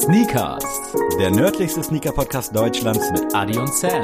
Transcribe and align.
Sneakers, 0.00 0.64
der 1.18 1.30
nördlichste 1.30 1.82
Sneaker-Podcast 1.82 2.56
Deutschlands 2.56 3.10
mit 3.12 3.34
Adi 3.34 3.58
und 3.58 3.72
Sam. 3.74 4.00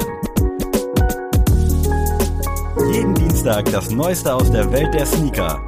jeden 2.93 3.15
Dienstag 3.15 3.65
das 3.71 3.89
Neueste 3.89 4.31
aus 4.31 4.51
der 4.51 4.71
Welt 4.71 4.93
der 4.93 5.07
Sneaker. 5.07 5.59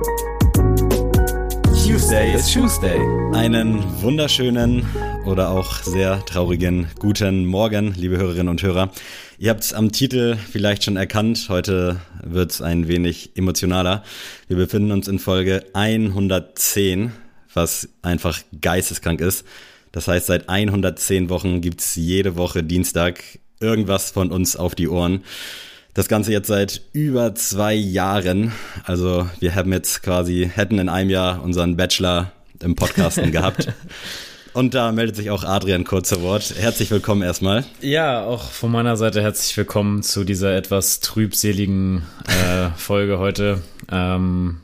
Tuesday 1.84 2.36
ist 2.36 2.54
Tuesday. 2.54 3.00
Einen 3.34 3.84
wunderschönen 4.04 4.86
oder 5.26 5.50
auch 5.50 5.82
sehr 5.82 6.24
traurigen 6.28 6.88
guten 7.00 7.48
Morgen, 7.48 7.96
liebe 7.98 8.18
Hörerinnen 8.18 8.50
und 8.50 8.62
Hörer. 8.62 8.92
Ihr 9.40 9.50
habt 9.50 9.64
es 9.64 9.74
am 9.74 9.92
Titel 9.92 10.36
vielleicht 10.36 10.84
schon 10.84 10.96
erkannt. 10.96 11.48
Heute 11.50 12.02
wird 12.24 12.52
es 12.52 12.62
ein 12.62 12.88
wenig 12.88 13.32
emotionaler. 13.36 14.04
Wir 14.48 14.58
befinden 14.58 14.92
uns 14.92 15.08
in 15.08 15.18
Folge 15.18 15.66
110, 15.74 17.14
was 17.52 17.90
einfach 18.04 18.40
geisteskrank 18.62 19.22
ist. 19.22 19.44
Das 19.92 20.08
heißt, 20.08 20.28
seit 20.28 20.50
110 20.50 21.30
Wochen 21.30 21.62
gibt's 21.62 21.96
jede 21.96 22.36
Woche 22.36 22.64
Dienstag 22.64 23.24
irgendwas 23.60 24.12
von 24.12 24.32
uns 24.32 24.56
auf 24.56 24.76
die 24.76 24.88
Ohren. 24.88 25.24
Das 25.94 26.08
Ganze 26.08 26.32
jetzt 26.32 26.48
seit 26.48 26.82
über 26.94 27.34
zwei 27.36 27.74
Jahren. 27.74 28.54
Also 28.84 29.28
wir 29.40 29.56
haben 29.56 29.74
jetzt 29.74 30.04
quasi, 30.04 30.50
hätten 30.54 30.80
in 30.80 30.90
einem 30.90 31.10
Jahr 31.10 31.44
unseren 31.44 31.76
Bachelor 31.76 32.32
im 32.62 32.76
Podcasten 32.76 33.32
gehabt. 33.32 33.68
Und 34.54 34.74
da 34.74 34.92
meldet 34.92 35.16
sich 35.16 35.30
auch 35.30 35.44
Adrian 35.44 35.84
kurz 35.84 36.10
zu 36.10 36.22
Wort. 36.22 36.56
Herzlich 36.58 36.90
willkommen 36.90 37.22
erstmal. 37.22 37.66
Ja, 37.82 38.24
auch 38.24 38.50
von 38.50 38.72
meiner 38.72 38.98
Seite 38.98 39.22
herzlich 39.22 39.56
willkommen 39.56 40.02
zu 40.02 40.24
dieser 40.24 40.56
etwas 40.56 41.00
trübseligen 41.02 42.04
äh, 42.28 42.70
Folge 42.76 43.20
heute. 43.20 43.62
Ähm, 43.92 44.62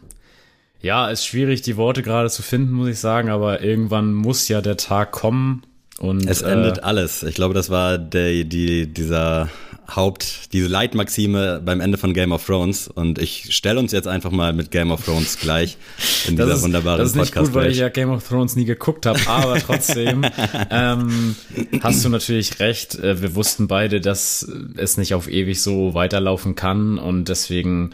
ja, 0.86 1.10
ist 1.10 1.26
schwierig, 1.26 1.64
die 1.64 1.78
Worte 1.78 2.04
gerade 2.04 2.30
zu 2.30 2.44
finden, 2.44 2.74
muss 2.74 2.88
ich 2.88 3.00
sagen, 3.00 3.30
aber 3.30 3.62
irgendwann 3.62 4.14
muss 4.14 4.48
ja 4.48 4.62
der 4.62 4.78
Tag 4.78 5.12
kommen. 5.12 5.64
Und, 5.98 6.30
Es 6.30 6.44
endet 6.44 6.84
alles. 6.84 7.24
Ich 7.24 7.34
glaube, 7.34 7.56
das 7.56 7.72
war 7.72 7.98
der, 7.98 8.44
die, 8.44 8.86
dieser 8.86 9.50
Haupt, 9.90 10.54
diese 10.54 10.68
Leitmaxime 10.68 11.60
beim 11.66 11.82
Ende 11.82 11.98
von 11.98 12.14
Game 12.14 12.32
of 12.32 12.46
Thrones. 12.46 12.88
Und 12.88 13.18
ich 13.18 13.56
stelle 13.56 13.80
uns 13.80 13.94
jetzt 13.94 14.08
einfach 14.08 14.30
mal 14.30 14.54
mit 14.54 14.70
Game 14.70 14.92
of 14.92 15.04
Thrones 15.04 15.40
gleich 15.40 15.78
in 16.28 16.36
dieser 16.36 16.54
ist, 16.54 16.62
wunderbaren 16.62 17.00
Das 17.00 17.10
ist 17.10 17.16
nicht 17.16 17.34
podcast 17.34 17.48
gut, 17.48 17.56
weil 17.56 17.72
ich 17.72 17.80
ja 17.80 17.90
Game 17.90 18.12
of 18.12 18.28
Thrones 18.28 18.56
nie 18.56 18.66
geguckt 18.66 19.08
habe, 19.08 19.20
aber 19.26 19.58
trotzdem 19.58 20.24
ähm, 20.70 21.36
hast 21.82 22.06
du 22.06 22.10
natürlich 22.10 22.60
recht. 22.60 22.94
Äh, 22.94 23.24
Wir 23.24 23.34
wussten 23.34 23.68
beide, 23.68 24.02
dass 24.02 24.48
es 24.78 24.98
nicht 24.98 25.16
auf 25.16 25.28
ewig 25.28 25.64
so 25.64 25.96
weiterlaufen 25.96 26.54
kann 26.54 27.00
und 27.00 27.28
deswegen 27.28 27.92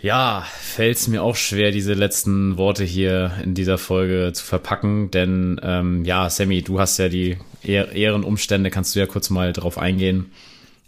ja, 0.00 0.46
fällt 0.60 0.98
es 0.98 1.08
mir 1.08 1.22
auch 1.22 1.36
schwer, 1.36 1.70
diese 1.70 1.94
letzten 1.94 2.58
Worte 2.58 2.84
hier 2.84 3.32
in 3.42 3.54
dieser 3.54 3.78
Folge 3.78 4.32
zu 4.34 4.44
verpacken, 4.44 5.10
denn 5.10 5.60
ähm, 5.62 6.04
ja, 6.04 6.28
Sammy, 6.28 6.62
du 6.62 6.78
hast 6.78 6.98
ja 6.98 7.08
die 7.08 7.38
Ehrenumstände, 7.62 8.70
kannst 8.70 8.94
du 8.94 9.00
ja 9.00 9.06
kurz 9.06 9.30
mal 9.30 9.52
drauf 9.52 9.78
eingehen. 9.78 10.32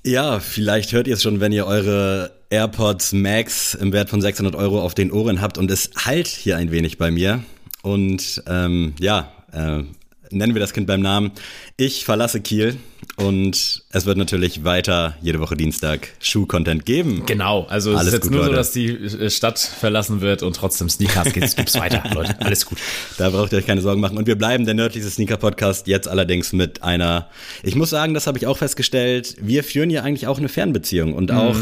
Ja, 0.05 0.41
vielleicht 0.41 0.93
hört 0.93 1.09
ihr 1.09 1.15
es 1.15 1.23
schon, 1.23 1.41
wenn 1.41 1.53
ihr 1.53 1.67
eure 1.67 2.33
AirPods 2.51 3.13
Max 3.13 3.75
im 3.75 3.93
Wert 3.93 4.11
von 4.11 4.21
600 4.21 4.55
Euro 4.55 4.81
auf 4.81 4.95
den 4.95 5.11
Ohren 5.11 5.41
habt 5.41 5.59
und 5.59 5.71
es 5.71 5.91
halt 5.97 6.29
hier 6.29 6.57
ein 6.57 6.71
wenig 6.71 6.99
bei 6.99 7.11
mir. 7.11 7.43
Und 7.83 8.43
ähm, 8.47 8.95
ja, 9.01 9.33
äh, 9.53 9.83
nennen 10.31 10.55
wir 10.55 10.61
das 10.61 10.73
Kind 10.73 10.87
beim 10.87 11.01
Namen. 11.01 11.33
Ich 11.77 12.05
verlasse 12.05 12.41
Kiel 12.41 12.77
und 13.17 13.83
es 13.91 14.07
wird 14.07 14.17
natürlich 14.17 14.65
weiter 14.65 15.17
jede 15.23 15.41
Woche 15.41 15.57
Dienstag 15.57 16.09
Schuh-Content 16.21 16.85
geben. 16.85 17.25
Genau, 17.27 17.65
also 17.69 17.93
es 17.93 17.99
Alles 17.99 18.09
ist 18.09 18.15
jetzt 18.15 18.23
gut, 18.25 18.33
nur 18.33 18.41
so, 18.43 18.47
Leute. 18.47 18.57
dass 18.57 18.73
die 18.73 18.89
äh, 18.89 19.31
Stadt 19.31 19.59
verlassen 19.59 20.21
wird 20.21 20.43
und 20.43 20.55
trotzdem 20.55 20.89
Sneakers 20.89 21.33
gibt's, 21.33 21.57
gibt's 21.57 21.75
weiter, 21.75 22.03
Leute. 22.15 22.41
Alles 22.41 22.67
gut. 22.67 22.79
Da 23.17 23.31
braucht 23.31 23.53
ihr 23.53 23.59
euch 23.59 23.67
keine 23.67 23.81
Sorgen 23.81 24.01
machen. 24.01 24.19
Und 24.19 24.27
wir 24.27 24.37
bleiben 24.37 24.65
der 24.65 24.75
nördlichste 24.75 25.11
Sneaker-Podcast, 25.11 25.87
jetzt 25.87 26.09
allerdings 26.09 26.53
mit 26.53 26.83
einer, 26.83 27.29
ich 27.63 27.75
muss 27.75 27.91
sagen, 27.91 28.15
das 28.15 28.27
habe 28.27 28.39
ich 28.39 28.47
auch 28.47 28.59
festgestellt, 28.59 29.37
wir 29.41 29.65
führen 29.65 29.91
ja 29.91 30.03
eigentlich 30.03 30.27
auch 30.27 30.39
eine 30.39 30.49
Fernbeziehung. 30.49 31.15
Und 31.15 31.33
auch 31.33 31.57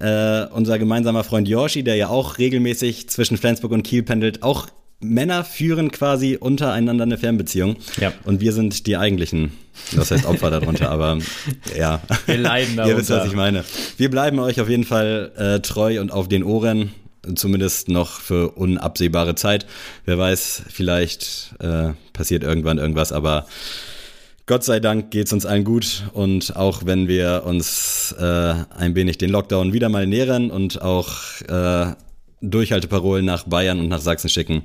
äh, 0.00 0.46
unser 0.46 0.78
gemeinsamer 0.78 1.24
Freund 1.24 1.48
Yoshi, 1.48 1.82
der 1.82 1.96
ja 1.96 2.08
auch 2.08 2.38
regelmäßig 2.38 3.08
zwischen 3.08 3.36
Flensburg 3.36 3.72
und 3.72 3.82
Kiel 3.82 4.02
pendelt, 4.02 4.42
auch 4.42 4.68
Männer 5.00 5.44
führen 5.44 5.92
quasi 5.92 6.36
untereinander 6.36 7.04
eine 7.04 7.18
Fernbeziehung. 7.18 7.76
Ja. 8.00 8.12
Und 8.24 8.40
wir 8.40 8.52
sind 8.52 8.86
die 8.86 8.96
eigentlichen, 8.96 9.52
das 9.94 10.10
heißt 10.10 10.26
Opfer 10.26 10.50
darunter, 10.50 10.90
aber 10.90 11.18
ja. 11.78 12.02
Wir 12.26 12.38
leiden 12.38 12.76
Ihr 12.78 12.96
wisst, 12.96 13.10
was 13.10 13.18
darunter. 13.18 13.26
ich 13.26 13.36
meine. 13.36 13.64
Wir 13.96 14.10
bleiben 14.10 14.40
euch 14.40 14.60
auf 14.60 14.68
jeden 14.68 14.84
Fall 14.84 15.32
äh, 15.36 15.60
treu 15.60 16.00
und 16.00 16.10
auf 16.10 16.28
den 16.28 16.42
Ohren, 16.42 16.92
zumindest 17.36 17.88
noch 17.88 18.20
für 18.20 18.50
unabsehbare 18.52 19.36
Zeit. 19.36 19.66
Wer 20.04 20.18
weiß, 20.18 20.62
vielleicht 20.68 21.54
äh, 21.60 21.90
passiert 22.12 22.42
irgendwann 22.42 22.78
irgendwas, 22.78 23.12
aber 23.12 23.46
Gott 24.46 24.64
sei 24.64 24.80
Dank 24.80 25.10
geht's 25.12 25.32
uns 25.32 25.46
allen 25.46 25.62
gut 25.62 26.04
und 26.12 26.56
auch 26.56 26.86
wenn 26.86 27.06
wir 27.06 27.42
uns 27.44 28.16
äh, 28.18 28.54
ein 28.76 28.94
wenig 28.96 29.18
den 29.18 29.30
Lockdown 29.30 29.72
wieder 29.72 29.90
mal 29.90 30.06
nähern 30.06 30.50
und 30.50 30.82
auch 30.82 31.12
äh, 31.42 31.92
Durchhalteparolen 32.40 33.24
nach 33.24 33.44
Bayern 33.44 33.80
und 33.80 33.88
nach 33.88 34.00
Sachsen 34.00 34.28
schicken. 34.28 34.62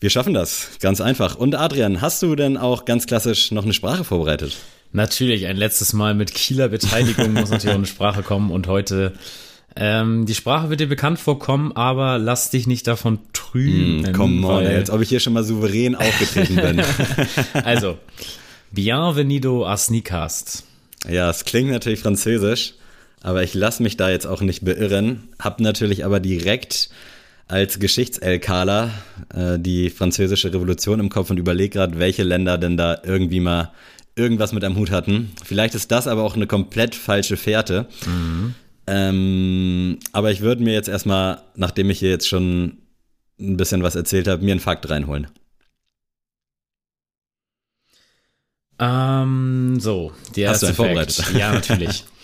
Wir 0.00 0.10
schaffen 0.10 0.34
das, 0.34 0.68
ganz 0.80 1.00
einfach. 1.00 1.34
Und 1.36 1.54
Adrian, 1.56 2.00
hast 2.00 2.22
du 2.22 2.36
denn 2.36 2.56
auch 2.56 2.84
ganz 2.84 3.06
klassisch 3.06 3.50
noch 3.50 3.64
eine 3.64 3.72
Sprache 3.72 4.04
vorbereitet? 4.04 4.56
Natürlich, 4.92 5.46
ein 5.46 5.56
letztes 5.56 5.92
Mal 5.92 6.14
mit 6.14 6.32
Kieler 6.34 6.68
Beteiligung 6.68 7.32
muss 7.34 7.50
natürlich 7.50 7.72
auch 7.74 7.78
eine 7.78 7.86
Sprache 7.86 8.22
kommen 8.22 8.50
und 8.50 8.68
heute 8.68 9.12
ähm, 9.76 10.24
die 10.26 10.34
Sprache 10.34 10.70
wird 10.70 10.80
dir 10.80 10.88
bekannt 10.88 11.18
vorkommen, 11.18 11.72
aber 11.72 12.18
lass 12.18 12.50
dich 12.50 12.66
nicht 12.66 12.86
davon 12.86 13.18
trüben. 13.32 14.12
Komm 14.14 14.44
on, 14.44 14.56
weil- 14.56 14.66
ey, 14.66 14.76
als 14.76 14.90
ob 14.90 15.00
ich 15.02 15.08
hier 15.08 15.20
schon 15.20 15.32
mal 15.34 15.44
souverän 15.44 15.94
aufgetreten 15.94 16.56
bin. 16.56 16.82
Also, 17.64 17.98
bienvenido 18.70 19.66
a 19.66 19.76
Sneakast. 19.76 20.64
Ja, 21.08 21.30
es 21.30 21.44
klingt 21.44 21.70
natürlich 21.70 22.00
französisch, 22.00 22.74
aber 23.22 23.42
ich 23.42 23.54
lasse 23.54 23.82
mich 23.82 23.96
da 23.96 24.10
jetzt 24.10 24.26
auch 24.26 24.40
nicht 24.40 24.64
beirren. 24.64 25.28
Hab 25.38 25.60
natürlich 25.60 26.04
aber 26.04 26.20
direkt 26.20 26.90
als 27.46 27.78
Geschichts-LKler 27.78 28.90
äh, 29.34 29.58
die 29.58 29.90
französische 29.90 30.52
Revolution 30.52 31.00
im 31.00 31.08
Kopf 31.08 31.30
und 31.30 31.38
überlege 31.38 31.70
gerade, 31.78 31.98
welche 31.98 32.22
Länder 32.22 32.58
denn 32.58 32.76
da 32.76 32.98
irgendwie 33.02 33.40
mal 33.40 33.72
irgendwas 34.16 34.52
mit 34.52 34.64
am 34.64 34.76
Hut 34.76 34.90
hatten. 34.90 35.30
Vielleicht 35.44 35.74
ist 35.74 35.90
das 35.90 36.06
aber 36.08 36.24
auch 36.24 36.34
eine 36.36 36.46
komplett 36.46 36.94
falsche 36.94 37.36
Fährte. 37.36 37.86
Ähm, 38.86 39.98
aber 40.12 40.30
ich 40.32 40.40
würde 40.40 40.62
mir 40.62 40.72
jetzt 40.74 40.88
erstmal, 40.88 41.40
nachdem 41.54 41.88
ich 41.90 42.00
hier 42.00 42.10
jetzt 42.10 42.28
schon 42.28 42.78
ein 43.40 43.56
bisschen 43.56 43.82
was 43.82 43.94
erzählt 43.94 44.26
habe, 44.28 44.44
mir 44.44 44.50
einen 44.52 44.60
Fakt 44.60 44.90
reinholen. 44.90 45.28
Ähm, 48.80 49.78
so, 49.80 50.12
die 50.36 50.46
Hast 50.48 50.62
du 50.62 50.66
erste 50.66 50.66
einen 50.66 50.74
Fact. 50.76 51.12
vorbereitet? 51.12 51.34
Ja, 51.38 51.52
natürlich. 51.52 52.04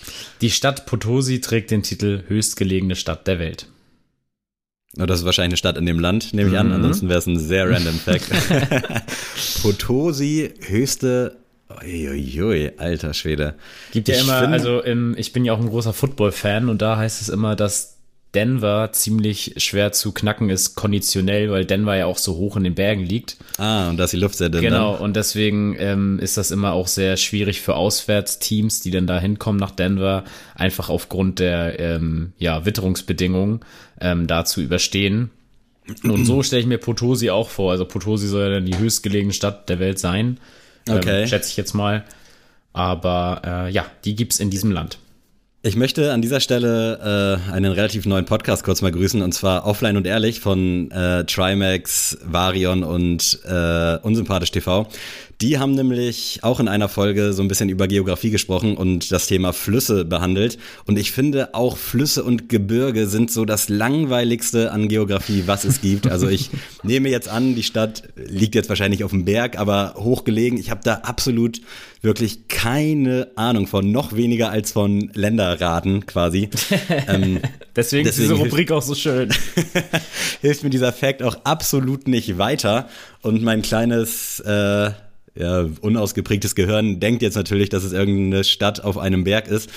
Die 0.41 0.51
Stadt 0.51 0.87
Potosi 0.87 1.41
trägt 1.41 1.71
den 1.71 1.83
Titel 1.83 2.25
höchstgelegene 2.29 2.97
Stadt 2.97 3.27
der 3.27 3.39
Welt. 3.39 3.69
Oh, 4.99 5.07
Das 5.07 5.21
ist 5.21 5.25
wahrscheinlich 5.25 5.53
eine 5.53 5.57
Stadt 5.57 5.77
in 5.77 5.87
dem 5.87 5.99
Land, 5.99 6.35
nehme 6.35 6.51
ich 6.51 6.59
an. 6.59 6.69
Mhm. 6.69 6.75
Ansonsten 6.75 7.09
wäre 7.09 7.19
es 7.19 7.27
ein 7.27 7.39
sehr 7.39 7.69
random 7.69 7.99
Fact. 7.99 8.31
Potosi, 9.63 10.55
höchste. 10.61 11.37
Uiuiui, 11.83 12.73
alter 12.77 13.15
Schwede. 13.15 13.55
Gibt 13.91 14.09
ja 14.09 14.15
Ich 14.17 14.23
immer, 14.23 14.37
also 14.49 14.81
im, 14.81 15.17
ich 15.17 15.33
bin 15.33 15.45
ja 15.45 15.53
auch 15.53 15.61
ein 15.61 15.69
großer 15.69 15.93
Football-Fan 15.93 16.69
und 16.69 16.83
da 16.83 16.97
heißt 16.99 17.21
es 17.21 17.29
immer, 17.29 17.57
dass 17.57 17.94
Denver 18.35 18.91
ziemlich 18.93 19.55
schwer 19.59 19.93
zu 19.93 20.13
knacken 20.13 20.51
ist, 20.51 20.75
konditionell, 20.75 21.51
weil 21.51 21.65
Denver 21.65 21.97
ja 21.97 22.07
auch 22.07 22.19
so 22.19 22.37
hoch 22.37 22.57
in 22.57 22.65
den 22.65 22.75
Bergen 22.75 23.03
liegt. 23.05 23.37
Ah, 23.59 23.91
und 23.91 23.97
da 23.97 24.05
ist 24.05 24.13
die 24.13 24.19
Luft 24.19 24.37
sehr 24.37 24.49
dünn. 24.49 24.63
Genau, 24.63 24.95
Dann. 24.95 25.03
und 25.03 25.17
deswegen 25.17 25.77
ähm, 25.79 26.19
ist 26.19 26.37
das 26.37 26.51
immer 26.51 26.73
auch 26.73 26.89
sehr 26.89 27.17
schwierig 27.17 27.61
für 27.61 27.77
Auswärtsteams, 27.77 28.81
die 28.81 28.91
dann 28.91 29.07
da 29.07 29.21
hinkommen 29.21 29.61
nach 29.61 29.71
Denver, 29.71 30.25
einfach 30.55 30.89
aufgrund 30.89 31.39
der 31.39 31.79
ähm, 31.79 32.33
ja, 32.39 32.65
Witterungsbedingungen 32.67 33.61
ähm, 34.01 34.27
da 34.27 34.45
zu 34.45 34.61
überstehen. 34.61 35.31
Und 36.03 36.25
so 36.25 36.43
stelle 36.43 36.61
ich 36.61 36.67
mir 36.67 36.79
Potosi 36.79 37.31
auch 37.31 37.51
vor. 37.51 37.73
Also 37.73 37.85
Potosi 37.85 38.27
soll 38.27 38.45
ja 38.45 38.51
dann 38.51 38.67
die 38.67 38.79
höchstgelegene 38.79 39.35
Stadt 39.35 39.69
der 39.69 39.79
Welt 39.79 39.99
sein. 39.99 40.39
Okay. 40.89 41.23
Ähm, 41.23 41.29
schätze 41.29 41.51
ich 41.51 41.57
jetzt 41.57 41.75
mal. 41.75 42.05
Aber 42.73 43.43
äh, 43.45 43.71
ja, 43.71 43.87
die 44.05 44.17
gibt's 44.17 44.41
in 44.41 44.51
diesem 44.51 44.73
Land. 44.73 44.99
Ich 45.67 45.77
möchte 45.77 46.13
an 46.13 46.21
dieser 46.21 46.41
Stelle 46.41 47.41
äh, 47.49 47.51
einen 47.51 47.73
relativ 47.73 48.05
neuen 48.05 48.27
Podcast 48.27 48.65
kurz 48.65 48.83
mal 48.83 48.93
grüßen, 48.93 49.23
und 49.23 49.33
zwar 49.33 49.65
Offline 49.65 49.97
und 49.97 50.07
Ehrlich 50.07 50.41
von 50.41 50.91
äh, 50.91 51.25
Trimax, 51.25 52.19
Varion 52.23 52.85
und 52.85 53.39
äh, 53.47 53.97
Unsympathisch 54.03 54.51
TV. 54.51 54.87
Die 55.41 55.59
haben 55.59 55.75
nämlich 55.75 56.41
auch 56.43 56.61
in 56.61 56.69
einer 56.69 56.89
Folge 56.89 57.33
so 57.33 57.43
ein 57.43 57.49
bisschen 57.49 57.69
über 57.69 57.89
Geografie 57.89 58.31
gesprochen 58.31 58.77
und 58.77 59.11
das 59.11 59.27
Thema 59.27 59.53
Flüsse 59.53 60.05
behandelt. 60.05 60.59
Und 60.87 60.99
ich 60.99 61.13
finde, 61.13 61.55
auch 61.55 61.77
Flüsse 61.77 62.23
und 62.25 62.49
Gebirge 62.49 63.07
sind 63.07 63.31
so 63.31 63.45
das 63.45 63.69
langweiligste 63.69 64.71
an 64.73 64.89
Geografie, 64.89 65.45
was 65.47 65.65
es 65.65 65.81
gibt. 65.81 66.07
Also 66.11 66.29
ich 66.29 66.51
nehme 66.83 67.09
jetzt 67.09 67.29
an, 67.29 67.55
die 67.55 67.63
Stadt 67.63 68.05
liegt 68.17 68.55
jetzt 68.55 68.69
wahrscheinlich 68.69 69.05
auf 69.05 69.11
dem 69.11 69.25
Berg, 69.25 69.59
aber 69.59 69.95
hochgelegen. 69.99 70.59
Ich 70.59 70.71
habe 70.71 70.81
da 70.85 70.95
absolut 70.97 71.61
wirklich 72.01 72.49
keine 72.49 73.29
Ahnung 73.35 73.67
von, 73.67 73.91
noch 73.91 74.15
weniger 74.15 74.51
als 74.51 74.73
von 74.73 75.11
Länderraten 75.15 76.05
quasi. 76.07 76.51
ähm, 77.09 77.41
Deswegen, 77.75 78.07
ist 78.07 78.19
diese 78.19 78.29
Deswegen- 78.29 78.51
Rubrik 78.51 78.71
auch 78.71 78.83
so 78.83 78.95
schön. 78.95 79.31
hilft 80.43 80.63
mir 80.63 80.71
dieser 80.71 80.93
Fact 80.93 81.23
auch 81.23 81.37
absolut 81.45 82.07
nicht 82.07 82.39
weiter. 82.39 82.89
Und 83.23 83.43
mein 83.43 83.63
kleines, 83.63 84.39
äh, 84.41 84.91
ja, 85.35 85.67
unausgeprägtes 85.81 86.55
Gehirn 86.55 87.01
denkt 87.01 87.23
jetzt 87.23 87.35
natürlich, 87.35 87.69
dass 87.69 87.83
es 87.83 87.93
irgendeine 87.93 88.45
Stadt 88.45 88.85
auf 88.85 88.99
einem 88.99 89.25
Berg 89.25 89.49
ist. 89.49 89.69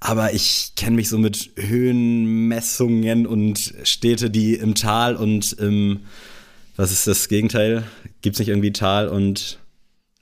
Aber 0.00 0.32
ich 0.32 0.72
kenne 0.74 0.96
mich 0.96 1.08
so 1.08 1.18
mit 1.18 1.50
Höhenmessungen 1.56 3.26
und 3.26 3.74
Städte, 3.84 4.30
die 4.30 4.54
im 4.54 4.74
Tal 4.74 5.16
und 5.16 5.52
im, 5.52 6.00
was 6.76 6.92
ist 6.92 7.06
das 7.06 7.28
Gegenteil? 7.28 7.84
Gibt 8.22 8.36
es 8.36 8.40
nicht 8.40 8.48
irgendwie 8.48 8.72
Tal 8.72 9.08
und 9.08 9.58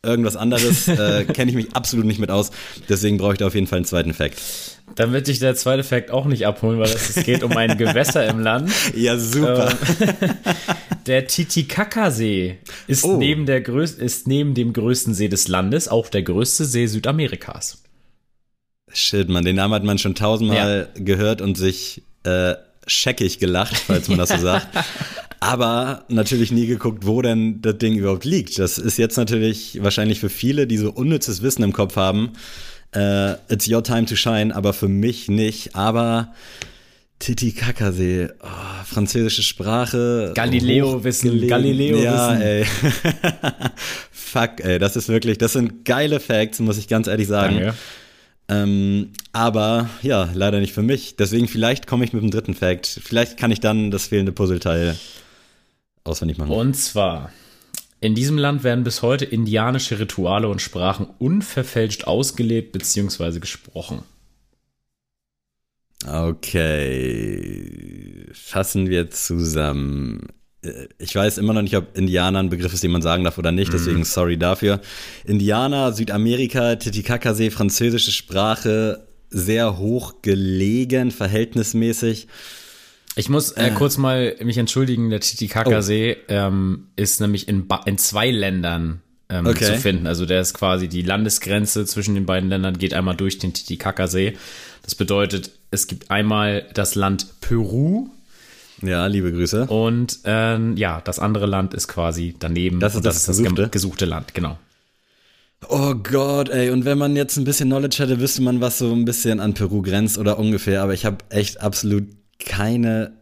irgendwas 0.03 0.37
anderes? 0.37 0.89
äh, 0.89 1.25
kenne 1.25 1.51
ich 1.53 1.57
mich 1.57 1.77
absolut 1.77 2.05
nicht 2.05 2.19
mit 2.19 2.31
aus. 2.31 2.51
Deswegen 2.89 3.19
brauche 3.19 3.35
ich 3.35 3.39
da 3.39 3.47
auf 3.47 3.55
jeden 3.55 3.69
Fall 3.69 3.79
einen 3.79 3.87
zweiten 3.87 4.13
Fact. 4.13 4.39
Dann 4.97 5.13
wird 5.13 5.29
dich 5.29 5.39
der 5.39 5.55
zweite 5.55 5.83
Fact 5.85 6.11
auch 6.11 6.27
nicht 6.27 6.47
abholen, 6.47 6.79
weil 6.79 6.91
es 6.91 7.15
geht 7.25 7.43
um 7.43 7.57
ein 7.57 7.79
Gewässer 7.79 8.27
im 8.27 8.41
Land. 8.41 8.71
Ja, 8.95 9.17
super. 9.19 9.73
Ähm, 10.01 10.31
der 11.07 11.27
Titicaca-See 11.27 12.59
ist, 12.87 13.05
Oh. 13.05 13.17
neben 13.17 13.47
der 13.47 13.65
größ- 13.65 13.99
ist 13.99 14.27
neben 14.29 14.55
dem 14.55 14.73
größten 14.73 15.15
See 15.15 15.29
des 15.29 15.49
Landes 15.49 15.89
auch 15.89 16.09
der 16.09 16.23
größte 16.23 16.65
See 16.65 16.87
Südamerikas. 16.87 17.83
Shit, 18.93 19.29
man, 19.29 19.45
den 19.45 19.57
Namen 19.57 19.75
hat 19.75 19.85
man 19.85 19.99
schon 19.99 20.15
tausendmal 20.17 20.89
gehört 20.97 21.41
und 21.41 21.57
sich 21.57 22.03
äh, 22.25 22.55
scheckig 22.87 23.39
gelacht, 23.39 23.77
falls 23.77 24.09
man 24.09 24.19
das 24.19 24.31
so 24.31 24.39
sagt. 24.39 24.67
Aber 25.43 26.05
natürlich 26.09 26.53
nie 26.53 26.67
geguckt, 26.67 27.07
wo 27.07 27.23
denn 27.23 27.63
das 27.63 27.79
Ding 27.79 27.95
überhaupt 27.95 28.25
liegt. 28.27 28.59
Das 28.59 28.77
ist 28.77 28.99
jetzt 28.99 29.17
natürlich 29.17 29.79
wahrscheinlich 29.83 30.21
für 30.21 30.29
viele, 30.29 30.67
die 30.67 30.77
so 30.77 30.91
unnützes 30.91 31.41
Wissen 31.43 31.63
im 31.63 31.73
Kopf 31.73 31.97
haben, 31.97 32.33
äh, 32.93 33.33
it's 33.49 33.69
your 33.69 33.83
time 33.83 34.07
to 34.07 34.17
shine, 34.17 34.55
aber 34.55 34.73
für 34.73 34.89
mich 34.89 35.29
nicht. 35.29 35.75
Aber 35.75 36.33
Titicacasee, 37.19 38.29
oh, 38.43 38.85
französische 38.85 39.43
Sprache. 39.43 40.33
Galileo-Wissen. 40.35 41.47
Galileo-Wissen. 41.47 42.05
Ja, 42.05 42.35
ey. 42.35 42.65
Fuck, 44.11 44.61
ey, 44.61 44.79
das 44.79 44.97
ist 44.97 45.09
wirklich, 45.09 45.39
das 45.39 45.53
sind 45.53 45.85
geile 45.85 46.21
Facts, 46.21 46.61
muss 46.61 46.79
ich 46.79 46.89
ganz 46.89 47.07
ehrlich 47.07 47.29
sagen. 47.29 47.57
Danke. 47.57 47.75
Ähm, 48.49 49.11
aber 49.33 49.89
ja, 50.03 50.29
leider 50.35 50.59
nicht 50.59 50.73
für 50.73 50.83
mich. 50.83 51.15
Deswegen 51.17 51.47
vielleicht 51.47 51.87
komme 51.87 52.05
ich 52.05 52.13
mit 52.13 52.23
dem 52.23 52.31
dritten 52.31 52.55
Fact. 52.55 53.01
Vielleicht 53.05 53.37
kann 53.37 53.53
ich 53.53 53.61
dann 53.61 53.91
das 53.93 54.09
fehlende 54.09 54.33
Puzzleteil 54.33 54.97
auswendig 56.03 56.39
machen. 56.39 56.51
Und 56.51 56.75
zwar, 56.75 57.31
in 58.01 58.15
diesem 58.15 58.39
Land 58.39 58.65
werden 58.65 58.85
bis 58.85 59.03
heute 59.03 59.27
indianische 59.27 59.99
Rituale 59.99 60.49
und 60.49 60.63
Sprachen 60.63 61.07
unverfälscht 61.19 62.05
ausgelebt 62.05 62.73
bzw. 62.73 63.41
gesprochen. 63.41 64.03
Okay, 66.07 67.61
fassen 68.33 68.89
wir 68.89 69.11
zusammen. 69.11 70.29
Äh, 70.63 70.87
Ich 70.99 71.15
weiß 71.15 71.37
immer 71.39 71.53
noch 71.53 71.61
nicht, 71.61 71.77
ob 71.77 71.95
Indianer 71.97 72.39
ein 72.39 72.49
Begriff 72.49 72.73
ist, 72.73 72.83
den 72.83 72.91
man 72.91 73.03
sagen 73.03 73.25
darf 73.25 73.37
oder 73.37 73.53
nicht, 73.53 73.71
deswegen 73.73 74.05
sorry 74.05 74.39
dafür. 74.39 74.81
Indianer, 75.27 75.93
Südamerika, 75.93 76.77
Titicacasee, 76.77 77.51
französische 77.51 78.13
Sprache, 78.13 79.07
sehr 79.29 79.77
hoch 79.79 80.23
gelegen, 80.23 81.11
verhältnismäßig. 81.11 82.29
Ich 83.17 83.29
muss 83.29 83.53
äh, 83.53 83.71
kurz 83.73 83.99
mal 83.99 84.37
mich 84.43 84.57
entschuldigen, 84.59 85.11
der 85.11 85.21
Titicaca-See 85.21 86.17
ähm, 86.29 86.87
ist 86.97 87.21
nämlich 87.21 87.49
in, 87.49 87.67
ba 87.67 87.83
in 87.85 87.99
zwei 87.99 88.31
Ländern 88.31 89.03
ähm, 89.29 89.47
Okay. 89.47 89.65
zu 89.65 89.77
finden. 89.77 90.07
Also 90.07 90.27
der 90.27 90.41
ist 90.41 90.55
quasi 90.55 90.89
die 90.89 91.03
Landesgrenze 91.03 91.85
zwischen 91.87 92.15
den 92.15 92.25
beiden 92.27 92.49
Ländern, 92.49 92.79
geht 92.79 92.95
einmal 92.95 93.17
durch 93.17 93.39
den 93.39 93.53
Titicaca-See. 93.53 94.37
Das 94.83 94.95
bedeutet, 94.95 95.51
es 95.71 95.87
gibt 95.87 96.11
einmal 96.11 96.67
das 96.75 96.95
Land 96.95 97.27
Peru 97.41 98.09
Ja, 98.83 99.07
liebe 99.07 99.33
Grüße. 99.33 99.67
und 99.67 100.21
ähm, 100.25 100.77
ja, 100.77 101.01
das 101.01 101.19
andere 101.19 101.47
Land 101.47 101.75
ist 101.75 101.89
quasi 101.89 102.35
daneben. 102.39 102.81
Das 102.81 102.93
ist 102.95 102.99
und 102.99 103.07
das 103.07 103.27
gem- 103.27 103.45
gesuchte? 103.45 103.69
gesuchte 103.71 104.05
Land, 104.07 104.35
genau. 104.35 104.57
Oh 105.69 105.95
Gott, 105.95 106.49
ey, 106.49 106.71
und 106.71 106.85
wenn 106.87 106.97
man 106.97 107.17
jetzt 107.17 107.37
ein 107.37 107.45
bisschen 107.45 107.69
Knowledge 107.69 108.03
hätte, 108.03 108.19
wüsste 108.21 108.41
man, 108.41 108.61
was 108.63 108.79
so 108.79 108.93
ein 108.93 109.05
bisschen 109.05 109.41
an 109.41 109.53
Peru 109.53 109.83
grenzt 109.83 110.17
oder 110.17 110.39
ungefähr, 110.39 110.83
aber 110.83 110.95
ich 110.95 111.05
habe 111.05 111.19
echt 111.29 111.61
absolut 111.61 112.05
keine 112.45 113.13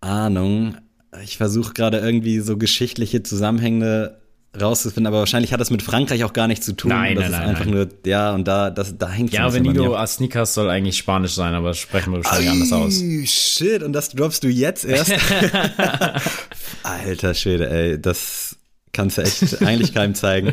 Ahnung. 0.00 0.76
Ich 1.22 1.36
versuche 1.36 1.72
gerade 1.72 1.98
irgendwie 1.98 2.40
so 2.40 2.56
geschichtliche 2.56 3.22
Zusammenhänge 3.22 4.16
rauszufinden, 4.60 5.06
aber 5.06 5.18
wahrscheinlich 5.18 5.52
hat 5.52 5.60
das 5.60 5.70
mit 5.70 5.82
Frankreich 5.82 6.24
auch 6.24 6.32
gar 6.32 6.46
nichts 6.46 6.66
zu 6.66 6.72
tun. 6.74 6.90
Nein, 6.90 7.14
das 7.14 7.24
nein, 7.24 7.32
ist 7.32 7.38
nein, 7.38 7.48
einfach 7.48 7.64
nein. 7.64 7.74
nur, 7.74 7.88
ja, 8.06 8.34
und 8.34 8.48
da, 8.48 8.70
das, 8.70 8.96
da 8.96 9.10
hängt 9.10 9.32
Ja, 9.32 9.52
Venido 9.52 9.94
Asnicas 9.94 10.54
soll 10.54 10.70
eigentlich 10.70 10.96
Spanisch 10.96 11.34
sein, 11.34 11.54
aber 11.54 11.74
sprechen 11.74 12.12
wir 12.12 12.24
wahrscheinlich 12.24 12.50
anders 12.50 12.72
aus. 12.72 13.02
Shit, 13.24 13.82
und 13.82 13.92
das 13.92 14.10
droppst 14.10 14.44
du 14.44 14.48
jetzt 14.48 14.84
erst? 14.84 15.12
Alter 16.82 17.34
Schwede, 17.34 17.68
ey, 17.68 18.00
das 18.00 18.56
kannst 18.92 19.18
du 19.18 19.22
echt 19.22 19.62
eigentlich 19.62 19.92
keinem 19.92 20.14
zeigen. 20.14 20.52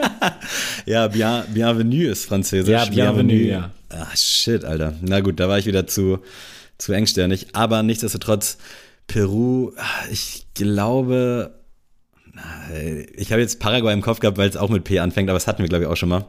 ja, 0.86 1.08
bien, 1.08 1.42
bienvenue 1.52 2.08
ist 2.08 2.26
französisch. 2.26 2.72
Ja, 2.72 2.84
bienvenue, 2.84 3.46
ja. 3.46 3.70
Ah, 3.88 4.14
shit, 4.14 4.64
Alter. 4.64 4.94
Na 5.00 5.20
gut, 5.20 5.40
da 5.40 5.48
war 5.48 5.58
ich 5.58 5.66
wieder 5.66 5.86
zu, 5.86 6.18
zu 6.84 6.92
engsternig. 6.92 7.48
Aber 7.54 7.82
nichtsdestotrotz, 7.82 8.58
Peru, 9.06 9.72
ich 10.10 10.46
glaube, 10.54 11.54
ich 13.16 13.32
habe 13.32 13.40
jetzt 13.40 13.58
Paraguay 13.60 13.92
im 13.92 14.02
Kopf 14.02 14.20
gehabt, 14.20 14.38
weil 14.38 14.48
es 14.48 14.56
auch 14.56 14.68
mit 14.70 14.84
P 14.84 14.98
anfängt, 14.98 15.28
aber 15.30 15.36
das 15.36 15.46
hatten 15.46 15.62
wir, 15.62 15.68
glaube 15.68 15.84
ich, 15.84 15.90
auch 15.90 15.96
schon 15.96 16.08
mal. 16.10 16.24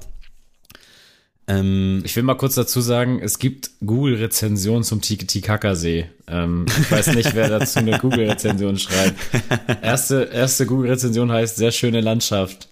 Ähm, 1.47 2.01
Ich 2.05 2.15
will 2.15 2.23
mal 2.23 2.35
kurz 2.35 2.55
dazu 2.55 2.81
sagen, 2.81 3.19
es 3.21 3.37
gibt 3.37 3.69
Google-Rezensionen 3.85 4.83
zum 4.83 5.01
Titicaca-See. 5.01 6.09
Ähm, 6.27 6.65
ich 6.67 6.91
weiß 6.91 7.07
nicht, 7.15 7.35
wer 7.35 7.49
dazu 7.49 7.79
eine 7.79 7.99
Google-Rezension 7.99 8.79
schreibt. 8.79 9.19
Erste, 9.83 10.23
erste 10.33 10.65
Google-Rezension 10.65 11.31
heißt 11.31 11.57
sehr 11.57 11.71
schöne 11.71 12.01
Landschaft. 12.01 12.67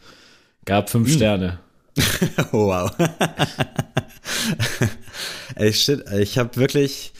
Gab 0.65 0.89
fünf 0.89 1.09
Hm. 1.09 1.15
Sterne. 1.15 1.59
Oh, 2.51 2.67
wow. 2.67 2.91
Ey, 5.55 5.73
shit, 5.73 6.03
ich 6.19 6.37
habe 6.37 6.55
wirklich. 6.57 7.13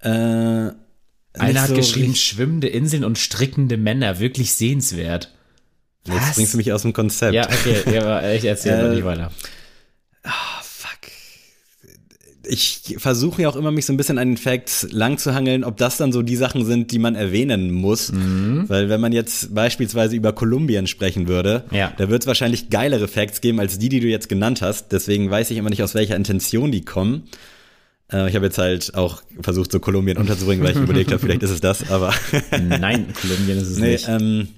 Äh, 0.00 0.08
Einer 0.08 0.74
hat 1.62 1.68
so 1.68 1.74
geschrieben, 1.74 2.14
schwimmende 2.14 2.68
Inseln 2.68 3.04
und 3.04 3.18
strickende 3.18 3.76
Männer. 3.76 4.18
Wirklich 4.20 4.52
sehenswert. 4.54 5.34
Jetzt 6.06 6.34
bringst 6.36 6.54
du 6.54 6.56
mich 6.58 6.72
aus 6.72 6.82
dem 6.82 6.92
Konzept. 6.92 7.34
Ja, 7.34 7.44
okay, 7.50 7.76
ja, 7.94 8.32
ich 8.32 8.44
erzähle 8.44 8.76
Äh, 8.78 8.82
mal 8.82 8.94
nicht 8.94 9.04
weiter. 9.04 9.32
Fuck. 10.62 10.88
Ich 12.50 12.94
versuche 12.98 13.42
ja 13.42 13.48
auch 13.50 13.56
immer, 13.56 13.70
mich 13.70 13.84
so 13.84 13.92
ein 13.92 13.98
bisschen 13.98 14.16
an 14.16 14.28
den 14.28 14.36
Facts 14.38 14.86
lang 14.90 15.18
zu 15.18 15.34
hangeln, 15.34 15.64
ob 15.64 15.76
das 15.76 15.98
dann 15.98 16.12
so 16.12 16.22
die 16.22 16.36
Sachen 16.36 16.64
sind, 16.64 16.92
die 16.92 16.98
man 16.98 17.14
erwähnen 17.14 17.70
muss. 17.72 18.10
Mhm. 18.10 18.64
Weil 18.68 18.88
wenn 18.88 19.00
man 19.02 19.12
jetzt 19.12 19.54
beispielsweise 19.54 20.16
über 20.16 20.32
Kolumbien 20.32 20.86
sprechen 20.86 21.28
würde, 21.28 21.64
Ja. 21.72 21.92
da 21.98 22.08
wird 22.08 22.22
es 22.22 22.26
wahrscheinlich 22.26 22.70
geilere 22.70 23.06
Facts 23.08 23.42
geben 23.42 23.60
als 23.60 23.78
die, 23.78 23.90
die 23.90 24.00
du 24.00 24.06
jetzt 24.06 24.30
genannt 24.30 24.62
hast. 24.62 24.92
Deswegen 24.92 25.30
weiß 25.30 25.50
ich 25.50 25.58
immer 25.58 25.68
nicht, 25.70 25.82
aus 25.82 25.94
welcher 25.94 26.16
Intention 26.16 26.72
die 26.72 26.84
kommen. 26.86 27.24
Äh, 28.12 28.28
ich 28.28 28.34
habe 28.34 28.46
jetzt 28.46 28.58
halt 28.58 28.94
auch 28.94 29.22
versucht, 29.42 29.72
so 29.72 29.80
Kolumbien 29.80 30.16
unterzubringen, 30.16 30.64
weil 30.64 30.72
ich 30.72 30.82
überlegt 30.82 31.10
habe, 31.10 31.20
vielleicht 31.20 31.42
ist 31.42 31.50
es 31.50 31.60
das, 31.60 31.90
aber 31.90 32.14
Nein, 32.50 33.12
Kolumbien 33.20 33.58
ist 33.58 33.68
es 33.68 33.78
nee, 33.78 33.92
nicht. 33.92 34.08
ähm, 34.08 34.48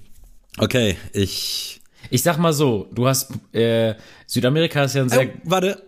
okay, 0.57 0.97
ich 1.13 1.81
Ich 2.09 2.23
sag 2.23 2.37
mal 2.37 2.53
so, 2.53 2.87
du 2.93 3.07
hast, 3.07 3.31
äh, 3.53 3.95
Südamerika 4.25 4.83
ist 4.85 4.95
ja 4.95 5.03
ein 5.03 5.09
sehr, 5.09 5.27
Oh, 5.27 5.39
warte. 5.43 5.81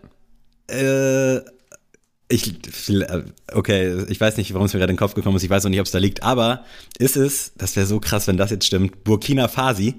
Äh, 0.70 1.38
ich, 2.30 2.54
okay, 3.54 4.06
ich 4.10 4.20
weiß 4.20 4.38
nicht, 4.38 4.54
warum 4.54 4.66
es 4.66 4.74
mir 4.74 4.80
gerade 4.80 4.92
in 4.92 4.96
den 4.96 5.00
Kopf 5.00 5.14
gekommen 5.14 5.36
ist. 5.38 5.44
Ich 5.44 5.50
weiß 5.50 5.66
auch 5.66 5.70
nicht, 5.70 5.80
ob 5.80 5.86
es 5.86 5.92
da 5.92 6.00
liegt. 6.00 6.24
Aber 6.24 6.64
ist 6.98 7.16
es, 7.18 7.52
das 7.58 7.76
wäre 7.76 7.86
so 7.86 8.00
krass, 8.00 8.28
wenn 8.28 8.38
das 8.38 8.52
jetzt 8.52 8.66
stimmt, 8.66 9.04
Burkina 9.04 9.48
Faso? 9.48 9.94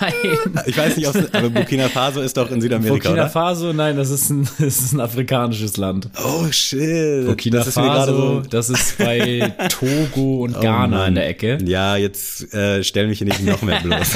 nein. 0.00 0.12
Ich 0.66 0.76
weiß 0.76 0.96
nicht, 0.96 1.08
ob 1.08 1.14
es, 1.14 1.32
aber 1.34 1.50
Burkina 1.50 1.88
Faso 1.88 2.20
ist 2.20 2.36
doch 2.36 2.50
in 2.50 2.60
Südamerika, 2.60 2.94
Burkina 2.94 3.12
oder? 3.14 3.30
Faso, 3.30 3.72
nein, 3.72 3.96
das 3.96 4.10
ist 4.10 4.30
ein, 4.30 4.48
das 4.58 4.78
ist 4.80 4.92
ein 4.92 5.00
afrikanisches 5.00 5.76
Land. 5.76 6.08
Oh 6.24 6.50
shit. 6.50 7.26
Burkina 7.26 7.58
das 7.64 7.74
Faso, 7.74 8.16
so. 8.16 8.40
das 8.48 8.70
ist 8.70 8.98
bei 8.98 9.52
Togo 9.68 10.44
und 10.44 10.56
Oh 10.56 10.60
Ghana 10.60 10.96
Mann. 10.98 11.08
in 11.08 11.14
der 11.16 11.28
Ecke. 11.28 11.58
Ja, 11.64 11.96
jetzt 11.96 12.52
äh, 12.54 12.82
stell 12.84 13.06
mich 13.08 13.18
hier 13.18 13.26
nicht 13.26 13.42
noch 13.44 13.62
mehr 13.62 13.80
bloß. 13.80 14.12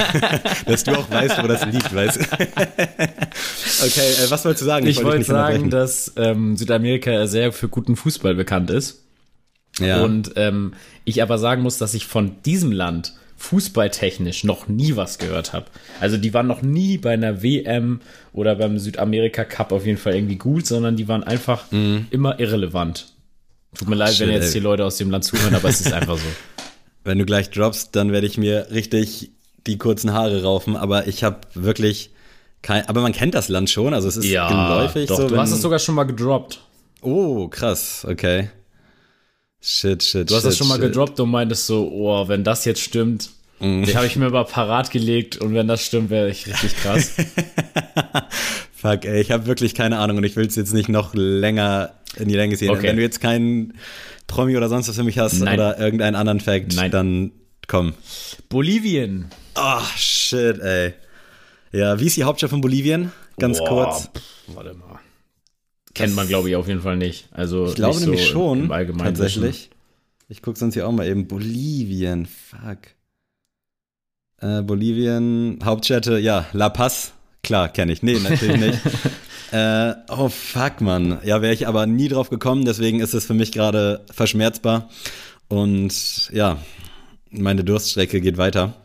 Dass 0.65 0.83
du 0.83 0.91
auch 0.97 1.09
weißt, 1.09 1.43
wo 1.43 1.47
das 1.47 1.65
liegt, 1.65 1.93
weißt 1.93 2.19
Okay, 3.81 4.25
äh, 4.25 4.29
was 4.31 4.43
wolltest 4.45 4.61
du 4.61 4.65
sagen? 4.65 4.87
Ich 4.87 4.97
dich 4.97 5.05
wollte 5.05 5.19
nicht 5.19 5.27
sagen, 5.27 5.69
dass 5.69 6.11
ähm, 6.17 6.57
Südamerika 6.57 7.27
sehr 7.27 7.51
für 7.51 7.69
guten 7.69 7.95
Fußball 7.95 8.35
bekannt 8.35 8.48
ist. 8.69 9.03
ja. 9.79 10.01
Und 10.03 10.31
ähm, 10.35 10.73
ich 11.05 11.21
aber 11.21 11.37
sagen 11.37 11.61
muss, 11.61 11.77
dass 11.77 11.93
ich 11.93 12.05
von 12.05 12.41
diesem 12.43 12.71
Land 12.71 13.13
fußballtechnisch 13.37 14.43
noch 14.43 14.67
nie 14.67 14.95
was 14.95 15.17
gehört 15.17 15.53
habe. 15.53 15.65
Also 15.99 16.17
die 16.17 16.33
waren 16.33 16.47
noch 16.47 16.61
nie 16.61 16.97
bei 16.97 17.11
einer 17.13 17.41
WM 17.41 18.01
oder 18.33 18.55
beim 18.55 18.77
Südamerika 18.77 19.45
Cup 19.45 19.71
auf 19.71 19.85
jeden 19.85 19.97
Fall 19.97 20.15
irgendwie 20.15 20.35
gut, 20.35 20.65
sondern 20.65 20.95
die 20.97 21.07
waren 21.07 21.23
einfach 21.23 21.65
immer 21.71 22.39
irrelevant. 22.39 23.13
Tut 23.77 23.87
mir 23.87 23.95
leid, 23.95 24.19
wenn 24.19 24.27
Mhm. 24.29 24.33
jetzt 24.35 24.47
ey. 24.47 24.51
hier 24.53 24.61
Leute 24.61 24.83
aus 24.85 24.97
dem 24.97 25.09
Land 25.09 25.23
zuhören, 25.23 25.55
aber 25.55 25.69
es 25.69 25.81
ist 25.81 25.93
einfach 25.93 26.17
so. 26.17 26.23
Wenn 27.05 27.17
du 27.17 27.25
gleich 27.25 27.49
droppst, 27.49 27.95
dann 27.95 28.11
werde 28.11 28.27
ich 28.27 28.37
mir 28.37 28.67
richtig 28.71 29.31
die 29.67 29.77
kurzen 29.77 30.11
Haare 30.13 30.43
raufen, 30.43 30.75
aber 30.75 31.07
ich 31.07 31.23
habe 31.23 31.37
wirklich 31.53 32.09
kein, 32.61 32.87
aber 32.89 33.01
man 33.01 33.13
kennt 33.13 33.35
das 33.35 33.47
Land 33.47 33.69
schon, 33.69 33.93
also 33.93 34.07
es 34.09 34.17
ist 34.17 34.25
geläufig 34.49 35.07
doch, 35.07 35.17
so. 35.17 35.27
du 35.29 35.37
hast 35.37 35.51
es 35.51 35.61
sogar 35.61 35.79
schon 35.79 35.95
mal 35.95 36.03
gedroppt. 36.03 36.59
Oh, 37.01 37.47
krass, 37.47 38.05
okay. 38.07 38.49
Shit, 39.61 40.03
shit, 40.03 40.29
Du 40.29 40.35
hast 40.35 40.43
shit, 40.43 40.51
das 40.51 40.57
schon 40.57 40.67
mal 40.67 40.75
shit. 40.75 40.83
gedroppt 40.83 41.19
und 41.19 41.29
meintest 41.29 41.65
so, 41.67 41.89
oh, 41.91 42.27
wenn 42.27 42.43
das 42.43 42.65
jetzt 42.65 42.81
stimmt. 42.81 43.29
Mm. 43.59 43.83
Den 43.83 43.95
habe 43.95 44.05
ich 44.07 44.15
mir 44.15 44.27
aber 44.27 44.45
parat 44.45 44.89
gelegt 44.91 45.37
und 45.37 45.53
wenn 45.53 45.67
das 45.67 45.85
stimmt, 45.85 46.09
wäre 46.09 46.29
ich 46.29 46.47
richtig 46.47 46.77
krass. 46.77 47.11
Fuck, 48.73 49.03
ey, 49.03 49.19
ich 49.19 49.31
habe 49.31 49.45
wirklich 49.45 49.75
keine 49.75 49.99
Ahnung 49.99 50.17
und 50.17 50.23
ich 50.23 50.37
will 50.37 50.47
es 50.47 50.55
jetzt 50.55 50.73
nicht 50.73 50.87
noch 50.87 51.13
länger 51.13 51.93
in 52.15 52.29
die 52.29 52.35
Länge 52.35 52.55
sehen. 52.55 52.69
Okay. 52.69 52.83
Wenn 52.83 52.95
du 52.95 53.01
jetzt 53.01 53.19
keinen 53.19 53.73
Promi 54.27 54.55
oder 54.55 54.69
sonst 54.69 54.87
was 54.87 54.95
für 54.95 55.03
mich 55.03 55.19
hast 55.19 55.41
Nein. 55.41 55.55
oder 55.55 55.77
irgendeinen 55.77 56.15
anderen 56.15 56.39
Fact, 56.39 56.75
Nein. 56.75 56.91
dann 56.91 57.31
komm. 57.67 57.93
Bolivien. 58.47 59.29
Oh, 59.55 59.81
shit, 59.97 60.59
ey. 60.59 60.93
Ja, 61.73 61.99
wie 61.99 62.05
ist 62.07 62.15
die 62.15 62.23
Hauptstadt 62.23 62.49
von 62.49 62.61
Bolivien? 62.61 63.11
Ganz 63.37 63.59
Boah, 63.59 63.67
kurz. 63.67 64.09
Pff, 64.15 64.55
warte 64.55 64.73
mal. 64.73 64.88
Kennt 65.99 66.15
man, 66.15 66.27
glaube 66.27 66.49
ich, 66.49 66.55
auf 66.55 66.67
jeden 66.67 66.81
Fall 66.81 66.97
nicht. 66.97 67.27
Also 67.31 67.67
ich 67.67 67.75
glaube 67.75 67.99
nämlich 67.99 68.21
so 68.21 68.27
schon, 68.27 68.63
im 68.65 68.71
Allgemeinen 68.71 69.15
tatsächlich. 69.15 69.69
Ich 70.27 70.41
gucke 70.41 70.59
sonst 70.59 70.75
hier 70.75 70.87
auch 70.87 70.91
mal 70.91 71.07
eben. 71.07 71.27
Bolivien, 71.27 72.25
fuck. 72.25 72.79
Äh, 74.41 74.61
Bolivien, 74.61 75.59
Hauptstädte, 75.63 76.19
ja, 76.19 76.45
La 76.53 76.69
Paz, 76.69 77.13
klar, 77.43 77.69
kenne 77.69 77.91
ich. 77.91 78.03
Nee, 78.03 78.19
natürlich 78.19 78.57
nicht. 78.57 78.79
äh, 79.51 79.93
oh, 80.09 80.29
fuck, 80.29 80.81
Mann. 80.81 81.19
Ja, 81.23 81.41
wäre 81.41 81.53
ich 81.53 81.67
aber 81.67 81.85
nie 81.85 82.07
drauf 82.07 82.29
gekommen, 82.29 82.63
deswegen 82.63 82.99
ist 82.99 83.13
es 83.13 83.25
für 83.25 83.33
mich 83.33 83.51
gerade 83.51 84.05
verschmerzbar. 84.11 84.89
Und 85.47 86.29
ja, 86.31 86.59
meine 87.31 87.63
Durststrecke 87.63 88.21
geht 88.21 88.37
weiter. 88.37 88.75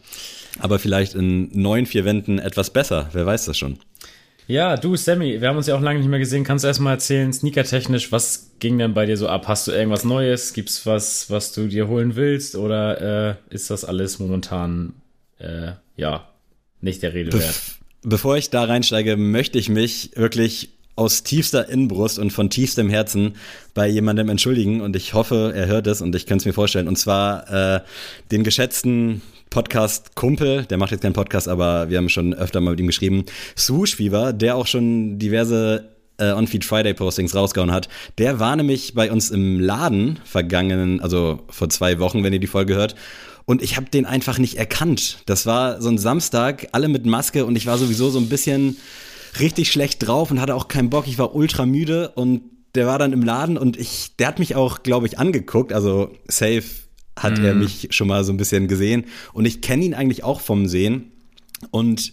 Aber 0.61 0.79
vielleicht 0.79 1.15
in 1.15 1.51
neun, 1.53 1.87
vier 1.87 2.05
Wänden 2.05 2.39
etwas 2.39 2.71
besser. 2.71 3.09
Wer 3.13 3.27
weiß 3.27 3.45
das 3.47 3.59
schon. 3.59 3.79
Ja, 4.47 4.77
du, 4.77 4.95
Sammy, 4.97 5.41
wir 5.41 5.49
haben 5.49 5.57
uns 5.57 5.67
ja 5.67 5.75
auch 5.75 5.81
lange 5.81 6.01
nicht 6.01 6.09
mehr 6.09 6.19
gesehen. 6.19 6.45
Kannst 6.45 6.65
du 6.65 6.69
erstmal 6.69 6.95
erzählen, 6.95 7.33
sneakertechnisch, 7.33 8.13
was 8.13 8.51
ging 8.61 8.79
denn 8.79 8.93
bei 8.93 9.07
dir 9.07 9.17
so 9.17 9.29
ab? 9.29 9.49
Hast 9.49 9.67
du 9.67 9.73
irgendwas 9.73 10.05
Neues? 10.05 10.53
Gibt's 10.53 10.85
was, 10.85 11.31
was 11.31 11.53
du 11.53 11.67
dir 11.67 11.89
holen 11.89 12.15
willst? 12.15 12.55
Oder 12.55 13.39
äh, 13.51 13.55
ist 13.55 13.71
das 13.71 13.85
alles 13.85 14.19
momentan, 14.19 14.95
äh, 15.39 15.73
ja, 15.97 16.29
nicht 16.81 17.03
der 17.03 17.15
Rede 17.15 17.33
wert? 17.33 17.61
Bevor 18.03 18.37
ich 18.37 18.51
da 18.51 18.65
reinsteige, 18.65 19.17
möchte 19.17 19.59
ich 19.59 19.71
mich 19.71 20.11
wirklich 20.15 20.71
aus 20.97 21.23
tiefster 21.23 21.69
Innenbrust 21.69 22.19
und 22.19 22.31
von 22.31 22.51
tiefstem 22.51 22.89
Herzen 22.89 23.37
bei 23.73 23.89
jemandem 23.89 24.29
entschuldigen 24.29 24.81
und 24.81 24.95
ich 24.95 25.15
hoffe, 25.15 25.53
er 25.55 25.67
hört 25.67 25.87
es 25.87 26.01
und 26.01 26.15
ich 26.15 26.27
kann 26.27 26.39
es 26.39 26.45
mir 26.45 26.53
vorstellen. 26.53 26.87
Und 26.87 26.97
zwar 26.97 27.51
äh, 27.77 27.81
den 28.31 28.45
geschätzten 28.45 29.23
Podcast-Kumpel, 29.55 30.65
der 30.65 30.79
macht 30.79 30.91
jetzt 30.91 31.03
keinen 31.03 31.13
Podcast, 31.13 31.47
aber 31.47 31.89
wir 31.89 31.99
haben 31.99 32.09
schon 32.09 32.35
öfter 32.35 32.61
mal 32.61 32.73
mit 32.73 32.81
ihm 32.81 32.89
geschrieben, 32.89 33.25
Swoosh 33.57 33.95
Fever, 33.95 34.33
der 34.33 34.57
auch 34.57 34.67
schon 34.67 35.21
diverse 35.21 35.95
äh, 36.19 36.33
On-Feed 36.33 36.65
Friday-Postings 36.65 37.37
rausgehauen 37.37 37.71
hat. 37.71 37.89
Der 38.19 38.41
war 38.41 38.57
nämlich 38.57 38.95
bei 38.95 39.13
uns 39.13 39.31
im 39.31 39.61
Laden 39.61 40.19
vergangenen, 40.25 41.01
also 41.01 41.45
vor 41.49 41.69
zwei 41.71 42.01
Wochen, 42.01 42.25
wenn 42.25 42.33
ihr 42.33 42.41
die 42.41 42.49
Folge 42.49 42.75
hört. 42.75 42.97
Und 43.45 43.63
ich 43.63 43.77
habe 43.77 43.89
den 43.89 44.07
einfach 44.07 44.39
nicht 44.39 44.57
erkannt. 44.57 45.19
Das 45.27 45.47
war 45.47 45.81
so 45.81 45.89
ein 45.89 45.99
Samstag, 45.99 46.67
alle 46.73 46.89
mit 46.89 47.07
Maske 47.07 47.47
und 47.47 47.55
ich 47.55 47.67
war 47.67 47.79
sowieso 47.79 48.11
so 48.11 48.19
ein 48.19 48.29
bisschen 48.29 48.77
richtig 49.39 49.71
schlecht 49.71 50.05
drauf 50.05 50.33
und 50.33 50.41
hatte 50.41 50.57
auch 50.57 50.67
keinen 50.67 50.91
Bock. 50.91 51.07
Ich 51.07 51.19
war 51.19 51.37
ultra 51.37 51.65
müde 51.65 52.09
und 52.17 52.43
der 52.75 52.89
war 52.89 52.99
dann 52.99 53.13
im 53.13 53.23
Laden 53.23 53.57
und 53.57 53.77
ich, 53.77 54.17
der 54.19 54.27
hat 54.27 54.41
mich 54.41 54.57
auch, 54.57 54.83
glaube 54.83 55.07
ich, 55.07 55.21
angeguckt. 55.21 55.73
Also 55.73 56.11
safe 56.27 56.65
hat 57.17 57.39
mhm. 57.39 57.45
er 57.45 57.55
mich 57.55 57.89
schon 57.91 58.09
mal 58.09 58.25
so 58.25 58.33
ein 58.33 58.37
bisschen 58.37 58.69
gesehen 58.69 59.07
und 59.33 59.45
ich 59.45 59.61
kenne 59.61 59.85
ihn 59.85 59.95
eigentlich 59.95 60.25
auch 60.25 60.41
vom 60.41 60.67
Sehen 60.67 61.13
und 61.71 62.13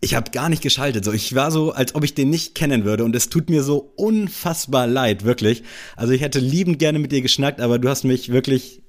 ich 0.00 0.14
habe 0.14 0.30
gar 0.30 0.48
nicht 0.48 0.62
geschaltet. 0.62 1.04
So, 1.04 1.12
ich 1.12 1.34
war 1.34 1.50
so, 1.50 1.72
als 1.72 1.94
ob 1.94 2.04
ich 2.04 2.14
den 2.14 2.30
nicht 2.30 2.54
kennen 2.54 2.84
würde 2.84 3.04
und 3.04 3.16
es 3.16 3.28
tut 3.28 3.50
mir 3.50 3.62
so 3.62 3.92
unfassbar 3.96 4.86
leid, 4.86 5.24
wirklich. 5.24 5.64
Also 5.96 6.12
ich 6.12 6.20
hätte 6.20 6.38
liebend 6.38 6.78
gerne 6.78 6.98
mit 6.98 7.10
dir 7.10 7.20
geschnackt, 7.20 7.60
aber 7.60 7.78
du 7.78 7.88
hast 7.88 8.04
mich 8.04 8.30
wirklich 8.30 8.82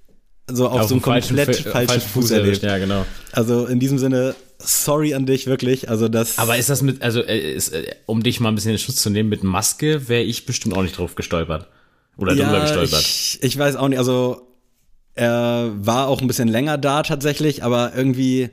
so 0.48 0.68
auf, 0.68 0.82
auf 0.82 0.88
so 0.90 0.96
einen 0.96 1.02
komplett 1.02 1.56
falschen, 1.56 1.72
falschen 1.72 2.02
Fuß, 2.02 2.12
Fuß 2.12 2.32
erlebt. 2.32 2.62
Ja, 2.62 2.78
genau. 2.78 3.06
Also 3.32 3.66
in 3.66 3.80
diesem 3.80 3.98
Sinne, 3.98 4.36
sorry 4.60 5.14
an 5.14 5.26
dich 5.26 5.48
wirklich. 5.48 5.90
Also 5.90 6.08
das. 6.08 6.38
Aber 6.38 6.58
ist 6.58 6.70
das 6.70 6.82
mit, 6.82 7.02
also 7.02 7.22
äh, 7.22 7.54
ist, 7.54 7.70
äh, 7.70 7.96
um 8.06 8.24
dich 8.24 8.40
mal 8.40 8.50
ein 8.50 8.56
bisschen 8.56 8.72
in 8.72 8.78
Schutz 8.78 8.98
zu 8.98 9.10
nehmen, 9.10 9.30
mit 9.30 9.44
Maske 9.44 10.08
wäre 10.10 10.24
ich 10.24 10.46
bestimmt 10.46 10.76
auch 10.76 10.84
nicht 10.84 10.98
drauf 10.98 11.16
gestolpert 11.16 11.68
oder 12.18 12.34
ja, 12.34 12.46
drüber 12.46 12.62
gestolpert. 12.62 13.02
Ich, 13.02 13.40
ich 13.42 13.58
weiß 13.58 13.76
auch 13.76 13.88
nicht. 13.88 14.00
Also 14.00 14.49
er 15.16 15.72
war 15.76 16.08
auch 16.08 16.22
ein 16.22 16.28
bisschen 16.28 16.48
länger 16.48 16.78
da 16.78 17.04
tatsächlich, 17.04 17.64
aber 17.64 17.94
irgendwie 17.96 18.50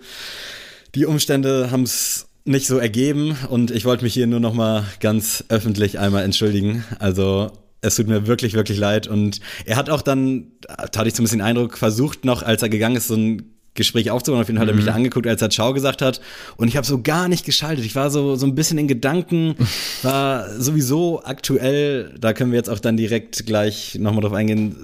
die 0.94 1.06
Umstände 1.06 1.70
haben 1.70 1.82
es 1.82 2.26
nicht 2.44 2.66
so 2.66 2.78
ergeben 2.78 3.36
und 3.50 3.70
ich 3.70 3.84
wollte 3.84 4.04
mich 4.04 4.14
hier 4.14 4.26
nur 4.26 4.40
noch 4.40 4.54
mal 4.54 4.84
ganz 5.00 5.44
öffentlich 5.48 5.98
einmal 5.98 6.25
entschuldigen. 6.25 6.84
Also 6.98 7.50
es 7.80 7.96
tut 7.96 8.08
mir 8.08 8.26
wirklich, 8.26 8.54
wirklich 8.54 8.78
leid. 8.78 9.06
Und 9.06 9.40
er 9.64 9.76
hat 9.76 9.90
auch 9.90 10.02
dann, 10.02 10.52
da 10.66 11.00
hatte 11.00 11.08
ich 11.08 11.14
so 11.14 11.22
ein 11.22 11.25
bisschen 11.25 11.40
Eindruck, 11.40 11.76
versucht 11.76 12.25
noch, 12.25 12.42
als 12.42 12.62
er 12.62 12.68
gegangen 12.68 12.96
ist, 12.96 13.08
so 13.08 13.14
ein 13.14 13.56
Gespräch 13.75 14.10
aufzubauen. 14.10 14.40
Auf 14.40 14.48
jeden 14.48 14.58
Fall 14.58 14.66
hat 14.66 14.72
er 14.72 14.76
mich 14.76 14.84
mhm. 14.84 14.88
da 14.88 14.94
angeguckt, 14.94 15.26
als 15.26 15.42
er 15.42 15.50
Ciao 15.50 15.72
gesagt 15.72 16.02
hat. 16.02 16.20
Und 16.56 16.68
ich 16.68 16.76
habe 16.76 16.86
so 16.86 17.02
gar 17.02 17.28
nicht 17.28 17.44
geschaltet. 17.44 17.84
Ich 17.84 17.94
war 17.94 18.10
so, 18.10 18.36
so 18.36 18.46
ein 18.46 18.54
bisschen 18.54 18.78
in 18.78 18.88
Gedanken, 18.88 19.54
war 20.02 20.48
sowieso 20.58 21.22
aktuell, 21.25 22.14
da 22.18 22.32
können 22.32 22.52
wir 22.52 22.56
jetzt 22.56 22.70
auch 22.70 22.80
dann 22.80 22.96
direkt 22.96 23.46
gleich 23.46 23.96
nochmal 24.00 24.22
drauf 24.22 24.32
eingehen, 24.32 24.76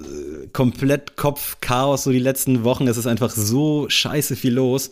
komplett 0.53 1.17
Kopfchaos 1.17 2.03
so 2.03 2.11
die 2.11 2.19
letzten 2.19 2.63
Wochen. 2.63 2.87
Es 2.87 2.97
ist 2.97 3.07
einfach 3.07 3.31
so 3.31 3.89
scheiße 3.89 4.35
viel 4.35 4.53
los. 4.53 4.91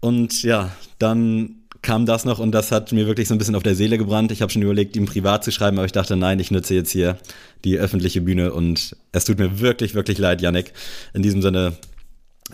Und 0.00 0.42
ja, 0.42 0.70
dann 0.98 1.56
kam 1.82 2.06
das 2.06 2.24
noch 2.24 2.38
und 2.38 2.52
das 2.52 2.72
hat 2.72 2.92
mir 2.92 3.06
wirklich 3.06 3.28
so 3.28 3.34
ein 3.34 3.38
bisschen 3.38 3.54
auf 3.54 3.62
der 3.62 3.74
Seele 3.74 3.98
gebrannt. 3.98 4.32
Ich 4.32 4.42
habe 4.42 4.50
schon 4.50 4.62
überlegt, 4.62 4.96
ihm 4.96 5.06
privat 5.06 5.44
zu 5.44 5.52
schreiben, 5.52 5.78
aber 5.78 5.86
ich 5.86 5.92
dachte, 5.92 6.16
nein, 6.16 6.40
ich 6.40 6.50
nutze 6.50 6.74
jetzt 6.74 6.90
hier 6.90 7.18
die 7.64 7.78
öffentliche 7.78 8.20
Bühne 8.20 8.52
und 8.52 8.96
es 9.12 9.24
tut 9.24 9.38
mir 9.38 9.60
wirklich, 9.60 9.94
wirklich 9.94 10.18
leid, 10.18 10.42
Yannick. 10.42 10.72
In 11.14 11.22
diesem 11.22 11.42
Sinne, 11.42 11.74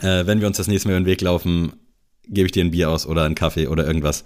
äh, 0.01 0.27
wenn 0.27 0.41
wir 0.41 0.47
uns 0.47 0.59
das 0.59 0.69
nächste 0.69 0.89
Mal 0.89 0.95
über 0.95 1.01
den 1.01 1.07
Weg 1.07 1.21
laufen, 1.23 1.73
gebe 2.29 2.47
ich 2.47 2.53
dir 2.53 2.65
ein 2.65 2.71
Bier 2.71 2.91
aus 2.91 3.07
oder 3.07 3.25
einen 3.25 3.35
Kaffee 3.35 3.69
oder 3.69 3.87
irgendwas. 3.87 4.25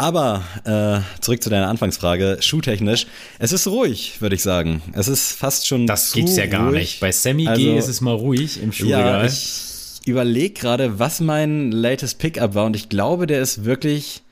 Aber 0.00 0.44
äh, 0.64 1.20
zurück 1.20 1.42
zu 1.42 1.50
deiner 1.50 1.68
Anfangsfrage, 1.68 2.38
schuhtechnisch, 2.40 3.06
es 3.38 3.52
ist 3.52 3.66
ruhig, 3.66 4.22
würde 4.22 4.34
ich 4.34 4.42
sagen. 4.42 4.80
Es 4.94 5.08
ist 5.08 5.32
fast 5.32 5.66
schon 5.66 5.86
Das 5.86 6.12
gibt's 6.12 6.36
ja 6.36 6.46
gar 6.46 6.68
ruhig. 6.70 6.78
nicht. 6.78 7.00
Bei 7.00 7.12
Sammy 7.12 7.46
also, 7.46 7.60
G 7.60 7.76
ist 7.76 7.88
es 7.88 8.00
mal 8.00 8.14
ruhig 8.14 8.62
im 8.62 8.72
Schuhregal. 8.72 9.20
Ja, 9.20 9.26
ich 9.26 10.00
überlege 10.06 10.54
gerade, 10.54 10.98
was 10.98 11.20
mein 11.20 11.70
latest 11.70 12.18
Pickup 12.18 12.54
war 12.54 12.64
und 12.64 12.76
ich 12.76 12.88
glaube, 12.88 13.26
der 13.26 13.42
ist 13.42 13.66
wirklich 13.66 14.22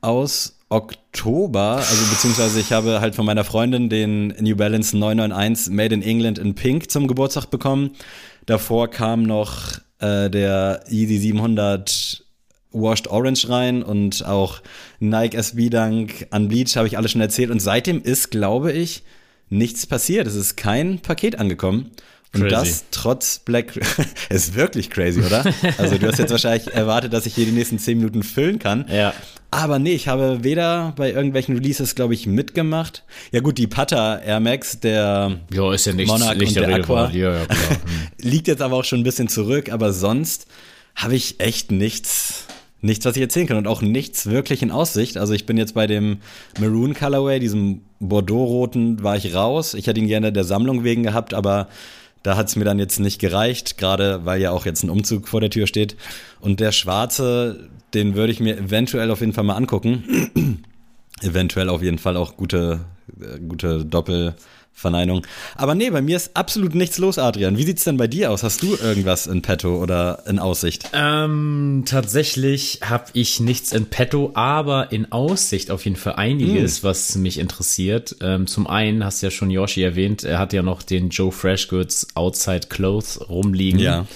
aus 0.00 0.58
Oktober, 0.68 1.76
also 1.76 2.04
beziehungsweise 2.10 2.58
ich 2.58 2.72
habe 2.72 3.00
halt 3.00 3.14
von 3.14 3.24
meiner 3.24 3.44
Freundin 3.44 3.88
den 3.88 4.34
New 4.40 4.56
Balance 4.56 4.98
991 4.98 5.72
Made 5.72 5.94
in 5.94 6.02
England 6.02 6.40
in 6.40 6.56
Pink 6.56 6.90
zum 6.90 7.06
Geburtstag 7.06 7.50
bekommen. 7.50 7.92
Davor 8.46 8.88
kam 8.88 9.22
noch 9.22 9.78
äh, 10.00 10.28
der 10.28 10.82
Easy 10.88 11.18
700 11.18 12.24
Washed 12.72 13.08
Orange 13.08 13.48
rein 13.48 13.82
und 13.82 14.24
auch 14.26 14.60
Nike 15.00 15.36
SB 15.36 15.70
Dunk 15.70 16.26
Unbleached 16.30 16.76
habe 16.76 16.86
ich 16.86 16.96
alles 16.96 17.12
schon 17.12 17.20
erzählt 17.20 17.50
und 17.50 17.60
seitdem 17.60 18.02
ist, 18.02 18.30
glaube 18.30 18.72
ich, 18.72 19.02
nichts 19.50 19.86
passiert. 19.86 20.26
Es 20.26 20.34
ist 20.34 20.56
kein 20.56 21.00
Paket 21.00 21.38
angekommen. 21.38 21.90
Und 22.34 22.48
crazy. 22.48 22.54
das 22.54 22.84
trotz 22.90 23.38
Black, 23.40 23.78
ist 24.30 24.54
wirklich 24.54 24.88
crazy, 24.88 25.20
oder? 25.20 25.44
Also 25.76 25.98
du 25.98 26.08
hast 26.08 26.18
jetzt 26.18 26.30
wahrscheinlich 26.30 26.66
erwartet, 26.74 27.12
dass 27.12 27.26
ich 27.26 27.34
hier 27.34 27.44
die 27.44 27.52
nächsten 27.52 27.78
zehn 27.78 27.98
Minuten 27.98 28.22
füllen 28.22 28.58
kann. 28.58 28.86
Ja. 28.90 29.12
Aber 29.50 29.78
nee, 29.78 29.92
ich 29.92 30.08
habe 30.08 30.42
weder 30.42 30.94
bei 30.96 31.12
irgendwelchen 31.12 31.56
Releases, 31.58 31.94
glaube 31.94 32.14
ich, 32.14 32.26
mitgemacht. 32.26 33.04
Ja 33.32 33.40
gut, 33.40 33.58
die 33.58 33.66
Pata 33.66 34.18
Air 34.18 34.40
Max, 34.40 34.80
der 34.80 35.40
ja, 35.52 35.74
ist 35.74 35.84
ja 35.84 35.92
nicht, 35.92 36.08
Monarch 36.08 36.38
nicht 36.38 36.48
und 36.48 36.56
der, 36.56 36.68
der 36.68 36.76
Aqua, 36.76 37.10
ja, 37.10 37.34
ja, 37.34 37.40
hm. 37.48 37.48
liegt 38.18 38.48
jetzt 38.48 38.62
aber 38.62 38.76
auch 38.76 38.84
schon 38.84 39.00
ein 39.00 39.04
bisschen 39.04 39.28
zurück. 39.28 39.70
Aber 39.70 39.92
sonst 39.92 40.46
habe 40.94 41.14
ich 41.14 41.38
echt 41.38 41.70
nichts 41.70 42.46
nichts, 42.82 43.06
was 43.06 43.16
ich 43.16 43.22
erzählen 43.22 43.46
kann 43.46 43.56
und 43.56 43.66
auch 43.66 43.80
nichts 43.80 44.26
wirklich 44.26 44.62
in 44.62 44.70
Aussicht. 44.70 45.16
Also 45.16 45.32
ich 45.32 45.46
bin 45.46 45.56
jetzt 45.56 45.74
bei 45.74 45.86
dem 45.86 46.18
Maroon 46.60 46.94
Colorway, 46.94 47.38
diesem 47.38 47.82
Bordeaux-roten, 48.00 49.02
war 49.02 49.16
ich 49.16 49.34
raus. 49.34 49.74
Ich 49.74 49.86
hätte 49.86 50.00
ihn 50.00 50.08
gerne 50.08 50.32
der 50.32 50.44
Sammlung 50.44 50.84
wegen 50.84 51.02
gehabt, 51.02 51.32
aber 51.32 51.68
da 52.22 52.36
hat 52.36 52.48
es 52.48 52.56
mir 52.56 52.64
dann 52.64 52.78
jetzt 52.78 53.00
nicht 53.00 53.20
gereicht, 53.20 53.78
gerade 53.78 54.24
weil 54.24 54.40
ja 54.40 54.50
auch 54.50 54.66
jetzt 54.66 54.82
ein 54.82 54.90
Umzug 54.90 55.28
vor 55.28 55.40
der 55.40 55.50
Tür 55.50 55.66
steht. 55.66 55.96
Und 56.40 56.60
der 56.60 56.72
schwarze, 56.72 57.70
den 57.94 58.14
würde 58.14 58.32
ich 58.32 58.40
mir 58.40 58.58
eventuell 58.58 59.10
auf 59.10 59.20
jeden 59.20 59.32
Fall 59.32 59.44
mal 59.44 59.56
angucken. 59.56 60.62
eventuell 61.22 61.68
auf 61.68 61.82
jeden 61.82 61.98
Fall 61.98 62.16
auch 62.16 62.36
gute, 62.36 62.80
äh, 63.20 63.38
gute 63.40 63.84
Doppel- 63.84 64.34
Verneinung. 64.72 65.26
Aber 65.56 65.74
nee, 65.74 65.90
bei 65.90 66.02
mir 66.02 66.16
ist 66.16 66.36
absolut 66.36 66.74
nichts 66.74 66.98
los, 66.98 67.18
Adrian. 67.18 67.56
Wie 67.56 67.64
sieht's 67.64 67.84
denn 67.84 67.96
bei 67.96 68.08
dir 68.08 68.30
aus? 68.30 68.42
Hast 68.42 68.62
du 68.62 68.74
irgendwas 68.74 69.26
in 69.26 69.42
petto 69.42 69.80
oder 69.80 70.24
in 70.26 70.38
Aussicht? 70.38 70.90
Ähm, 70.92 71.84
tatsächlich 71.86 72.80
habe 72.82 73.04
ich 73.12 73.40
nichts 73.40 73.72
in 73.72 73.86
petto, 73.86 74.32
aber 74.34 74.90
in 74.90 75.12
Aussicht 75.12 75.70
auf 75.70 75.84
jeden 75.84 75.96
Fall 75.96 76.14
einiges, 76.14 76.78
hm. 76.78 76.82
was 76.84 77.14
mich 77.16 77.38
interessiert. 77.38 78.16
Ähm, 78.20 78.46
zum 78.46 78.66
einen 78.66 79.04
hast 79.04 79.22
du 79.22 79.26
ja 79.26 79.30
schon 79.30 79.50
Yoshi 79.50 79.82
erwähnt, 79.82 80.24
er 80.24 80.38
hat 80.38 80.52
ja 80.52 80.62
noch 80.62 80.82
den 80.82 81.10
Joe 81.10 81.32
Freshgoods 81.32 82.08
Outside 82.14 82.66
Clothes 82.68 83.28
rumliegen. 83.28 83.80
Ja. 83.80 84.06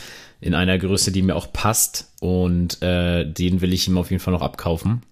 In 0.41 0.55
einer 0.55 0.79
Größe, 0.79 1.13
die 1.13 1.23
mir 1.23 1.35
auch 1.35 1.53
passt. 1.53 2.13
Und 2.21 2.83
äh, 2.83 3.25
den 3.25 3.61
will 3.61 3.73
ich 3.73 3.89
ihm 3.89 3.97
auf 3.97 4.11
jeden 4.11 4.23
Fall 4.23 4.35
noch 4.35 4.43
abkaufen. 4.43 5.03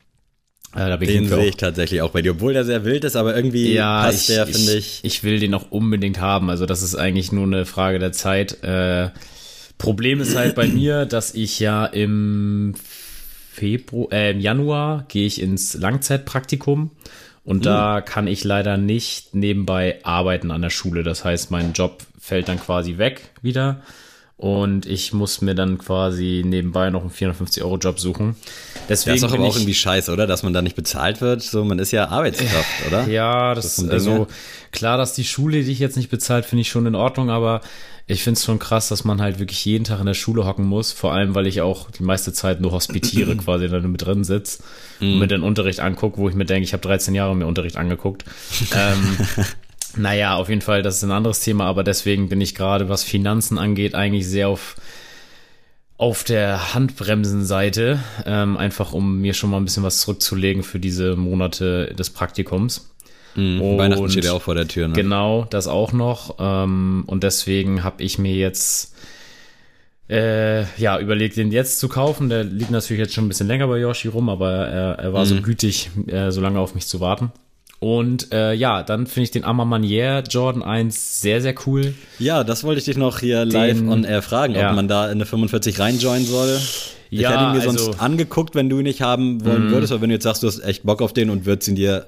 Äh, 0.74 0.98
den 0.98 1.28
sehe 1.28 1.46
ich 1.46 1.56
tatsächlich 1.56 2.02
auch 2.02 2.10
bei 2.10 2.22
dir, 2.22 2.32
obwohl 2.32 2.52
der 2.52 2.64
sehr 2.64 2.84
wild 2.84 3.04
ist, 3.04 3.16
aber 3.16 3.36
irgendwie 3.36 3.72
ja, 3.72 4.02
passt 4.02 4.28
ich, 4.28 4.34
der, 4.34 4.46
finde 4.46 4.74
ich. 4.74 5.00
Ich 5.02 5.22
will 5.22 5.38
den 5.38 5.54
auch 5.54 5.70
unbedingt 5.70 6.20
haben. 6.20 6.50
Also 6.50 6.66
das 6.66 6.82
ist 6.82 6.96
eigentlich 6.96 7.30
nur 7.30 7.44
eine 7.44 7.64
Frage 7.64 7.98
der 7.98 8.12
Zeit. 8.12 8.62
Äh, 8.64 9.10
Problem 9.78 10.20
ist 10.20 10.36
halt 10.36 10.54
bei 10.54 10.66
mir, 10.68 11.06
dass 11.06 11.34
ich 11.34 11.60
ja 11.60 11.86
im 11.86 12.74
Februar, 13.52 14.12
äh, 14.12 14.32
im 14.32 14.40
Januar 14.40 15.04
gehe 15.08 15.26
ich 15.26 15.40
ins 15.40 15.74
Langzeitpraktikum 15.74 16.90
und 17.44 17.58
mhm. 17.58 17.62
da 17.62 18.00
kann 18.00 18.26
ich 18.26 18.42
leider 18.42 18.76
nicht 18.76 19.34
nebenbei 19.34 20.00
arbeiten 20.02 20.50
an 20.50 20.62
der 20.62 20.70
Schule. 20.70 21.04
Das 21.04 21.24
heißt, 21.24 21.52
mein 21.52 21.72
Job 21.72 22.02
fällt 22.18 22.48
dann 22.48 22.58
quasi 22.58 22.98
weg 22.98 23.30
wieder 23.42 23.82
und 24.36 24.84
ich 24.86 25.12
muss 25.12 25.40
mir 25.40 25.54
dann 25.54 25.78
quasi 25.78 26.42
nebenbei 26.44 26.90
noch 26.90 27.02
einen 27.02 27.10
450-Euro-Job 27.10 28.00
suchen. 28.00 28.34
Deswegen 28.88 29.14
das 29.14 29.22
ist 29.22 29.30
doch 29.30 29.38
aber 29.38 29.48
auch 29.48 29.54
irgendwie 29.54 29.74
scheiße, 29.74 30.12
oder? 30.12 30.26
Dass 30.26 30.42
man 30.42 30.52
da 30.52 30.60
nicht 30.60 30.74
bezahlt 30.74 31.20
wird. 31.20 31.42
So, 31.42 31.64
man 31.64 31.78
ist 31.78 31.92
ja 31.92 32.08
Arbeitskraft, 32.08 32.86
oder? 32.88 33.08
Ja, 33.08 33.54
das, 33.54 33.76
das 33.76 33.78
ist 33.78 33.90
also 33.90 34.26
klar, 34.72 34.98
dass 34.98 35.14
die 35.14 35.24
Schule 35.24 35.62
dich 35.62 35.78
jetzt 35.78 35.96
nicht 35.96 36.10
bezahlt, 36.10 36.46
finde 36.46 36.62
ich 36.62 36.68
schon 36.68 36.84
in 36.86 36.96
Ordnung, 36.96 37.30
aber 37.30 37.60
ich 38.06 38.22
finde 38.22 38.36
es 38.36 38.44
schon 38.44 38.58
krass, 38.58 38.88
dass 38.88 39.04
man 39.04 39.22
halt 39.22 39.38
wirklich 39.38 39.64
jeden 39.64 39.84
Tag 39.84 40.00
in 40.00 40.06
der 40.06 40.14
Schule 40.14 40.44
hocken 40.44 40.66
muss, 40.66 40.92
vor 40.92 41.14
allem, 41.14 41.34
weil 41.34 41.46
ich 41.46 41.62
auch 41.62 41.90
die 41.90 42.02
meiste 42.02 42.32
Zeit 42.32 42.60
nur 42.60 42.72
hospitiere, 42.72 43.36
quasi 43.38 43.68
dann 43.68 43.90
mit 43.90 44.04
drin 44.04 44.24
sitze 44.24 44.62
mm. 45.00 45.04
und 45.04 45.18
mir 45.20 45.26
den 45.26 45.42
Unterricht 45.42 45.80
angucke, 45.80 46.18
wo 46.18 46.28
ich 46.28 46.34
mir 46.34 46.44
denke, 46.44 46.64
ich 46.64 46.74
habe 46.74 46.82
13 46.82 47.14
Jahre 47.14 47.34
mir 47.34 47.46
Unterricht 47.46 47.76
angeguckt. 47.76 48.24
ähm, 48.74 49.16
naja, 49.96 50.36
auf 50.36 50.48
jeden 50.48 50.60
Fall, 50.60 50.82
das 50.82 50.96
ist 50.96 51.04
ein 51.04 51.10
anderes 51.10 51.40
Thema, 51.40 51.66
aber 51.66 51.84
deswegen 51.84 52.28
bin 52.28 52.40
ich 52.40 52.54
gerade, 52.54 52.88
was 52.88 53.04
Finanzen 53.04 53.58
angeht, 53.58 53.94
eigentlich 53.94 54.26
sehr 54.26 54.48
auf 54.48 54.76
auf 55.96 56.24
der 56.24 56.74
Handbremsenseite, 56.74 58.00
ähm, 58.26 58.56
einfach 58.56 58.92
um 58.92 59.20
mir 59.20 59.32
schon 59.32 59.50
mal 59.50 59.58
ein 59.58 59.64
bisschen 59.64 59.84
was 59.84 60.00
zurückzulegen 60.00 60.64
für 60.64 60.80
diese 60.80 61.14
Monate 61.14 61.94
des 61.94 62.10
Praktikums. 62.10 62.90
Mhm, 63.36 63.78
Weihnachten 63.78 64.10
steht 64.10 64.24
ja 64.24 64.32
auch 64.32 64.42
vor 64.42 64.54
der 64.54 64.68
Tür. 64.68 64.88
Ne? 64.88 64.94
Genau, 64.94 65.46
das 65.50 65.66
auch 65.66 65.92
noch. 65.92 66.36
Ähm, 66.38 67.04
und 67.06 67.22
deswegen 67.22 67.84
habe 67.84 68.02
ich 68.02 68.18
mir 68.18 68.34
jetzt 68.34 68.94
äh, 70.08 70.64
ja 70.80 70.98
überlegt, 70.98 71.36
den 71.36 71.50
jetzt 71.52 71.80
zu 71.80 71.88
kaufen. 71.88 72.28
Der 72.28 72.44
liegt 72.44 72.70
natürlich 72.70 73.00
jetzt 73.00 73.14
schon 73.14 73.24
ein 73.24 73.28
bisschen 73.28 73.48
länger 73.48 73.66
bei 73.68 73.78
Yoshi 73.78 74.08
rum, 74.08 74.28
aber 74.28 74.50
er, 74.50 74.98
er 74.98 75.12
war 75.12 75.24
mhm. 75.24 75.28
so 75.28 75.42
gütig, 75.42 75.90
äh, 76.06 76.30
so 76.30 76.40
lange 76.40 76.58
auf 76.58 76.74
mich 76.74 76.86
zu 76.86 77.00
warten. 77.00 77.32
Und 77.80 78.32
äh, 78.32 78.54
ja, 78.54 78.82
dann 78.82 79.06
finde 79.06 79.24
ich 79.24 79.30
den 79.30 79.44
Amamanier 79.44 80.22
Jordan 80.28 80.62
1 80.62 81.20
sehr, 81.20 81.42
sehr 81.42 81.54
cool. 81.66 81.94
Ja, 82.18 82.44
das 82.44 82.64
wollte 82.64 82.78
ich 82.78 82.84
dich 82.84 82.96
noch 82.96 83.18
hier 83.18 83.44
live 83.44 83.78
den, 83.78 83.88
on 83.88 84.04
air 84.04 84.22
fragen, 84.22 84.54
ja. 84.54 84.70
ob 84.70 84.76
man 84.76 84.88
da 84.88 85.06
in 85.06 85.12
eine 85.12 85.26
45 85.26 85.78
reinjoinen 85.78 86.26
soll. 86.26 86.58
Ich 87.10 87.20
ja, 87.20 87.30
hätte 87.30 87.44
ihn 87.44 87.52
mir 87.52 87.60
also, 87.60 87.84
sonst 87.84 88.00
angeguckt, 88.00 88.54
wenn 88.54 88.68
du 88.68 88.78
ihn 88.78 88.84
nicht 88.84 89.02
haben 89.02 89.44
wollen 89.44 89.66
mhm. 89.66 89.70
würdest, 89.70 89.92
aber 89.92 90.02
wenn 90.02 90.08
du 90.08 90.14
jetzt 90.14 90.24
sagst, 90.24 90.42
du 90.42 90.46
hast 90.46 90.60
echt 90.60 90.84
Bock 90.84 91.02
auf 91.02 91.12
den 91.12 91.30
und 91.30 91.46
würdest 91.46 91.68
ihn 91.68 91.76
dir 91.76 92.06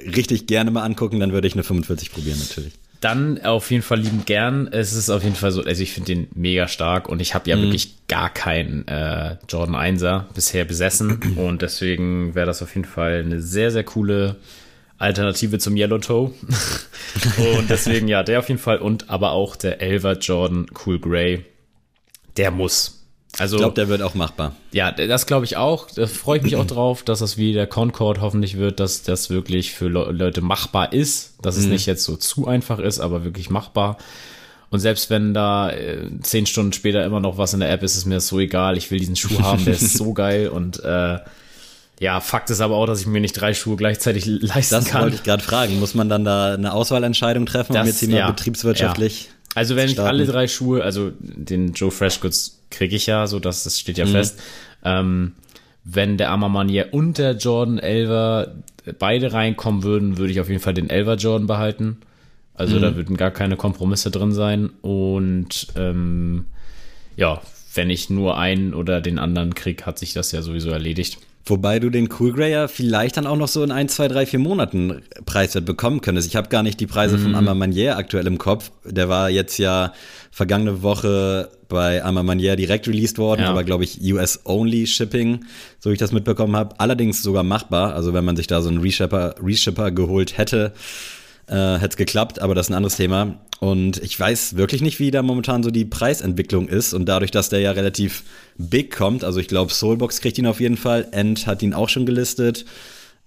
richtig 0.00 0.46
gerne 0.46 0.70
mal 0.70 0.82
angucken, 0.82 1.20
dann 1.20 1.32
würde 1.32 1.48
ich 1.48 1.54
eine 1.54 1.64
45 1.64 2.12
probieren 2.12 2.38
natürlich. 2.38 2.72
Dann 3.00 3.40
auf 3.44 3.70
jeden 3.70 3.82
Fall 3.82 4.00
lieben 4.00 4.24
gern. 4.24 4.68
Es 4.72 4.92
ist 4.92 5.08
auf 5.08 5.22
jeden 5.22 5.36
Fall 5.36 5.52
so, 5.52 5.62
also 5.62 5.82
ich 5.82 5.92
finde 5.92 6.14
den 6.14 6.28
mega 6.34 6.66
stark 6.66 7.08
und 7.08 7.20
ich 7.20 7.34
habe 7.34 7.48
ja 7.48 7.56
mhm. 7.56 7.62
wirklich 7.62 8.06
gar 8.08 8.32
keinen 8.32 8.86
äh, 8.88 9.36
Jordan 9.48 9.76
1er 9.76 10.24
bisher 10.34 10.64
besessen 10.64 11.18
und 11.36 11.62
deswegen 11.62 12.34
wäre 12.34 12.46
das 12.46 12.62
auf 12.62 12.74
jeden 12.74 12.88
Fall 12.88 13.22
eine 13.24 13.40
sehr, 13.40 13.70
sehr 13.70 13.84
coole 13.84 14.36
Alternative 14.98 15.58
zum 15.58 15.76
Yellow 15.76 15.98
Toe. 15.98 16.32
und 17.58 17.70
deswegen 17.70 18.08
ja, 18.08 18.22
der 18.22 18.40
auf 18.40 18.48
jeden 18.48 18.60
Fall 18.60 18.78
und 18.78 19.08
aber 19.08 19.32
auch 19.32 19.56
der 19.56 19.80
11er 19.80 20.18
Jordan 20.18 20.66
Cool 20.84 20.98
Grey, 20.98 21.44
der 22.36 22.50
muss. 22.50 22.94
Also, 23.38 23.56
ich 23.56 23.60
glaube, 23.60 23.74
der 23.74 23.88
wird 23.88 24.02
auch 24.02 24.14
machbar. 24.14 24.56
Ja, 24.72 24.90
das 24.90 25.26
glaube 25.26 25.44
ich 25.44 25.56
auch. 25.56 25.90
Da 25.90 26.06
freue 26.06 26.38
ich 26.38 26.42
mich 26.42 26.56
auch 26.56 26.66
drauf, 26.66 27.02
dass 27.02 27.20
das 27.20 27.36
wie 27.36 27.52
der 27.52 27.66
Concord 27.66 28.20
hoffentlich 28.20 28.56
wird, 28.56 28.80
dass 28.80 29.02
das 29.02 29.30
wirklich 29.30 29.72
für 29.72 29.88
Le 29.88 30.10
Leute 30.10 30.40
machbar 30.40 30.92
ist. 30.92 31.34
Dass 31.42 31.56
mhm. 31.56 31.64
es 31.64 31.68
nicht 31.68 31.86
jetzt 31.86 32.04
so 32.04 32.16
zu 32.16 32.48
einfach 32.48 32.78
ist, 32.78 32.98
aber 33.00 33.24
wirklich 33.24 33.50
machbar. 33.50 33.98
Und 34.70 34.80
selbst 34.80 35.08
wenn 35.08 35.34
da 35.34 35.70
äh, 35.70 36.08
zehn 36.20 36.46
Stunden 36.46 36.72
später 36.72 37.04
immer 37.04 37.20
noch 37.20 37.38
was 37.38 37.54
in 37.54 37.60
der 37.60 37.70
App 37.70 37.82
ist, 37.82 37.96
ist 37.96 38.06
mir 38.06 38.16
das 38.16 38.26
so 38.26 38.40
egal. 38.40 38.76
Ich 38.76 38.90
will 38.90 38.98
diesen 38.98 39.16
Schuh 39.16 39.40
haben, 39.40 39.64
der 39.64 39.74
ist 39.74 39.94
so 39.94 40.12
geil. 40.14 40.48
Und 40.48 40.82
äh, 40.82 41.18
ja, 42.00 42.20
Fakt 42.20 42.50
ist 42.50 42.60
aber 42.60 42.76
auch, 42.76 42.86
dass 42.86 43.00
ich 43.00 43.06
mir 43.06 43.20
nicht 43.20 43.32
drei 43.32 43.54
Schuhe 43.54 43.76
gleichzeitig 43.76 44.26
leisten 44.26 44.74
das 44.74 44.84
kann. 44.84 44.92
Das 44.92 45.02
wollte 45.02 45.16
ich 45.16 45.22
gerade 45.24 45.42
fragen. 45.42 45.80
Muss 45.80 45.94
man 45.94 46.08
dann 46.08 46.24
da 46.24 46.54
eine 46.54 46.72
Auswahlentscheidung 46.72 47.46
treffen, 47.46 47.72
das, 47.72 47.82
um 47.82 47.86
jetzt 47.88 48.00
hier 48.00 48.08
ja, 48.10 48.30
betriebswirtschaftlich. 48.30 49.24
Ja. 49.24 49.30
Also 49.54 49.74
wenn 49.74 49.88
ich 49.88 49.98
alle 49.98 50.26
drei 50.26 50.46
Schuhe, 50.46 50.84
also 50.84 51.10
den 51.18 51.72
Joe 51.72 51.90
Freshgoods 51.90 52.60
kriege 52.70 52.94
ich 52.94 53.06
ja, 53.06 53.26
so 53.26 53.40
dass 53.40 53.64
das 53.64 53.80
steht 53.80 53.98
ja 53.98 54.06
mhm. 54.06 54.10
fest. 54.10 54.40
Ähm, 54.84 55.32
wenn 55.84 56.18
der 56.18 56.30
Amamanier 56.30 56.88
und 56.92 57.18
der 57.18 57.32
Jordan 57.32 57.78
Elver 57.78 58.54
beide 58.98 59.32
reinkommen 59.32 59.82
würden, 59.82 60.18
würde 60.18 60.32
ich 60.32 60.40
auf 60.40 60.48
jeden 60.48 60.60
Fall 60.60 60.74
den 60.74 60.90
Elver 60.90 61.14
Jordan 61.14 61.46
behalten. 61.46 61.98
Also 62.54 62.76
mhm. 62.76 62.82
da 62.82 62.96
würden 62.96 63.16
gar 63.16 63.30
keine 63.30 63.56
Kompromisse 63.56 64.10
drin 64.10 64.32
sein. 64.32 64.70
Und 64.82 65.68
ähm, 65.76 66.46
ja, 67.16 67.40
wenn 67.74 67.90
ich 67.90 68.10
nur 68.10 68.38
einen 68.38 68.74
oder 68.74 69.00
den 69.00 69.18
anderen 69.18 69.54
krieg, 69.54 69.86
hat 69.86 69.98
sich 69.98 70.12
das 70.12 70.30
ja 70.32 70.42
sowieso 70.42 70.70
erledigt. 70.70 71.18
Wobei 71.44 71.78
du 71.78 71.88
den 71.88 72.08
Cool 72.18 72.32
Grey 72.32 72.52
ja 72.52 72.68
vielleicht 72.68 73.16
dann 73.16 73.26
auch 73.26 73.36
noch 73.36 73.48
so 73.48 73.62
in 73.62 73.70
ein, 73.70 73.88
zwei, 73.88 74.08
drei, 74.08 74.26
vier 74.26 74.38
Monaten 74.38 75.02
preiswert 75.24 75.64
bekommen 75.64 76.02
könntest. 76.02 76.28
Ich 76.28 76.36
habe 76.36 76.48
gar 76.48 76.62
nicht 76.62 76.78
die 76.78 76.86
Preise 76.86 77.16
mm. 77.16 77.22
von 77.22 77.34
Ama 77.34 77.54
Manier 77.54 77.96
aktuell 77.96 78.26
im 78.26 78.36
Kopf. 78.36 78.70
Der 78.84 79.08
war 79.08 79.30
jetzt 79.30 79.58
ja 79.58 79.92
vergangene 80.30 80.82
Woche 80.82 81.48
bei 81.68 82.04
Ama 82.04 82.22
Manier 82.22 82.56
direkt 82.56 82.86
released 82.86 83.18
worden, 83.18 83.42
ja. 83.42 83.50
aber 83.50 83.64
glaube 83.64 83.84
ich 83.84 84.00
US-only 84.12 84.86
Shipping, 84.86 85.44
so 85.78 85.90
wie 85.90 85.94
ich 85.94 85.98
das 85.98 86.12
mitbekommen 86.12 86.54
habe. 86.54 86.78
Allerdings 86.78 87.22
sogar 87.22 87.44
machbar. 87.44 87.94
Also 87.94 88.12
wenn 88.12 88.24
man 88.24 88.36
sich 88.36 88.46
da 88.46 88.60
so 88.60 88.68
einen 88.68 88.80
Reshipper, 88.80 89.34
Reshipper 89.42 89.90
geholt 89.90 90.36
hätte, 90.36 90.72
äh, 91.48 91.78
hätte 91.78 91.88
es 91.90 91.96
geklappt, 91.96 92.40
aber 92.40 92.54
das 92.54 92.66
ist 92.66 92.70
ein 92.70 92.76
anderes 92.76 92.96
Thema. 92.96 93.38
Und 93.60 94.00
ich 94.02 94.18
weiß 94.18 94.56
wirklich 94.56 94.82
nicht, 94.82 95.00
wie 95.00 95.10
da 95.10 95.22
momentan 95.22 95.62
so 95.62 95.70
die 95.70 95.84
Preisentwicklung 95.84 96.68
ist. 96.68 96.94
Und 96.94 97.06
dadurch, 97.06 97.30
dass 97.30 97.48
der 97.48 97.60
ja 97.60 97.72
relativ 97.72 98.22
big 98.56 98.94
kommt, 98.94 99.24
also 99.24 99.40
ich 99.40 99.48
glaube, 99.48 99.72
Soulbox 99.72 100.20
kriegt 100.20 100.38
ihn 100.38 100.46
auf 100.46 100.60
jeden 100.60 100.76
Fall, 100.76 101.08
End 101.10 101.46
hat 101.46 101.62
ihn 101.62 101.74
auch 101.74 101.88
schon 101.88 102.06
gelistet. 102.06 102.64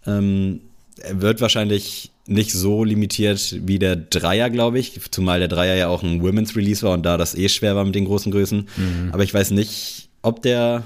Ähm, 0.07 0.62
er 1.01 1.21
wird 1.21 1.41
wahrscheinlich 1.41 2.12
nicht 2.27 2.53
so 2.53 2.84
limitiert 2.84 3.57
wie 3.65 3.79
der 3.79 3.95
Dreier, 3.95 4.49
glaube 4.49 4.79
ich, 4.79 4.99
zumal 5.12 5.39
der 5.39 5.47
Dreier 5.47 5.75
ja 5.75 5.88
auch 5.88 6.03
ein 6.03 6.21
Women's 6.21 6.55
Release 6.55 6.84
war 6.84 6.93
und 6.93 7.03
da 7.03 7.17
das 7.17 7.36
eh 7.36 7.49
schwer 7.49 7.75
war 7.75 7.84
mit 7.84 7.95
den 7.95 8.05
großen 8.05 8.31
Größen. 8.31 8.67
Mhm. 8.77 9.10
Aber 9.12 9.23
ich 9.23 9.34
weiß 9.34 9.51
nicht, 9.51 10.10
ob 10.21 10.41
der 10.41 10.84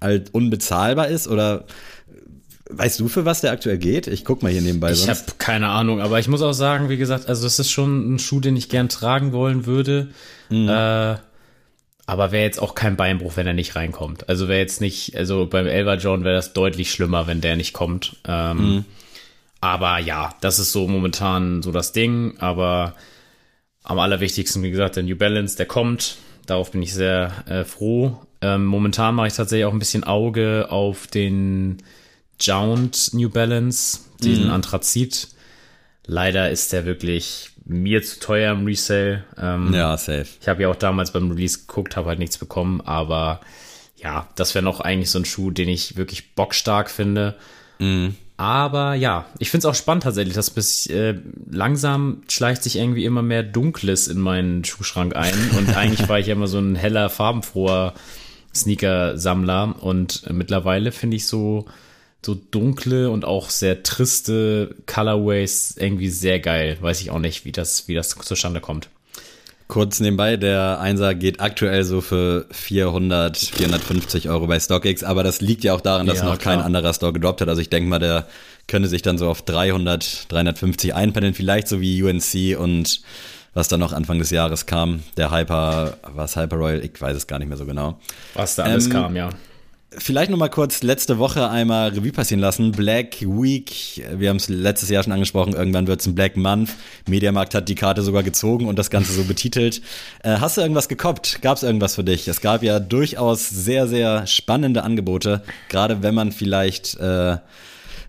halt 0.00 0.32
unbezahlbar 0.32 1.08
ist 1.08 1.28
oder 1.28 1.64
Weißt 2.78 3.00
du, 3.00 3.08
für 3.08 3.24
was 3.24 3.40
der 3.40 3.52
aktuell 3.52 3.78
geht? 3.78 4.06
Ich 4.06 4.24
guck 4.24 4.42
mal 4.42 4.52
hier 4.52 4.60
nebenbei. 4.60 4.92
Ich 4.92 5.08
habe 5.08 5.20
keine 5.38 5.68
Ahnung, 5.68 6.00
aber 6.00 6.18
ich 6.18 6.28
muss 6.28 6.42
auch 6.42 6.52
sagen, 6.52 6.88
wie 6.88 6.96
gesagt, 6.96 7.28
also 7.28 7.46
es 7.46 7.58
ist 7.58 7.70
schon 7.70 8.14
ein 8.14 8.18
Schuh, 8.18 8.40
den 8.40 8.56
ich 8.56 8.68
gern 8.68 8.88
tragen 8.88 9.32
wollen 9.32 9.66
würde. 9.66 10.08
Mhm. 10.50 10.68
Äh, 10.68 11.16
aber 12.06 12.32
wäre 12.32 12.44
jetzt 12.44 12.60
auch 12.60 12.74
kein 12.74 12.96
Beinbruch, 12.96 13.36
wenn 13.36 13.46
er 13.46 13.54
nicht 13.54 13.76
reinkommt. 13.76 14.28
Also 14.28 14.48
wäre 14.48 14.60
jetzt 14.60 14.80
nicht, 14.80 15.16
also 15.16 15.46
beim 15.46 15.66
Elva 15.66 15.94
John 15.94 16.24
wäre 16.24 16.36
das 16.36 16.52
deutlich 16.52 16.90
schlimmer, 16.90 17.26
wenn 17.26 17.40
der 17.40 17.56
nicht 17.56 17.72
kommt. 17.72 18.16
Ähm, 18.26 18.56
mhm. 18.56 18.84
Aber 19.60 19.98
ja, 19.98 20.34
das 20.42 20.58
ist 20.58 20.72
so 20.72 20.86
momentan 20.86 21.62
so 21.62 21.72
das 21.72 21.92
Ding. 21.92 22.34
Aber 22.38 22.94
am 23.82 23.98
allerwichtigsten, 23.98 24.62
wie 24.62 24.70
gesagt, 24.70 24.96
der 24.96 25.02
New 25.02 25.16
Balance, 25.16 25.56
der 25.56 25.66
kommt. 25.66 26.18
Darauf 26.46 26.72
bin 26.72 26.82
ich 26.82 26.92
sehr 26.92 27.32
äh, 27.46 27.64
froh. 27.64 28.18
Ähm, 28.42 28.66
momentan 28.66 29.14
mache 29.14 29.28
ich 29.28 29.34
tatsächlich 29.34 29.64
auch 29.64 29.72
ein 29.72 29.78
bisschen 29.78 30.04
Auge 30.04 30.66
auf 30.68 31.06
den 31.06 31.78
Jound 32.46 33.10
New 33.12 33.30
Balance, 33.30 34.00
diesen 34.22 34.46
mhm. 34.46 34.50
Anthrazit. 34.50 35.28
Leider 36.06 36.50
ist 36.50 36.72
der 36.72 36.84
wirklich 36.84 37.50
mir 37.64 38.02
zu 38.02 38.20
teuer 38.20 38.52
im 38.52 38.66
Resale. 38.66 39.24
Ähm, 39.38 39.72
ja, 39.72 39.96
safe. 39.96 40.26
Ich 40.40 40.48
habe 40.48 40.62
ja 40.62 40.68
auch 40.68 40.76
damals 40.76 41.12
beim 41.12 41.30
Release 41.30 41.60
geguckt, 41.60 41.96
habe 41.96 42.08
halt 42.08 42.18
nichts 42.18 42.38
bekommen, 42.38 42.80
aber 42.82 43.40
ja, 43.96 44.28
das 44.36 44.54
wäre 44.54 44.64
noch 44.64 44.80
eigentlich 44.80 45.10
so 45.10 45.18
ein 45.18 45.24
Schuh, 45.24 45.50
den 45.50 45.68
ich 45.68 45.96
wirklich 45.96 46.34
bockstark 46.34 46.90
finde. 46.90 47.36
Mhm. 47.78 48.16
Aber 48.36 48.94
ja, 48.94 49.26
ich 49.38 49.50
finde 49.50 49.66
es 49.66 49.70
auch 49.70 49.76
spannend 49.76 50.02
tatsächlich, 50.02 50.34
dass 50.34 50.50
bis 50.50 50.86
äh, 50.86 51.14
langsam 51.50 52.22
schleicht 52.28 52.64
sich 52.64 52.76
irgendwie 52.76 53.04
immer 53.04 53.22
mehr 53.22 53.44
Dunkles 53.44 54.08
in 54.08 54.18
meinen 54.18 54.64
Schuhschrank 54.64 55.14
ein. 55.14 55.50
Und 55.56 55.76
eigentlich 55.76 56.08
war 56.08 56.18
ich 56.18 56.26
ja 56.26 56.34
immer 56.34 56.48
so 56.48 56.58
ein 56.58 56.74
heller, 56.74 57.10
farbenfroher 57.10 57.94
Sneaker-Sammler. 58.54 59.76
Und 59.80 60.24
äh, 60.26 60.32
mittlerweile 60.32 60.90
finde 60.90 61.16
ich 61.16 61.26
so 61.26 61.66
so 62.24 62.34
dunkle 62.34 63.10
und 63.10 63.24
auch 63.24 63.50
sehr 63.50 63.82
triste 63.82 64.74
Colorways 64.86 65.76
irgendwie 65.78 66.08
sehr 66.08 66.40
geil. 66.40 66.78
Weiß 66.80 67.00
ich 67.00 67.10
auch 67.10 67.18
nicht, 67.18 67.44
wie 67.44 67.52
das, 67.52 67.88
wie 67.88 67.94
das 67.94 68.10
zustande 68.10 68.60
kommt. 68.60 68.88
Kurz 69.66 69.98
nebenbei, 70.00 70.36
der 70.36 70.78
Einser 70.80 71.14
geht 71.14 71.40
aktuell 71.40 71.84
so 71.84 72.02
für 72.02 72.46
400, 72.50 73.36
450 73.36 74.28
Euro 74.28 74.46
bei 74.46 74.60
StockX, 74.60 75.02
aber 75.02 75.22
das 75.22 75.40
liegt 75.40 75.64
ja 75.64 75.74
auch 75.74 75.80
daran, 75.80 76.06
dass 76.06 76.18
ja, 76.18 76.24
noch 76.26 76.38
klar. 76.38 76.56
kein 76.56 76.64
anderer 76.64 76.92
Store 76.92 77.14
gedroppt 77.14 77.40
hat. 77.40 77.48
Also 77.48 77.62
ich 77.62 77.70
denke 77.70 77.88
mal, 77.88 77.98
der 77.98 78.26
könnte 78.68 78.88
sich 78.88 79.00
dann 79.00 79.16
so 79.16 79.28
auf 79.28 79.40
300, 79.42 80.30
350 80.30 80.94
einpendeln, 80.94 81.34
vielleicht 81.34 81.68
so 81.68 81.80
wie 81.80 82.02
UNC 82.02 82.58
und 82.58 83.00
was 83.54 83.68
dann 83.68 83.80
noch 83.80 83.92
Anfang 83.92 84.18
des 84.18 84.30
Jahres 84.30 84.66
kam, 84.66 85.02
der 85.16 85.30
Hyper, 85.30 85.96
was 86.12 86.36
Hyper 86.36 86.56
Royal, 86.56 86.84
ich 86.84 87.00
weiß 87.00 87.16
es 87.16 87.26
gar 87.26 87.38
nicht 87.38 87.48
mehr 87.48 87.56
so 87.56 87.64
genau. 87.64 87.98
Was 88.34 88.56
da 88.56 88.64
alles 88.64 88.86
ähm, 88.86 88.92
kam, 88.92 89.16
ja 89.16 89.30
vielleicht 89.98 90.30
noch 90.30 90.38
mal 90.38 90.48
kurz 90.48 90.82
letzte 90.82 91.18
Woche 91.18 91.48
einmal 91.48 91.90
Revue 91.90 92.12
passieren 92.12 92.40
lassen. 92.40 92.72
Black 92.72 93.22
Week, 93.22 94.04
wir 94.16 94.28
haben 94.28 94.36
es 94.36 94.48
letztes 94.48 94.88
Jahr 94.88 95.02
schon 95.02 95.12
angesprochen, 95.12 95.54
irgendwann 95.54 95.86
wird 95.86 96.00
es 96.00 96.06
ein 96.06 96.14
Black 96.14 96.36
Month. 96.36 96.70
Mediamarkt 97.08 97.54
hat 97.54 97.68
die 97.68 97.74
Karte 97.74 98.02
sogar 98.02 98.22
gezogen 98.22 98.66
und 98.66 98.78
das 98.78 98.90
Ganze 98.90 99.12
so 99.12 99.24
betitelt. 99.24 99.82
Äh, 100.22 100.36
hast 100.38 100.56
du 100.56 100.60
irgendwas 100.60 100.88
gekoppt? 100.88 101.40
Gab 101.42 101.56
es 101.56 101.62
irgendwas 101.62 101.94
für 101.94 102.04
dich? 102.04 102.28
Es 102.28 102.40
gab 102.40 102.62
ja 102.62 102.80
durchaus 102.80 103.48
sehr, 103.48 103.86
sehr 103.86 104.26
spannende 104.26 104.82
Angebote, 104.82 105.42
gerade 105.68 106.02
wenn 106.02 106.14
man 106.14 106.32
vielleicht 106.32 106.98
äh, 106.98 107.38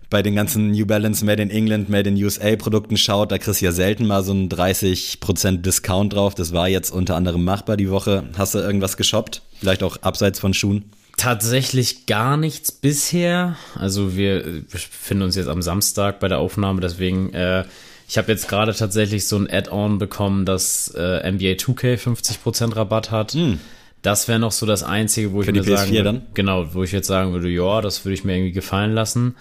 bei 0.08 0.22
den 0.22 0.36
ganzen 0.36 0.70
New 0.70 0.86
Balance 0.86 1.24
Made 1.24 1.42
in 1.42 1.50
England, 1.50 1.88
Made 1.88 2.08
in 2.08 2.22
USA 2.22 2.54
Produkten 2.56 2.96
schaut, 2.96 3.32
da 3.32 3.38
kriegst 3.38 3.60
du 3.60 3.64
ja 3.64 3.72
selten 3.72 4.06
mal 4.06 4.22
so 4.22 4.32
einen 4.32 4.48
30% 4.48 5.58
Discount 5.58 6.12
drauf. 6.12 6.34
Das 6.34 6.52
war 6.52 6.68
jetzt 6.68 6.90
unter 6.90 7.16
anderem 7.16 7.44
machbar 7.44 7.76
die 7.76 7.90
Woche. 7.90 8.24
Hast 8.38 8.54
du 8.54 8.58
irgendwas 8.58 8.96
geshoppt? 8.96 9.42
Vielleicht 9.58 9.82
auch 9.82 9.96
abseits 10.02 10.38
von 10.38 10.54
Schuhen? 10.54 10.84
Tatsächlich 11.16 12.06
gar 12.06 12.36
nichts 12.36 12.70
bisher. 12.72 13.56
Also 13.74 14.16
wir 14.16 14.62
befinden 14.70 15.24
uns 15.24 15.36
jetzt 15.36 15.48
am 15.48 15.62
Samstag 15.62 16.20
bei 16.20 16.28
der 16.28 16.38
Aufnahme, 16.38 16.80
deswegen 16.80 17.32
äh, 17.32 17.64
ich 18.08 18.18
habe 18.18 18.30
jetzt 18.30 18.48
gerade 18.48 18.74
tatsächlich 18.74 19.26
so 19.26 19.36
ein 19.36 19.50
Add-on 19.50 19.98
bekommen, 19.98 20.44
dass 20.44 20.88
äh, 20.96 21.30
NBA 21.30 21.54
2K 21.54 21.96
50% 21.96 22.76
Rabatt 22.76 23.10
hat. 23.10 23.34
Mm. 23.34 23.54
Das 24.02 24.28
wäre 24.28 24.38
noch 24.38 24.52
so 24.52 24.66
das 24.66 24.84
Einzige, 24.84 25.32
wo 25.32 25.42
Für 25.42 25.50
ich 25.50 25.56
mir 25.56 25.62
PS4 25.62 25.76
sagen 25.76 25.90
würde, 25.90 26.04
dann? 26.04 26.22
genau, 26.34 26.74
wo 26.74 26.84
ich 26.84 26.92
jetzt 26.92 27.08
sagen 27.08 27.32
würde, 27.32 27.48
ja, 27.48 27.80
das 27.80 28.04
würde 28.04 28.14
ich 28.14 28.22
mir 28.22 28.36
irgendwie 28.36 28.52
gefallen 28.52 28.92
lassen. 28.92 29.34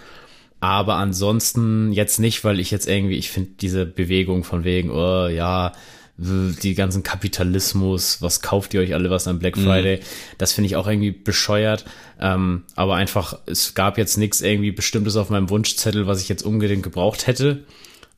Aber 0.60 0.96
ansonsten 0.96 1.92
jetzt 1.92 2.20
nicht, 2.20 2.44
weil 2.44 2.60
ich 2.60 2.72
jetzt 2.72 2.88
irgendwie, 2.88 3.18
ich 3.18 3.30
finde 3.30 3.52
diese 3.62 3.86
Bewegung 3.86 4.44
von 4.44 4.64
wegen, 4.64 4.90
oh 4.90 5.28
ja, 5.28 5.74
die 6.18 6.76
ganzen 6.76 7.04
Kapitalismus, 7.04 8.22
was 8.22 8.42
kauft 8.42 8.74
ihr 8.74 8.82
euch 8.82 8.94
alle 8.94 9.10
was 9.10 9.28
an 9.28 9.40
Black. 9.40 9.58
Friday? 9.58 9.98
Mhm. 9.98 10.02
Das 10.38 10.54
finde 10.54 10.68
ich 10.68 10.76
auch 10.76 10.88
irgendwie 10.88 11.12
bescheuert. 11.12 11.86
Ähm, 12.20 12.64
aber 12.76 12.96
einfach, 12.96 13.40
es 13.46 13.74
gab 13.74 13.98
jetzt 13.98 14.18
nichts 14.18 14.42
irgendwie 14.42 14.72
Bestimmtes 14.72 15.18
auf 15.18 15.30
meinem 15.30 15.50
Wunschzettel, 15.50 16.08
was 16.08 16.22
ich 16.22 16.30
jetzt 16.30 16.44
unbedingt 16.44 16.84
gebraucht 16.84 17.28
hätte. 17.28 17.66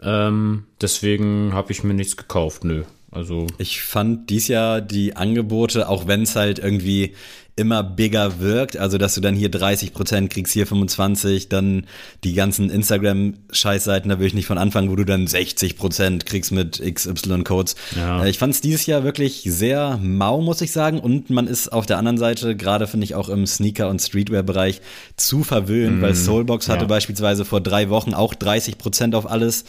Ähm, 0.02 0.66
deswegen 0.80 1.54
habe 1.54 1.72
ich 1.72 1.84
mir 1.84 1.96
nichts 1.96 2.18
gekauft, 2.18 2.64
nö. 2.64 2.84
Also 3.18 3.48
ich 3.58 3.82
fand 3.82 4.30
dies 4.30 4.48
Jahr 4.48 4.80
die 4.80 5.16
Angebote, 5.16 5.90
auch 5.90 6.06
wenn 6.06 6.22
es 6.22 6.36
halt 6.36 6.60
irgendwie 6.60 7.16
immer 7.56 7.84
bigger 7.84 8.40
wirkt, 8.40 8.78
also 8.78 9.00
dass 9.00 9.16
du 9.16 9.22
dann 9.22 9.34
hier 9.34 9.50
30 9.50 9.92
Prozent 9.92 10.30
kriegst, 10.30 10.54
hier 10.54 10.68
25, 10.68 11.50
dann 11.50 11.88
die 12.24 12.34
ganzen 12.34 12.70
Instagram-Scheißseiten, 12.70 14.10
da 14.10 14.20
will 14.20 14.28
ich 14.28 14.36
nicht 14.36 14.46
von 14.46 14.60
anfangen, 14.60 14.92
wo 14.92 14.96
du 14.96 15.04
dann 15.04 15.26
60 15.26 15.76
Prozent 15.78 16.28
kriegst 16.28 16.52
mit 16.52 16.80
XY-Codes. 16.80 17.76
Ja. 17.96 18.24
Äh, 18.24 18.30
ich 18.30 18.38
fand 18.38 18.54
es 18.54 18.62
dieses 18.62 18.86
Jahr 18.86 19.04
wirklich 19.04 19.42
sehr 19.44 19.98
mau, 19.98 20.40
muss 20.42 20.62
ich 20.62 20.72
sagen, 20.72 21.00
und 21.00 21.32
man 21.32 21.48
ist 21.48 21.74
auf 21.74 21.88
der 21.88 21.98
anderen 21.98 22.20
Seite, 22.20 22.56
gerade 22.56 22.86
finde 22.86 23.06
ich 23.06 23.16
auch 23.16 23.30
im 23.30 23.48
Sneaker- 23.48 23.90
und 23.90 24.00
Streetwear-Bereich, 24.00 24.80
zu 25.16 25.44
verwöhnt, 25.44 25.98
mm, 25.98 26.02
weil 26.04 26.14
Soulbox 26.14 26.70
hatte 26.70 26.82
ja. 26.82 26.88
beispielsweise 26.88 27.44
vor 27.44 27.62
drei 27.62 27.90
Wochen 27.90 28.14
auch 28.14 28.36
30 28.36 28.78
Prozent 28.78 29.16
auf 29.16 29.28
alles. 29.28 29.66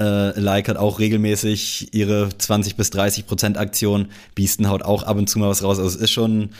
Äh, 0.00 0.38
like 0.40 0.68
hat 0.68 0.78
auch 0.78 0.98
regelmäßig 0.98 1.92
ihre 1.92 2.30
20 2.36 2.76
bis 2.76 2.90
30 2.90 3.26
Prozent 3.26 3.58
Aktion. 3.58 4.08
Biesten 4.34 4.68
haut 4.68 4.82
auch 4.82 5.02
ab 5.02 5.18
und 5.18 5.28
zu 5.28 5.38
mal 5.38 5.48
was 5.48 5.62
raus. 5.62 5.78
Also 5.78 5.88
es 5.90 5.96
ist 5.96 6.10
schon 6.10 6.50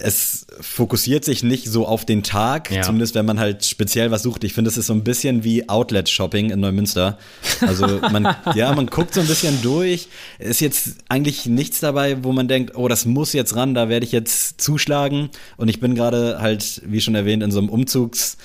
es 0.00 0.46
fokussiert 0.60 1.24
sich 1.24 1.42
nicht 1.42 1.66
so 1.66 1.86
auf 1.86 2.04
den 2.04 2.22
Tag, 2.22 2.70
ja. 2.70 2.82
zumindest 2.82 3.14
wenn 3.14 3.26
man 3.26 3.38
halt 3.38 3.64
speziell 3.64 4.10
was 4.10 4.22
sucht. 4.22 4.44
Ich 4.44 4.52
finde, 4.52 4.70
es 4.70 4.76
ist 4.76 4.86
so 4.86 4.92
ein 4.92 5.04
bisschen 5.04 5.44
wie 5.44 5.68
Outlet-Shopping 5.68 6.50
in 6.50 6.60
Neumünster. 6.60 7.18
Also 7.60 8.00
man, 8.10 8.34
ja, 8.54 8.74
man 8.74 8.86
guckt 8.86 9.14
so 9.14 9.20
ein 9.20 9.26
bisschen 9.26 9.60
durch. 9.62 10.08
Ist 10.38 10.60
jetzt 10.60 10.96
eigentlich 11.08 11.46
nichts 11.46 11.80
dabei, 11.80 12.24
wo 12.24 12.32
man 12.32 12.48
denkt, 12.48 12.76
oh, 12.76 12.88
das 12.88 13.04
muss 13.04 13.32
jetzt 13.32 13.56
ran, 13.56 13.74
da 13.74 13.88
werde 13.88 14.06
ich 14.06 14.12
jetzt 14.12 14.60
zuschlagen. 14.60 15.30
Und 15.56 15.68
ich 15.68 15.80
bin 15.80 15.94
gerade 15.94 16.38
halt, 16.40 16.82
wie 16.86 17.00
schon 17.00 17.14
erwähnt, 17.14 17.42
in 17.42 17.50
so 17.50 17.58
einem 17.58 17.68
Umzugs- 17.68 18.36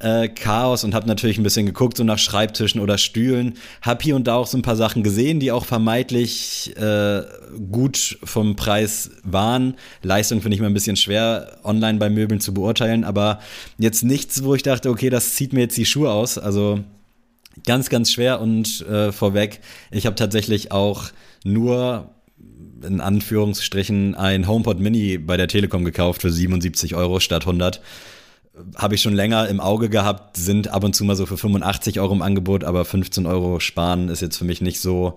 äh, 0.00 0.28
Chaos 0.28 0.84
und 0.84 0.94
habe 0.94 1.06
natürlich 1.06 1.38
ein 1.38 1.42
bisschen 1.42 1.66
geguckt, 1.66 1.96
so 1.96 2.04
nach 2.04 2.18
Schreibtischen 2.18 2.80
oder 2.80 2.98
Stühlen. 2.98 3.54
Hab 3.82 4.02
hier 4.02 4.16
und 4.16 4.26
da 4.26 4.34
auch 4.34 4.46
so 4.46 4.58
ein 4.58 4.62
paar 4.62 4.76
Sachen 4.76 5.02
gesehen, 5.02 5.40
die 5.40 5.52
auch 5.52 5.64
vermeintlich 5.64 6.74
äh, 6.76 7.22
gut 7.70 8.18
vom 8.24 8.56
Preis 8.56 9.10
waren. 9.22 9.74
Leistung 10.02 10.40
finde 10.40 10.54
ich 10.54 10.60
mir 10.60 10.66
ein 10.66 10.74
bisschen 10.74 10.96
schwer, 10.96 11.58
online 11.64 11.98
bei 11.98 12.10
Möbeln 12.10 12.40
zu 12.40 12.54
beurteilen, 12.54 13.04
aber 13.04 13.40
jetzt 13.78 14.02
nichts, 14.02 14.42
wo 14.42 14.54
ich 14.54 14.62
dachte, 14.62 14.90
okay, 14.90 15.10
das 15.10 15.34
zieht 15.34 15.52
mir 15.52 15.60
jetzt 15.60 15.76
die 15.76 15.86
Schuhe 15.86 16.10
aus. 16.10 16.38
Also 16.38 16.80
ganz, 17.66 17.90
ganz 17.90 18.10
schwer 18.10 18.40
und 18.40 18.86
äh, 18.86 19.12
vorweg, 19.12 19.60
ich 19.90 20.06
habe 20.06 20.16
tatsächlich 20.16 20.72
auch 20.72 21.10
nur 21.44 22.10
in 22.82 23.00
Anführungsstrichen 23.00 24.14
ein 24.14 24.48
HomePod 24.48 24.80
Mini 24.80 25.18
bei 25.18 25.36
der 25.36 25.48
Telekom 25.48 25.84
gekauft 25.84 26.22
für 26.22 26.32
77 26.32 26.94
Euro 26.94 27.20
statt 27.20 27.42
100 27.42 27.82
habe 28.76 28.94
ich 28.94 29.02
schon 29.02 29.14
länger 29.14 29.48
im 29.48 29.60
Auge 29.60 29.88
gehabt, 29.88 30.36
sind 30.36 30.68
ab 30.68 30.84
und 30.84 30.94
zu 30.94 31.04
mal 31.04 31.16
so 31.16 31.26
für 31.26 31.36
85 31.36 32.00
Euro 32.00 32.14
im 32.14 32.22
Angebot, 32.22 32.64
aber 32.64 32.84
15 32.84 33.26
Euro 33.26 33.60
sparen 33.60 34.08
ist 34.08 34.20
jetzt 34.20 34.36
für 34.36 34.44
mich 34.44 34.60
nicht 34.60 34.80
so, 34.80 35.16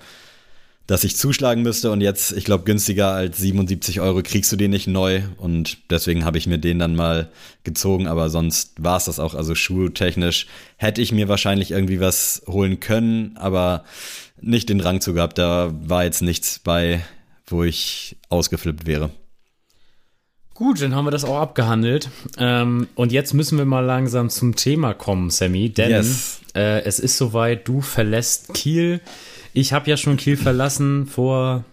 dass 0.88 1.03
ich 1.03 1.15
zuschlagen 1.15 1.62
müsste. 1.62 1.91
Und 1.91 2.01
jetzt, 2.01 2.34
ich 2.34 2.43
glaube, 2.43 2.65
günstiger 2.65 3.12
als 3.12 3.38
77 3.38 4.01
Euro 4.01 4.21
kriegst 4.21 4.51
du 4.51 4.56
den 4.56 4.71
nicht 4.71 4.88
neu. 4.88 5.21
Und 5.38 5.77
deswegen 5.89 6.25
habe 6.25 6.38
ich 6.38 6.47
mir 6.47 6.58
den 6.58 6.79
dann 6.79 6.95
mal 6.95 7.29
gezogen. 7.63 8.08
Aber 8.08 8.29
sonst 8.29 8.73
war 8.84 8.97
es 8.97 9.06
das 9.06 9.19
auch. 9.19 9.34
Also 9.34 9.56
schuhtechnisch 9.56 10.47
hätte 10.77 11.01
ich 11.01 11.12
mir 11.12 11.29
wahrscheinlich 11.29 11.71
irgendwie 11.71 11.99
was 11.99 12.43
holen 12.47 12.79
können, 12.79 13.38
aber 13.38 13.86
nicht 14.41 14.69
den 14.69 14.77
Drang 14.77 14.99
zu 14.99 15.13
gehabt. 15.13 15.38
Da 15.38 15.73
war 15.73 16.03
jetzt 16.03 16.21
nichts 16.21 16.60
bei, 16.60 17.01
wo 17.47 17.63
ich 17.63 18.17
ausgeflippt 18.29 18.86
wäre. 18.86 19.10
Gut, 20.53 20.81
dann 20.81 20.93
haben 20.95 21.05
wir 21.05 21.11
das 21.11 21.25
auch 21.25 21.39
abgehandelt. 21.39 22.09
Ähm, 22.37 22.87
und 22.95 23.11
jetzt 23.11 23.33
müssen 23.33 23.57
wir 23.57 23.65
mal 23.65 23.79
langsam 23.79 24.29
zum 24.29 24.55
Thema 24.55 24.93
kommen, 24.93 25.29
Sammy. 25.29 25.69
Denn 25.69 25.89
yes. 25.89 26.41
äh, 26.55 26.83
es 26.83 26.99
ist 26.99 27.17
soweit, 27.17 27.67
du 27.67 27.81
verlässt 27.81 28.53
Kiel. 28.53 29.01
Ich 29.53 29.73
habe 29.73 29.89
ja 29.89 29.97
schon 29.97 30.17
Kiel 30.17 30.37
verlassen 30.37 31.07
vor 31.07 31.63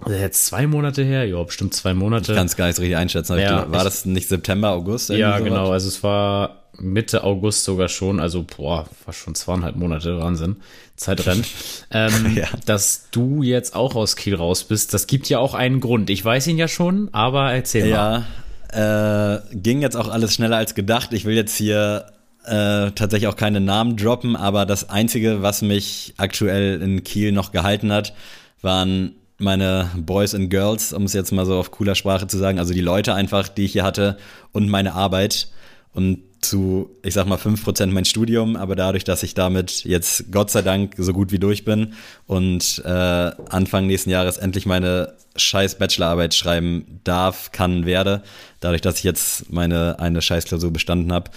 also 0.00 0.18
jetzt 0.18 0.46
zwei 0.46 0.66
Monate 0.66 1.02
her, 1.02 1.24
ja, 1.24 1.42
bestimmt 1.42 1.72
zwei 1.72 1.94
Monate. 1.94 2.32
Ich 2.32 2.36
kann 2.36 2.46
es 2.46 2.56
gar 2.56 2.66
nicht 2.66 2.78
richtig 2.78 2.96
einschätzen. 2.96 3.38
Ja, 3.38 3.70
war 3.72 3.84
das 3.84 4.04
nicht 4.04 4.28
September, 4.28 4.70
August? 4.70 5.08
Ja, 5.10 5.38
genau. 5.38 5.70
Also 5.70 5.88
es 5.88 6.02
war 6.02 6.63
Mitte 6.78 7.24
August 7.24 7.64
sogar 7.64 7.88
schon, 7.88 8.20
also 8.20 8.44
boah, 8.44 8.86
war 9.04 9.14
schon 9.14 9.34
zweieinhalb 9.34 9.76
Monate, 9.76 10.18
Wahnsinn, 10.18 10.56
Zeit 10.96 11.26
rennt, 11.26 11.46
ähm, 11.90 12.34
ja. 12.36 12.46
dass 12.66 13.08
du 13.10 13.42
jetzt 13.42 13.74
auch 13.74 13.94
aus 13.94 14.16
Kiel 14.16 14.34
raus 14.34 14.64
bist, 14.64 14.94
das 14.94 15.06
gibt 15.06 15.28
ja 15.28 15.38
auch 15.38 15.54
einen 15.54 15.80
Grund. 15.80 16.10
Ich 16.10 16.24
weiß 16.24 16.46
ihn 16.46 16.58
ja 16.58 16.68
schon, 16.68 17.08
aber 17.12 17.52
erzähl 17.52 17.90
mal. 17.90 18.24
Ja, 18.72 19.36
äh, 19.36 19.40
ging 19.54 19.82
jetzt 19.82 19.96
auch 19.96 20.08
alles 20.08 20.34
schneller 20.34 20.56
als 20.56 20.74
gedacht. 20.74 21.12
Ich 21.12 21.24
will 21.24 21.36
jetzt 21.36 21.56
hier 21.56 22.06
äh, 22.44 22.90
tatsächlich 22.90 23.28
auch 23.28 23.36
keine 23.36 23.60
Namen 23.60 23.96
droppen, 23.96 24.36
aber 24.36 24.66
das 24.66 24.90
Einzige, 24.90 25.42
was 25.42 25.62
mich 25.62 26.14
aktuell 26.16 26.82
in 26.82 27.04
Kiel 27.04 27.32
noch 27.32 27.52
gehalten 27.52 27.92
hat, 27.92 28.14
waren 28.60 29.14
meine 29.38 29.90
Boys 29.96 30.34
and 30.34 30.50
Girls, 30.50 30.92
um 30.92 31.04
es 31.04 31.12
jetzt 31.12 31.32
mal 31.32 31.46
so 31.46 31.56
auf 31.56 31.70
cooler 31.70 31.94
Sprache 31.94 32.26
zu 32.26 32.38
sagen, 32.38 32.58
also 32.58 32.74
die 32.74 32.80
Leute 32.80 33.14
einfach, 33.14 33.48
die 33.48 33.64
ich 33.64 33.72
hier 33.72 33.84
hatte 33.84 34.16
und 34.52 34.68
meine 34.68 34.94
Arbeit. 34.94 35.48
Und 35.92 36.22
zu, 36.48 36.90
ich 37.02 37.14
sag 37.14 37.26
mal, 37.26 37.38
5% 37.38 37.86
mein 37.86 38.04
Studium, 38.04 38.56
aber 38.56 38.76
dadurch, 38.76 39.04
dass 39.04 39.22
ich 39.22 39.34
damit 39.34 39.84
jetzt 39.84 40.30
Gott 40.30 40.50
sei 40.50 40.62
Dank 40.62 40.94
so 40.98 41.12
gut 41.12 41.32
wie 41.32 41.38
durch 41.38 41.64
bin 41.64 41.94
und 42.26 42.82
äh, 42.84 42.88
Anfang 42.88 43.86
nächsten 43.86 44.10
Jahres 44.10 44.36
endlich 44.36 44.66
meine 44.66 45.14
scheiß 45.36 45.78
Bachelorarbeit 45.78 46.34
schreiben 46.34 47.00
darf, 47.04 47.52
kann, 47.52 47.86
werde, 47.86 48.22
dadurch, 48.60 48.82
dass 48.82 48.98
ich 48.98 49.04
jetzt 49.04 49.52
meine 49.52 49.98
eine 49.98 50.22
Scheißklausur 50.22 50.72
bestanden 50.72 51.12
habe, 51.12 51.30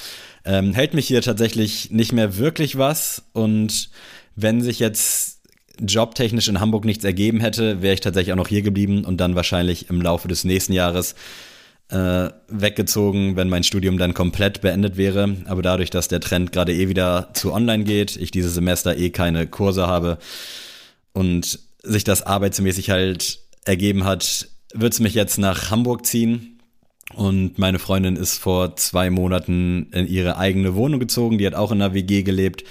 ähm, 0.46 0.74
hält 0.74 0.94
mich 0.94 1.08
hier 1.08 1.22
tatsächlich 1.22 1.92
nicht 1.92 2.14
mehr 2.14 2.38
wirklich 2.38 2.78
was 2.78 3.24
und 3.34 3.90
wenn 4.36 4.62
sich 4.62 4.80
jetzt 4.80 5.38
jobtechnisch 5.80 6.48
in 6.48 6.60
Hamburg 6.60 6.86
nichts 6.86 7.04
ergeben 7.04 7.40
hätte, 7.40 7.82
wäre 7.82 7.94
ich 7.94 8.02
tatsächlich 8.02 8.34
auch 8.34 8.38
noch 8.38 8.48
hier 8.48 8.62
geblieben 8.62 9.06
und 9.06 9.18
dann 9.18 9.36
wahrscheinlich 9.36 9.90
im 9.90 10.02
Laufe 10.02 10.28
des 10.28 10.44
nächsten 10.44 10.74
Jahres 10.74 11.16
äh, 11.90 12.30
weggezogen, 12.50 13.36
wenn 13.36 13.50
mein 13.50 13.64
Studium 13.64 13.98
dann 13.98 14.14
komplett 14.14 14.62
beendet 14.62 14.98
wäre. 14.98 15.38
Aber 15.46 15.62
dadurch, 15.62 15.90
dass 15.90 16.08
der 16.08 16.20
Trend 16.20 16.52
gerade 16.52 16.74
eh 16.74 16.90
wieder 16.90 17.30
zu 17.34 17.54
online 17.54 17.84
geht, 17.84 18.16
ich 18.18 18.32
dieses 18.32 18.54
Semester 18.54 18.98
eh 18.98 19.10
keine 19.10 19.48
Kurse 19.48 19.88
habe 19.88 20.18
und 21.14 21.60
sich 21.84 22.04
das 22.04 22.24
arbeitsmäßig 22.24 22.90
halt 22.90 23.40
ergeben 23.66 24.04
hat, 24.04 24.50
wird 24.74 24.94
es 24.94 25.00
mich 25.00 25.14
jetzt 25.14 25.38
nach 25.38 25.72
Hamburg 25.72 26.06
ziehen. 26.06 26.60
Und 27.14 27.58
meine 27.58 27.80
Freundin 27.80 28.18
ist 28.18 28.38
vor 28.38 28.76
zwei 28.76 29.10
Monaten 29.10 29.90
in 29.94 30.08
ihre 30.08 30.38
eigene 30.38 30.76
Wohnung 30.76 31.00
gezogen. 31.00 31.38
Die 31.38 31.48
hat 31.48 31.56
auch 31.56 31.72
in 31.72 31.82
einer 31.82 31.94
WG 31.94 32.24
gelebt, 32.24 32.66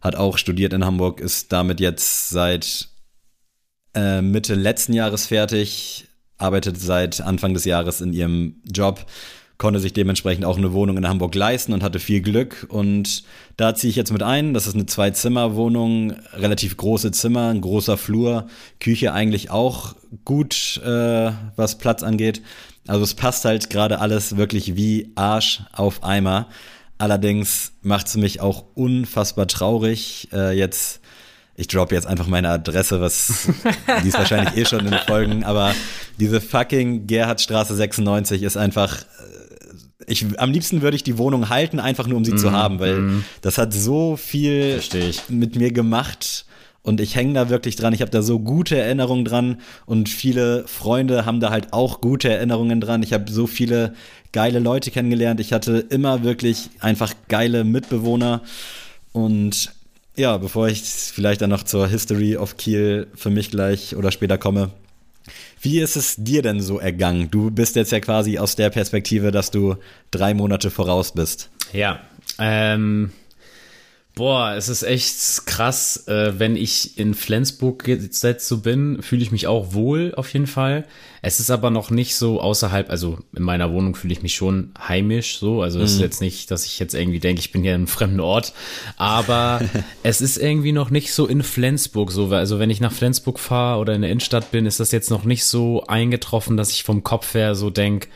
hat 0.00 0.14
auch 0.14 0.38
studiert 0.38 0.72
in 0.72 0.84
Hamburg, 0.84 1.20
ist 1.20 1.52
damit 1.52 1.80
jetzt 1.80 2.28
seit 2.28 2.88
äh, 3.94 4.22
Mitte 4.22 4.54
letzten 4.54 4.92
Jahres 4.92 5.26
fertig, 5.26 6.06
arbeitet 6.40 6.78
seit 6.80 7.20
Anfang 7.20 7.54
des 7.54 7.64
Jahres 7.64 8.00
in 8.00 8.12
ihrem 8.12 8.56
Job, 8.64 9.06
konnte 9.58 9.78
sich 9.78 9.92
dementsprechend 9.92 10.46
auch 10.46 10.56
eine 10.56 10.72
Wohnung 10.72 10.96
in 10.96 11.06
Hamburg 11.06 11.34
leisten 11.34 11.74
und 11.74 11.82
hatte 11.82 11.98
viel 11.98 12.22
Glück. 12.22 12.66
Und 12.70 13.24
da 13.58 13.74
ziehe 13.74 13.90
ich 13.90 13.96
jetzt 13.96 14.12
mit 14.12 14.22
ein. 14.22 14.54
Das 14.54 14.66
ist 14.66 14.74
eine 14.74 14.86
Zwei-Zimmer-Wohnung, 14.86 16.14
relativ 16.32 16.76
große 16.78 17.12
Zimmer, 17.12 17.48
ein 17.48 17.60
großer 17.60 17.98
Flur, 17.98 18.46
Küche 18.80 19.12
eigentlich 19.12 19.50
auch 19.50 19.94
gut, 20.24 20.80
äh, 20.82 21.32
was 21.56 21.76
Platz 21.76 22.02
angeht. 22.02 22.40
Also 22.86 23.04
es 23.04 23.14
passt 23.14 23.44
halt 23.44 23.68
gerade 23.68 24.00
alles 24.00 24.38
wirklich 24.38 24.76
wie 24.76 25.12
Arsch 25.14 25.60
auf 25.72 26.02
Eimer. 26.02 26.48
Allerdings 26.96 27.72
macht 27.82 28.08
es 28.08 28.16
mich 28.16 28.40
auch 28.40 28.64
unfassbar 28.74 29.46
traurig, 29.46 30.28
äh, 30.32 30.56
jetzt 30.56 31.00
ich 31.60 31.68
droppe 31.68 31.94
jetzt 31.94 32.06
einfach 32.06 32.26
meine 32.26 32.48
Adresse, 32.48 33.00
was 33.00 33.48
die 34.02 34.08
ist 34.08 34.18
wahrscheinlich 34.18 34.56
eh 34.56 34.64
schon 34.64 34.80
in 34.80 34.90
den 34.90 35.00
Folgen, 35.00 35.44
aber 35.44 35.74
diese 36.18 36.40
fucking 36.40 37.06
Gerhardstraße 37.06 37.74
96 37.76 38.42
ist 38.42 38.56
einfach 38.56 39.02
äh, 39.02 39.04
ich, 40.06 40.26
am 40.40 40.50
liebsten 40.50 40.80
würde 40.80 40.96
ich 40.96 41.04
die 41.04 41.18
Wohnung 41.18 41.50
halten, 41.50 41.78
einfach 41.78 42.06
nur 42.06 42.16
um 42.16 42.24
sie 42.24 42.32
mm, 42.32 42.38
zu 42.38 42.52
haben, 42.52 42.80
weil 42.80 42.96
mm. 42.96 43.24
das 43.42 43.58
hat 43.58 43.74
so 43.74 44.16
viel 44.16 44.80
mit 45.28 45.54
mir 45.56 45.70
gemacht 45.70 46.46
und 46.82 47.00
ich 47.00 47.14
hänge 47.14 47.34
da 47.34 47.50
wirklich 47.50 47.76
dran. 47.76 47.92
Ich 47.92 48.00
habe 48.00 48.10
da 48.10 48.22
so 48.22 48.38
gute 48.38 48.78
Erinnerungen 48.78 49.26
dran 49.26 49.58
und 49.84 50.08
viele 50.08 50.66
Freunde 50.66 51.26
haben 51.26 51.40
da 51.40 51.50
halt 51.50 51.74
auch 51.74 52.00
gute 52.00 52.30
Erinnerungen 52.30 52.80
dran. 52.80 53.02
Ich 53.02 53.12
habe 53.12 53.30
so 53.30 53.46
viele 53.46 53.94
geile 54.32 54.60
Leute 54.60 54.90
kennengelernt. 54.90 55.40
Ich 55.40 55.52
hatte 55.52 55.78
immer 55.90 56.24
wirklich 56.24 56.70
einfach 56.80 57.12
geile 57.28 57.64
Mitbewohner 57.64 58.40
und 59.12 59.74
ja, 60.16 60.36
bevor 60.36 60.68
ich 60.68 60.82
vielleicht 60.82 61.40
dann 61.40 61.50
noch 61.50 61.62
zur 61.62 61.88
History 61.88 62.36
of 62.36 62.56
Kiel 62.56 63.06
für 63.14 63.30
mich 63.30 63.50
gleich 63.50 63.96
oder 63.96 64.10
später 64.10 64.38
komme, 64.38 64.70
wie 65.60 65.80
ist 65.80 65.96
es 65.96 66.16
dir 66.16 66.42
denn 66.42 66.60
so 66.60 66.78
ergangen? 66.78 67.30
Du 67.30 67.50
bist 67.50 67.76
jetzt 67.76 67.92
ja 67.92 68.00
quasi 68.00 68.38
aus 68.38 68.56
der 68.56 68.70
Perspektive, 68.70 69.30
dass 69.30 69.50
du 69.50 69.76
drei 70.10 70.34
Monate 70.34 70.70
voraus 70.70 71.12
bist. 71.12 71.50
Ja, 71.72 72.00
ähm, 72.38 73.12
Boah, 74.20 74.52
es 74.54 74.68
ist 74.68 74.82
echt 74.82 75.46
krass. 75.46 76.06
Äh, 76.06 76.38
wenn 76.38 76.54
ich 76.54 76.98
in 76.98 77.14
Flensburg 77.14 77.88
jetzt 77.88 78.20
so 78.46 78.58
bin, 78.58 79.02
fühle 79.02 79.22
ich 79.22 79.32
mich 79.32 79.46
auch 79.46 79.72
wohl 79.72 80.12
auf 80.14 80.30
jeden 80.34 80.46
Fall. 80.46 80.84
Es 81.22 81.40
ist 81.40 81.50
aber 81.50 81.70
noch 81.70 81.88
nicht 81.88 82.14
so 82.14 82.38
außerhalb, 82.38 82.90
also 82.90 83.16
in 83.34 83.42
meiner 83.42 83.72
Wohnung 83.72 83.94
fühle 83.94 84.12
ich 84.12 84.22
mich 84.22 84.34
schon 84.34 84.74
heimisch 84.78 85.38
so. 85.38 85.62
Also 85.62 85.80
es 85.80 85.92
mhm. 85.92 85.96
ist 85.96 86.00
jetzt 86.02 86.20
nicht, 86.20 86.50
dass 86.50 86.66
ich 86.66 86.78
jetzt 86.78 86.92
irgendwie 86.92 87.18
denke, 87.18 87.40
ich 87.40 87.50
bin 87.50 87.62
hier 87.62 87.70
in 87.70 87.76
einem 87.76 87.86
fremden 87.86 88.20
Ort. 88.20 88.52
Aber 88.98 89.62
es 90.02 90.20
ist 90.20 90.36
irgendwie 90.36 90.72
noch 90.72 90.90
nicht 90.90 91.14
so 91.14 91.26
in 91.26 91.42
Flensburg 91.42 92.12
so. 92.12 92.28
Also 92.28 92.58
wenn 92.58 92.68
ich 92.68 92.80
nach 92.80 92.92
Flensburg 92.92 93.38
fahre 93.38 93.80
oder 93.80 93.94
in 93.94 94.02
der 94.02 94.10
Innenstadt 94.10 94.50
bin, 94.50 94.66
ist 94.66 94.80
das 94.80 94.92
jetzt 94.92 95.08
noch 95.08 95.24
nicht 95.24 95.46
so 95.46 95.86
eingetroffen, 95.86 96.58
dass 96.58 96.72
ich 96.72 96.82
vom 96.82 97.02
Kopf 97.02 97.32
her 97.32 97.54
so 97.54 97.70
denk 97.70 98.08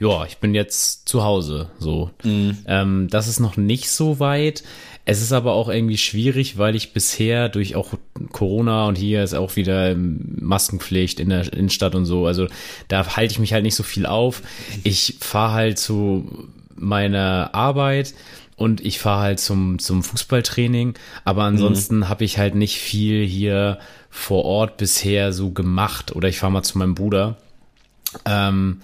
ja, 0.00 0.24
ich 0.24 0.38
bin 0.38 0.54
jetzt 0.54 1.08
zu 1.08 1.22
Hause, 1.22 1.70
so. 1.78 2.10
Mhm. 2.24 2.56
Ähm, 2.66 3.08
das 3.10 3.28
ist 3.28 3.38
noch 3.38 3.58
nicht 3.58 3.90
so 3.90 4.18
weit. 4.18 4.64
Es 5.04 5.20
ist 5.20 5.32
aber 5.32 5.52
auch 5.52 5.68
irgendwie 5.68 5.98
schwierig, 5.98 6.56
weil 6.56 6.74
ich 6.74 6.94
bisher 6.94 7.50
durch 7.50 7.76
auch 7.76 7.94
Corona 8.32 8.86
und 8.86 8.96
hier 8.96 9.22
ist 9.22 9.34
auch 9.34 9.56
wieder 9.56 9.94
Maskenpflicht 9.94 11.20
in 11.20 11.28
der 11.28 11.52
Innenstadt 11.52 11.94
und 11.94 12.06
so, 12.06 12.26
also 12.26 12.46
da 12.88 13.16
halte 13.16 13.32
ich 13.32 13.38
mich 13.38 13.52
halt 13.52 13.62
nicht 13.62 13.74
so 13.74 13.82
viel 13.82 14.06
auf. 14.06 14.42
Ich 14.84 15.16
fahre 15.20 15.52
halt 15.52 15.78
zu 15.78 16.48
meiner 16.76 17.50
Arbeit 17.54 18.14
und 18.56 18.80
ich 18.80 19.00
fahre 19.00 19.22
halt 19.22 19.40
zum, 19.40 19.78
zum 19.78 20.02
Fußballtraining, 20.02 20.94
aber 21.24 21.44
ansonsten 21.44 21.98
mhm. 21.98 22.08
habe 22.08 22.24
ich 22.24 22.38
halt 22.38 22.54
nicht 22.54 22.78
viel 22.78 23.26
hier 23.26 23.78
vor 24.08 24.44
Ort 24.44 24.78
bisher 24.78 25.32
so 25.34 25.50
gemacht 25.50 26.14
oder 26.16 26.28
ich 26.28 26.38
fahre 26.38 26.52
mal 26.52 26.62
zu 26.62 26.78
meinem 26.78 26.94
Bruder. 26.94 27.36
Ähm, 28.24 28.80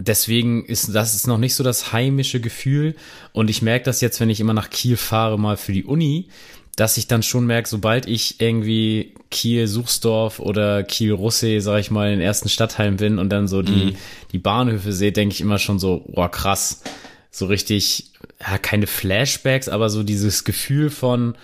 deswegen 0.00 0.64
ist 0.64 0.94
das 0.94 1.14
ist 1.14 1.26
noch 1.26 1.38
nicht 1.38 1.54
so 1.54 1.62
das 1.62 1.92
heimische 1.92 2.40
Gefühl. 2.40 2.94
Und 3.32 3.50
ich 3.50 3.62
merke 3.62 3.84
das 3.84 4.00
jetzt, 4.00 4.20
wenn 4.20 4.30
ich 4.30 4.40
immer 4.40 4.54
nach 4.54 4.70
Kiel 4.70 4.96
fahre, 4.96 5.38
mal 5.38 5.56
für 5.56 5.72
die 5.72 5.84
Uni, 5.84 6.28
dass 6.76 6.96
ich 6.96 7.06
dann 7.06 7.22
schon 7.22 7.46
merke, 7.46 7.68
sobald 7.68 8.06
ich 8.06 8.40
irgendwie 8.40 9.14
Kiel 9.30 9.66
Suchsdorf 9.66 10.40
oder 10.40 10.82
Kiel 10.82 11.12
Russe, 11.12 11.60
sag 11.60 11.80
ich 11.80 11.90
mal, 11.90 12.10
in 12.10 12.18
den 12.18 12.26
ersten 12.26 12.48
Stadtteilen 12.48 12.96
bin 12.96 13.18
und 13.18 13.28
dann 13.30 13.48
so 13.48 13.62
die, 13.62 13.92
mhm. 13.92 13.96
die 14.32 14.38
Bahnhöfe 14.38 14.92
sehe, 14.92 15.12
denke 15.12 15.34
ich 15.34 15.40
immer 15.40 15.58
schon 15.58 15.78
so, 15.78 16.04
oh 16.12 16.28
krass, 16.28 16.82
so 17.30 17.46
richtig, 17.46 18.12
ja, 18.40 18.56
keine 18.58 18.86
Flashbacks, 18.86 19.68
aber 19.68 19.90
so 19.90 20.02
dieses 20.02 20.44
Gefühl 20.44 20.90
von, 20.90 21.36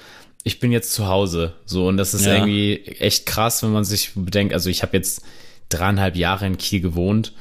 ich 0.42 0.59
bin 0.59 0.73
jetzt 0.73 0.92
zu 0.92 1.07
Hause. 1.07 1.53
So, 1.66 1.87
und 1.87 1.97
das 1.97 2.14
ist 2.14 2.25
ja. 2.25 2.35
irgendwie 2.35 2.79
echt 2.99 3.27
krass, 3.27 3.62
wenn 3.62 3.73
man 3.73 3.85
sich 3.85 4.12
bedenkt, 4.14 4.55
also 4.55 4.71
ich 4.71 4.83
habe 4.83 4.97
jetzt 4.97 5.23
dreieinhalb 5.69 6.16
Jahre 6.16 6.47
in 6.47 6.57
Kiel 6.57 6.81
gewohnt 6.81 7.33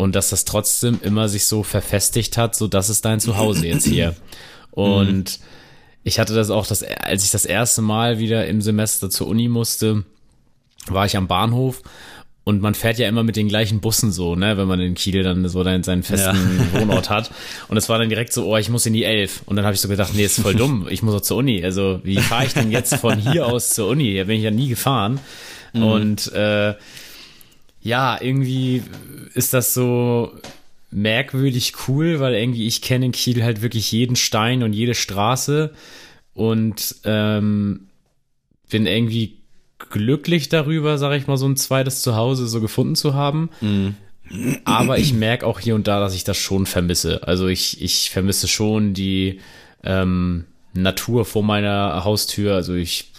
und 0.00 0.16
dass 0.16 0.30
das 0.30 0.46
trotzdem 0.46 0.98
immer 1.02 1.28
sich 1.28 1.46
so 1.46 1.62
verfestigt 1.62 2.38
hat, 2.38 2.56
so 2.56 2.68
dass 2.68 2.88
es 2.88 3.02
dein 3.02 3.20
Zuhause 3.20 3.66
jetzt 3.66 3.86
hier. 3.86 4.16
Und 4.70 5.38
mhm. 5.38 5.44
ich 6.04 6.18
hatte 6.18 6.34
das 6.34 6.48
auch, 6.48 6.66
das, 6.66 6.82
als 6.82 7.24
ich 7.24 7.30
das 7.30 7.44
erste 7.44 7.82
Mal 7.82 8.18
wieder 8.18 8.46
im 8.46 8.62
Semester 8.62 9.10
zur 9.10 9.26
Uni 9.26 9.48
musste, 9.48 10.04
war 10.86 11.04
ich 11.04 11.18
am 11.18 11.28
Bahnhof 11.28 11.82
und 12.44 12.62
man 12.62 12.74
fährt 12.74 12.98
ja 12.98 13.08
immer 13.08 13.22
mit 13.22 13.36
den 13.36 13.48
gleichen 13.48 13.80
Bussen 13.80 14.10
so, 14.10 14.36
ne, 14.36 14.56
wenn 14.56 14.66
man 14.66 14.80
in 14.80 14.94
Kiel 14.94 15.22
dann 15.22 15.46
so 15.50 15.62
dann 15.62 15.82
seinen 15.82 16.02
festen 16.02 16.70
ja. 16.72 16.80
Wohnort 16.80 17.10
hat. 17.10 17.30
Und 17.68 17.76
es 17.76 17.90
war 17.90 17.98
dann 17.98 18.08
direkt 18.08 18.32
so, 18.32 18.46
oh, 18.46 18.56
ich 18.56 18.70
muss 18.70 18.86
in 18.86 18.94
die 18.94 19.04
Elf. 19.04 19.42
Und 19.44 19.56
dann 19.56 19.66
habe 19.66 19.74
ich 19.74 19.82
so 19.82 19.88
gedacht, 19.88 20.14
nee, 20.14 20.24
ist 20.24 20.40
voll 20.40 20.54
dumm, 20.54 20.86
ich 20.88 21.02
muss 21.02 21.14
auch 21.14 21.20
zur 21.20 21.36
Uni. 21.36 21.62
Also 21.62 22.00
wie 22.04 22.16
fahre 22.16 22.46
ich 22.46 22.54
denn 22.54 22.70
jetzt 22.72 22.94
von 22.96 23.18
hier 23.18 23.46
aus 23.46 23.70
zur 23.70 23.88
Uni? 23.88 24.16
Da 24.16 24.24
bin 24.24 24.38
ich 24.38 24.44
ja 24.44 24.50
nie 24.50 24.68
gefahren. 24.68 25.20
Mhm. 25.74 25.82
Und 25.82 26.32
äh, 26.32 26.74
ja, 27.82 28.20
irgendwie 28.20 28.82
ist 29.34 29.54
das 29.54 29.74
so 29.74 30.32
merkwürdig 30.90 31.74
cool, 31.86 32.20
weil 32.20 32.34
irgendwie 32.34 32.66
ich 32.66 32.82
kenne 32.82 33.06
in 33.06 33.12
Kiel 33.12 33.44
halt 33.44 33.62
wirklich 33.62 33.92
jeden 33.92 34.16
Stein 34.16 34.62
und 34.62 34.72
jede 34.72 34.94
Straße 34.94 35.72
und 36.34 36.96
ähm, 37.04 37.88
bin 38.68 38.86
irgendwie 38.86 39.38
glücklich 39.90 40.48
darüber, 40.48 40.98
sage 40.98 41.16
ich 41.16 41.26
mal, 41.26 41.36
so 41.36 41.46
ein 41.46 41.56
zweites 41.56 42.02
Zuhause 42.02 42.46
so 42.46 42.60
gefunden 42.60 42.96
zu 42.96 43.14
haben. 43.14 43.50
Mhm. 43.60 43.94
Aber 44.64 44.98
ich 44.98 45.12
merke 45.12 45.46
auch 45.46 45.58
hier 45.58 45.74
und 45.74 45.88
da, 45.88 45.98
dass 45.98 46.14
ich 46.14 46.22
das 46.22 46.36
schon 46.36 46.66
vermisse. 46.66 47.26
Also 47.26 47.48
ich, 47.48 47.80
ich 47.82 48.10
vermisse 48.10 48.46
schon 48.46 48.94
die 48.94 49.40
ähm, 49.82 50.44
Natur 50.72 51.24
vor 51.24 51.42
meiner 51.42 52.04
Haustür. 52.04 52.54
Also 52.54 52.74
ich, 52.74 53.10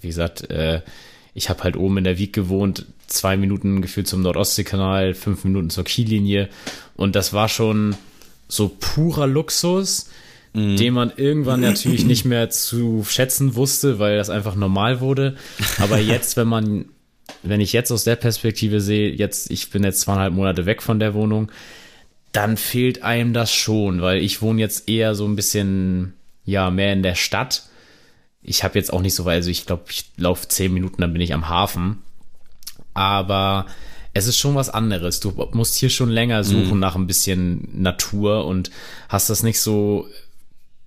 wie 0.00 0.08
gesagt, 0.08 0.50
äh, 0.50 0.82
ich 1.32 1.48
habe 1.48 1.62
halt 1.62 1.76
oben 1.76 1.98
in 1.98 2.04
der 2.04 2.18
Wieg 2.18 2.32
gewohnt 2.32 2.86
zwei 3.10 3.36
Minuten 3.36 3.82
gefühlt 3.82 4.06
zum 4.08 4.22
Nordostseekanal, 4.22 5.14
fünf 5.14 5.44
Minuten 5.44 5.68
zur 5.68 5.84
Kiellinie. 5.84 6.48
Und 6.96 7.16
das 7.16 7.32
war 7.32 7.48
schon 7.48 7.96
so 8.48 8.68
purer 8.68 9.26
Luxus, 9.26 10.08
mhm. 10.54 10.76
den 10.76 10.94
man 10.94 11.12
irgendwann 11.16 11.60
natürlich 11.60 12.04
nicht 12.04 12.24
mehr 12.24 12.50
zu 12.50 13.04
schätzen 13.06 13.56
wusste, 13.56 13.98
weil 13.98 14.16
das 14.16 14.30
einfach 14.30 14.54
normal 14.54 15.00
wurde. 15.00 15.36
Aber 15.78 15.98
jetzt, 15.98 16.36
wenn 16.36 16.48
man, 16.48 16.86
wenn 17.42 17.60
ich 17.60 17.72
jetzt 17.72 17.90
aus 17.90 18.04
der 18.04 18.16
Perspektive 18.16 18.80
sehe, 18.80 19.10
jetzt, 19.10 19.50
ich 19.50 19.70
bin 19.70 19.84
jetzt 19.84 20.00
zweieinhalb 20.00 20.32
Monate 20.32 20.64
weg 20.64 20.80
von 20.80 21.00
der 21.00 21.12
Wohnung, 21.12 21.50
dann 22.32 22.56
fehlt 22.56 23.02
einem 23.02 23.32
das 23.32 23.52
schon, 23.52 24.02
weil 24.02 24.22
ich 24.22 24.40
wohne 24.40 24.60
jetzt 24.60 24.88
eher 24.88 25.16
so 25.16 25.26
ein 25.26 25.34
bisschen, 25.34 26.14
ja, 26.44 26.70
mehr 26.70 26.92
in 26.92 27.02
der 27.02 27.16
Stadt. 27.16 27.64
Ich 28.40 28.62
habe 28.62 28.78
jetzt 28.78 28.92
auch 28.92 29.02
nicht 29.02 29.14
so 29.14 29.24
weit, 29.24 29.36
also 29.36 29.50
ich 29.50 29.66
glaube, 29.66 29.84
ich 29.90 30.04
laufe 30.16 30.46
zehn 30.46 30.72
Minuten, 30.72 31.02
dann 31.02 31.12
bin 31.12 31.20
ich 31.20 31.34
am 31.34 31.48
Hafen 31.48 31.98
aber 32.94 33.66
es 34.12 34.26
ist 34.26 34.38
schon 34.38 34.54
was 34.54 34.70
anderes. 34.70 35.20
Du 35.20 35.32
musst 35.52 35.76
hier 35.76 35.90
schon 35.90 36.10
länger 36.10 36.44
suchen 36.44 36.74
mhm. 36.74 36.80
nach 36.80 36.96
ein 36.96 37.06
bisschen 37.06 37.68
Natur 37.72 38.46
und 38.46 38.70
hast 39.08 39.30
das 39.30 39.42
nicht 39.42 39.60
so 39.60 40.06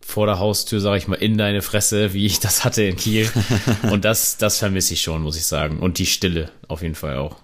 vor 0.06 0.26
der 0.26 0.40
Haustür, 0.40 0.82
sag 0.82 0.98
ich 0.98 1.08
mal, 1.08 1.16
in 1.16 1.38
deine 1.38 1.62
Fresse, 1.62 2.14
wie 2.14 2.26
ich 2.26 2.40
das 2.40 2.66
hatte 2.66 2.84
in 2.84 2.98
Kiel. 2.98 3.30
und 3.92 4.04
das, 4.04 4.38
das 4.38 4.58
vermisse 4.58 4.94
ich 4.94 5.02
schon, 5.02 5.22
muss 5.22 5.38
ich 5.38 5.46
sagen. 5.46 5.80
Und 5.80 5.98
die 5.98 6.06
Stille 6.06 6.50
auf 6.68 6.82
jeden 6.82 6.96
Fall 6.96 7.18
auch. 7.18 7.38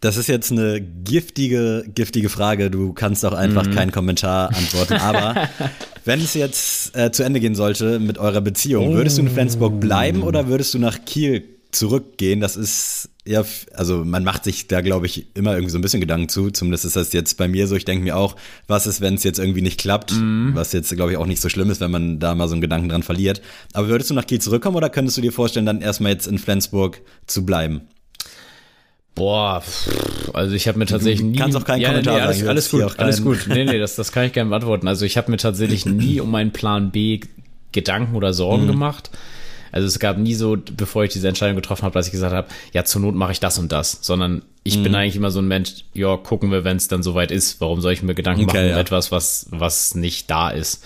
Das 0.00 0.16
ist 0.16 0.28
jetzt 0.28 0.52
eine 0.52 0.80
giftige, 0.80 1.84
giftige 1.92 2.28
Frage. 2.28 2.70
Du 2.70 2.92
kannst 2.92 3.26
auch 3.26 3.32
einfach 3.32 3.66
mm. 3.66 3.72
keinen 3.72 3.92
Kommentar 3.92 4.54
antworten. 4.54 4.94
Aber 4.94 5.48
wenn 6.04 6.20
es 6.20 6.34
jetzt 6.34 6.96
äh, 6.96 7.10
zu 7.10 7.24
Ende 7.24 7.40
gehen 7.40 7.56
sollte 7.56 7.98
mit 7.98 8.16
eurer 8.16 8.40
Beziehung, 8.40 8.94
würdest 8.94 9.18
du 9.18 9.22
in 9.22 9.28
Flensburg 9.28 9.80
bleiben 9.80 10.22
oder 10.22 10.46
würdest 10.46 10.72
du 10.72 10.78
nach 10.78 11.04
Kiel 11.04 11.57
zurückgehen, 11.70 12.40
das 12.40 12.56
ist 12.56 13.10
ja, 13.28 13.44
also 13.74 14.04
man 14.06 14.24
macht 14.24 14.44
sich 14.44 14.68
da, 14.68 14.80
glaube 14.80 15.04
ich, 15.04 15.26
immer 15.34 15.52
irgendwie 15.52 15.70
so 15.70 15.78
ein 15.78 15.82
bisschen 15.82 16.00
Gedanken 16.00 16.30
zu. 16.30 16.50
Zumindest 16.50 16.86
ist 16.86 16.96
das 16.96 17.12
jetzt 17.12 17.36
bei 17.36 17.46
mir 17.46 17.66
so. 17.66 17.76
Ich 17.76 17.84
denke 17.84 18.02
mir 18.02 18.16
auch, 18.16 18.36
was 18.66 18.86
ist, 18.86 19.02
wenn 19.02 19.14
es 19.14 19.22
jetzt 19.22 19.38
irgendwie 19.38 19.60
nicht 19.60 19.78
klappt? 19.78 20.12
Mhm. 20.12 20.52
Was 20.54 20.72
jetzt, 20.72 20.94
glaube 20.96 21.12
ich, 21.12 21.18
auch 21.18 21.26
nicht 21.26 21.42
so 21.42 21.50
schlimm 21.50 21.70
ist, 21.70 21.82
wenn 21.82 21.90
man 21.90 22.20
da 22.20 22.34
mal 22.34 22.48
so 22.48 22.54
einen 22.54 22.62
Gedanken 22.62 22.88
dran 22.88 23.02
verliert. 23.02 23.42
Aber 23.74 23.88
würdest 23.88 24.08
du 24.08 24.14
nach 24.14 24.26
Kiel 24.26 24.40
zurückkommen 24.40 24.76
oder 24.76 24.88
könntest 24.88 25.18
du 25.18 25.20
dir 25.20 25.32
vorstellen, 25.32 25.66
dann 25.66 25.82
erstmal 25.82 26.12
jetzt 26.12 26.26
in 26.26 26.38
Flensburg 26.38 27.02
zu 27.26 27.44
bleiben? 27.44 27.82
Boah, 29.14 29.62
also 30.32 30.54
ich 30.54 30.66
habe 30.66 30.78
mir 30.78 30.86
tatsächlich 30.86 31.22
nie. 31.22 31.36
Kannst 31.36 31.56
auch 31.56 31.64
keinen 31.64 31.82
ja, 31.82 31.88
Kommentar 31.88 32.14
nee, 32.14 32.20
alles, 32.22 32.36
sagen. 32.38 32.48
Alles 32.48 32.70
gut, 32.70 32.98
alles 32.98 33.22
gut. 33.22 33.46
Nee, 33.48 33.64
nee, 33.66 33.78
das, 33.78 33.94
das 33.94 34.10
kann 34.10 34.24
ich 34.24 34.32
gerne 34.32 34.48
beantworten. 34.48 34.88
Also 34.88 35.04
ich 35.04 35.18
habe 35.18 35.30
mir 35.30 35.36
tatsächlich 35.36 35.84
nie 35.84 36.20
um 36.20 36.30
meinen 36.30 36.52
Plan 36.52 36.92
B 36.92 37.20
Gedanken 37.72 38.16
oder 38.16 38.32
Sorgen 38.32 38.64
mhm. 38.64 38.68
gemacht. 38.68 39.10
Also 39.72 39.86
es 39.86 39.98
gab 39.98 40.18
nie 40.18 40.34
so, 40.34 40.56
bevor 40.76 41.04
ich 41.04 41.12
diese 41.12 41.28
Entscheidung 41.28 41.56
getroffen 41.56 41.82
habe, 41.82 41.94
dass 41.94 42.06
ich 42.06 42.12
gesagt 42.12 42.34
habe, 42.34 42.48
ja, 42.72 42.84
zur 42.84 43.02
Not 43.02 43.14
mache 43.14 43.32
ich 43.32 43.40
das 43.40 43.58
und 43.58 43.72
das, 43.72 43.98
sondern 44.02 44.42
ich 44.64 44.78
mhm. 44.78 44.84
bin 44.84 44.94
eigentlich 44.94 45.16
immer 45.16 45.30
so 45.30 45.40
ein 45.40 45.48
Mensch, 45.48 45.84
ja, 45.94 46.16
gucken 46.16 46.50
wir, 46.50 46.64
wenn 46.64 46.76
es 46.76 46.88
dann 46.88 47.02
soweit 47.02 47.30
ist. 47.30 47.60
Warum 47.60 47.80
soll 47.80 47.92
ich 47.92 48.02
mir 48.02 48.14
Gedanken 48.14 48.44
okay, 48.44 48.56
machen 48.56 48.66
um 48.66 48.70
ja. 48.70 48.78
etwas, 48.78 49.12
was, 49.12 49.46
was 49.50 49.94
nicht 49.94 50.30
da 50.30 50.50
ist? 50.50 50.84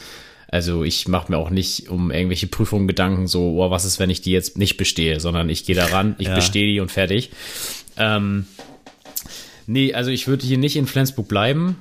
Also 0.48 0.84
ich 0.84 1.08
mache 1.08 1.32
mir 1.32 1.38
auch 1.38 1.50
nicht 1.50 1.88
um 1.88 2.10
irgendwelche 2.10 2.46
Prüfungen 2.46 2.86
Gedanken, 2.86 3.26
so, 3.26 3.62
oh, 3.62 3.70
was 3.70 3.84
ist, 3.84 3.98
wenn 3.98 4.10
ich 4.10 4.20
die 4.20 4.32
jetzt 4.32 4.58
nicht 4.58 4.76
bestehe, 4.76 5.18
sondern 5.18 5.48
ich 5.48 5.64
gehe 5.64 5.76
daran, 5.76 6.14
ich 6.18 6.28
ja. 6.28 6.34
bestehe 6.34 6.66
die 6.66 6.80
und 6.80 6.90
fertig. 6.90 7.30
Ähm, 7.96 8.46
Nee, 9.66 9.94
also 9.94 10.10
ich 10.10 10.26
würde 10.28 10.46
hier 10.46 10.58
nicht 10.58 10.76
in 10.76 10.86
Flensburg 10.86 11.28
bleiben. 11.28 11.76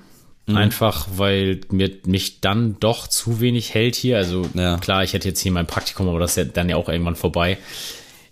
Mhm. 0.47 0.58
Einfach, 0.58 1.08
weil 1.15 1.62
mir, 1.69 1.91
mich 2.06 2.41
dann 2.41 2.77
doch 2.80 3.08
zu 3.08 3.39
wenig 3.39 3.73
hält 3.73 3.95
hier. 3.95 4.17
Also 4.17 4.49
ja. 4.54 4.77
klar, 4.77 5.04
ich 5.04 5.13
hätte 5.13 5.27
jetzt 5.27 5.39
hier 5.39 5.51
mein 5.51 5.67
Praktikum, 5.67 6.08
aber 6.08 6.19
das 6.19 6.32
ist 6.32 6.38
ja 6.38 6.43
dann 6.45 6.69
ja 6.69 6.75
auch 6.75 6.89
irgendwann 6.89 7.15
vorbei. 7.15 7.58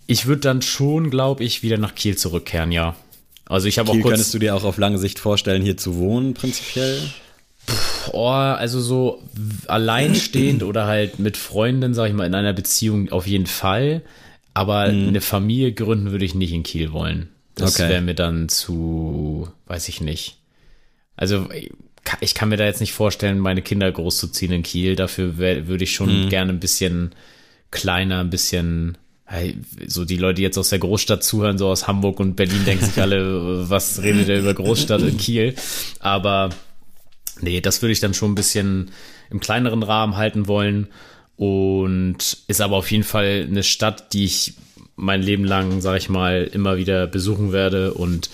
Ich 0.07 0.25
würde 0.25 0.41
dann 0.41 0.61
schon, 0.61 1.11
glaube 1.11 1.43
ich, 1.43 1.61
wieder 1.61 1.77
nach 1.77 1.93
Kiel 1.93 2.17
zurückkehren, 2.17 2.71
ja. 2.71 2.95
Also 3.45 3.67
ich 3.67 3.79
habe 3.79 3.91
auch 3.91 3.95
kurz. 3.95 4.13
Könntest 4.13 4.33
du 4.33 4.39
dir 4.39 4.55
auch 4.55 4.63
auf 4.63 4.77
lange 4.77 4.97
Sicht 4.97 5.19
vorstellen, 5.19 5.61
hier 5.61 5.77
zu 5.77 5.97
wohnen, 5.97 6.33
prinzipiell? 6.33 7.01
Oh, 8.11 8.27
also 8.27 8.79
so 8.81 9.21
alleinstehend 9.67 10.63
oder 10.63 10.87
halt 10.87 11.19
mit 11.19 11.37
Freunden, 11.37 11.93
sag 11.93 12.07
ich 12.07 12.13
mal, 12.13 12.25
in 12.25 12.35
einer 12.35 12.53
Beziehung 12.53 13.11
auf 13.11 13.27
jeden 13.27 13.45
Fall. 13.45 14.01
Aber 14.53 14.91
mhm. 14.91 15.09
eine 15.09 15.21
Familie 15.21 15.73
gründen 15.73 16.11
würde 16.11 16.25
ich 16.25 16.33
nicht 16.35 16.53
in 16.53 16.63
Kiel 16.63 16.91
wollen. 16.91 17.29
Das 17.55 17.75
okay. 17.75 17.89
wäre 17.89 18.01
mir 18.01 18.15
dann 18.15 18.49
zu, 18.49 19.49
weiß 19.67 19.89
ich 19.89 20.01
nicht. 20.01 20.37
Also 21.15 21.47
ich 22.21 22.33
kann 22.33 22.49
mir 22.49 22.57
da 22.57 22.65
jetzt 22.65 22.81
nicht 22.81 22.93
vorstellen, 22.93 23.39
meine 23.39 23.61
Kinder 23.61 23.91
großzuziehen 23.91 24.51
in 24.51 24.63
Kiel. 24.63 24.95
Dafür 24.95 25.37
würde 25.37 25.83
ich 25.83 25.91
schon 25.91 26.25
mhm. 26.25 26.29
gerne 26.29 26.51
ein 26.51 26.59
bisschen 26.59 27.11
kleiner, 27.71 28.19
ein 28.19 28.29
bisschen 28.29 28.97
so 29.85 30.05
die 30.05 30.17
Leute, 30.17 30.35
die 30.35 30.41
jetzt 30.41 30.57
aus 30.57 30.69
der 30.69 30.79
Großstadt 30.79 31.23
zuhören, 31.23 31.59
so 31.59 31.67
aus 31.67 31.87
Hamburg 31.87 32.19
und 32.19 32.35
Berlin, 32.35 32.65
denken 32.65 32.85
sich 32.85 32.99
alle, 32.99 33.69
was 33.69 34.01
redet 34.01 34.27
er 34.29 34.39
über 34.39 34.53
Großstadt 34.53 35.01
in 35.01 35.17
Kiel? 35.17 35.55
Aber 35.99 36.49
nee, 37.41 37.61
das 37.61 37.81
würde 37.81 37.93
ich 37.93 37.99
dann 37.99 38.15
schon 38.15 38.31
ein 38.31 38.35
bisschen 38.35 38.91
im 39.29 39.39
kleineren 39.39 39.83
Rahmen 39.83 40.17
halten 40.17 40.47
wollen. 40.47 40.87
Und 41.35 42.37
ist 42.47 42.59
aber 42.59 42.75
auf 42.75 42.91
jeden 42.91 43.03
Fall 43.03 43.47
eine 43.47 43.63
Stadt, 43.63 44.13
die 44.13 44.25
ich 44.25 44.55
mein 44.95 45.21
Leben 45.21 45.45
lang, 45.45 45.79
sag 45.79 45.97
ich 45.97 46.09
mal, 46.09 46.49
immer 46.51 46.77
wieder 46.77 47.07
besuchen 47.07 47.53
werde 47.53 47.93
und 47.93 48.29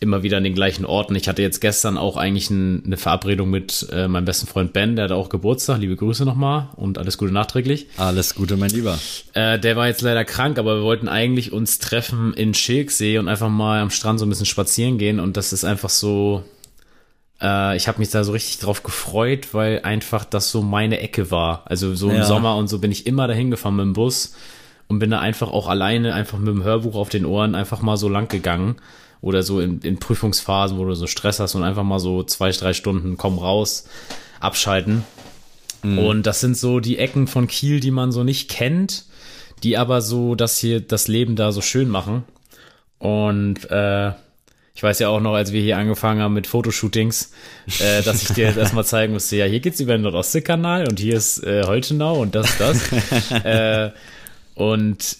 immer 0.00 0.22
wieder 0.22 0.36
an 0.36 0.44
den 0.44 0.54
gleichen 0.54 0.84
Orten. 0.84 1.14
Ich 1.14 1.28
hatte 1.28 1.42
jetzt 1.42 1.60
gestern 1.60 1.98
auch 1.98 2.16
eigentlich 2.16 2.50
ein, 2.50 2.84
eine 2.84 2.96
Verabredung 2.96 3.50
mit 3.50 3.86
äh, 3.92 4.08
meinem 4.08 4.24
besten 4.24 4.46
Freund 4.46 4.72
Ben, 4.72 4.96
der 4.96 5.06
hat 5.06 5.12
auch 5.12 5.28
Geburtstag. 5.28 5.78
Liebe 5.78 5.96
Grüße 5.96 6.24
nochmal 6.24 6.68
und 6.76 6.98
alles 6.98 7.18
Gute 7.18 7.32
nachträglich. 7.32 7.86
Alles 7.96 8.34
Gute, 8.34 8.56
mein 8.56 8.70
Lieber. 8.70 8.98
Äh, 9.32 9.58
der 9.58 9.76
war 9.76 9.86
jetzt 9.86 10.02
leider 10.02 10.24
krank, 10.24 10.58
aber 10.58 10.76
wir 10.76 10.82
wollten 10.82 11.08
eigentlich 11.08 11.52
uns 11.52 11.78
treffen 11.78 12.34
in 12.34 12.54
Schilksee 12.54 13.18
und 13.18 13.28
einfach 13.28 13.48
mal 13.48 13.80
am 13.80 13.90
Strand 13.90 14.18
so 14.18 14.26
ein 14.26 14.28
bisschen 14.28 14.46
spazieren 14.46 14.98
gehen. 14.98 15.20
Und 15.20 15.36
das 15.36 15.52
ist 15.52 15.64
einfach 15.64 15.90
so, 15.90 16.44
äh, 17.40 17.76
ich 17.76 17.88
habe 17.88 17.98
mich 17.98 18.10
da 18.10 18.24
so 18.24 18.32
richtig 18.32 18.58
drauf 18.58 18.82
gefreut, 18.82 19.52
weil 19.52 19.80
einfach 19.82 20.24
das 20.24 20.50
so 20.50 20.62
meine 20.62 21.00
Ecke 21.00 21.30
war. 21.30 21.62
Also 21.66 21.94
so 21.94 22.10
im 22.10 22.16
ja. 22.16 22.24
Sommer 22.24 22.56
und 22.56 22.68
so 22.68 22.78
bin 22.78 22.92
ich 22.92 23.06
immer 23.06 23.28
dahin 23.28 23.50
gefahren 23.50 23.76
mit 23.76 23.84
dem 23.84 23.92
Bus 23.94 24.34
und 24.88 24.98
bin 24.98 25.10
da 25.10 25.20
einfach 25.20 25.50
auch 25.50 25.68
alleine, 25.68 26.14
einfach 26.14 26.38
mit 26.38 26.48
dem 26.48 26.62
Hörbuch 26.64 26.94
auf 26.94 27.08
den 27.08 27.24
Ohren, 27.24 27.54
einfach 27.54 27.82
mal 27.82 27.96
so 27.96 28.08
lang 28.08 28.28
gegangen 28.28 28.76
oder 29.20 29.42
so 29.42 29.60
in, 29.60 29.80
in 29.80 29.98
Prüfungsphasen, 29.98 30.78
wo 30.78 30.84
du 30.84 30.94
so 30.94 31.06
Stress 31.06 31.40
hast 31.40 31.54
und 31.54 31.62
einfach 31.62 31.84
mal 31.84 31.98
so 31.98 32.22
zwei, 32.22 32.50
drei 32.50 32.72
Stunden 32.72 33.16
komm 33.16 33.38
raus, 33.38 33.88
abschalten. 34.40 35.04
Mhm. 35.82 35.98
Und 35.98 36.26
das 36.26 36.40
sind 36.40 36.56
so 36.56 36.80
die 36.80 36.98
Ecken 36.98 37.26
von 37.26 37.46
Kiel, 37.46 37.80
die 37.80 37.90
man 37.90 38.12
so 38.12 38.24
nicht 38.24 38.50
kennt, 38.50 39.04
die 39.62 39.78
aber 39.78 40.02
so 40.02 40.34
das 40.34 40.58
hier, 40.58 40.80
das 40.80 41.08
Leben 41.08 41.36
da 41.36 41.52
so 41.52 41.60
schön 41.60 41.88
machen. 41.88 42.24
Und 42.98 43.70
äh, 43.70 44.12
ich 44.74 44.82
weiß 44.82 44.98
ja 44.98 45.08
auch 45.08 45.20
noch, 45.20 45.34
als 45.34 45.52
wir 45.52 45.62
hier 45.62 45.78
angefangen 45.78 46.20
haben 46.20 46.34
mit 46.34 46.46
Fotoshootings, 46.46 47.32
äh, 47.80 48.02
dass 48.02 48.22
ich 48.22 48.28
dir 48.34 48.44
jetzt 48.48 48.58
erstmal 48.58 48.84
zeigen 48.84 49.14
musste, 49.14 49.36
ja, 49.36 49.46
hier 49.46 49.60
geht's 49.60 49.80
über 49.80 49.92
den 49.92 50.02
Nordostseekanal 50.02 50.86
und 50.86 51.00
hier 51.00 51.16
ist 51.16 51.42
äh, 51.44 51.64
Holtenau 51.64 52.20
und 52.20 52.34
das, 52.34 52.58
das. 52.58 52.92
äh, 53.44 53.90
und 54.54 55.16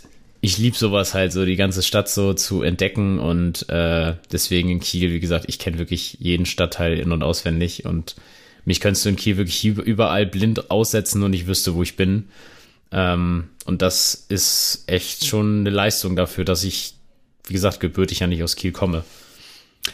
ich 0.46 0.58
liebe 0.58 0.76
sowas 0.76 1.12
halt, 1.12 1.32
so 1.32 1.44
die 1.44 1.56
ganze 1.56 1.82
Stadt 1.82 2.08
so 2.08 2.32
zu 2.32 2.62
entdecken 2.62 3.18
und 3.18 3.68
äh, 3.68 4.14
deswegen 4.30 4.70
in 4.70 4.78
Kiel, 4.78 5.10
wie 5.10 5.18
gesagt, 5.18 5.46
ich 5.48 5.58
kenne 5.58 5.80
wirklich 5.80 6.18
jeden 6.20 6.46
Stadtteil 6.46 7.00
in- 7.00 7.10
und 7.10 7.24
auswendig 7.24 7.84
und 7.84 8.14
mich 8.64 8.78
könntest 8.80 9.04
du 9.04 9.08
in 9.08 9.16
Kiel 9.16 9.38
wirklich 9.38 9.64
überall 9.64 10.24
blind 10.24 10.70
aussetzen 10.70 11.24
und 11.24 11.32
ich 11.32 11.48
wüsste, 11.48 11.74
wo 11.74 11.82
ich 11.82 11.96
bin. 11.96 12.28
Ähm, 12.92 13.48
und 13.64 13.82
das 13.82 14.26
ist 14.28 14.84
echt 14.86 15.26
schon 15.26 15.60
eine 15.60 15.70
Leistung 15.70 16.14
dafür, 16.14 16.44
dass 16.44 16.62
ich, 16.62 16.94
wie 17.48 17.52
gesagt, 17.52 17.80
gebürtig 17.80 18.20
ja 18.20 18.28
nicht 18.28 18.44
aus 18.44 18.54
Kiel 18.54 18.70
komme. 18.70 19.02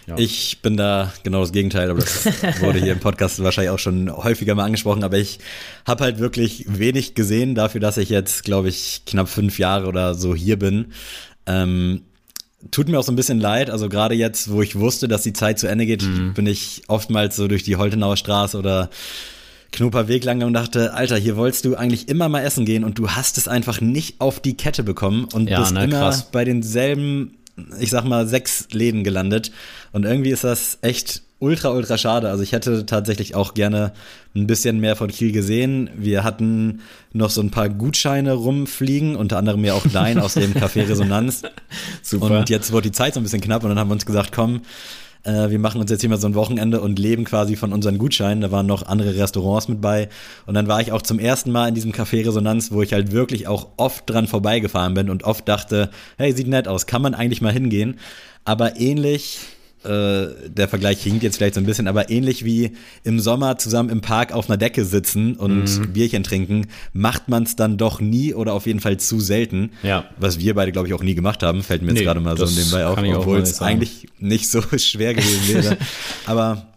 Ja. 0.07 0.17
Ich 0.19 0.61
bin 0.63 0.77
da 0.77 1.13
genau 1.23 1.41
das 1.41 1.53
Gegenteil, 1.53 1.91
aber 1.91 2.01
das 2.01 2.27
wurde 2.61 2.81
hier 2.81 2.93
im 2.93 3.01
Podcast 3.01 3.43
wahrscheinlich 3.43 3.71
auch 3.71 3.79
schon 3.79 4.11
häufiger 4.11 4.55
mal 4.55 4.65
angesprochen, 4.65 5.05
aber 5.05 5.19
ich 5.19 5.39
habe 5.87 6.05
halt 6.05 6.19
wirklich 6.19 6.65
wenig 6.69 7.15
gesehen 7.15 7.55
dafür, 7.55 7.81
dass 7.81 7.97
ich 7.97 8.09
jetzt, 8.09 8.45
glaube 8.45 8.69
ich, 8.69 9.03
knapp 9.07 9.29
fünf 9.29 9.59
Jahre 9.59 9.87
oder 9.87 10.15
so 10.15 10.35
hier 10.35 10.59
bin. 10.59 10.93
Ähm, 11.47 12.03
tut 12.71 12.89
mir 12.89 12.99
auch 12.99 13.05
so 13.05 13.13
ein 13.13 13.17
bisschen 13.17 13.41
leid, 13.41 13.71
also 13.71 13.89
gerade 13.89 14.15
jetzt, 14.15 14.51
wo 14.51 14.63
ich 14.63 14.79
wusste, 14.79 15.09
dass 15.09 15.23
die 15.23 15.33
Zeit 15.33 15.59
zu 15.59 15.67
Ende 15.67 15.87
geht, 15.87 16.03
mhm. 16.03 16.35
bin 16.35 16.47
ich 16.47 16.83
oftmals 16.89 17.37
so 17.37 17.49
durch 17.49 17.63
die 17.63 17.77
Holtenauer 17.77 18.17
Straße 18.17 18.59
oder 18.59 18.91
Knoper 19.73 20.07
Weg 20.07 20.25
lang 20.25 20.43
und 20.43 20.53
dachte, 20.53 20.93
Alter, 20.93 21.17
hier 21.17 21.37
wolltest 21.37 21.65
du 21.65 21.77
eigentlich 21.77 22.09
immer 22.09 22.29
mal 22.29 22.41
essen 22.41 22.67
gehen 22.67 22.85
und 22.85 22.99
du 22.99 23.11
hast 23.11 23.39
es 23.39 23.49
einfach 23.49 23.81
nicht 23.81 24.21
auf 24.21 24.39
die 24.39 24.55
Kette 24.55 24.83
bekommen 24.83 25.27
und 25.33 25.49
ja, 25.49 25.61
bist 25.61 25.73
ne, 25.73 25.85
immer 25.85 26.01
krass. 26.01 26.31
bei 26.31 26.45
denselben 26.45 27.39
ich 27.81 27.91
sag 27.91 28.05
mal, 28.05 28.27
sechs 28.27 28.69
Läden 28.73 29.05
gelandet. 29.05 29.53
Und 29.93 30.05
irgendwie 30.05 30.31
ist 30.31 30.45
das 30.45 30.79
echt 30.83 31.23
ultra, 31.39 31.71
ultra 31.71 31.99
schade. 31.99 32.31
Also 32.31 32.43
ich 32.43 32.53
hätte 32.53 32.87
tatsächlich 32.87 33.35
auch 33.35 33.55
gerne 33.55 33.93
ein 34.35 34.47
bisschen 34.47 34.79
mehr 34.79 34.95
von 34.95 35.09
Kiel 35.09 35.33
gesehen. 35.33 35.91
Wir 35.97 36.23
hatten 36.23 36.81
noch 37.13 37.31
so 37.31 37.41
ein 37.41 37.51
paar 37.51 37.69
Gutscheine 37.69 38.33
rumfliegen, 38.33 39.17
unter 39.17 39.39
anderem 39.39 39.65
ja 39.65 39.75
auch 39.75 39.87
dein 39.93 40.19
aus 40.21 40.35
dem 40.35 40.55
Café 40.55 40.89
Resonanz. 40.89 41.43
Super. 42.01 42.39
Und 42.39 42.49
jetzt 42.49 42.73
wurde 42.73 42.89
die 42.89 42.93
Zeit 42.93 43.15
so 43.15 43.21
ein 43.21 43.25
bisschen 43.25 43.41
knapp 43.41 43.65
und 43.65 43.71
dann 43.71 43.79
haben 43.79 43.89
wir 43.89 43.95
uns 43.95 44.07
gesagt, 44.07 44.31
komm, 44.33 44.63
äh, 45.25 45.51
wir 45.51 45.59
machen 45.59 45.81
uns 45.81 45.91
jetzt 45.91 46.01
hier 46.01 46.11
mal 46.11 46.19
so 46.19 46.27
ein 46.27 46.35
Wochenende 46.35 46.81
und 46.81 46.99
leben 46.99 47.25
quasi 47.25 47.57
von 47.57 47.73
unseren 47.73 47.99
Gutscheinen. 47.99 48.41
Da 48.41 48.51
waren 48.51 48.67
noch 48.67 48.87
andere 48.87 49.17
Restaurants 49.17 49.69
mit 49.69 49.81
bei. 49.81 50.09
Und 50.47 50.55
dann 50.55 50.69
war 50.69 50.81
ich 50.81 50.93
auch 50.93 51.03
zum 51.03 51.19
ersten 51.19 51.53
Mal 51.53 51.69
in 51.69 51.75
diesem 51.75 51.93
Café 51.93 52.27
Resonanz, 52.27 52.73
wo 52.73 52.83
ich 52.83 52.93
halt 52.93 53.13
wirklich 53.13 53.47
auch 53.47 53.69
oft 53.77 54.09
dran 54.09 54.27
vorbeigefahren 54.27 54.95
bin 54.95 55.11
und 55.11 55.25
oft 55.25 55.49
dachte, 55.49 55.91
hey, 56.19 56.33
sieht 56.33 56.49
nett 56.49 56.69
aus, 56.69 56.87
kann 56.87 57.03
man 57.03 57.15
eigentlich 57.15 57.41
mal 57.41 57.53
hingehen. 57.53 57.99
Aber 58.45 58.79
ähnlich 58.81 59.41
äh, 59.85 60.49
der 60.49 60.69
Vergleich 60.69 61.03
hinkt 61.03 61.23
jetzt 61.23 61.37
vielleicht 61.37 61.55
so 61.55 61.61
ein 61.61 61.67
bisschen, 61.67 61.89
aber 61.89 62.11
ähnlich 62.11 62.45
wie 62.45 62.73
im 63.05 63.21
Sommer 63.21 63.59
zusammen 63.59 63.91
im 63.91 64.01
Park 64.01 64.33
auf 64.33 64.49
einer 64.49 64.57
Decke 64.57 64.85
sitzen 64.85 65.35
und 65.35 65.65
mhm. 65.65 65.93
Bierchen 65.93 66.23
trinken, 66.23 66.67
macht 66.93 67.29
man 67.29 67.43
es 67.45 67.57
dann 67.57 67.79
doch 67.79 68.01
nie 68.01 68.35
oder 68.35 68.55
auf 68.55 68.67
jeden 68.67 68.81
Fall 68.81 68.99
zu 68.99 69.21
selten. 69.21 69.71
Ja. 69.83 70.05
Was 70.19 70.39
wir 70.39 70.55
beide, 70.55 70.73
glaube 70.73 70.89
ich, 70.89 70.95
auch 70.95 71.03
nie 71.03 71.15
gemacht 71.15 71.43
haben, 71.43 71.63
fällt 71.63 71.83
mir 71.83 71.89
jetzt 71.89 71.99
nee, 71.99 72.05
gerade 72.05 72.21
mal 72.21 72.37
so 72.37 72.47
nebenbei 72.47 72.87
auf, 72.87 72.99
obwohl 72.99 73.39
es 73.39 73.61
eigentlich 73.61 74.07
nicht 74.19 74.51
so 74.51 74.63
schwer 74.79 75.15
gewesen 75.15 75.49
wäre. 75.49 75.77
aber 76.27 76.72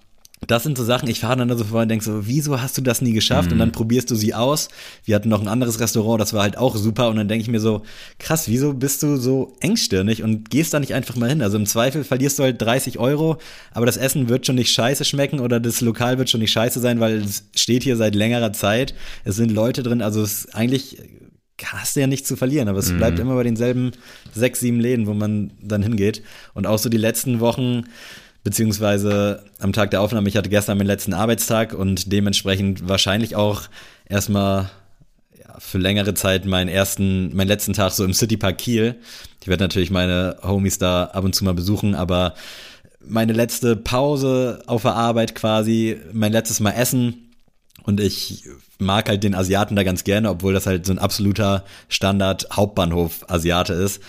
das 0.47 0.63
sind 0.63 0.77
so 0.77 0.83
Sachen, 0.83 1.09
ich 1.09 1.21
fahre 1.21 1.37
dann 1.37 1.57
so 1.57 1.63
vor 1.63 1.81
und 1.81 1.89
denke 1.89 2.03
so, 2.03 2.27
wieso 2.27 2.61
hast 2.61 2.77
du 2.77 2.81
das 2.81 3.01
nie 3.01 3.13
geschafft? 3.13 3.47
Mhm. 3.47 3.53
Und 3.53 3.59
dann 3.59 3.71
probierst 3.71 4.11
du 4.11 4.15
sie 4.15 4.33
aus. 4.33 4.67
Wir 5.03 5.15
hatten 5.15 5.29
noch 5.29 5.41
ein 5.41 5.47
anderes 5.47 5.79
Restaurant, 5.79 6.21
das 6.21 6.33
war 6.33 6.43
halt 6.43 6.57
auch 6.57 6.75
super. 6.75 7.09
Und 7.09 7.15
dann 7.15 7.27
denke 7.27 7.41
ich 7.41 7.49
mir 7.49 7.59
so, 7.59 7.83
krass, 8.19 8.47
wieso 8.47 8.73
bist 8.73 9.01
du 9.01 9.17
so 9.17 9.55
engstirnig 9.61 10.23
und 10.23 10.49
gehst 10.49 10.73
da 10.73 10.79
nicht 10.79 10.93
einfach 10.93 11.15
mal 11.15 11.29
hin? 11.29 11.41
Also 11.41 11.57
im 11.57 11.65
Zweifel 11.65 12.03
verlierst 12.03 12.37
du 12.37 12.43
halt 12.43 12.61
30 12.61 12.99
Euro, 12.99 13.37
aber 13.71 13.85
das 13.85 13.97
Essen 13.97 14.29
wird 14.29 14.45
schon 14.45 14.55
nicht 14.55 14.71
scheiße 14.71 15.05
schmecken 15.05 15.39
oder 15.39 15.59
das 15.59 15.81
Lokal 15.81 16.17
wird 16.17 16.29
schon 16.29 16.41
nicht 16.41 16.51
scheiße 16.51 16.79
sein, 16.79 16.99
weil 16.99 17.23
es 17.23 17.45
steht 17.55 17.83
hier 17.83 17.95
seit 17.95 18.13
längerer 18.13 18.53
Zeit. 18.53 18.93
Es 19.23 19.35
sind 19.37 19.51
Leute 19.51 19.83
drin, 19.83 20.01
also 20.01 20.21
es 20.21 20.45
ist 20.45 20.55
eigentlich 20.55 20.97
hast 21.63 21.95
du 21.95 22.01
ja 22.01 22.07
nichts 22.07 22.27
zu 22.27 22.35
verlieren, 22.35 22.67
aber 22.67 22.79
es 22.79 22.91
mhm. 22.91 22.97
bleibt 22.97 23.19
immer 23.19 23.35
bei 23.35 23.43
denselben 23.43 23.91
sechs, 24.33 24.59
sieben 24.59 24.79
Läden, 24.79 25.07
wo 25.07 25.13
man 25.13 25.51
dann 25.61 25.81
hingeht. 25.81 26.21
Und 26.53 26.67
auch 26.67 26.77
so 26.77 26.89
die 26.89 26.97
letzten 26.97 27.39
Wochen, 27.39 27.83
beziehungsweise 28.45 29.43
am 29.59 29.73
Tag 29.73 29.89
der 29.89 30.01
Aufnahme, 30.01 30.29
ich 30.29 30.37
hatte 30.37 30.49
gestern 30.49 30.77
meinen 30.77 30.85
letzten 30.85 31.15
Arbeitstag 31.15 31.73
und 31.73 32.11
dementsprechend 32.11 32.87
wahrscheinlich 32.87 33.35
auch 33.35 33.63
erstmal 34.07 34.69
ja, 35.35 35.55
für 35.57 35.79
längere 35.79 36.13
Zeit 36.13 36.45
meinen 36.45 36.69
ersten, 36.69 37.35
meinen 37.35 37.47
letzten 37.47 37.73
Tag 37.73 37.91
so 37.91 38.05
im 38.05 38.13
Citypark 38.13 38.59
Kiel. 38.59 38.97
Ich 39.41 39.47
werde 39.47 39.63
natürlich 39.63 39.89
meine 39.89 40.37
Homies 40.43 40.77
da 40.77 41.05
ab 41.05 41.23
und 41.23 41.33
zu 41.33 41.43
mal 41.43 41.55
besuchen, 41.55 41.95
aber 41.95 42.35
meine 42.99 43.33
letzte 43.33 43.75
Pause 43.75 44.61
auf 44.67 44.83
der 44.83 44.93
Arbeit 44.93 45.33
quasi, 45.33 45.99
mein 46.13 46.31
letztes 46.31 46.59
Mal 46.59 46.73
essen 46.73 47.31
und 47.81 47.99
ich 47.99 48.43
mag 48.77 49.09
halt 49.09 49.23
den 49.23 49.33
Asiaten 49.33 49.75
da 49.75 49.81
ganz 49.81 50.03
gerne, 50.03 50.29
obwohl 50.29 50.53
das 50.53 50.67
halt 50.67 50.85
so 50.85 50.93
ein 50.93 50.99
absoluter 50.99 51.65
Standard 51.89 52.47
Hauptbahnhof 52.51 53.25
Asiate 53.27 53.73
ist. 53.73 54.03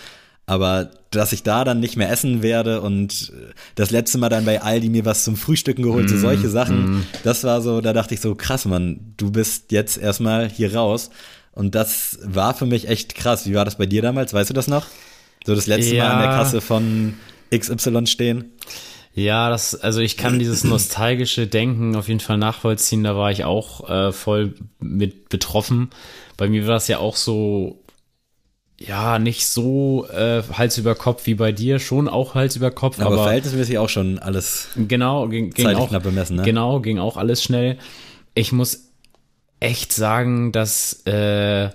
Aber 0.47 0.89
dass 1.11 1.33
ich 1.33 1.43
da 1.43 1.65
dann 1.65 1.81
nicht 1.81 1.97
mehr 1.97 2.09
essen 2.09 2.41
werde 2.41 2.81
und 2.81 3.33
das 3.75 3.91
letzte 3.91 4.17
Mal 4.17 4.29
dann 4.29 4.45
bei 4.45 4.61
Aldi 4.61 4.89
mir 4.89 5.05
was 5.05 5.25
zum 5.25 5.35
Frühstücken 5.35 5.83
geholt, 5.83 6.05
mm, 6.05 6.07
so 6.07 6.17
solche 6.17 6.49
Sachen, 6.49 6.99
mm. 6.99 7.05
das 7.23 7.43
war 7.43 7.61
so, 7.61 7.81
da 7.81 7.91
dachte 7.91 8.13
ich 8.13 8.21
so, 8.21 8.33
krass, 8.33 8.65
Mann, 8.65 9.13
du 9.17 9.29
bist 9.29 9.73
jetzt 9.73 9.97
erstmal 9.97 10.49
hier 10.49 10.73
raus. 10.73 11.09
Und 11.51 11.75
das 11.75 12.19
war 12.23 12.53
für 12.53 12.65
mich 12.65 12.87
echt 12.87 13.15
krass. 13.15 13.45
Wie 13.45 13.55
war 13.55 13.65
das 13.65 13.77
bei 13.77 13.85
dir 13.85 14.01
damals? 14.01 14.33
Weißt 14.33 14.49
du 14.49 14.53
das 14.53 14.67
noch? 14.67 14.85
So 15.45 15.53
das 15.53 15.67
letzte 15.67 15.95
ja. 15.95 16.03
Mal 16.05 16.13
an 16.13 16.21
der 16.21 16.29
Kasse 16.37 16.61
von 16.61 17.15
XY 17.53 18.05
stehen? 18.05 18.53
Ja, 19.15 19.49
das, 19.49 19.73
also 19.73 19.99
ich 19.99 20.15
kann 20.15 20.37
dieses 20.37 20.63
nostalgische 20.63 21.47
Denken 21.47 21.95
auf 21.95 22.07
jeden 22.07 22.19
Fall 22.19 22.37
nachvollziehen. 22.37 23.03
Da 23.03 23.15
war 23.15 23.31
ich 23.31 23.43
auch 23.43 23.89
äh, 23.89 24.11
voll 24.11 24.53
mit 24.79 25.29
betroffen. 25.29 25.89
Bei 26.37 26.47
mir 26.47 26.67
war 26.67 26.75
das 26.75 26.87
ja 26.87 26.99
auch 26.99 27.15
so 27.15 27.81
ja, 28.79 29.17
nicht 29.17 29.47
so 29.47 30.07
äh, 30.09 30.43
Hals 30.53 30.77
über 30.77 30.93
Kopf 30.95 31.25
wie 31.25 31.35
bei 31.35 31.51
dir, 31.51 31.79
schon 31.79 32.07
auch 32.07 32.35
Hals 32.35 32.55
über 32.55 32.71
Kopf. 32.71 32.99
Aber, 32.99 33.13
aber 33.13 33.23
verhältnismäßig 33.23 33.77
auch 33.79 33.89
schon 33.89 34.19
alles 34.19 34.67
genau, 34.87 35.27
ging, 35.27 35.49
ging 35.51 35.67
auch, 35.75 35.89
knapp 35.89 36.03
bemessen, 36.03 36.35
ne? 36.37 36.43
Genau, 36.43 36.79
ging 36.79 36.99
auch 36.99 37.17
alles 37.17 37.41
schnell. 37.41 37.77
Ich 38.35 38.51
muss 38.51 38.91
echt 39.59 39.93
sagen, 39.93 40.51
dass 40.51 41.05
äh, 41.07 41.69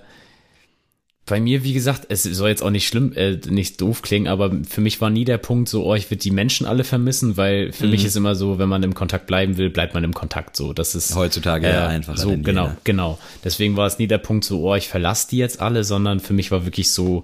bei 1.25 1.39
mir, 1.39 1.63
wie 1.63 1.73
gesagt, 1.73 2.07
es 2.09 2.23
soll 2.23 2.49
jetzt 2.49 2.61
auch 2.61 2.69
nicht 2.69 2.85
schlimm, 2.85 3.13
äh, 3.13 3.37
nicht 3.47 3.79
doof 3.79 4.01
klingen, 4.01 4.27
aber 4.27 4.51
für 4.67 4.81
mich 4.81 4.99
war 4.99 5.09
nie 5.09 5.23
der 5.23 5.37
Punkt 5.37 5.69
so, 5.69 5.85
oh, 5.85 5.95
ich 5.95 6.11
würde 6.11 6.21
die 6.21 6.31
Menschen 6.31 6.67
alle 6.67 6.83
vermissen, 6.83 7.37
weil 7.37 7.71
für 7.71 7.85
mhm. 7.85 7.91
mich 7.91 8.03
ist 8.03 8.17
immer 8.17 8.35
so, 8.35 8.59
wenn 8.59 8.67
man 8.67 8.83
im 8.83 8.93
Kontakt 8.93 9.25
bleiben 9.25 9.55
will, 9.55 9.69
bleibt 9.69 9.93
man 9.93 10.03
im 10.03 10.13
Kontakt 10.13 10.57
so. 10.57 10.73
Das 10.73 10.95
ist 10.95 11.15
heutzutage 11.15 11.67
äh, 11.67 11.73
ja 11.73 11.87
einfach. 11.87 12.17
So, 12.17 12.35
genau, 12.35 12.67
ne? 12.67 12.77
genau. 12.83 13.19
Deswegen 13.43 13.77
war 13.77 13.87
es 13.87 13.99
nie 13.99 14.07
der 14.07 14.17
Punkt 14.17 14.43
so, 14.43 14.69
oh, 14.69 14.75
ich 14.75 14.89
verlasse 14.89 15.29
die 15.29 15.37
jetzt 15.37 15.61
alle, 15.61 15.85
sondern 15.85 16.19
für 16.19 16.33
mich 16.33 16.51
war 16.51 16.65
wirklich 16.65 16.91
so, 16.91 17.23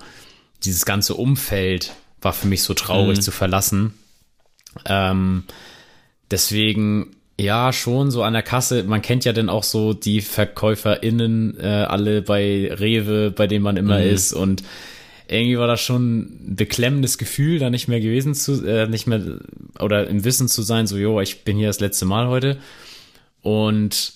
dieses 0.64 0.86
ganze 0.86 1.16
Umfeld 1.16 1.94
war 2.22 2.32
für 2.34 2.48
mich 2.48 2.64
so 2.64 2.74
traurig 2.74 3.18
mhm. 3.18 3.22
zu 3.22 3.32
verlassen. 3.32 3.94
Ähm, 4.86 5.44
deswegen 6.32 7.16
ja, 7.40 7.72
schon 7.72 8.12
so 8.12 8.24
an 8.24 8.34
der 8.34 8.44
Kasse. 8.44 8.84
Man 8.84 9.02
kennt 9.02 9.24
ja 9.24 9.32
dann 9.32 9.50
auch 9.50 9.64
so 9.64 9.94
die 9.94 10.22
VerkäuferInnen 10.22 11.58
äh, 11.60 11.68
alle 11.68 12.22
bei 12.22 12.70
Rewe, 12.74 13.32
bei 13.32 13.48
denen 13.48 13.64
man 13.64 13.78
immer 13.78 14.00
mhm. 14.00 14.10
ist 14.10 14.34
und 14.34 14.64
irgendwie 15.30 15.58
war 15.58 15.68
das 15.68 15.80
schon 15.80 16.22
ein 16.22 16.56
beklemmendes 16.56 17.18
Gefühl, 17.18 17.60
da 17.60 17.70
nicht 17.70 17.88
mehr 17.88 18.02
gewesen 18.02 18.34
zu, 18.34 18.66
äh, 18.66 18.88
nicht 18.88 19.08
mehr 19.08 19.22
oder 19.80 20.08
im 20.08 20.24
Wissen 20.24 20.48
zu 20.48 20.64
sein, 20.64 20.88
so, 20.88 20.98
jo, 20.98 21.22
ich 21.22 21.44
bin 21.44 21.56
hier 21.56 21.68
das 21.68 21.80
letzte 21.80 22.06
Mal 22.06 22.28
heute. 22.28 22.58
Und 23.42 24.14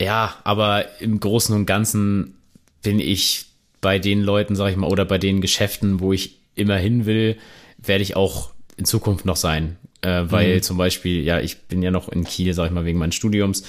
ja, 0.00 0.34
aber 0.42 1.00
im 1.00 1.20
Großen 1.20 1.54
und 1.54 1.66
Ganzen 1.66 2.34
bin 2.82 2.98
ich 2.98 3.44
bei 3.82 3.98
den 3.98 4.22
Leuten, 4.22 4.56
sag 4.56 4.70
ich 4.70 4.76
mal, 4.76 4.90
oder 4.90 5.04
bei 5.04 5.18
den 5.18 5.42
Geschäften, 5.42 6.00
wo 6.00 6.14
ich 6.14 6.38
immer 6.54 6.76
hin 6.76 7.04
will, 7.04 7.36
werde 7.76 8.02
ich 8.02 8.16
auch 8.16 8.50
in 8.78 8.86
Zukunft 8.86 9.26
noch 9.26 9.36
sein 9.36 9.76
äh, 10.02 10.22
weil 10.26 10.56
mhm. 10.56 10.62
zum 10.62 10.76
Beispiel, 10.76 11.22
ja, 11.22 11.40
ich 11.40 11.62
bin 11.62 11.82
ja 11.82 11.90
noch 11.90 12.08
in 12.08 12.24
Kiel, 12.24 12.54
sag 12.54 12.66
ich 12.66 12.72
mal, 12.72 12.84
wegen 12.84 12.98
meines 12.98 13.14
Studiums 13.14 13.64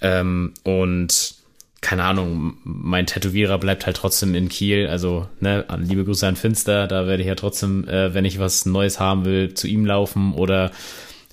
ähm, 0.00 0.54
und 0.62 1.34
keine 1.80 2.04
Ahnung, 2.04 2.56
mein 2.64 3.06
Tätowierer 3.06 3.58
bleibt 3.58 3.84
halt 3.84 3.96
trotzdem 3.96 4.34
in 4.34 4.48
Kiel, 4.48 4.86
also 4.86 5.28
ne, 5.40 5.66
liebe 5.78 6.04
Grüße 6.04 6.26
an 6.26 6.36
Finster, 6.36 6.86
da 6.86 7.06
werde 7.06 7.22
ich 7.22 7.28
ja 7.28 7.34
trotzdem, 7.34 7.86
äh, 7.86 8.14
wenn 8.14 8.24
ich 8.24 8.38
was 8.38 8.64
Neues 8.64 9.00
haben 9.00 9.26
will, 9.26 9.52
zu 9.52 9.68
ihm 9.68 9.84
laufen 9.84 10.32
oder 10.32 10.70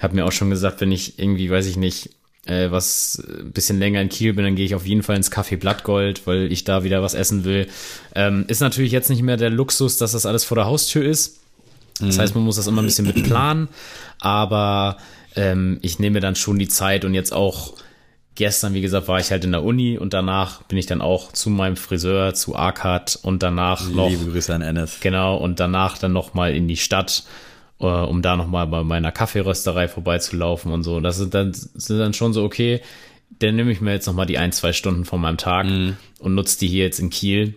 habe 0.02 0.16
mir 0.16 0.26
auch 0.26 0.32
schon 0.34 0.50
gesagt, 0.50 0.82
wenn 0.82 0.92
ich 0.92 1.20
irgendwie, 1.20 1.50
weiß 1.50 1.68
ich 1.68 1.78
nicht, 1.78 2.10
äh, 2.46 2.72
was 2.72 3.24
ein 3.26 3.52
bisschen 3.52 3.80
länger 3.80 4.02
in 4.02 4.10
Kiel 4.10 4.34
bin, 4.34 4.44
dann 4.44 4.56
gehe 4.56 4.66
ich 4.66 4.76
auf 4.76 4.86
jeden 4.86 5.04
Fall 5.04 5.16
ins 5.16 5.32
Café 5.32 5.58
Blattgold, 5.58 6.28
weil 6.28 6.52
ich 6.52 6.64
da 6.64 6.84
wieder 6.84 7.02
was 7.02 7.14
essen 7.14 7.46
will. 7.46 7.68
Ähm, 8.16 8.46
ist 8.48 8.62
natürlich 8.62 8.92
jetzt 8.92 9.10
nicht 9.10 9.22
mehr 9.22 9.38
der 9.38 9.52
Luxus, 9.52 9.98
dass 9.98 10.14
das 10.14 10.26
alles 10.26 10.44
vor 10.44 10.56
der 10.56 10.66
Haustür 10.66 11.06
ist. 11.06 11.41
Das 12.08 12.20
heißt, 12.20 12.36
man 12.36 12.44
muss 12.44 12.56
das 12.56 12.68
immer 12.68 12.82
ein 12.82 12.86
bisschen 12.86 13.08
mit 13.08 13.24
planen, 13.24 13.70
aber 14.20 14.98
ähm, 15.36 15.80
ich 15.82 16.00
nehme 16.00 16.20
dann 16.20 16.36
schon 16.36 16.60
die 16.60 16.68
Zeit 16.68 17.06
und 17.06 17.14
jetzt 17.14 17.34
auch 17.34 17.74
gestern, 18.36 18.74
wie 18.74 18.82
gesagt, 18.82 19.08
war 19.08 19.20
ich 19.20 19.32
halt 19.32 19.44
in 19.44 19.52
der 19.52 19.64
Uni 19.64 19.98
und 19.98 20.14
danach 20.14 20.64
bin 20.64 20.78
ich 20.78 20.86
dann 20.86 21.02
auch 21.02 21.32
zu 21.32 21.50
meinem 21.50 21.76
Friseur, 21.76 22.34
zu 22.34 22.56
Arcad 22.56 23.20
und 23.22 23.44
danach 23.44 23.82
Liebe 23.82 23.96
noch. 23.96 24.10
Liebe 24.10 24.32
Grüße 24.32 24.54
an 24.54 24.62
Ennis. 24.62 25.00
Genau, 25.02 25.38
und 25.38 25.60
danach 25.60 25.98
dann 25.98 26.14
nochmal 26.14 26.56
in 26.56 26.68
die 26.68 26.78
Stadt, 26.78 27.24
äh, 27.80 27.86
um 27.86 28.22
da 28.22 28.36
nochmal 28.36 28.68
bei 28.68 28.84
meiner 28.84 29.12
Kaffeerösterei 29.12 29.88
vorbeizulaufen 29.88 30.72
und 30.72 30.84
so. 30.84 31.00
Das 31.00 31.18
sind 31.18 31.34
dann, 31.34 31.54
sind 31.54 32.00
dann 32.00 32.14
schon 32.14 32.34
so, 32.34 32.44
okay, 32.44 32.82
dann 33.40 33.56
nehme 33.56 33.72
ich 33.72 33.82
mir 33.82 33.94
jetzt 33.94 34.08
nochmal 34.08 34.26
die 34.26 34.38
ein, 34.38 34.52
zwei 34.52 34.74
Stunden 34.74 35.06
von 35.06 35.22
meinem 35.22 35.38
Tag 35.38 35.66
mhm. 35.66 35.98
und 36.20 36.36
nutze 36.36 36.60
die 36.60 36.68
hier 36.68 36.86
jetzt 36.86 37.00
in 37.00 37.10
Kiel 37.10 37.56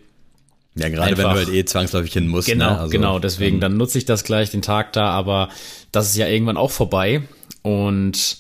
ja, 0.77 0.89
gerade 0.89 1.11
Einfach, 1.11 1.25
wenn 1.25 1.31
du 1.31 1.37
halt 1.37 1.49
eh 1.51 1.65
zwangsläufig 1.65 2.13
hin 2.13 2.27
musst. 2.27 2.49
Genau, 2.49 2.71
ne? 2.71 2.79
also, 2.81 2.91
genau. 2.91 3.19
Deswegen, 3.19 3.61
dann 3.61 3.77
nutze 3.77 3.99
ich 3.99 4.05
das 4.05 4.25
gleich 4.25 4.51
den 4.51 4.63
Tag 4.63 4.93
da, 4.93 5.11
aber 5.11 5.49
das 5.93 6.09
ist 6.09 6.17
ja 6.17 6.27
irgendwann 6.27 6.57
auch 6.57 6.73
vorbei. 6.73 7.23
Und 7.63 8.39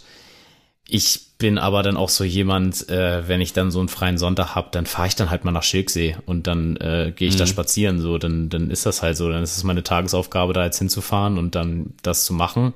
ich 0.89 1.21
bin 1.39 1.59
aber 1.59 1.83
dann 1.83 1.97
auch 1.97 2.09
so 2.09 2.25
jemand, 2.25 2.89
äh, 2.89 3.29
wenn 3.29 3.41
ich 3.41 3.53
dann 3.53 3.71
so 3.71 3.79
einen 3.79 3.89
freien 3.89 4.19
Sonntag 4.19 4.55
hab, 4.55 4.73
dann 4.73 4.87
fahre 4.87 5.09
ich 5.09 5.15
dann 5.15 5.31
halt 5.31 5.45
mal 5.45 5.53
nach 5.53 5.63
Schilksee 5.63 6.17
und 6.27 6.47
dann 6.47 6.77
äh, 6.77 7.13
gehe 7.15 7.29
ich 7.29 7.35
mhm. 7.35 7.39
da 7.39 7.47
spazieren. 7.47 8.01
So, 8.01 8.19
dann, 8.19 8.49
dann 8.49 8.71
ist 8.71 8.85
das 8.85 9.03
halt 9.03 9.17
so. 9.17 9.31
Dann 9.31 9.43
ist 9.43 9.57
es 9.57 9.63
meine 9.63 9.85
Tagesaufgabe, 9.85 10.53
da 10.53 10.65
jetzt 10.65 10.79
hinzufahren 10.79 11.39
und 11.39 11.55
dann 11.55 11.95
das 12.03 12.25
zu 12.25 12.35
machen. 12.35 12.75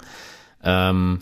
Ähm, 0.62 1.20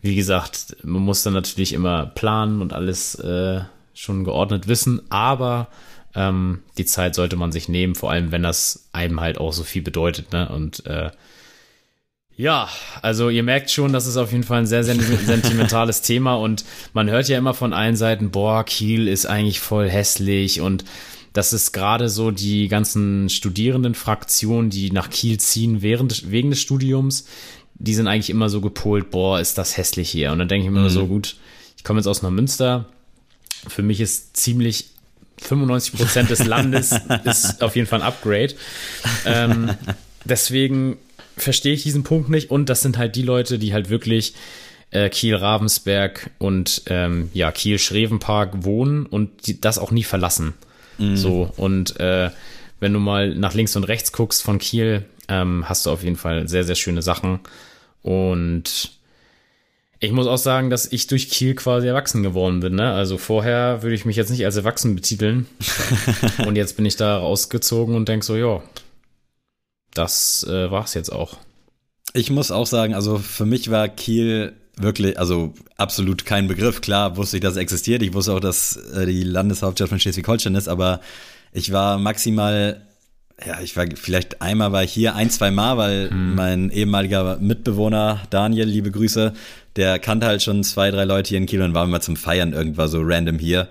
wie 0.00 0.14
gesagt, 0.14 0.76
man 0.84 1.02
muss 1.02 1.24
dann 1.24 1.32
natürlich 1.32 1.72
immer 1.72 2.06
planen 2.06 2.62
und 2.62 2.72
alles 2.72 3.16
äh, 3.16 3.62
schon 3.94 4.22
geordnet 4.22 4.68
wissen, 4.68 5.02
aber 5.10 5.68
ähm, 6.14 6.62
die 6.76 6.84
Zeit 6.84 7.14
sollte 7.14 7.36
man 7.36 7.52
sich 7.52 7.68
nehmen, 7.68 7.94
vor 7.94 8.10
allem 8.10 8.32
wenn 8.32 8.42
das 8.42 8.88
einem 8.92 9.20
halt 9.20 9.38
auch 9.38 9.52
so 9.52 9.64
viel 9.64 9.82
bedeutet. 9.82 10.32
Ne? 10.32 10.48
Und 10.48 10.84
äh, 10.86 11.10
ja, 12.36 12.68
also 13.02 13.30
ihr 13.30 13.42
merkt 13.42 13.70
schon, 13.70 13.92
das 13.92 14.06
ist 14.06 14.16
auf 14.16 14.30
jeden 14.30 14.44
Fall 14.44 14.60
ein 14.60 14.66
sehr, 14.66 14.84
sehr 14.84 14.94
sentimentales 15.26 16.02
Thema 16.02 16.34
und 16.34 16.64
man 16.92 17.10
hört 17.10 17.28
ja 17.28 17.36
immer 17.36 17.52
von 17.52 17.72
allen 17.72 17.96
Seiten, 17.96 18.30
boah, 18.30 18.64
Kiel 18.64 19.08
ist 19.08 19.26
eigentlich 19.26 19.60
voll 19.60 19.88
hässlich 19.90 20.60
und 20.60 20.84
das 21.32 21.52
ist 21.52 21.72
gerade 21.72 22.08
so 22.08 22.30
die 22.30 22.68
ganzen 22.68 23.28
Studierendenfraktionen, 23.28 24.70
die 24.70 24.90
nach 24.90 25.10
Kiel 25.10 25.38
ziehen 25.38 25.82
während, 25.82 26.30
wegen 26.30 26.50
des 26.50 26.60
Studiums, 26.60 27.26
die 27.74 27.94
sind 27.94 28.08
eigentlich 28.08 28.30
immer 28.30 28.48
so 28.48 28.60
gepolt, 28.60 29.10
boah, 29.10 29.40
ist 29.40 29.58
das 29.58 29.76
hässlich 29.76 30.10
hier. 30.10 30.32
Und 30.32 30.38
dann 30.38 30.48
denke 30.48 30.66
ich 30.66 30.72
mir 30.72 30.80
mhm. 30.80 30.88
so, 30.88 31.06
gut, 31.06 31.36
ich 31.76 31.84
komme 31.84 32.00
jetzt 32.00 32.06
aus 32.06 32.22
Neumünster. 32.22 32.86
Für 33.68 33.82
mich 33.82 34.00
ist 34.00 34.36
ziemlich 34.36 34.90
95 35.40 35.98
Prozent 35.98 36.30
des 36.30 36.44
Landes 36.44 36.94
ist 37.24 37.62
auf 37.62 37.76
jeden 37.76 37.86
Fall 37.88 38.00
ein 38.00 38.06
Upgrade. 38.06 38.54
Ähm, 39.24 39.70
deswegen 40.24 40.96
verstehe 41.36 41.74
ich 41.74 41.82
diesen 41.82 42.02
Punkt 42.02 42.28
nicht. 42.28 42.50
Und 42.50 42.68
das 42.68 42.80
sind 42.80 42.98
halt 42.98 43.16
die 43.16 43.22
Leute, 43.22 43.58
die 43.58 43.72
halt 43.72 43.90
wirklich 43.90 44.34
äh, 44.90 45.08
Kiel-Ravensberg 45.08 46.30
und 46.38 46.82
ähm, 46.86 47.30
ja, 47.34 47.52
Kiel-Schrevenpark 47.52 48.64
wohnen 48.64 49.06
und 49.06 49.46
die, 49.46 49.60
das 49.60 49.78
auch 49.78 49.90
nie 49.90 50.04
verlassen. 50.04 50.54
Mhm. 50.98 51.16
So, 51.16 51.52
und 51.56 51.98
äh, 52.00 52.30
wenn 52.80 52.92
du 52.92 52.98
mal 52.98 53.34
nach 53.34 53.54
links 53.54 53.76
und 53.76 53.84
rechts 53.84 54.12
guckst 54.12 54.42
von 54.42 54.58
Kiel, 54.58 55.04
ähm, 55.28 55.68
hast 55.68 55.86
du 55.86 55.90
auf 55.90 56.02
jeden 56.02 56.16
Fall 56.16 56.48
sehr, 56.48 56.64
sehr 56.64 56.74
schöne 56.74 57.02
Sachen. 57.02 57.40
Und 58.02 58.97
ich 60.00 60.12
muss 60.12 60.26
auch 60.26 60.38
sagen, 60.38 60.70
dass 60.70 60.90
ich 60.90 61.08
durch 61.08 61.28
Kiel 61.28 61.54
quasi 61.54 61.88
erwachsen 61.88 62.22
geworden 62.22 62.60
bin. 62.60 62.76
Ne? 62.76 62.92
Also 62.92 63.18
vorher 63.18 63.82
würde 63.82 63.94
ich 63.94 64.04
mich 64.04 64.16
jetzt 64.16 64.30
nicht 64.30 64.44
als 64.44 64.56
erwachsen 64.56 64.94
betiteln. 64.94 65.46
und 66.46 66.56
jetzt 66.56 66.76
bin 66.76 66.86
ich 66.86 66.96
da 66.96 67.18
rausgezogen 67.18 67.96
und 67.96 68.08
denke 68.08 68.24
so, 68.24 68.36
ja, 68.36 68.62
das 69.94 70.46
äh, 70.48 70.68
es 70.84 70.94
jetzt 70.94 71.10
auch. 71.10 71.36
Ich 72.14 72.30
muss 72.30 72.50
auch 72.50 72.66
sagen, 72.66 72.94
also 72.94 73.18
für 73.18 73.44
mich 73.44 73.70
war 73.70 73.88
Kiel 73.88 74.54
wirklich, 74.76 75.18
also 75.18 75.52
absolut 75.76 76.24
kein 76.24 76.46
Begriff. 76.46 76.80
Klar 76.80 77.16
wusste 77.16 77.38
ich, 77.38 77.42
dass 77.42 77.52
es 77.52 77.58
existiert. 77.58 78.02
Ich 78.02 78.14
wusste 78.14 78.32
auch, 78.34 78.40
dass 78.40 78.76
äh, 78.76 79.06
die 79.06 79.24
Landeshauptstadt 79.24 79.88
von 79.88 79.98
Schleswig-Holstein 79.98 80.54
ist, 80.54 80.68
aber 80.68 81.00
ich 81.52 81.72
war 81.72 81.98
maximal 81.98 82.86
ja, 83.46 83.60
ich 83.60 83.76
war 83.76 83.86
vielleicht 83.94 84.42
einmal 84.42 84.72
war 84.72 84.82
ich 84.82 84.92
hier, 84.92 85.14
ein, 85.14 85.30
zwei 85.30 85.50
Mal, 85.50 85.76
weil 85.76 86.10
hm. 86.10 86.34
mein 86.34 86.70
ehemaliger 86.70 87.38
Mitbewohner 87.40 88.22
Daniel, 88.30 88.66
liebe 88.66 88.90
Grüße, 88.90 89.32
der 89.76 89.98
kannte 89.98 90.26
halt 90.26 90.42
schon 90.42 90.64
zwei, 90.64 90.90
drei 90.90 91.04
Leute 91.04 91.28
hier 91.28 91.38
in 91.38 91.46
Kiel 91.46 91.62
und 91.62 91.74
war 91.74 91.84
immer 91.84 92.00
zum 92.00 92.16
Feiern 92.16 92.52
irgendwann 92.52 92.88
so 92.88 93.00
random 93.02 93.38
hier. 93.38 93.68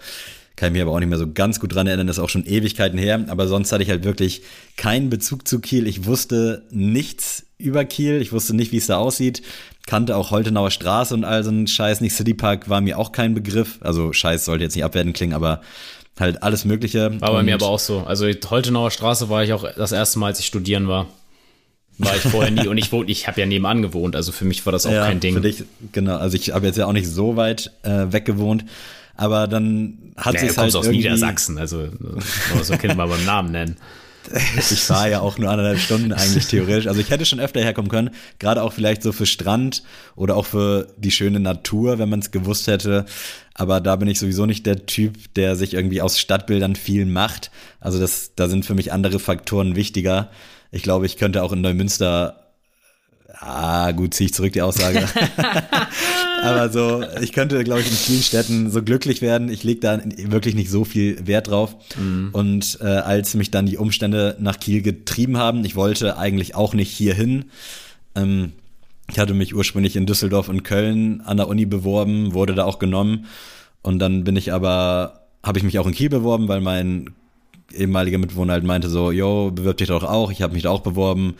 Kann 0.56 0.70
ich 0.70 0.74
mich 0.74 0.82
aber 0.82 0.92
auch 0.92 1.00
nicht 1.00 1.10
mehr 1.10 1.20
so 1.20 1.32
ganz 1.32 1.60
gut 1.60 1.76
dran 1.76 1.86
erinnern, 1.86 2.08
das 2.08 2.18
ist 2.18 2.24
auch 2.24 2.30
schon 2.30 2.46
Ewigkeiten 2.46 2.98
her. 2.98 3.26
Aber 3.28 3.48
sonst 3.48 3.72
hatte 3.72 3.84
ich 3.84 3.90
halt 3.90 4.04
wirklich 4.04 4.42
keinen 4.76 5.10
Bezug 5.10 5.48
zu 5.48 5.60
Kiel. 5.60 5.86
Ich 5.86 6.06
wusste 6.06 6.64
nichts 6.72 7.46
über 7.60 7.86
Kiel. 7.86 8.22
Ich 8.22 8.32
wusste 8.32 8.56
nicht, 8.56 8.72
wie 8.72 8.78
es 8.78 8.88
da 8.88 8.98
aussieht. 8.98 9.44
Kannte 9.86 10.16
auch 10.16 10.32
Holtenauer 10.32 10.72
Straße 10.72 11.14
und 11.14 11.26
all 11.26 11.44
so 11.44 11.52
ein 11.52 11.68
Scheiß. 11.68 12.02
Nicht 12.02 12.16
Citypark 12.16 12.70
war 12.70 12.82
mir 12.82 12.98
auch 12.98 13.12
kein 13.12 13.36
Begriff. 13.36 13.78
Also 13.82 14.14
Scheiß 14.14 14.46
sollte 14.46 14.64
jetzt 14.64 14.76
nicht 14.76 14.84
abwerten 14.84 15.14
klingen, 15.14 15.34
aber 15.34 15.62
halt 16.20 16.44
alles 16.44 16.66
Mögliche. 16.66 17.20
War 17.22 17.32
bei 17.32 17.44
mir 17.44 17.56
aber 17.56 17.68
auch 17.68 17.80
so. 17.80 18.00
Also 18.00 18.28
Holtenauer 18.28 18.92
Straße 18.92 19.30
war 19.30 19.44
ich 19.44 19.54
auch 19.54 19.66
das 19.76 19.92
erste 19.92 20.20
Mal, 20.20 20.28
als 20.28 20.40
ich 20.40 20.46
studieren 20.46 20.88
war. 20.88 21.08
War 22.00 22.16
ich 22.16 22.22
vorher 22.22 22.52
nie 22.52 22.68
und 22.68 22.78
ich 22.78 22.92
wohne, 22.92 23.10
ich 23.10 23.28
habe 23.28 23.40
ja 23.40 23.48
nebenan 23.48 23.82
gewohnt, 23.82 24.16
also 24.16 24.32
für 24.32 24.46
mich 24.46 24.64
war 24.68 24.72
das 24.72 24.86
auch 24.86 24.92
ja, 24.92 25.06
kein 25.06 25.20
Ding. 25.20 25.34
Für 25.34 25.42
dich, 25.42 25.64
genau, 25.94 26.18
also 26.18 26.38
ich 26.38 26.52
habe 26.52 26.68
jetzt 26.68 26.78
ja 26.78 26.86
auch 26.86 26.94
nicht 26.94 27.08
so 27.08 27.38
weit 27.38 27.72
äh, 27.82 28.12
weg 28.12 28.26
gewohnt, 28.26 28.66
aber 29.16 29.48
dann 29.48 30.14
hat 30.16 30.36
naja, 30.36 30.48
sich 30.48 30.58
halt 30.58 30.76
aus 30.76 30.86
irgendwie 30.86 31.04
Niedersachsen, 31.04 31.58
also 31.58 31.88
so 32.62 32.78
können 32.78 32.98
wir 32.98 33.08
beim 33.08 33.26
Namen 33.26 33.52
nennen. 33.52 33.78
Ich 34.58 34.82
fahre 34.82 35.12
ja 35.12 35.20
auch 35.22 35.38
nur 35.38 35.50
anderthalb 35.50 35.80
Stunden 35.80 36.14
eigentlich 36.14 36.48
theoretisch. 36.50 36.88
Also 36.88 37.00
ich 37.00 37.10
hätte 37.10 37.26
schon 37.26 37.40
öfter 37.40 37.62
herkommen 37.62 37.90
können, 37.90 38.12
gerade 38.40 38.64
auch 38.64 38.74
vielleicht 38.74 39.04
so 39.04 39.12
für 39.12 39.26
Strand 39.26 39.84
oder 40.16 40.36
auch 40.36 40.46
für 40.46 40.88
die 40.98 41.12
schöne 41.12 41.40
Natur, 41.40 42.00
wenn 42.00 42.10
man 42.10 42.20
es 42.20 42.32
gewusst 42.32 42.68
hätte. 42.68 43.06
Aber 43.54 43.82
da 43.82 43.96
bin 43.96 44.08
ich 44.08 44.20
sowieso 44.20 44.46
nicht 44.46 44.66
der 44.66 44.86
Typ, 44.86 45.34
der 45.36 45.56
sich 45.56 45.74
irgendwie 45.74 46.02
aus 46.02 46.20
Stadtbildern 46.20 46.76
viel 46.76 47.06
macht. 47.06 47.52
Also 47.80 48.00
das, 48.00 48.34
da 48.36 48.48
sind 48.48 48.66
für 48.66 48.76
mich 48.76 48.92
andere 48.92 49.20
Faktoren 49.20 49.76
wichtiger. 49.76 50.30
Ich 50.72 50.84
glaube, 50.84 51.06
ich 51.06 51.18
könnte 51.18 51.44
auch 51.44 51.54
in 51.54 51.62
Neumünster 51.62 52.47
ah, 53.40 53.92
gut, 53.92 54.14
ziehe 54.14 54.28
ich 54.28 54.34
zurück 54.34 54.54
die 54.54 54.62
Aussage. 54.62 55.08
Aber 56.44 56.70
so, 56.70 57.04
ich 57.22 57.34
könnte, 57.34 57.64
glaube 57.64 57.82
ich, 57.82 57.88
in 57.88 57.94
vielen 57.94 58.22
Städten 58.22 58.70
so 58.70 58.84
glücklich 58.84 59.22
werden. 59.22 59.50
Ich 59.50 59.64
lege 59.64 59.80
da 59.80 60.00
wirklich 60.04 60.56
nicht 60.56 60.70
so 60.70 60.86
viel 60.86 61.26
Wert 61.26 61.48
drauf. 61.48 61.76
Mhm. 61.98 62.30
Und 62.32 62.78
äh, 62.82 62.86
als 62.86 63.34
mich 63.34 63.52
dann 63.52 63.66
die 63.66 63.78
Umstände 63.78 64.36
nach 64.40 64.60
Kiel 64.60 64.82
getrieben 64.82 65.38
haben, 65.38 65.66
ich 65.66 65.76
wollte 65.76 66.18
eigentlich 66.18 66.56
auch 66.56 66.74
nicht 66.74 66.92
hierhin. 66.92 67.46
Ähm, 68.16 68.54
ich 69.10 69.20
hatte 69.20 69.34
mich 69.34 69.56
ursprünglich 69.56 69.96
in 69.96 70.06
Düsseldorf 70.06 70.50
und 70.50 70.64
Köln 70.64 71.22
an 71.22 71.38
der 71.38 71.48
Uni 71.48 71.66
beworben, 71.66 72.34
wurde 72.34 72.56
da 72.56 72.66
auch 72.66 72.80
genommen. 72.80 73.26
Und 73.82 74.00
dann 74.00 74.24
bin 74.24 74.36
ich 74.36 74.54
aber, 74.54 75.22
habe 75.44 75.58
ich 75.58 75.64
mich 75.64 75.80
auch 75.80 75.88
in 75.88 75.94
Kiel 75.94 76.10
beworben, 76.10 76.48
weil 76.48 76.62
mein 76.62 77.12
ehemaliger 77.74 78.18
Mitbewohner 78.18 78.54
halt 78.54 78.64
meinte 78.64 78.90
so, 78.90 79.12
yo, 79.12 79.52
bewirb 79.52 79.78
dich 79.78 79.88
doch 79.88 80.04
auch. 80.04 80.32
Ich 80.32 80.42
habe 80.42 80.54
mich 80.54 80.64
da 80.64 80.70
auch 80.70 80.82
beworben 80.82 81.36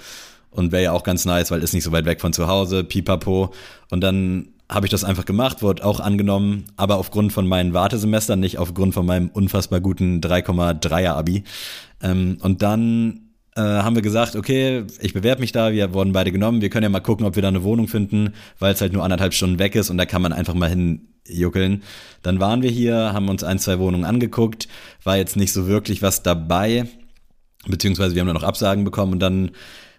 und 0.52 0.72
wäre 0.72 0.84
ja 0.84 0.92
auch 0.92 1.04
ganz 1.04 1.26
nice, 1.26 1.52
weil 1.52 1.64
ist 1.64 1.74
nicht 1.74 1.84
so 1.84 1.92
weit 1.92 2.06
weg 2.06 2.22
von 2.22 2.34
zu 2.34 2.48
Hause, 2.48 2.84
pipapo. 2.84 3.54
Und 3.90 4.02
dann 4.02 4.50
habe 4.70 4.86
ich 4.86 4.92
das 4.92 5.04
einfach 5.04 5.26
gemacht, 5.26 5.62
wurde 5.62 5.86
auch 5.86 6.00
angenommen, 6.00 6.66
aber 6.76 6.98
aufgrund 6.98 7.32
von 7.32 7.48
meinen 7.48 7.74
Wartesemestern, 7.74 8.40
nicht 8.40 8.58
aufgrund 8.58 8.94
von 8.94 9.06
meinem 9.06 9.30
unfassbar 9.30 9.80
guten 9.80 10.20
3,3er 10.20 11.14
Abi. 11.14 11.44
Ähm, 12.02 12.38
und 12.42 12.62
dann 12.62 13.28
äh, 13.56 13.62
haben 13.62 13.96
wir 13.96 14.02
gesagt, 14.02 14.36
okay, 14.36 14.84
ich 15.00 15.14
bewerbe 15.14 15.42
mich 15.42 15.52
da, 15.52 15.72
wir 15.72 15.94
wurden 15.94 16.12
beide 16.12 16.32
genommen, 16.32 16.62
wir 16.62 16.70
können 16.70 16.84
ja 16.84 16.90
mal 16.90 17.00
gucken, 17.00 17.26
ob 17.26 17.36
wir 17.36 17.42
da 17.42 17.48
eine 17.48 17.64
Wohnung 17.64 17.88
finden, 17.88 18.34
weil 18.60 18.74
es 18.74 18.82
halt 18.82 18.94
nur 18.94 19.04
anderthalb 19.04 19.34
Stunden 19.34 19.58
weg 19.58 19.76
ist 19.76 19.90
und 19.90 19.98
da 19.98 20.06
kann 20.06 20.22
man 20.22 20.34
einfach 20.34 20.54
mal 20.54 20.70
hinjuckeln. 20.70 21.84
Dann 22.22 22.40
waren 22.40 22.62
wir 22.62 22.70
hier, 22.70 23.14
haben 23.14 23.30
uns 23.30 23.44
ein, 23.44 23.60
zwei 23.60 23.80
Wohnungen 23.80 24.06
angeguckt, 24.06 24.68
war 25.04 25.18
jetzt 25.18 25.38
nicht 25.38 25.54
so 25.54 25.68
wirklich 25.68 26.02
was 26.02 26.24
dabei, 26.24 26.88
beziehungsweise 27.66 28.16
wir 28.16 28.22
haben 28.22 28.28
dann 28.28 28.36
noch 28.36 28.44
Absagen 28.44 28.84
bekommen 28.84 29.14
und 29.14 29.20
dann 29.20 29.52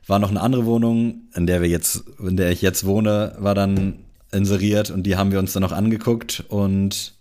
war 0.08 0.18
noch 0.18 0.30
eine 0.30 0.40
andere 0.40 0.66
Wohnung, 0.66 1.28
in 1.34 1.46
der 1.46 1.62
wir 1.62 1.68
jetzt, 1.68 2.04
in 2.18 2.36
der 2.36 2.50
ich 2.50 2.62
jetzt 2.62 2.84
wohne, 2.84 3.36
war 3.38 3.54
dann 3.54 3.94
inseriert 4.32 4.90
und 4.90 5.04
die 5.04 5.16
haben 5.16 5.30
wir 5.32 5.38
uns 5.38 5.52
dann 5.52 5.62
noch 5.62 5.72
angeguckt 5.72 6.44
und 6.48 7.14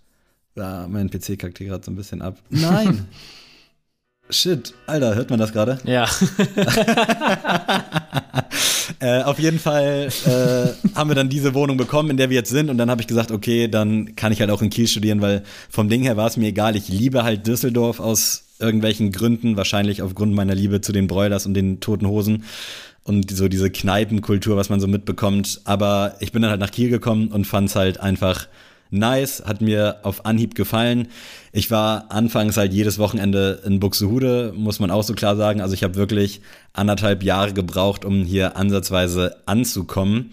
ja, 0.56 0.88
mein 0.90 1.10
PC 1.10 1.38
kackt 1.38 1.60
hier 1.60 1.68
gerade 1.68 1.86
so 1.86 1.92
ein 1.92 1.96
bisschen 1.96 2.22
ab. 2.22 2.38
Nein! 2.50 3.08
Shit, 4.30 4.74
Alter, 4.88 5.16
hört 5.16 5.30
man 5.30 5.40
das 5.40 5.54
gerade? 5.54 5.80
Ja. 5.86 6.06
äh, 9.00 9.22
auf 9.24 9.40
jeden 9.40 9.58
Fall 9.58 10.10
äh, 10.26 10.96
haben 10.98 11.10
wir 11.10 11.16
dann 11.16 11.30
diese 11.30 11.54
Wohnung 11.54 11.78
bekommen, 11.78 12.10
in 12.10 12.18
der 12.18 12.30
wir 12.30 12.36
jetzt 12.36 12.50
sind. 12.50 12.70
Und 12.70 12.78
dann 12.78 12.92
habe 12.92 13.00
ich 13.00 13.08
gesagt, 13.08 13.32
okay, 13.32 13.70
dann 13.70 14.18
kann 14.18 14.34
ich 14.34 14.42
halt 14.42 14.52
auch 14.52 14.62
in 14.62 14.70
Kiel 14.70 14.86
studieren, 14.88 15.22
weil 15.22 15.44
vom 15.70 15.88
Ding 15.88 16.02
her 16.02 16.18
war 16.18 16.28
es 16.28 16.36
mir 16.36 16.48
egal. 16.48 16.76
Ich 16.76 16.90
liebe 16.90 17.24
halt 17.24 17.48
Düsseldorf 17.48 18.02
aus 18.02 18.47
irgendwelchen 18.60 19.12
Gründen, 19.12 19.58
wahrscheinlich 19.58 20.02
aufgrund 20.02 20.34
meiner 20.34 20.56
Liebe 20.56 20.82
zu 20.82 20.92
den 20.92 21.08
Broilers 21.08 21.46
und 21.46 21.54
den 21.54 21.80
Toten 21.80 22.08
Hosen 22.08 22.44
und 23.04 23.32
so 23.32 23.48
diese 23.48 23.70
Kneipenkultur, 23.70 24.58
was 24.58 24.70
man 24.70 24.80
so 24.80 24.88
mitbekommt. 24.88 25.62
Aber 25.64 26.16
ich 26.20 26.32
bin 26.32 26.42
dann 26.42 26.52
halt 26.52 26.60
nach 26.60 26.72
Kiel 26.72 26.90
gekommen 26.90 27.30
und 27.30 27.46
fand 27.46 27.70
es 27.70 27.76
halt 27.76 28.00
einfach 28.00 28.48
nice, 28.90 29.44
hat 29.46 29.62
mir 29.62 30.00
auf 30.04 30.26
Anhieb 30.26 30.56
gefallen. 30.56 31.08
Ich 31.52 31.72
war 31.72 32.12
anfangs 32.12 32.58
halt 32.58 32.74
jedes 32.74 33.00
Wochenende 33.00 33.62
in 33.66 33.80
Buxtehude, 33.80 34.54
muss 34.56 34.80
man 34.80 34.92
auch 34.92 35.04
so 35.04 35.14
klar 35.14 35.36
sagen. 35.36 35.62
Also 35.62 35.74
ich 35.74 35.84
habe 35.84 35.96
wirklich 35.96 36.42
anderthalb 36.74 37.24
Jahre 37.24 37.54
gebraucht, 37.54 38.06
um 38.06 38.24
hier 38.24 38.56
ansatzweise 38.58 39.38
anzukommen 39.46 40.32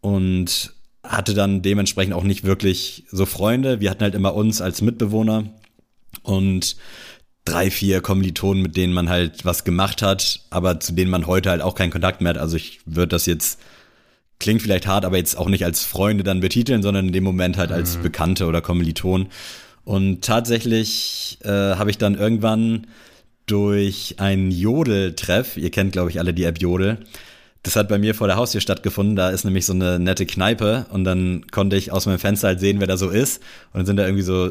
und 0.00 0.72
hatte 1.02 1.34
dann 1.34 1.62
dementsprechend 1.62 2.14
auch 2.14 2.24
nicht 2.24 2.44
wirklich 2.44 3.04
so 3.10 3.26
Freunde. 3.26 3.80
Wir 3.80 3.90
hatten 3.90 4.02
halt 4.02 4.14
immer 4.14 4.34
uns 4.34 4.60
als 4.60 4.80
Mitbewohner 4.80 5.44
und 6.22 6.76
drei, 7.44 7.70
vier 7.70 8.00
Kommilitonen, 8.00 8.62
mit 8.62 8.76
denen 8.76 8.92
man 8.92 9.08
halt 9.08 9.44
was 9.44 9.64
gemacht 9.64 10.02
hat, 10.02 10.40
aber 10.50 10.80
zu 10.80 10.92
denen 10.92 11.10
man 11.10 11.26
heute 11.26 11.50
halt 11.50 11.62
auch 11.62 11.74
keinen 11.74 11.90
Kontakt 11.90 12.20
mehr 12.20 12.30
hat. 12.30 12.38
Also 12.38 12.56
ich 12.56 12.80
würde 12.86 13.08
das 13.08 13.26
jetzt, 13.26 13.60
klingt 14.40 14.62
vielleicht 14.62 14.86
hart, 14.86 15.04
aber 15.04 15.16
jetzt 15.16 15.36
auch 15.36 15.48
nicht 15.48 15.64
als 15.64 15.84
Freunde 15.84 16.24
dann 16.24 16.40
betiteln, 16.40 16.82
sondern 16.82 17.08
in 17.08 17.12
dem 17.12 17.24
Moment 17.24 17.56
halt 17.56 17.70
als 17.70 17.98
mhm. 17.98 18.02
Bekannte 18.02 18.46
oder 18.46 18.62
Kommilitonen. 18.62 19.28
Und 19.84 20.24
tatsächlich 20.24 21.38
äh, 21.42 21.48
habe 21.48 21.90
ich 21.90 21.98
dann 21.98 22.14
irgendwann 22.14 22.86
durch 23.46 24.14
einen 24.18 24.50
Jodel-Treff, 24.50 25.58
ihr 25.58 25.70
kennt 25.70 25.92
glaube 25.92 26.10
ich 26.10 26.18
alle 26.18 26.32
die 26.32 26.44
App 26.44 26.60
Jodel, 26.60 26.98
das 27.64 27.76
hat 27.76 27.88
bei 27.88 27.98
mir 27.98 28.14
vor 28.14 28.26
der 28.26 28.36
Haustür 28.36 28.60
stattgefunden. 28.60 29.16
Da 29.16 29.30
ist 29.30 29.44
nämlich 29.44 29.64
so 29.64 29.72
eine 29.72 29.98
nette 29.98 30.26
Kneipe 30.26 30.86
und 30.90 31.04
dann 31.04 31.46
konnte 31.50 31.76
ich 31.76 31.90
aus 31.90 32.04
meinem 32.04 32.18
Fenster 32.18 32.48
halt 32.48 32.60
sehen, 32.60 32.78
wer 32.78 32.86
da 32.86 32.98
so 32.98 33.08
ist. 33.08 33.42
Und 33.72 33.78
dann 33.78 33.86
sind 33.86 33.96
da 33.96 34.04
irgendwie 34.04 34.22
so 34.22 34.50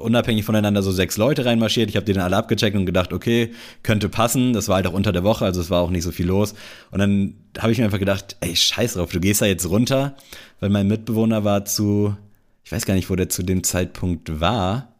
unabhängig 0.00 0.44
voneinander 0.44 0.82
so 0.82 0.92
sechs 0.92 1.16
Leute 1.16 1.44
reinmarschiert. 1.44 1.90
Ich 1.90 1.96
habe 1.96 2.06
die 2.06 2.12
dann 2.12 2.24
alle 2.24 2.36
abgecheckt 2.36 2.76
und 2.76 2.86
gedacht, 2.86 3.12
okay, 3.12 3.52
könnte 3.82 4.08
passen. 4.08 4.52
Das 4.52 4.68
war 4.68 4.76
halt 4.76 4.86
auch 4.86 4.92
unter 4.92 5.12
der 5.12 5.24
Woche, 5.24 5.44
also 5.44 5.60
es 5.60 5.70
war 5.70 5.82
auch 5.82 5.90
nicht 5.90 6.04
so 6.04 6.12
viel 6.12 6.26
los. 6.26 6.54
Und 6.90 6.98
dann 6.98 7.34
habe 7.58 7.72
ich 7.72 7.78
mir 7.78 7.84
einfach 7.84 7.98
gedacht, 7.98 8.36
ey, 8.40 8.54
scheiß 8.54 8.94
drauf, 8.94 9.12
du 9.12 9.20
gehst 9.20 9.40
da 9.40 9.46
jetzt 9.46 9.68
runter, 9.68 10.16
weil 10.60 10.70
mein 10.70 10.88
Mitbewohner 10.88 11.44
war 11.44 11.64
zu, 11.64 12.16
ich 12.64 12.72
weiß 12.72 12.86
gar 12.86 12.94
nicht, 12.94 13.10
wo 13.10 13.16
der 13.16 13.28
zu 13.28 13.42
dem 13.42 13.62
Zeitpunkt 13.62 14.40
war. 14.40 14.94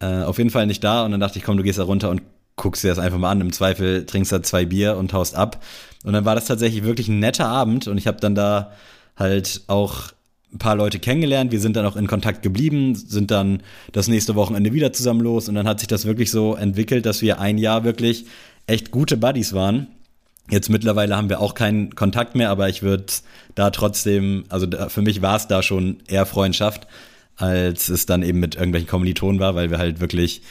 Äh, 0.00 0.22
auf 0.22 0.38
jeden 0.38 0.50
Fall 0.50 0.66
nicht 0.66 0.82
da. 0.84 1.04
Und 1.04 1.12
dann 1.12 1.20
dachte 1.20 1.38
ich, 1.38 1.44
komm, 1.44 1.56
du 1.56 1.62
gehst 1.62 1.78
da 1.78 1.84
runter 1.84 2.10
und 2.10 2.22
guckst 2.56 2.84
dir 2.84 2.88
das 2.88 2.98
einfach 2.98 3.18
mal 3.18 3.30
an. 3.30 3.40
Im 3.40 3.52
Zweifel 3.52 4.06
trinkst 4.06 4.32
da 4.32 4.42
zwei 4.42 4.64
Bier 4.64 4.96
und 4.96 5.12
haust 5.12 5.34
ab. 5.34 5.62
Und 6.04 6.12
dann 6.12 6.24
war 6.24 6.34
das 6.34 6.46
tatsächlich 6.46 6.84
wirklich 6.84 7.08
ein 7.08 7.18
netter 7.18 7.46
Abend 7.46 7.88
und 7.88 7.98
ich 7.98 8.06
habe 8.06 8.20
dann 8.20 8.34
da 8.34 8.72
halt 9.16 9.62
auch 9.68 10.12
ein 10.54 10.58
paar 10.58 10.76
Leute 10.76 11.00
kennengelernt, 11.00 11.52
wir 11.52 11.60
sind 11.60 11.76
dann 11.76 11.84
auch 11.84 11.96
in 11.96 12.06
Kontakt 12.06 12.42
geblieben, 12.42 12.94
sind 12.94 13.30
dann 13.30 13.62
das 13.92 14.08
nächste 14.08 14.36
Wochenende 14.36 14.72
wieder 14.72 14.92
zusammen 14.92 15.20
los 15.20 15.48
und 15.48 15.56
dann 15.56 15.66
hat 15.66 15.80
sich 15.80 15.88
das 15.88 16.04
wirklich 16.04 16.30
so 16.30 16.54
entwickelt, 16.54 17.06
dass 17.06 17.22
wir 17.22 17.40
ein 17.40 17.58
Jahr 17.58 17.84
wirklich 17.84 18.26
echt 18.66 18.90
gute 18.90 19.16
Buddies 19.16 19.52
waren. 19.52 19.88
Jetzt 20.50 20.68
mittlerweile 20.70 21.16
haben 21.16 21.28
wir 21.28 21.40
auch 21.40 21.54
keinen 21.54 21.94
Kontakt 21.94 22.34
mehr, 22.34 22.50
aber 22.50 22.68
ich 22.68 22.82
würde 22.82 23.06
da 23.54 23.70
trotzdem, 23.70 24.44
also 24.48 24.66
da, 24.66 24.88
für 24.88 25.02
mich 25.02 25.22
war 25.22 25.36
es 25.36 25.48
da 25.48 25.62
schon 25.62 25.98
eher 26.06 26.26
Freundschaft, 26.26 26.86
als 27.36 27.88
es 27.88 28.06
dann 28.06 28.22
eben 28.22 28.38
mit 28.40 28.54
irgendwelchen 28.54 28.88
Kommilitonen 28.88 29.40
war, 29.40 29.54
weil 29.54 29.70
wir 29.70 29.78
halt 29.78 30.00
wirklich 30.00 30.42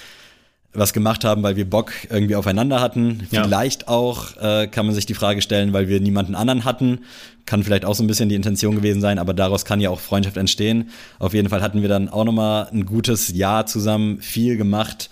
was 0.73 0.93
gemacht 0.93 1.23
haben, 1.23 1.43
weil 1.43 1.55
wir 1.55 1.69
Bock 1.69 1.91
irgendwie 2.09 2.35
aufeinander 2.35 2.81
hatten. 2.81 3.27
Ja. 3.31 3.43
Vielleicht 3.43 3.87
auch 3.87 4.35
äh, 4.37 4.67
kann 4.67 4.85
man 4.85 4.95
sich 4.95 5.05
die 5.05 5.13
Frage 5.13 5.41
stellen, 5.41 5.73
weil 5.73 5.87
wir 5.87 5.99
niemanden 5.99 6.35
anderen 6.35 6.65
hatten. 6.65 6.99
Kann 7.45 7.63
vielleicht 7.63 7.85
auch 7.85 7.93
so 7.95 8.03
ein 8.03 8.07
bisschen 8.07 8.29
die 8.29 8.35
Intention 8.35 8.75
gewesen 8.75 9.01
sein, 9.01 9.19
aber 9.19 9.33
daraus 9.33 9.65
kann 9.65 9.81
ja 9.81 9.89
auch 9.89 9.99
Freundschaft 9.99 10.37
entstehen. 10.37 10.89
Auf 11.19 11.33
jeden 11.33 11.49
Fall 11.49 11.61
hatten 11.61 11.81
wir 11.81 11.89
dann 11.89 12.09
auch 12.09 12.23
nochmal 12.23 12.69
ein 12.71 12.85
gutes 12.85 13.29
Jahr 13.29 13.65
zusammen, 13.65 14.19
viel 14.21 14.57
gemacht. 14.57 15.09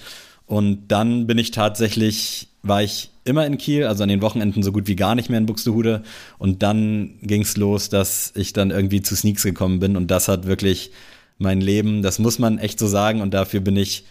Und 0.48 0.88
dann 0.88 1.28
bin 1.28 1.38
ich 1.38 1.52
tatsächlich, 1.52 2.48
war 2.64 2.82
ich 2.82 3.10
immer 3.24 3.46
in 3.46 3.58
Kiel, 3.58 3.86
also 3.86 4.04
an 4.04 4.10
den 4.10 4.22
Wochenenden 4.22 4.64
so 4.64 4.72
gut 4.72 4.88
wie 4.88 4.96
gar 4.96 5.14
nicht 5.14 5.30
mehr 5.30 5.38
in 5.38 5.46
Buxtehude. 5.46 6.02
Und 6.40 6.64
dann 6.64 7.12
ging's 7.22 7.56
los, 7.56 7.90
dass 7.90 8.32
ich 8.36 8.54
dann 8.54 8.72
irgendwie 8.72 9.02
zu 9.02 9.16
Sneaks 9.16 9.44
gekommen 9.44 9.80
bin. 9.80 9.96
Und 9.96 10.10
das 10.10 10.28
hat 10.28 10.48
wirklich 10.48 10.92
mein 11.38 11.62
Leben, 11.62 12.02
das 12.02 12.18
muss 12.18 12.40
man 12.40 12.58
echt 12.58 12.80
so 12.80 12.88
sagen. 12.88 13.22
Und 13.22 13.34
dafür 13.34 13.60
bin 13.60 13.78
ich 13.78 14.06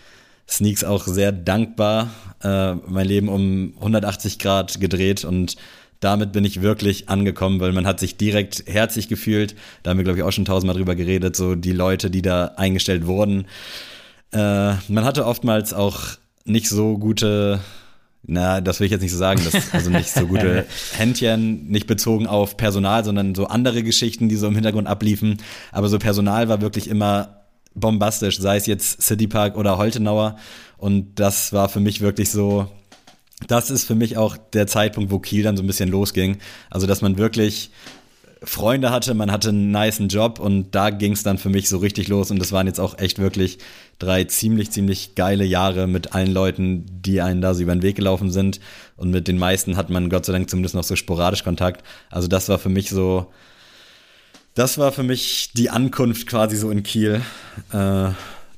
Sneaks 0.51 0.85
auch 0.85 1.07
sehr 1.07 1.33
dankbar. 1.33 2.11
Äh, 2.43 2.75
mein 2.75 3.07
Leben 3.07 3.29
um 3.29 3.75
180 3.77 4.39
Grad 4.39 4.81
gedreht 4.81 5.25
und 5.25 5.57
damit 6.01 6.33
bin 6.33 6.47
ich 6.47 6.63
wirklich 6.63 7.11
angekommen, 7.11 7.61
weil 7.61 7.73
man 7.73 7.87
hat 7.87 8.01
sich 8.01 8.17
direkt 8.17 8.65
herzlich 8.67 9.09
gefühlt. 9.09 9.55
Da 9.83 9.91
haben 9.91 9.99
wir, 9.99 10.05
glaube 10.05 10.19
ich, 10.19 10.25
auch 10.25 10.33
schon 10.33 10.47
tausendmal 10.47 10.77
drüber 10.77 10.95
geredet, 10.95 11.37
so 11.37 11.55
die 11.55 11.73
Leute, 11.73 12.11
die 12.11 12.23
da 12.23 12.53
eingestellt 12.57 13.07
wurden. 13.07 13.47
Äh, 14.33 14.75
man 14.89 15.05
hatte 15.05 15.27
oftmals 15.27 15.75
auch 15.75 16.01
nicht 16.47 16.69
so 16.69 16.97
gute, 16.97 17.61
na, 18.23 18.63
das 18.63 18.81
will 18.81 18.87
ich 18.87 18.93
jetzt 18.93 19.03
nicht 19.03 19.13
so 19.13 19.19
sagen, 19.19 19.43
das, 19.45 19.75
also 19.75 19.91
nicht 19.91 20.11
so 20.11 20.27
gute 20.27 20.65
Händchen, 20.97 21.69
nicht 21.69 21.87
bezogen 21.87 22.27
auf 22.27 22.57
Personal, 22.57 23.05
sondern 23.05 23.35
so 23.35 23.47
andere 23.47 23.83
Geschichten, 23.83 24.31
die 24.31 24.37
so 24.37 24.49
im 24.49 24.55
Hintergrund 24.55 24.89
abliefen. 24.89 25.37
Aber 25.71 25.89
so 25.91 25.99
Personal 25.99 26.49
war 26.49 26.63
wirklich 26.63 26.89
immer 26.89 27.40
bombastisch, 27.75 28.39
sei 28.39 28.57
es 28.57 28.67
jetzt 28.67 29.03
City 29.03 29.27
Park 29.27 29.57
oder 29.57 29.79
Holtenauer. 29.79 30.37
Und 30.77 31.19
das 31.21 31.53
war 31.53 31.69
für 31.69 31.81
mich 31.81 32.01
wirklich 32.01 32.31
so, 32.31 32.69
das 33.47 33.71
ist 33.71 33.85
für 33.85 33.95
mich 33.95 34.17
auch 34.17 34.37
der 34.37 34.67
Zeitpunkt, 34.67 35.11
wo 35.11 35.19
Kiel 35.19 35.43
dann 35.43 35.57
so 35.57 35.63
ein 35.63 35.67
bisschen 35.67 35.89
losging. 35.89 36.39
Also, 36.71 36.87
dass 36.87 37.03
man 37.03 37.19
wirklich 37.19 37.71
Freunde 38.43 38.91
hatte, 38.91 39.13
man 39.13 39.31
hatte 39.31 39.51
einen 39.51 39.71
niceen 39.71 40.09
Job 40.09 40.39
und 40.39 40.75
da 40.75 40.89
ging 40.89 41.13
es 41.13 41.23
dann 41.23 41.37
für 41.37 41.51
mich 41.51 41.69
so 41.69 41.77
richtig 41.79 42.09
los. 42.09 42.31
Und 42.31 42.39
das 42.39 42.53
waren 42.53 42.67
jetzt 42.67 42.81
auch 42.81 42.99
echt 42.99 43.19
wirklich 43.19 43.59
drei 43.99 44.25
ziemlich, 44.25 44.71
ziemlich 44.71 45.15
geile 45.15 45.45
Jahre 45.45 45.87
mit 45.87 46.15
allen 46.15 46.33
Leuten, 46.33 46.87
die 46.89 47.21
einen 47.21 47.43
da 47.43 47.53
so 47.53 47.63
über 47.63 47.75
den 47.75 47.83
Weg 47.83 47.97
gelaufen 47.97 48.31
sind. 48.31 48.61
Und 48.97 49.11
mit 49.11 49.29
den 49.29 49.39
meisten 49.39 49.77
hat 49.77 49.91
man 49.91 50.09
Gott 50.09 50.25
sei 50.25 50.33
Dank 50.33 50.49
zumindest 50.49 50.75
noch 50.75 50.85
so 50.85 50.97
sporadisch 50.97 51.45
Kontakt. 51.45 51.85
Also 52.09 52.29
das 52.29 52.49
war 52.49 52.59
für 52.59 52.71
mich 52.71 52.89
so, 52.89 53.31
das 54.55 54.79
war 54.79 54.93
für 54.93 55.03
mich 55.03 55.51
die 55.55 55.71
Ankunft 55.71 56.27
quasi 56.27 56.57
so 56.57 56.71
in 56.71 56.83
Kiel. 56.83 57.23
Äh, 57.73 58.11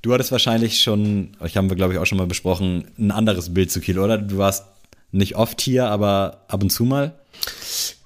du 0.03 0.13
hattest 0.13 0.33
wahrscheinlich 0.33 0.81
schon, 0.81 1.37
ich 1.45 1.57
haben 1.57 1.69
wir 1.69 1.77
glaube 1.77 1.93
ich 1.93 1.99
auch 1.99 2.07
schon 2.07 2.19
mal 2.19 2.27
besprochen, 2.27 2.87
ein 2.99 3.11
anderes 3.11 3.53
Bild 3.53 3.71
zu 3.71 3.81
Kiel, 3.81 3.99
oder? 3.99 4.19
Du 4.19 4.39
warst 4.39 4.65
nicht 5.13 5.37
oft 5.37 5.61
hier, 5.61 5.87
aber 5.87 6.45
ab 6.49 6.63
und 6.63 6.71
zu 6.71 6.85
mal. 6.85 7.13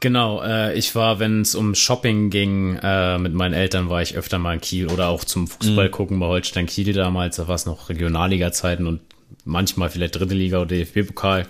Genau, 0.00 0.42
äh, 0.42 0.74
ich 0.74 0.94
war, 0.94 1.18
wenn 1.18 1.42
es 1.42 1.54
um 1.54 1.74
Shopping 1.74 2.30
ging, 2.30 2.78
äh, 2.82 3.18
mit 3.18 3.34
meinen 3.34 3.54
Eltern 3.54 3.88
war 3.88 4.02
ich 4.02 4.16
öfter 4.16 4.38
mal 4.38 4.54
in 4.54 4.60
Kiel 4.60 4.88
oder 4.88 5.08
auch 5.08 5.24
zum 5.24 5.48
Fußball 5.48 5.88
mhm. 5.88 5.92
gucken 5.92 6.20
bei 6.20 6.26
Holstein 6.26 6.66
Kiel 6.66 6.92
damals, 6.92 7.36
da 7.36 7.48
war 7.48 7.54
es 7.54 7.66
noch 7.66 7.88
Regionalliga-Zeiten 7.88 8.86
und 8.86 9.00
manchmal 9.44 9.90
vielleicht 9.90 10.16
dritte 10.16 10.34
Liga 10.34 10.58
oder 10.58 10.76
DFB-Pokal. 10.76 11.46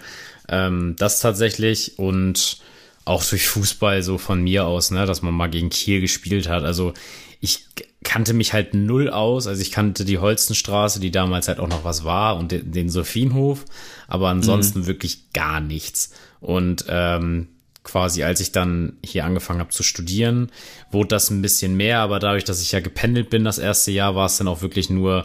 Ähm, 0.49 0.95
das 0.99 1.21
tatsächlich 1.21 1.99
und 1.99 2.59
auch 3.07 3.25
durch 3.25 3.49
Fußball 3.49 4.03
so 4.03 4.19
von 4.19 4.43
mir 4.43 4.67
aus, 4.67 4.91
ne, 4.91 5.07
dass 5.07 5.23
man 5.23 5.33
mal 5.33 5.49
gegen 5.49 5.71
Kiel 5.71 6.03
gespielt 6.03 6.49
hat. 6.49 6.65
Also 6.65 6.93
ich 7.41 7.65
kannte 8.03 8.35
mich 8.35 8.53
halt 8.53 8.75
null 8.75 9.09
aus. 9.09 9.47
Also 9.47 9.63
ich 9.63 9.71
kannte 9.71 10.05
die 10.05 10.19
Holstenstraße, 10.19 11.01
die 11.01 11.11
damals 11.11 11.49
halt 11.49 11.61
auch 11.61 11.69
noch 11.69 11.85
was 11.85 12.05
war, 12.05 12.37
und 12.37 12.53
den, 12.53 12.73
den 12.73 12.89
Sophienhof, 12.91 13.65
aber 14.09 14.29
ansonsten 14.29 14.81
mhm. 14.81 14.87
wirklich 14.87 15.33
gar 15.33 15.61
nichts. 15.61 16.13
Und 16.41 16.85
ähm, 16.89 17.49
quasi, 17.85 18.25
als 18.25 18.41
ich 18.41 18.51
dann 18.51 18.99
hier 19.05 19.25
angefangen 19.25 19.61
habe 19.61 19.71
zu 19.71 19.85
studieren, 19.85 20.51
wurde 20.91 21.09
das 21.09 21.31
ein 21.31 21.43
bisschen 21.43 21.77
mehr, 21.77 22.01
aber 22.01 22.19
dadurch, 22.19 22.45
dass 22.45 22.61
ich 22.61 22.73
ja 22.73 22.81
gependelt 22.81 23.31
bin 23.31 23.45
das 23.45 23.59
erste 23.59 23.93
Jahr, 23.93 24.17
war 24.17 24.27
es 24.27 24.37
dann 24.37 24.49
auch 24.49 24.63
wirklich 24.63 24.91
nur, 24.91 25.25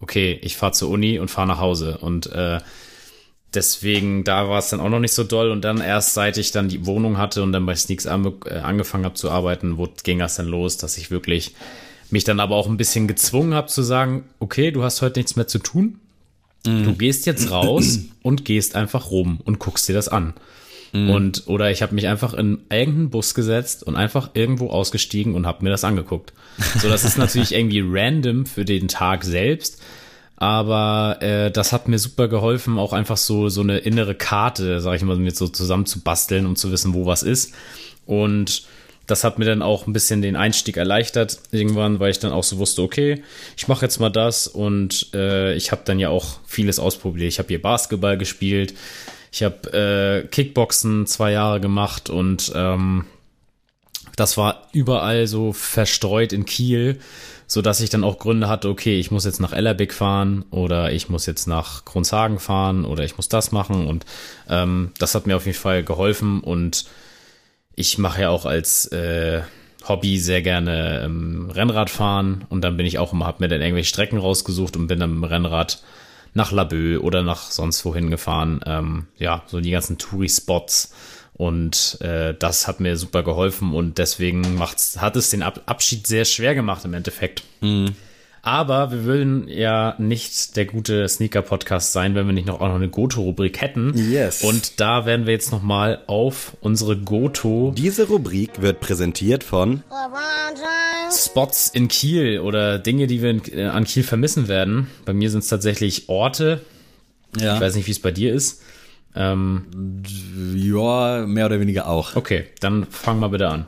okay, 0.00 0.38
ich 0.42 0.56
fahre 0.56 0.72
zur 0.72 0.90
Uni 0.90 1.18
und 1.18 1.30
fahre 1.30 1.48
nach 1.48 1.60
Hause. 1.60 1.96
Und 1.98 2.26
äh, 2.26 2.60
deswegen, 3.54 4.24
da 4.24 4.48
war 4.48 4.58
es 4.58 4.70
dann 4.70 4.80
auch 4.80 4.88
noch 4.88 5.00
nicht 5.00 5.14
so 5.14 5.24
doll. 5.24 5.50
Und 5.50 5.62
dann 5.62 5.80
erst 5.80 6.14
seit 6.14 6.38
ich 6.38 6.50
dann 6.50 6.68
die 6.68 6.86
Wohnung 6.86 7.18
hatte 7.18 7.42
und 7.42 7.52
dann 7.52 7.66
bei 7.66 7.74
Sneaks 7.74 8.06
an, 8.06 8.32
äh, 8.46 8.54
angefangen 8.54 9.04
habe 9.04 9.14
zu 9.14 9.30
arbeiten, 9.30 9.78
wo 9.78 9.88
ging 10.02 10.18
das 10.18 10.36
dann 10.36 10.46
los, 10.46 10.76
dass 10.76 10.96
ich 10.96 11.10
wirklich 11.10 11.54
mich 12.10 12.24
dann 12.24 12.40
aber 12.40 12.56
auch 12.56 12.68
ein 12.68 12.76
bisschen 12.76 13.08
gezwungen 13.08 13.54
habe 13.54 13.68
zu 13.68 13.82
sagen, 13.82 14.24
okay, 14.38 14.70
du 14.70 14.82
hast 14.82 15.00
heute 15.00 15.18
nichts 15.18 15.36
mehr 15.36 15.46
zu 15.46 15.58
tun. 15.58 15.98
Mhm. 16.66 16.84
Du 16.84 16.94
gehst 16.94 17.26
jetzt 17.26 17.50
raus 17.50 18.00
und 18.22 18.44
gehst 18.44 18.76
einfach 18.76 19.10
rum 19.10 19.40
und 19.44 19.58
guckst 19.58 19.88
dir 19.88 19.94
das 19.94 20.08
an. 20.08 20.34
Mhm. 20.92 21.10
Und 21.10 21.42
oder 21.46 21.70
ich 21.70 21.82
habe 21.82 21.94
mich 21.94 22.06
einfach 22.06 22.34
in 22.34 22.58
irgendeinen 22.70 23.10
Bus 23.10 23.34
gesetzt 23.34 23.82
und 23.82 23.96
einfach 23.96 24.30
irgendwo 24.34 24.68
ausgestiegen 24.68 25.34
und 25.34 25.46
habe 25.46 25.64
mir 25.64 25.70
das 25.70 25.84
angeguckt. 25.84 26.34
So, 26.80 26.88
das 26.88 27.04
ist 27.04 27.16
natürlich 27.18 27.54
irgendwie 27.54 27.82
random 27.84 28.46
für 28.46 28.64
den 28.64 28.88
Tag 28.88 29.24
selbst, 29.24 29.80
aber 30.42 31.22
äh, 31.22 31.52
das 31.52 31.72
hat 31.72 31.86
mir 31.86 32.00
super 32.00 32.26
geholfen, 32.26 32.76
auch 32.76 32.92
einfach 32.92 33.16
so 33.16 33.48
so 33.48 33.60
eine 33.60 33.78
innere 33.78 34.16
Karte, 34.16 34.80
sag 34.80 34.96
ich 34.96 35.02
mal, 35.02 35.14
mit 35.14 35.36
so 35.36 35.46
zusammen 35.46 35.86
zu 35.86 36.00
basteln, 36.00 36.46
um 36.46 36.56
zu 36.56 36.72
wissen, 36.72 36.94
wo 36.94 37.06
was 37.06 37.22
ist. 37.22 37.54
Und 38.06 38.64
das 39.06 39.22
hat 39.22 39.38
mir 39.38 39.44
dann 39.44 39.62
auch 39.62 39.86
ein 39.86 39.92
bisschen 39.92 40.20
den 40.20 40.34
Einstieg 40.34 40.78
erleichtert 40.78 41.38
irgendwann, 41.52 42.00
weil 42.00 42.10
ich 42.10 42.18
dann 42.18 42.32
auch 42.32 42.42
so 42.42 42.58
wusste, 42.58 42.82
okay, 42.82 43.22
ich 43.56 43.68
mache 43.68 43.84
jetzt 43.84 44.00
mal 44.00 44.10
das 44.10 44.48
und 44.48 45.14
äh, 45.14 45.54
ich 45.54 45.70
habe 45.70 45.82
dann 45.84 46.00
ja 46.00 46.08
auch 46.08 46.40
vieles 46.44 46.80
ausprobiert. 46.80 47.28
Ich 47.28 47.38
habe 47.38 47.46
hier 47.46 47.62
Basketball 47.62 48.18
gespielt, 48.18 48.74
ich 49.30 49.44
habe 49.44 50.24
äh, 50.24 50.26
Kickboxen 50.26 51.06
zwei 51.06 51.30
Jahre 51.30 51.60
gemacht 51.60 52.10
und 52.10 52.50
ähm, 52.56 53.04
das 54.16 54.36
war 54.36 54.66
überall 54.72 55.28
so 55.28 55.52
verstreut 55.52 56.32
in 56.32 56.46
Kiel, 56.46 56.98
so 57.52 57.60
dass 57.60 57.82
ich 57.82 57.90
dann 57.90 58.02
auch 58.02 58.18
Gründe 58.18 58.48
hatte, 58.48 58.70
okay, 58.70 58.98
ich 58.98 59.10
muss 59.10 59.26
jetzt 59.26 59.38
nach 59.38 59.52
Ellerbeck 59.52 59.92
fahren 59.92 60.46
oder 60.50 60.90
ich 60.90 61.10
muss 61.10 61.26
jetzt 61.26 61.46
nach 61.46 61.84
Kronshagen 61.84 62.38
fahren 62.38 62.86
oder 62.86 63.04
ich 63.04 63.18
muss 63.18 63.28
das 63.28 63.52
machen 63.52 63.86
und 63.86 64.06
ähm, 64.48 64.92
das 64.98 65.14
hat 65.14 65.26
mir 65.26 65.36
auf 65.36 65.44
jeden 65.44 65.58
Fall 65.58 65.82
geholfen 65.84 66.40
und 66.40 66.86
ich 67.74 67.98
mache 67.98 68.22
ja 68.22 68.30
auch 68.30 68.46
als 68.46 68.86
äh, 68.86 69.42
Hobby 69.86 70.18
sehr 70.18 70.40
gerne 70.40 71.02
ähm, 71.04 71.50
Rennrad 71.50 71.90
fahren 71.90 72.46
und 72.48 72.62
dann 72.62 72.78
bin 72.78 72.86
ich 72.86 72.98
auch 72.98 73.12
immer, 73.12 73.26
hab 73.26 73.40
mir 73.40 73.48
dann 73.48 73.60
irgendwelche 73.60 73.90
Strecken 73.90 74.18
rausgesucht 74.18 74.74
und 74.76 74.86
bin 74.86 74.98
dann 74.98 75.10
mit 75.10 75.18
dem 75.18 75.24
Rennrad 75.24 75.82
nach 76.32 76.52
Laboe 76.52 77.02
oder 77.02 77.22
nach 77.22 77.50
sonst 77.50 77.84
wohin 77.84 78.10
gefahren. 78.10 78.60
Ähm, 78.64 79.08
ja, 79.18 79.42
so 79.46 79.60
die 79.60 79.72
ganzen 79.72 79.98
Touri-Spots. 79.98 80.94
Und 81.34 81.98
äh, 82.00 82.34
das 82.38 82.68
hat 82.68 82.80
mir 82.80 82.96
super 82.96 83.22
geholfen 83.22 83.72
und 83.72 83.98
deswegen 83.98 84.54
macht's, 84.56 85.00
hat 85.00 85.16
es 85.16 85.30
den 85.30 85.42
Ab 85.42 85.62
Abschied 85.66 86.06
sehr 86.06 86.24
schwer 86.24 86.54
gemacht 86.54 86.84
im 86.84 86.94
Endeffekt. 86.94 87.42
Mhm. 87.60 87.94
Aber 88.44 88.90
wir 88.90 89.04
würden 89.04 89.46
ja 89.46 89.94
nicht 89.98 90.56
der 90.56 90.64
gute 90.64 91.08
Sneaker-Podcast 91.08 91.92
sein, 91.92 92.16
wenn 92.16 92.26
wir 92.26 92.32
nicht 92.32 92.48
noch 92.48 92.60
auch 92.60 92.66
noch 92.66 92.74
eine 92.74 92.88
Goto-Rubrik 92.88 93.60
hätten. 93.60 93.92
Yes. 94.10 94.42
Und 94.42 94.80
da 94.80 95.06
werden 95.06 95.26
wir 95.26 95.32
jetzt 95.32 95.52
noch 95.52 95.62
mal 95.62 96.02
auf 96.08 96.56
unsere 96.60 96.96
Goto. 96.96 97.72
Diese 97.76 98.08
Rubrik 98.08 98.60
wird 98.60 98.80
präsentiert 98.80 99.44
von 99.44 99.84
Spots 101.12 101.68
in 101.68 101.86
Kiel 101.86 102.40
oder 102.40 102.80
Dinge, 102.80 103.06
die 103.06 103.22
wir 103.22 103.30
in, 103.30 103.42
äh, 103.52 103.66
an 103.66 103.84
Kiel 103.84 104.02
vermissen 104.02 104.48
werden. 104.48 104.88
Bei 105.04 105.12
mir 105.12 105.30
sind 105.30 105.44
es 105.44 105.48
tatsächlich 105.48 106.08
Orte. 106.08 106.62
Ja. 107.38 107.54
Ich 107.54 107.60
weiß 107.60 107.76
nicht, 107.76 107.86
wie 107.86 107.92
es 107.92 108.00
bei 108.00 108.10
dir 108.10 108.34
ist. 108.34 108.60
Ähm, 109.14 110.02
ja, 110.54 111.24
mehr 111.26 111.46
oder 111.46 111.60
weniger 111.60 111.88
auch. 111.88 112.16
Okay, 112.16 112.46
dann 112.60 112.86
fang 112.86 113.18
mal 113.18 113.28
bitte 113.28 113.48
an. 113.48 113.66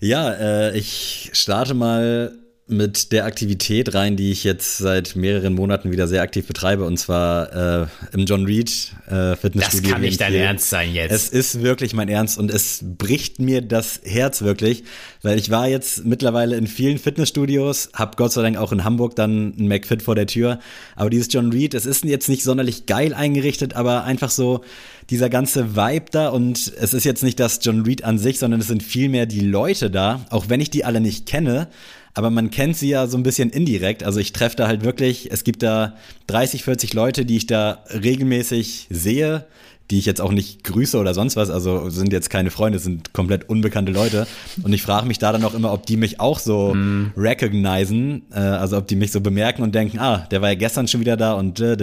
Ja, 0.00 0.30
äh, 0.32 0.76
ich 0.76 1.30
starte 1.32 1.74
mal 1.74 2.36
mit 2.70 3.12
der 3.12 3.24
Aktivität 3.24 3.94
rein, 3.94 4.16
die 4.16 4.30
ich 4.30 4.44
jetzt 4.44 4.78
seit 4.78 5.16
mehreren 5.16 5.54
Monaten 5.54 5.90
wieder 5.92 6.06
sehr 6.06 6.22
aktiv 6.22 6.46
betreibe, 6.46 6.84
und 6.84 6.98
zwar 6.98 7.82
äh, 7.82 7.86
im 8.12 8.26
John 8.26 8.44
Reed 8.46 8.70
äh, 9.06 9.36
Fitnessstudio. 9.36 9.82
Das 9.82 9.92
kann 9.92 10.00
nicht 10.00 10.20
dein 10.20 10.34
Ernst 10.34 10.70
sein 10.70 10.94
jetzt. 10.94 11.12
Es 11.12 11.28
ist 11.28 11.62
wirklich 11.62 11.94
mein 11.94 12.08
Ernst 12.08 12.38
und 12.38 12.50
es 12.50 12.82
bricht 12.82 13.40
mir 13.40 13.60
das 13.60 14.00
Herz 14.04 14.42
wirklich, 14.42 14.84
weil 15.22 15.38
ich 15.38 15.50
war 15.50 15.68
jetzt 15.68 16.04
mittlerweile 16.04 16.56
in 16.56 16.66
vielen 16.66 16.98
Fitnessstudios, 16.98 17.90
hab 17.92 18.16
Gott 18.16 18.32
sei 18.32 18.42
Dank 18.42 18.56
auch 18.56 18.72
in 18.72 18.84
Hamburg 18.84 19.16
dann 19.16 19.54
ein 19.58 19.68
McFit 19.68 20.02
vor 20.02 20.14
der 20.14 20.26
Tür, 20.26 20.60
aber 20.96 21.10
dieses 21.10 21.32
John 21.32 21.52
Reed, 21.52 21.74
es 21.74 21.86
ist 21.86 22.04
jetzt 22.04 22.28
nicht 22.28 22.44
sonderlich 22.44 22.86
geil 22.86 23.14
eingerichtet, 23.14 23.74
aber 23.74 24.04
einfach 24.04 24.30
so 24.30 24.62
dieser 25.10 25.28
ganze 25.28 25.74
Vibe 25.74 26.06
da 26.12 26.28
und 26.28 26.72
es 26.80 26.94
ist 26.94 27.04
jetzt 27.04 27.24
nicht 27.24 27.40
das 27.40 27.58
John 27.62 27.82
Reed 27.82 28.04
an 28.04 28.18
sich, 28.18 28.38
sondern 28.38 28.60
es 28.60 28.68
sind 28.68 28.82
vielmehr 28.82 29.26
die 29.26 29.40
Leute 29.40 29.90
da, 29.90 30.24
auch 30.30 30.48
wenn 30.48 30.60
ich 30.60 30.70
die 30.70 30.84
alle 30.84 31.00
nicht 31.00 31.26
kenne, 31.26 31.68
aber 32.14 32.30
man 32.30 32.50
kennt 32.50 32.76
sie 32.76 32.88
ja 32.88 33.06
so 33.06 33.16
ein 33.16 33.22
bisschen 33.22 33.50
indirekt. 33.50 34.02
Also 34.02 34.20
ich 34.20 34.32
treffe 34.32 34.56
da 34.56 34.66
halt 34.66 34.84
wirklich, 34.84 35.30
es 35.30 35.44
gibt 35.44 35.62
da 35.62 35.94
30, 36.26 36.64
40 36.64 36.94
Leute, 36.94 37.24
die 37.24 37.36
ich 37.36 37.46
da 37.46 37.84
regelmäßig 37.90 38.88
sehe, 38.90 39.46
die 39.90 39.98
ich 39.98 40.06
jetzt 40.06 40.20
auch 40.20 40.30
nicht 40.30 40.62
grüße 40.62 40.96
oder 40.98 41.14
sonst 41.14 41.34
was, 41.36 41.50
also 41.50 41.90
sind 41.90 42.12
jetzt 42.12 42.30
keine 42.30 42.50
Freunde, 42.50 42.78
sind 42.78 43.12
komplett 43.12 43.48
unbekannte 43.48 43.90
Leute. 43.90 44.26
Und 44.62 44.72
ich 44.72 44.82
frage 44.82 45.06
mich 45.06 45.18
da 45.18 45.32
dann 45.32 45.44
auch 45.44 45.54
immer, 45.54 45.72
ob 45.72 45.84
die 45.84 45.96
mich 45.96 46.20
auch 46.20 46.38
so 46.38 46.74
mm. 46.74 47.12
recognizen, 47.16 48.22
äh, 48.32 48.38
also 48.38 48.76
ob 48.78 48.86
die 48.86 48.94
mich 48.94 49.10
so 49.10 49.20
bemerken 49.20 49.62
und 49.62 49.74
denken, 49.74 49.98
ah, 49.98 50.28
der 50.30 50.42
war 50.42 50.50
ja 50.50 50.54
gestern 50.54 50.86
schon 50.86 51.00
wieder 51.00 51.16
da 51.16 51.32
und 51.32 51.58
äh, 51.58 51.76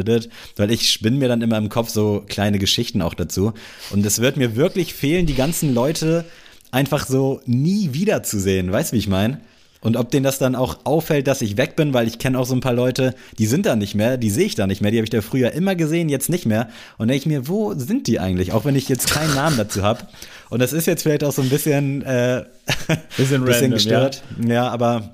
weil 0.56 0.72
ich 0.72 0.90
spinne 0.90 1.18
mir 1.18 1.28
dann 1.28 1.42
immer 1.42 1.58
im 1.58 1.68
Kopf 1.68 1.90
so 1.90 2.24
kleine 2.28 2.60
Geschichten 2.60 3.02
auch 3.02 3.14
dazu. 3.14 3.54
Und 3.90 4.06
es 4.06 4.20
wird 4.20 4.38
mir 4.38 4.56
wirklich 4.56 4.94
fehlen, 4.94 5.26
die 5.26 5.36
ganzen 5.36 5.74
Leute 5.74 6.24
einfach 6.72 7.08
so 7.08 7.42
nie 7.46 7.90
wiederzusehen. 7.92 8.72
Weißt 8.72 8.92
du, 8.92 8.96
wie 8.96 9.00
ich 9.00 9.10
meine? 9.10 9.42
Und 9.88 9.96
ob 9.96 10.12
denen 10.12 10.26
das 10.26 10.38
dann 10.38 10.54
auch 10.54 10.80
auffällt, 10.84 11.28
dass 11.28 11.42
ich 11.42 11.56
weg 11.56 11.78
bin, 11.78 11.94
weil 11.94 12.10
ich 12.10 12.20
kenne 12.20 12.38
auch 12.38 12.46
so 12.46 12.54
ein 12.54 12.60
paar 12.60 12.74
Leute, 12.74 13.16
die 13.38 13.46
sind 13.46 13.66
da 13.66 13.78
nicht 13.78 13.96
mehr, 13.96 14.18
die 14.18 14.30
sehe 14.30 14.48
ich 14.48 14.56
da 14.56 14.68
nicht 14.68 14.82
mehr, 14.82 14.92
die 14.92 14.98
habe 14.98 15.06
ich 15.06 15.10
da 15.10 15.22
früher 15.22 15.54
immer 15.54 15.76
gesehen, 15.76 16.10
jetzt 16.10 16.30
nicht 16.30 16.46
mehr. 16.46 16.68
Und 16.98 17.08
denke 17.08 17.20
ich 17.20 17.26
mir, 17.26 17.48
wo 17.48 17.74
sind 17.74 18.06
die 18.08 18.20
eigentlich? 18.20 18.52
Auch 18.52 18.66
wenn 18.66 18.76
ich 18.76 18.90
jetzt 18.90 19.10
keinen 19.10 19.34
Namen 19.34 19.56
dazu 19.56 19.84
habe. 19.84 20.02
Und 20.50 20.62
das 20.62 20.74
ist 20.74 20.88
jetzt 20.88 21.04
vielleicht 21.04 21.24
auch 21.24 21.32
so 21.32 21.42
ein 21.42 21.48
bisschen, 21.48 22.02
äh, 22.02 22.44
bisschen, 23.16 23.46
bisschen 23.46 23.46
random, 23.46 23.72
gestört. 23.72 24.24
Ja. 24.42 24.54
ja, 24.54 24.68
aber 24.68 25.12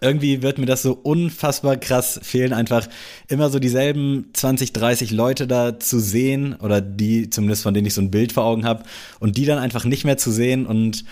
irgendwie 0.00 0.40
wird 0.40 0.58
mir 0.58 0.66
das 0.66 0.82
so 0.82 0.92
unfassbar 0.92 1.76
krass 1.76 2.20
fehlen, 2.22 2.52
einfach 2.52 2.88
immer 3.26 3.50
so 3.50 3.58
dieselben 3.58 4.30
20, 4.34 4.72
30 4.72 5.10
Leute 5.10 5.48
da 5.48 5.80
zu 5.80 5.98
sehen 5.98 6.54
oder 6.54 6.80
die 6.80 7.28
zumindest 7.28 7.64
von 7.64 7.74
denen 7.74 7.88
ich 7.88 7.94
so 7.94 8.00
ein 8.00 8.12
Bild 8.12 8.30
vor 8.30 8.44
Augen 8.44 8.64
habe 8.64 8.84
und 9.18 9.36
die 9.36 9.46
dann 9.46 9.58
einfach 9.58 9.84
nicht 9.84 10.04
mehr 10.04 10.16
zu 10.16 10.30
sehen 10.30 10.64
und 10.64 11.04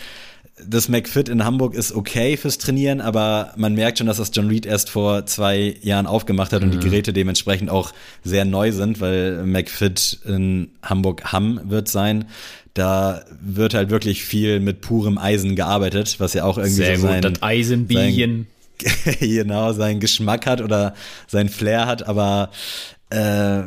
das 0.67 0.89
McFit 0.89 1.29
in 1.29 1.45
Hamburg 1.45 1.75
ist 1.75 1.93
okay 1.93 2.37
fürs 2.37 2.59
Trainieren, 2.59 3.01
aber 3.01 3.53
man 3.57 3.75
merkt 3.75 3.99
schon, 3.99 4.07
dass 4.07 4.19
das 4.19 4.31
John 4.33 4.49
Reed 4.49 4.67
erst 4.67 4.91
vor 4.91 5.27
zwei 5.27 5.77
Jahren 5.83 6.07
aufgemacht 6.07 6.53
hat 6.53 6.61
mhm. 6.61 6.67
und 6.67 6.71
die 6.73 6.79
mhm. 6.79 6.91
Geräte 6.91 7.13
dementsprechend 7.13 7.71
auch 7.71 7.93
sehr 8.25 8.45
neu 8.45 8.73
sind, 8.73 9.01
weil 9.01 9.45
McFit 9.45 10.21
in 10.25 10.71
Hamburg 10.83 11.33
Hamm 11.33 11.61
wird 11.65 11.89
sein. 11.89 12.27
Da 12.75 13.25
wird 13.41 13.75
halt 13.75 13.91
wirklich 13.91 14.25
viel 14.25 14.61
mit 14.61 14.81
purem 14.81 15.19
Eisen 15.19 15.57
gearbeitet, 15.57 16.17
was 16.19 16.35
ja 16.35 16.45
auch 16.45 16.57
irgendwie 16.57 16.77
sehr 16.77 16.97
so 16.97 17.07
sein, 17.07 17.23
gut, 17.23 17.33
das 17.37 17.43
Eisenbienen. 17.43 18.47
Sein, 18.83 19.17
genau, 19.21 19.73
seinen 19.73 20.01
Geschmack 20.01 20.47
hat 20.47 20.61
oder 20.61 20.95
sein 21.27 21.49
Flair 21.49 21.87
hat, 21.87 22.07
aber 22.07 22.51
äh, 23.11 23.63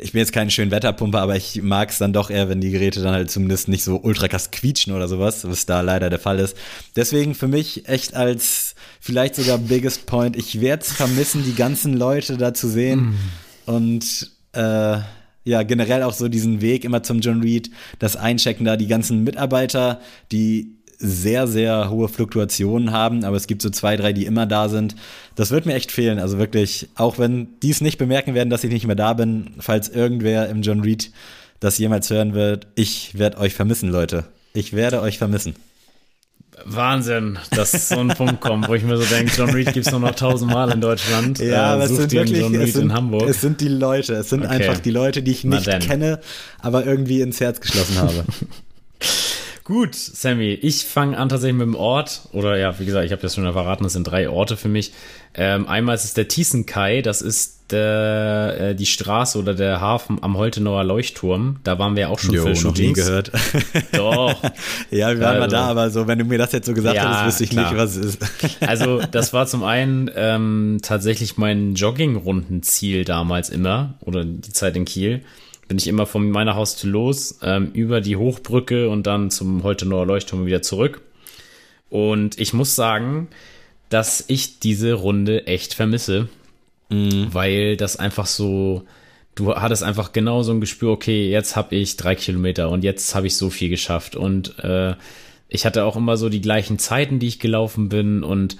ich 0.00 0.12
bin 0.12 0.20
jetzt 0.20 0.32
kein 0.32 0.50
schön 0.50 0.70
Wetterpumper, 0.70 1.20
aber 1.20 1.36
ich 1.36 1.62
mag 1.62 1.90
es 1.90 1.98
dann 1.98 2.12
doch 2.12 2.30
eher, 2.30 2.48
wenn 2.48 2.60
die 2.60 2.70
Geräte 2.70 3.02
dann 3.02 3.12
halt 3.12 3.30
zumindest 3.30 3.68
nicht 3.68 3.84
so 3.84 4.00
ultra 4.02 4.28
krass 4.28 4.50
quietschen 4.50 4.92
oder 4.92 5.08
sowas, 5.08 5.46
was 5.48 5.66
da 5.66 5.80
leider 5.80 6.10
der 6.10 6.18
Fall 6.18 6.38
ist. 6.38 6.56
Deswegen 6.94 7.34
für 7.34 7.48
mich 7.48 7.88
echt 7.88 8.14
als 8.14 8.74
vielleicht 9.00 9.34
sogar 9.34 9.58
biggest 9.58 10.06
point, 10.06 10.36
ich 10.36 10.60
werde 10.60 10.82
es 10.82 10.92
vermissen, 10.92 11.44
die 11.44 11.54
ganzen 11.54 11.94
Leute 11.94 12.36
da 12.36 12.54
zu 12.54 12.68
sehen 12.68 13.16
mm. 13.66 13.70
und 13.70 14.30
äh, 14.52 14.98
ja, 15.44 15.62
generell 15.62 16.02
auch 16.02 16.12
so 16.12 16.28
diesen 16.28 16.60
Weg 16.60 16.84
immer 16.84 17.02
zum 17.02 17.20
John 17.20 17.40
Reed, 17.40 17.70
das 18.00 18.16
Einchecken 18.16 18.64
da, 18.64 18.76
die 18.76 18.88
ganzen 18.88 19.22
Mitarbeiter, 19.22 20.00
die 20.32 20.75
sehr, 20.98 21.46
sehr 21.46 21.90
hohe 21.90 22.08
Fluktuationen 22.08 22.92
haben, 22.92 23.24
aber 23.24 23.36
es 23.36 23.46
gibt 23.46 23.62
so 23.62 23.70
zwei, 23.70 23.96
drei, 23.96 24.12
die 24.12 24.26
immer 24.26 24.46
da 24.46 24.68
sind. 24.68 24.96
Das 25.34 25.50
wird 25.50 25.66
mir 25.66 25.74
echt 25.74 25.92
fehlen. 25.92 26.18
Also 26.18 26.38
wirklich, 26.38 26.88
auch 26.94 27.18
wenn 27.18 27.48
die 27.62 27.70
es 27.70 27.80
nicht 27.80 27.98
bemerken 27.98 28.34
werden, 28.34 28.50
dass 28.50 28.64
ich 28.64 28.72
nicht 28.72 28.86
mehr 28.86 28.96
da 28.96 29.12
bin, 29.12 29.54
falls 29.58 29.88
irgendwer 29.88 30.48
im 30.48 30.62
John 30.62 30.80
Reed 30.80 31.10
das 31.60 31.78
jemals 31.78 32.10
hören 32.10 32.34
wird, 32.34 32.66
ich 32.74 33.18
werde 33.18 33.38
euch 33.38 33.54
vermissen, 33.54 33.90
Leute. 33.90 34.24
Ich 34.52 34.72
werde 34.72 35.02
euch 35.02 35.18
vermissen. 35.18 35.54
Wahnsinn, 36.64 37.38
dass 37.50 37.90
so 37.90 37.98
ein 37.98 38.08
Punkt 38.08 38.40
kommt, 38.40 38.66
wo 38.68 38.74
ich 38.74 38.82
mir 38.82 38.96
so 38.96 39.04
denke, 39.04 39.30
John 39.36 39.50
Reed 39.50 39.72
gibt 39.74 39.86
es 39.86 39.92
nur 39.92 40.00
noch 40.00 40.14
tausendmal 40.14 40.72
in 40.72 40.80
Deutschland. 40.80 41.38
Ja, 41.38 41.44
äh, 41.46 41.54
aber 41.74 41.84
es 41.84 41.96
sind 41.96 42.12
wirklich, 42.12 42.40
es 42.40 42.72
sind, 42.72 42.84
in 42.84 42.92
Hamburg. 42.94 43.28
Es 43.28 43.42
sind 43.42 43.60
die 43.60 43.68
Leute, 43.68 44.14
es 44.14 44.30
sind 44.30 44.44
okay. 44.44 44.54
einfach 44.54 44.78
die 44.78 44.90
Leute, 44.90 45.22
die 45.22 45.32
ich 45.32 45.44
nicht 45.44 45.66
kenne, 45.80 46.20
aber 46.60 46.86
irgendwie 46.86 47.20
ins 47.20 47.40
Herz 47.40 47.60
geschlossen 47.60 47.98
habe. 47.98 48.24
Gut, 49.66 49.96
Sammy, 49.96 50.52
ich 50.52 50.84
fange 50.84 51.18
an 51.18 51.28
tatsächlich 51.28 51.56
mit 51.56 51.66
dem 51.66 51.74
Ort. 51.74 52.28
Oder 52.30 52.56
ja, 52.56 52.78
wie 52.78 52.86
gesagt, 52.86 53.04
ich 53.04 53.10
habe 53.10 53.20
das 53.20 53.34
schon 53.34 53.52
verraten, 53.52 53.82
das 53.82 53.94
sind 53.94 54.04
drei 54.04 54.30
Orte 54.30 54.56
für 54.56 54.68
mich. 54.68 54.92
Ähm, 55.34 55.66
einmal 55.66 55.96
ist 55.96 56.04
es 56.04 56.14
der 56.14 56.28
Thiesenkai, 56.28 57.02
das 57.02 57.20
ist 57.20 57.72
der, 57.72 58.56
äh, 58.60 58.74
die 58.76 58.86
Straße 58.86 59.36
oder 59.36 59.54
der 59.54 59.80
Hafen 59.80 60.22
am 60.22 60.36
Holtenauer 60.36 60.84
Leuchtturm. 60.84 61.56
Da 61.64 61.80
waren 61.80 61.96
wir 61.96 62.10
auch 62.10 62.20
schon 62.20 62.36
jo, 62.36 62.44
für 62.44 62.64
noch 62.64 62.76
nie 62.76 62.92
gehört. 62.92 63.32
Doch. 63.92 64.40
ja, 64.92 65.10
wir 65.10 65.18
waren 65.18 65.24
also, 65.24 65.40
mal 65.40 65.48
da, 65.48 65.64
aber 65.64 65.90
so, 65.90 66.06
wenn 66.06 66.20
du 66.20 66.24
mir 66.26 66.38
das 66.38 66.52
jetzt 66.52 66.66
so 66.66 66.72
gesagt 66.72 66.94
ja, 66.94 67.02
hättest, 67.02 67.26
wüsste 67.26 67.44
ich 67.44 67.50
klar. 67.50 67.72
nicht, 67.72 67.76
was 67.76 67.96
es 67.96 68.14
ist. 68.14 68.60
also, 68.60 69.00
das 69.10 69.32
war 69.32 69.48
zum 69.48 69.64
einen 69.64 70.08
ähm, 70.14 70.78
tatsächlich 70.80 71.38
mein 71.38 71.74
Joggingrundenziel 71.74 73.04
damals 73.04 73.50
immer, 73.50 73.94
oder 73.98 74.24
die 74.24 74.52
Zeit 74.52 74.76
in 74.76 74.84
Kiel 74.84 75.22
bin 75.68 75.78
ich 75.78 75.88
immer 75.88 76.06
von 76.06 76.30
meiner 76.30 76.54
Haustür 76.54 76.90
los, 76.90 77.38
ähm, 77.42 77.70
über 77.72 78.00
die 78.00 78.16
Hochbrücke 78.16 78.88
und 78.88 79.06
dann 79.06 79.30
zum 79.30 79.62
Holtenauer 79.62 80.06
Leuchtturm 80.06 80.46
wieder 80.46 80.62
zurück. 80.62 81.02
Und 81.90 82.38
ich 82.38 82.52
muss 82.52 82.74
sagen, 82.74 83.28
dass 83.88 84.24
ich 84.28 84.58
diese 84.58 84.94
Runde 84.94 85.46
echt 85.46 85.74
vermisse, 85.74 86.28
mhm. 86.88 87.28
weil 87.32 87.76
das 87.76 87.96
einfach 87.96 88.26
so, 88.26 88.84
du 89.34 89.54
hattest 89.54 89.82
einfach 89.82 90.12
genau 90.12 90.42
so 90.42 90.52
ein 90.52 90.60
Gespür, 90.60 90.90
okay, 90.90 91.30
jetzt 91.30 91.56
habe 91.56 91.76
ich 91.76 91.96
drei 91.96 92.14
Kilometer 92.14 92.70
und 92.70 92.84
jetzt 92.84 93.14
habe 93.14 93.26
ich 93.26 93.36
so 93.36 93.50
viel 93.50 93.68
geschafft. 93.68 94.16
Und 94.16 94.58
äh, 94.60 94.94
ich 95.48 95.64
hatte 95.66 95.84
auch 95.84 95.96
immer 95.96 96.16
so 96.16 96.28
die 96.28 96.40
gleichen 96.40 96.78
Zeiten, 96.78 97.18
die 97.18 97.28
ich 97.28 97.38
gelaufen 97.38 97.88
bin 97.88 98.22
und 98.24 98.56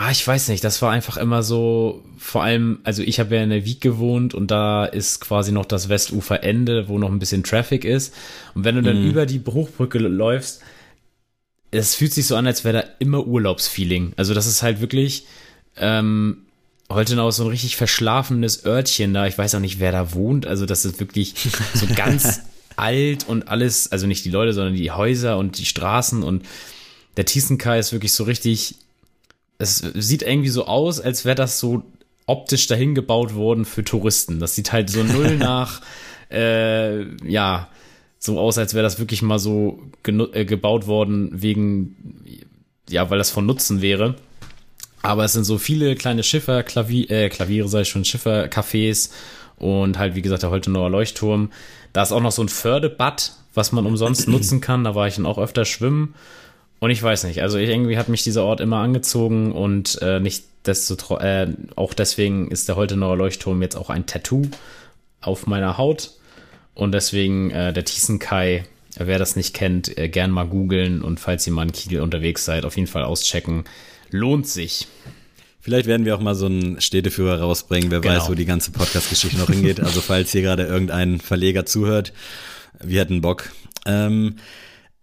Ah, 0.00 0.12
ich 0.12 0.24
weiß 0.24 0.46
nicht, 0.50 0.62
das 0.62 0.80
war 0.80 0.92
einfach 0.92 1.16
immer 1.16 1.42
so, 1.42 2.04
vor 2.18 2.44
allem, 2.44 2.78
also 2.84 3.02
ich 3.02 3.18
habe 3.18 3.34
ja 3.34 3.42
in 3.42 3.50
der 3.50 3.64
Wieg 3.64 3.80
gewohnt 3.80 4.32
und 4.32 4.48
da 4.48 4.84
ist 4.84 5.18
quasi 5.20 5.50
noch 5.50 5.64
das 5.64 5.88
Westuferende, 5.88 6.86
wo 6.86 7.00
noch 7.00 7.10
ein 7.10 7.18
bisschen 7.18 7.42
Traffic 7.42 7.84
ist. 7.84 8.14
Und 8.54 8.62
wenn 8.62 8.76
du 8.76 8.82
dann 8.82 9.02
mhm. 9.02 9.10
über 9.10 9.26
die 9.26 9.42
Hochbrücke 9.44 9.98
läufst, 9.98 10.62
es 11.72 11.96
fühlt 11.96 12.14
sich 12.14 12.28
so 12.28 12.36
an, 12.36 12.46
als 12.46 12.62
wäre 12.62 12.82
da 12.82 12.88
immer 13.00 13.26
Urlaubsfeeling. 13.26 14.12
Also 14.16 14.34
das 14.34 14.46
ist 14.46 14.62
halt 14.62 14.80
wirklich, 14.80 15.26
ähm, 15.76 16.42
Holtenau 16.88 17.30
ist 17.30 17.36
so 17.36 17.42
ein 17.42 17.50
richtig 17.50 17.74
verschlafenes 17.74 18.64
Örtchen 18.64 19.12
da. 19.12 19.26
Ich 19.26 19.36
weiß 19.36 19.56
auch 19.56 19.60
nicht, 19.60 19.80
wer 19.80 19.90
da 19.90 20.14
wohnt. 20.14 20.46
Also 20.46 20.64
das 20.64 20.84
ist 20.84 21.00
wirklich 21.00 21.34
so 21.74 21.88
ganz 21.96 22.42
alt 22.76 23.26
und 23.26 23.48
alles, 23.48 23.90
also 23.90 24.06
nicht 24.06 24.24
die 24.24 24.30
Leute, 24.30 24.52
sondern 24.52 24.76
die 24.76 24.92
Häuser 24.92 25.38
und 25.38 25.58
die 25.58 25.66
Straßen 25.66 26.22
und 26.22 26.46
der 27.16 27.24
Thiesenkai 27.24 27.80
ist 27.80 27.92
wirklich 27.92 28.12
so 28.12 28.22
richtig 28.22 28.76
es 29.58 29.78
sieht 29.78 30.22
irgendwie 30.22 30.48
so 30.48 30.66
aus, 30.66 31.00
als 31.00 31.24
wäre 31.24 31.34
das 31.34 31.58
so 31.58 31.82
optisch 32.26 32.66
dahin 32.66 32.94
gebaut 32.94 33.34
worden 33.34 33.64
für 33.64 33.84
Touristen. 33.84 34.38
Das 34.38 34.54
sieht 34.54 34.72
halt 34.72 34.90
so 34.90 35.02
null 35.02 35.36
nach, 35.38 35.80
äh, 36.30 37.04
ja, 37.28 37.68
so 38.18 38.38
aus, 38.38 38.58
als 38.58 38.74
wäre 38.74 38.82
das 38.82 38.98
wirklich 38.98 39.22
mal 39.22 39.38
so 39.38 39.80
äh, 40.04 40.44
gebaut 40.44 40.86
worden 40.86 41.30
wegen, 41.32 42.24
ja, 42.88 43.10
weil 43.10 43.18
das 43.18 43.30
von 43.30 43.46
Nutzen 43.46 43.80
wäre. 43.82 44.16
Aber 45.02 45.24
es 45.24 45.32
sind 45.32 45.44
so 45.44 45.58
viele 45.58 45.94
kleine 45.94 46.22
Schiffer, 46.22 46.62
Klavier, 46.62 47.10
äh, 47.10 47.28
Klaviere, 47.28 47.68
sei 47.68 47.84
schon, 47.84 48.04
Schiffer, 48.04 48.46
Cafés 48.46 49.10
und 49.56 49.98
halt, 49.98 50.14
wie 50.14 50.22
gesagt, 50.22 50.42
der 50.42 50.50
Holtenauer 50.50 50.90
Leuchtturm. 50.90 51.50
Da 51.92 52.02
ist 52.02 52.12
auch 52.12 52.20
noch 52.20 52.32
so 52.32 52.42
ein 52.42 52.48
Fördebad, 52.48 53.32
was 53.54 53.72
man 53.72 53.86
umsonst 53.86 54.28
nutzen 54.28 54.60
kann. 54.60 54.84
Da 54.84 54.94
war 54.94 55.06
ich 55.06 55.16
dann 55.16 55.26
auch 55.26 55.38
öfter 55.38 55.64
schwimmen. 55.64 56.14
Und 56.80 56.90
ich 56.90 57.02
weiß 57.02 57.24
nicht, 57.24 57.42
also 57.42 57.58
irgendwie 57.58 57.98
hat 57.98 58.08
mich 58.08 58.22
dieser 58.22 58.44
Ort 58.44 58.60
immer 58.60 58.78
angezogen 58.78 59.52
und 59.52 60.00
äh, 60.00 60.20
nicht 60.20 60.44
desto, 60.64 61.18
äh, 61.18 61.48
auch 61.74 61.92
deswegen 61.92 62.50
ist 62.50 62.68
der 62.68 62.76
Holtenauer 62.76 63.16
Leuchtturm 63.16 63.62
jetzt 63.62 63.76
auch 63.76 63.90
ein 63.90 64.06
Tattoo 64.06 64.42
auf 65.20 65.46
meiner 65.46 65.76
Haut. 65.78 66.12
Und 66.74 66.92
deswegen 66.92 67.50
äh, 67.50 67.72
der 67.72 67.84
Thiesenkai, 67.84 68.64
wer 68.96 69.18
das 69.18 69.34
nicht 69.34 69.54
kennt, 69.54 69.98
äh, 69.98 70.08
gern 70.08 70.30
mal 70.30 70.46
googeln 70.46 71.02
und 71.02 71.18
falls 71.18 71.46
ihr 71.46 71.52
mal 71.52 71.64
in 71.64 71.72
Kiel 71.72 72.00
unterwegs 72.00 72.44
seid, 72.44 72.64
auf 72.64 72.76
jeden 72.76 72.86
Fall 72.86 73.02
auschecken. 73.02 73.64
Lohnt 74.10 74.46
sich. 74.46 74.86
Vielleicht 75.60 75.86
werden 75.86 76.06
wir 76.06 76.14
auch 76.14 76.20
mal 76.20 76.36
so 76.36 76.46
einen 76.46 76.80
Städteführer 76.80 77.40
rausbringen, 77.40 77.90
wer 77.90 78.00
genau. 78.00 78.14
weiß, 78.14 78.30
wo 78.30 78.34
die 78.34 78.46
ganze 78.46 78.70
Podcast-Geschichte 78.70 79.38
noch 79.38 79.50
hingeht. 79.50 79.80
Also 79.80 80.00
falls 80.00 80.30
hier 80.30 80.42
gerade 80.42 80.64
irgendein 80.64 81.18
Verleger 81.18 81.66
zuhört, 81.66 82.12
wir 82.80 83.00
hätten 83.00 83.20
Bock. 83.20 83.50
Ähm, 83.84 84.36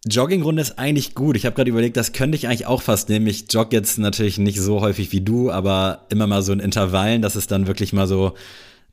Joggingrunde 0.07 0.61
ist 0.61 0.77
eigentlich 0.77 1.15
gut. 1.15 1.35
Ich 1.35 1.45
habe 1.45 1.55
gerade 1.55 1.69
überlegt, 1.69 1.97
das 1.97 2.13
könnte 2.13 2.35
ich 2.35 2.47
eigentlich 2.47 2.67
auch 2.67 2.81
fast 2.81 3.09
nehmen. 3.09 3.25
Ich 3.27 3.45
jogge 3.51 3.75
jetzt 3.75 3.97
natürlich 3.97 4.37
nicht 4.37 4.59
so 4.59 4.81
häufig 4.81 5.11
wie 5.11 5.21
du, 5.21 5.51
aber 5.51 6.05
immer 6.09 6.27
mal 6.27 6.43
so 6.43 6.53
in 6.53 6.59
Intervallen, 6.59 7.21
dass 7.21 7.35
es 7.35 7.47
dann 7.47 7.65
wirklich 7.65 7.91
mal 7.91 8.07
so, 8.07 8.33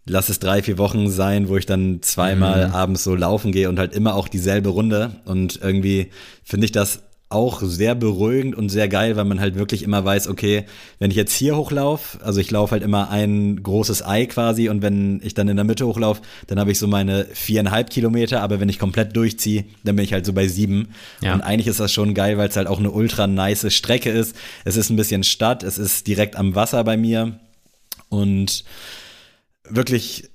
lass 0.07 0.31
es 0.31 0.39
drei, 0.39 0.63
vier 0.63 0.79
Wochen 0.79 1.11
sein, 1.11 1.49
wo 1.49 1.57
ich 1.57 1.67
dann 1.67 2.01
zweimal 2.01 2.69
mhm. 2.69 2.75
abends 2.75 3.05
so 3.05 3.15
laufen 3.15 3.53
gehe 3.53 3.69
und 3.69 3.79
halt 3.79 3.93
immer 3.93 4.15
auch 4.15 4.27
dieselbe 4.27 4.71
Runde. 4.71 5.21
Und 5.27 5.61
irgendwie 5.63 6.11
finde 6.45 6.65
ich 6.65 6.73
das 6.73 7.03
auch 7.33 7.62
sehr 7.62 7.95
beruhigend 7.95 8.55
und 8.55 8.68
sehr 8.68 8.89
geil, 8.89 9.16
weil 9.16 9.24
man 9.24 9.41
halt 9.41 9.57
wirklich 9.57 9.83
immer 9.83 10.05
weiß, 10.05 10.28
okay, 10.28 10.64
wenn 10.99 11.11
ich 11.11 11.16
jetzt 11.16 11.35
hier 11.35 11.57
hochlaufe, 11.57 12.24
also 12.24 12.41
ich 12.41 12.51
laufe 12.51 12.72
halt 12.72 12.83
immer 12.83 13.11
ein 13.11 13.62
großes 13.62 14.07
Ei 14.07 14.26
quasi 14.26 14.68
und 14.68 14.83
wenn 14.83 15.20
ich 15.24 15.35
dann 15.35 15.49
in 15.49 15.57
der 15.57 15.64
Mitte 15.64 15.87
hochlaufe, 15.87 16.22
dann 16.47 16.61
habe 16.61 16.70
ich 16.70 16.78
so 16.78 16.87
meine 16.87 17.26
viereinhalb 17.33 17.91
Kilometer, 17.91 18.43
aber 18.43 18.61
wenn 18.61 18.68
ich 18.68 18.78
komplett 18.78 19.16
durchziehe, 19.16 19.64
dann 19.85 19.97
bin 19.97 20.05
ich 20.05 20.12
halt 20.12 20.26
so 20.26 20.33
bei 20.33 20.49
sieben. 20.49 20.89
Ja. 21.20 21.35
Und 21.35 21.41
eigentlich 21.41 21.66
ist 21.66 21.80
das 21.80 21.93
schon 21.93 22.14
geil, 22.14 22.39
weil 22.39 22.49
es 22.49 22.57
halt 22.57 22.68
auch 22.68 22.78
eine 22.78 22.91
ultra 22.91 23.26
nice 23.26 23.72
Strecke 23.72 24.11
ist. 24.11 24.37
Es 24.64 24.76
ist 24.76 24.91
ein 24.91 24.97
bisschen 24.97 25.24
Stadt, 25.24 25.62
es 25.62 25.78
ist 25.78 26.07
direkt 26.07 26.37
am 26.37 26.55
Wasser 26.55 26.85
bei 26.85 26.97
mir 26.97 27.39
und 28.09 28.64
wirklich 29.68 30.32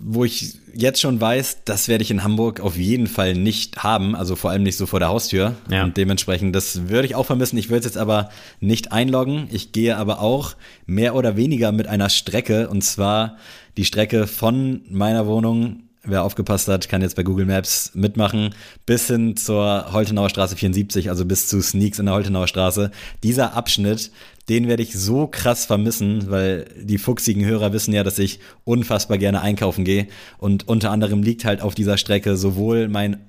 wo 0.00 0.24
ich 0.24 0.54
jetzt 0.74 1.00
schon 1.00 1.20
weiß, 1.20 1.64
das 1.64 1.88
werde 1.88 2.02
ich 2.02 2.10
in 2.10 2.24
Hamburg 2.24 2.60
auf 2.60 2.76
jeden 2.76 3.06
Fall 3.06 3.34
nicht 3.34 3.82
haben, 3.82 4.16
also 4.16 4.34
vor 4.34 4.50
allem 4.50 4.62
nicht 4.62 4.76
so 4.76 4.86
vor 4.86 4.98
der 4.98 5.08
Haustür. 5.08 5.56
Ja. 5.70 5.84
Und 5.84 5.96
dementsprechend, 5.96 6.56
das 6.56 6.88
würde 6.88 7.06
ich 7.06 7.14
auch 7.14 7.26
vermissen. 7.26 7.58
Ich 7.58 7.68
würde 7.68 7.80
es 7.80 7.84
jetzt 7.84 7.98
aber 7.98 8.30
nicht 8.60 8.92
einloggen. 8.92 9.48
Ich 9.50 9.72
gehe 9.72 9.96
aber 9.96 10.20
auch 10.20 10.54
mehr 10.86 11.14
oder 11.14 11.36
weniger 11.36 11.72
mit 11.72 11.86
einer 11.86 12.08
Strecke 12.08 12.68
und 12.68 12.82
zwar 12.82 13.36
die 13.76 13.84
Strecke 13.84 14.26
von 14.26 14.82
meiner 14.88 15.26
Wohnung 15.26 15.87
wer 16.04 16.22
aufgepasst 16.22 16.68
hat, 16.68 16.88
kann 16.88 17.02
jetzt 17.02 17.16
bei 17.16 17.22
Google 17.22 17.46
Maps 17.46 17.92
mitmachen, 17.94 18.54
bis 18.86 19.06
hin 19.06 19.36
zur 19.36 19.92
Holtenauer 19.92 20.30
Straße 20.30 20.56
74, 20.56 21.10
also 21.10 21.24
bis 21.24 21.48
zu 21.48 21.60
Sneaks 21.60 21.98
in 21.98 22.06
der 22.06 22.14
Holtenauer 22.14 22.48
Straße. 22.48 22.90
Dieser 23.22 23.54
Abschnitt, 23.54 24.10
den 24.48 24.68
werde 24.68 24.82
ich 24.82 24.94
so 24.94 25.26
krass 25.26 25.66
vermissen, 25.66 26.30
weil 26.30 26.66
die 26.80 26.98
fuchsigen 26.98 27.44
Hörer 27.44 27.72
wissen 27.72 27.92
ja, 27.92 28.04
dass 28.04 28.18
ich 28.18 28.40
unfassbar 28.64 29.18
gerne 29.18 29.42
einkaufen 29.42 29.84
gehe. 29.84 30.08
Und 30.38 30.68
unter 30.68 30.90
anderem 30.90 31.22
liegt 31.22 31.44
halt 31.44 31.60
auf 31.60 31.74
dieser 31.74 31.98
Strecke 31.98 32.36
sowohl 32.36 32.88
mein 32.88 33.20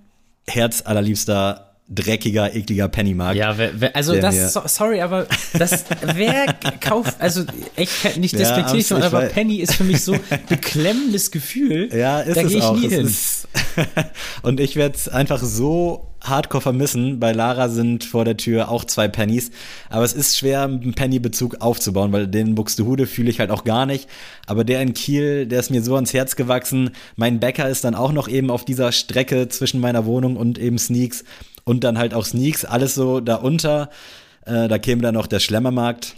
herzallerliebster 0.47 1.68
dreckiger, 1.89 2.55
ekliger 2.55 2.87
Pennymarkt. 2.87 3.37
Ja, 3.37 3.57
wer, 3.57 3.71
wer, 3.79 3.95
also 3.95 4.15
das, 4.15 4.53
so, 4.53 4.61
sorry, 4.65 5.01
aber 5.01 5.27
das, 5.53 5.85
wer 6.13 6.45
kauft, 6.79 7.19
also 7.19 7.43
echt 7.75 8.17
nicht 8.17 8.37
despektierlich, 8.37 8.89
ja, 8.89 8.97
aber 8.97 9.21
Penny 9.21 9.57
ist 9.57 9.75
für 9.75 9.83
mich 9.83 10.03
so 10.03 10.15
beklemmendes 10.47 11.31
Gefühl. 11.31 11.89
Ja, 11.93 12.21
ist 12.21 12.37
da 12.37 12.41
es 12.41 12.61
auch. 12.61 12.75
Ich 12.75 12.81
nie 12.81 12.89
hin. 12.89 13.13
und 14.43 14.59
ich 14.59 14.75
werde 14.75 14.95
es 14.95 15.09
einfach 15.09 15.41
so 15.41 16.09
hardcore 16.21 16.61
vermissen. 16.61 17.19
Bei 17.19 17.31
Lara 17.31 17.69
sind 17.69 18.03
vor 18.03 18.25
der 18.25 18.37
Tür 18.37 18.69
auch 18.69 18.83
zwei 18.85 19.07
Pennys. 19.07 19.51
Aber 19.89 20.03
es 20.03 20.13
ist 20.13 20.37
schwer, 20.37 20.63
einen 20.63 20.93
Penny-Bezug 20.93 21.61
aufzubauen, 21.61 22.11
weil 22.11 22.27
den 22.27 22.55
Buxtehude 22.55 23.07
fühle 23.07 23.29
ich 23.29 23.39
halt 23.39 23.51
auch 23.51 23.63
gar 23.63 23.85
nicht. 23.85 24.09
Aber 24.45 24.63
der 24.63 24.81
in 24.81 24.93
Kiel, 24.93 25.47
der 25.47 25.59
ist 25.59 25.71
mir 25.71 25.81
so 25.81 25.95
ans 25.95 26.13
Herz 26.13 26.35
gewachsen. 26.35 26.91
Mein 27.15 27.39
Bäcker 27.39 27.69
ist 27.69 27.83
dann 27.83 27.95
auch 27.95 28.11
noch 28.11 28.27
eben 28.27 28.51
auf 28.51 28.65
dieser 28.65 28.91
Strecke 28.91 29.47
zwischen 29.49 29.79
meiner 29.79 30.05
Wohnung 30.05 30.35
und 30.35 30.57
eben 30.57 30.77
Sneaks 30.77 31.23
und 31.69 31.83
dann 31.83 31.99
halt 31.99 32.15
auch 32.15 32.25
Sneaks, 32.25 32.65
alles 32.65 32.95
so 32.95 33.19
da 33.19 33.35
unter. 33.35 33.91
Äh, 34.45 34.67
da 34.67 34.79
käme 34.79 35.03
dann 35.03 35.13
noch 35.13 35.27
der 35.27 35.39
Schlemmermarkt 35.39 36.15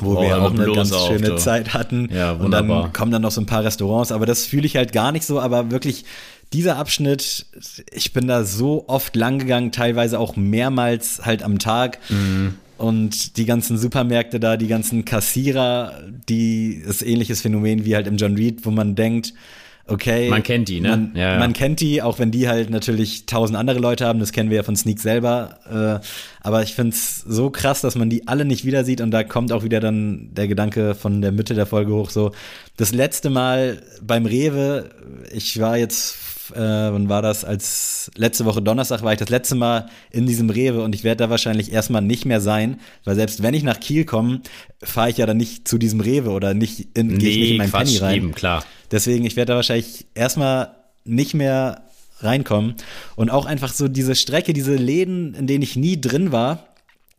wo 0.00 0.16
oh, 0.16 0.22
wir 0.22 0.42
auch 0.42 0.50
eine 0.50 0.72
ganz 0.72 0.92
schöne 1.06 1.34
auf, 1.34 1.40
Zeit 1.40 1.72
hatten. 1.72 2.08
Ja, 2.12 2.40
wunderbar. 2.40 2.78
Und 2.78 2.82
dann 2.86 2.92
kommen 2.92 3.12
dann 3.12 3.22
noch 3.22 3.30
so 3.30 3.40
ein 3.40 3.46
paar 3.46 3.62
Restaurants, 3.62 4.10
aber 4.10 4.26
das 4.26 4.44
fühle 4.44 4.66
ich 4.66 4.74
halt 4.74 4.92
gar 4.92 5.12
nicht 5.12 5.24
so, 5.24 5.38
aber 5.38 5.70
wirklich 5.70 6.04
dieser 6.52 6.78
Abschnitt, 6.78 7.46
ich 7.92 8.12
bin 8.12 8.26
da 8.26 8.42
so 8.42 8.86
oft 8.88 9.14
lang 9.14 9.38
gegangen, 9.38 9.70
teilweise 9.70 10.18
auch 10.18 10.34
mehrmals 10.34 11.24
halt 11.24 11.44
am 11.44 11.60
Tag. 11.60 12.00
Mhm. 12.08 12.54
Und 12.76 13.36
die 13.36 13.46
ganzen 13.46 13.78
Supermärkte 13.78 14.40
da, 14.40 14.56
die 14.56 14.66
ganzen 14.66 15.04
Kassierer, 15.04 16.02
die 16.28 16.74
ist 16.74 17.02
ähnliches 17.02 17.42
Phänomen 17.42 17.84
wie 17.84 17.94
halt 17.94 18.08
im 18.08 18.16
John 18.16 18.34
Reed, 18.34 18.66
wo 18.66 18.72
man 18.72 18.96
denkt, 18.96 19.32
okay. 19.86 20.28
Man 20.28 20.42
kennt 20.42 20.68
die, 20.68 20.80
ne? 20.80 20.88
Man, 20.90 21.12
ja, 21.14 21.32
ja. 21.32 21.38
man 21.38 21.52
kennt 21.52 21.80
die, 21.80 22.02
auch 22.02 22.18
wenn 22.18 22.30
die 22.30 22.48
halt 22.48 22.70
natürlich 22.70 23.26
tausend 23.26 23.58
andere 23.58 23.78
Leute 23.78 24.06
haben, 24.06 24.18
das 24.18 24.32
kennen 24.32 24.50
wir 24.50 24.56
ja 24.56 24.62
von 24.62 24.76
Sneak 24.76 25.00
selber. 25.00 26.00
Äh, 26.02 26.06
aber 26.40 26.62
ich 26.62 26.74
find's 26.74 27.20
so 27.26 27.50
krass, 27.50 27.80
dass 27.80 27.94
man 27.94 28.10
die 28.10 28.28
alle 28.28 28.44
nicht 28.44 28.64
wieder 28.64 28.84
sieht 28.84 29.00
und 29.00 29.10
da 29.10 29.24
kommt 29.24 29.52
auch 29.52 29.62
wieder 29.62 29.80
dann 29.80 30.30
der 30.32 30.48
Gedanke 30.48 30.94
von 30.94 31.22
der 31.22 31.32
Mitte 31.32 31.54
der 31.54 31.66
Folge 31.66 31.92
hoch, 31.92 32.10
so 32.10 32.32
das 32.76 32.92
letzte 32.92 33.30
Mal 33.30 33.82
beim 34.02 34.26
Rewe, 34.26 34.90
ich 35.32 35.60
war 35.60 35.76
jetzt 35.76 36.16
äh, 36.52 36.58
wann 36.58 37.08
war 37.08 37.22
das? 37.22 37.44
Als 37.44 38.10
letzte 38.16 38.44
Woche 38.44 38.62
Donnerstag 38.62 39.02
war 39.02 39.12
ich 39.12 39.18
das 39.18 39.28
letzte 39.28 39.54
Mal 39.54 39.88
in 40.10 40.26
diesem 40.26 40.50
Rewe 40.50 40.82
und 40.82 40.94
ich 40.94 41.04
werde 41.04 41.24
da 41.24 41.30
wahrscheinlich 41.30 41.72
erstmal 41.72 42.02
nicht 42.02 42.24
mehr 42.24 42.40
sein, 42.40 42.80
weil 43.04 43.14
selbst 43.14 43.42
wenn 43.42 43.54
ich 43.54 43.62
nach 43.62 43.80
Kiel 43.80 44.04
komme, 44.04 44.40
fahre 44.82 45.10
ich 45.10 45.18
ja 45.18 45.26
dann 45.26 45.36
nicht 45.36 45.68
zu 45.68 45.78
diesem 45.78 46.00
Rewe 46.00 46.30
oder 46.30 46.54
nicht 46.54 46.88
in, 46.94 47.08
nee, 47.08 47.16
gehe 47.16 47.30
ich 47.30 47.38
nicht 47.38 47.50
in 47.50 47.56
mein 47.58 47.70
Quatsch, 47.70 47.84
Penny 47.86 47.98
rein. 47.98 48.14
Eben, 48.16 48.34
klar. 48.34 48.64
Deswegen, 48.90 49.24
ich 49.24 49.36
werde 49.36 49.52
da 49.52 49.56
wahrscheinlich 49.56 50.06
erstmal 50.14 50.74
nicht 51.04 51.34
mehr 51.34 51.82
reinkommen. 52.20 52.74
Und 53.16 53.30
auch 53.30 53.46
einfach 53.46 53.72
so 53.72 53.88
diese 53.88 54.14
Strecke, 54.14 54.52
diese 54.52 54.74
Läden, 54.74 55.34
in 55.34 55.46
denen 55.46 55.62
ich 55.62 55.76
nie 55.76 56.00
drin 56.00 56.32
war, 56.32 56.73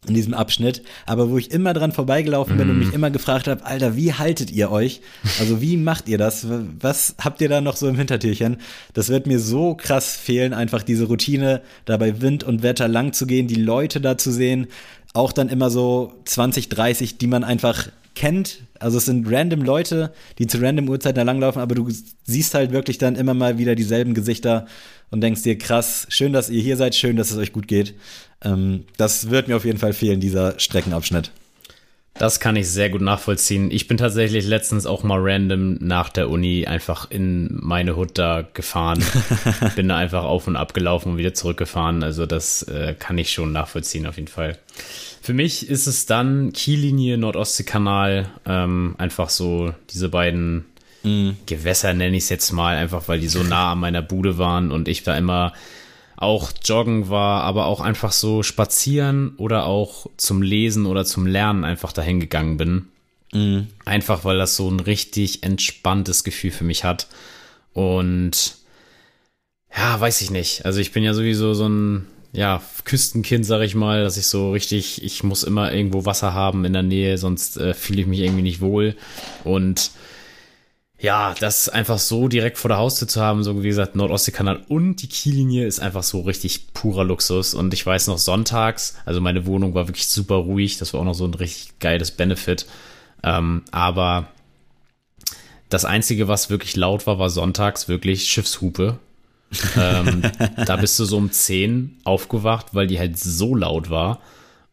in 0.08 0.16
diesem 0.16 0.34
Abschnitt, 0.34 0.82
aber 1.06 1.30
wo 1.30 1.38
ich 1.38 1.52
immer 1.52 1.74
dran 1.74 1.92
vorbeigelaufen 1.92 2.58
bin 2.58 2.68
mm. 2.68 2.72
und 2.72 2.80
mich 2.80 2.88
mhm. 2.90 2.96
immer 2.96 3.12
gefragt 3.12 3.48
habe, 3.48 3.66
Alter, 3.66 3.96
wie 3.96 4.14
haltet 4.14 4.52
ihr 4.52 4.72
euch? 4.72 5.02
Also 5.40 5.62
wie 5.62 5.78
macht 5.78 6.08
ihr 6.08 6.18
das? 6.18 6.48
Was 6.80 7.16
habt 7.20 7.42
ihr 7.42 7.50
da 7.50 7.62
noch 7.62 7.76
so 7.76 7.88
im 7.88 7.96
Hintertürchen? 7.96 8.58
Das 8.94 9.10
wird 9.10 9.28
mir 9.28 9.40
so 9.40 9.76
krass 9.76 10.16
fehlen, 10.16 10.54
einfach 10.54 10.84
diese 10.84 11.06
Routine, 11.06 11.62
da 11.86 11.98
bei 11.98 12.22
Wind 12.22 12.44
und 12.44 12.64
Wetter 12.64 12.88
lang 12.88 13.14
zu 13.14 13.28
gehen, 13.28 13.48
die 13.48 13.56
Leute 13.56 14.02
da 14.02 14.18
zu 14.18 14.32
sehen, 14.32 14.68
auch 15.14 15.32
dann 15.32 15.50
immer 15.50 15.70
so 15.70 16.14
20, 16.26 16.70
30, 16.70 17.18
die 17.18 17.28
man 17.28 17.44
einfach 17.44 17.88
kennt. 18.16 18.62
Also 18.80 18.98
es 18.98 19.06
sind 19.06 19.30
random 19.30 19.62
Leute, 19.62 20.14
die 20.40 20.48
zu 20.48 20.62
random 20.62 20.90
Uhrzeiten 20.90 21.16
da 21.16 21.24
langlaufen, 21.24 21.62
aber 21.62 21.76
du 21.76 21.88
siehst 22.24 22.54
halt 22.54 22.72
wirklich 22.72 22.98
dann 22.98 23.16
immer 23.16 23.34
mal 23.34 23.58
wieder 23.58 23.76
dieselben 23.76 24.14
Gesichter 24.14 24.66
und 25.12 25.22
denkst 25.22 25.44
dir, 25.44 25.58
krass, 25.58 26.08
schön, 26.10 26.34
dass 26.34 26.50
ihr 26.50 26.62
hier 26.62 26.78
seid, 26.78 26.96
schön, 26.96 27.16
dass 27.18 27.32
es 27.32 27.38
euch 27.38 27.54
gut 27.54 27.68
geht. 27.68 27.94
Ähm, 28.44 28.86
das 28.98 29.30
wird 29.30 29.48
mir 29.48 29.56
auf 29.56 29.66
jeden 29.66 29.78
Fall 29.78 29.94
fehlen, 29.94 30.20
dieser 30.20 30.60
Streckenabschnitt. 30.60 31.32
Das 32.18 32.40
kann 32.40 32.56
ich 32.56 32.70
sehr 32.70 32.90
gut 32.90 33.02
nachvollziehen. 33.02 33.70
Ich 33.72 33.90
bin 33.90 33.98
tatsächlich 33.98 34.48
letztens 34.48 34.86
auch 34.86 35.04
mal 35.04 35.20
random 35.20 35.74
nach 35.82 36.08
der 36.08 36.30
Uni 36.30 36.66
einfach 36.66 37.12
in 37.12 37.50
meine 37.62 37.98
Hut 37.98 38.18
da 38.18 38.42
gefahren. 38.54 39.04
bin 39.76 39.90
da 39.90 39.98
einfach 39.98 40.24
auf 40.24 40.48
und 40.48 40.56
ab 40.56 40.74
gelaufen 40.74 41.12
und 41.12 41.18
wieder 41.18 41.34
zurückgefahren. 41.34 42.04
Also 42.04 42.26
das 42.26 42.64
äh, 42.64 42.96
kann 42.98 43.18
ich 43.18 43.34
schon 43.34 43.52
nachvollziehen 43.52 44.08
auf 44.08 44.16
jeden 44.16 44.30
Fall. 44.30 44.58
Für 45.26 45.34
mich 45.34 45.68
ist 45.68 45.88
es 45.88 46.06
dann 46.06 46.54
Kiellinie, 46.54 47.18
Nordostseekanal, 47.18 48.30
ähm, 48.46 48.94
einfach 49.00 49.30
so 49.30 49.74
diese 49.90 50.10
beiden 50.10 50.66
mm. 51.02 51.32
Gewässer 51.48 51.96
nenne 51.96 52.16
ich 52.16 52.26
es 52.26 52.30
jetzt 52.30 52.52
mal, 52.52 52.78
einfach 52.78 53.08
weil 53.08 53.20
die 53.20 53.28
so 53.28 53.42
nah 53.44 53.72
an 53.72 53.80
meiner 53.80 54.04
Bude 54.04 54.38
waren 54.38 54.72
und 54.72 54.88
ich 54.88 55.02
da 55.02 55.18
immer 55.18 55.54
auch 56.16 56.52
joggen 56.64 57.10
war, 57.10 57.42
aber 57.42 57.66
auch 57.66 57.82
einfach 57.82 58.12
so 58.12 58.44
spazieren 58.44 59.34
oder 59.38 59.66
auch 59.66 60.06
zum 60.16 60.44
Lesen 60.44 60.86
oder 60.86 61.06
zum 61.06 61.26
Lernen 61.26 61.64
einfach 61.64 61.92
dahin 61.92 62.20
gegangen 62.20 62.58
bin. 62.58 62.88
Mhm. 63.34 63.70
Einfach 63.84 64.26
weil 64.26 64.38
das 64.38 64.56
so 64.56 64.70
ein 64.70 64.80
richtig 64.80 65.42
entspanntes 65.42 66.24
Gefühl 66.24 66.52
für 66.52 66.66
mich 66.66 66.84
hat. 66.84 67.08
Und 67.74 68.58
ja, 69.76 70.00
weiß 70.00 70.22
ich 70.22 70.30
nicht. 70.30 70.66
Also 70.66 70.82
ich 70.82 70.92
bin 70.92 71.04
ja 71.04 71.16
sowieso 71.16 71.56
so 71.56 71.68
ein 71.68 72.06
ja, 72.36 72.62
Küstenkind, 72.84 73.46
sag 73.46 73.62
ich 73.62 73.76
mal, 73.76 74.04
dass 74.04 74.18
ich 74.18 74.28
so 74.28 74.52
richtig, 74.52 75.02
ich 75.04 75.24
muss 75.24 75.44
immer 75.44 75.72
irgendwo 75.72 76.06
Wasser 76.06 76.34
haben 76.34 76.66
in 76.66 76.74
der 76.74 76.84
Nähe, 76.84 77.18
sonst 77.18 77.56
äh, 77.58 77.74
fühle 77.74 78.02
ich 78.02 78.08
mich 78.08 78.20
irgendwie 78.20 78.42
nicht 78.42 78.60
wohl. 78.60 78.96
Und 79.46 79.92
ja, 81.00 81.34
das 81.40 81.70
einfach 81.70 81.98
so 81.98 82.28
direkt 82.28 82.58
vor 82.58 82.70
der 82.70 82.78
Haustür 82.78 83.08
zu 83.08 83.22
haben, 83.22 83.44
so 83.44 83.64
wie 83.64 83.68
gesagt, 83.68 83.96
Nordostseekanal 83.96 84.66
und 84.68 84.98
die 84.98 85.08
Kiellinie 85.08 85.66
ist 85.66 85.80
einfach 85.80 86.04
so 86.04 86.22
richtig 86.22 86.74
purer 86.74 87.06
Luxus. 87.06 87.54
Und 87.54 87.74
ich 87.74 87.86
weiß 87.86 88.08
noch, 88.08 88.18
sonntags, 88.18 88.96
also 89.06 89.22
meine 89.22 89.46
Wohnung 89.46 89.74
war 89.74 89.88
wirklich 89.88 90.08
super 90.08 90.36
ruhig, 90.36 90.78
das 90.78 90.94
war 90.94 91.02
auch 91.02 91.06
noch 91.06 91.14
so 91.14 91.26
ein 91.26 91.34
richtig 91.34 91.80
geiles 91.80 92.12
Benefit. 92.12 92.66
Ähm, 93.24 93.64
aber 93.72 94.28
das 95.70 95.86
Einzige, 95.86 96.28
was 96.28 96.50
wirklich 96.50 96.76
laut 96.76 97.08
war, 97.08 97.18
war 97.18 97.30
sonntags 97.30 97.88
wirklich 97.88 98.30
Schiffshupe. 98.30 99.00
Ähm, 99.78 100.22
da 100.66 100.78
bist 100.78 101.00
du 101.00 101.06
so 101.06 101.18
um 101.18 101.32
10 101.32 101.98
aufgewacht, 102.04 102.68
weil 102.74 102.88
die 102.88 103.00
halt 103.00 103.18
so 103.18 103.56
laut 103.56 103.90
war. 103.90 104.20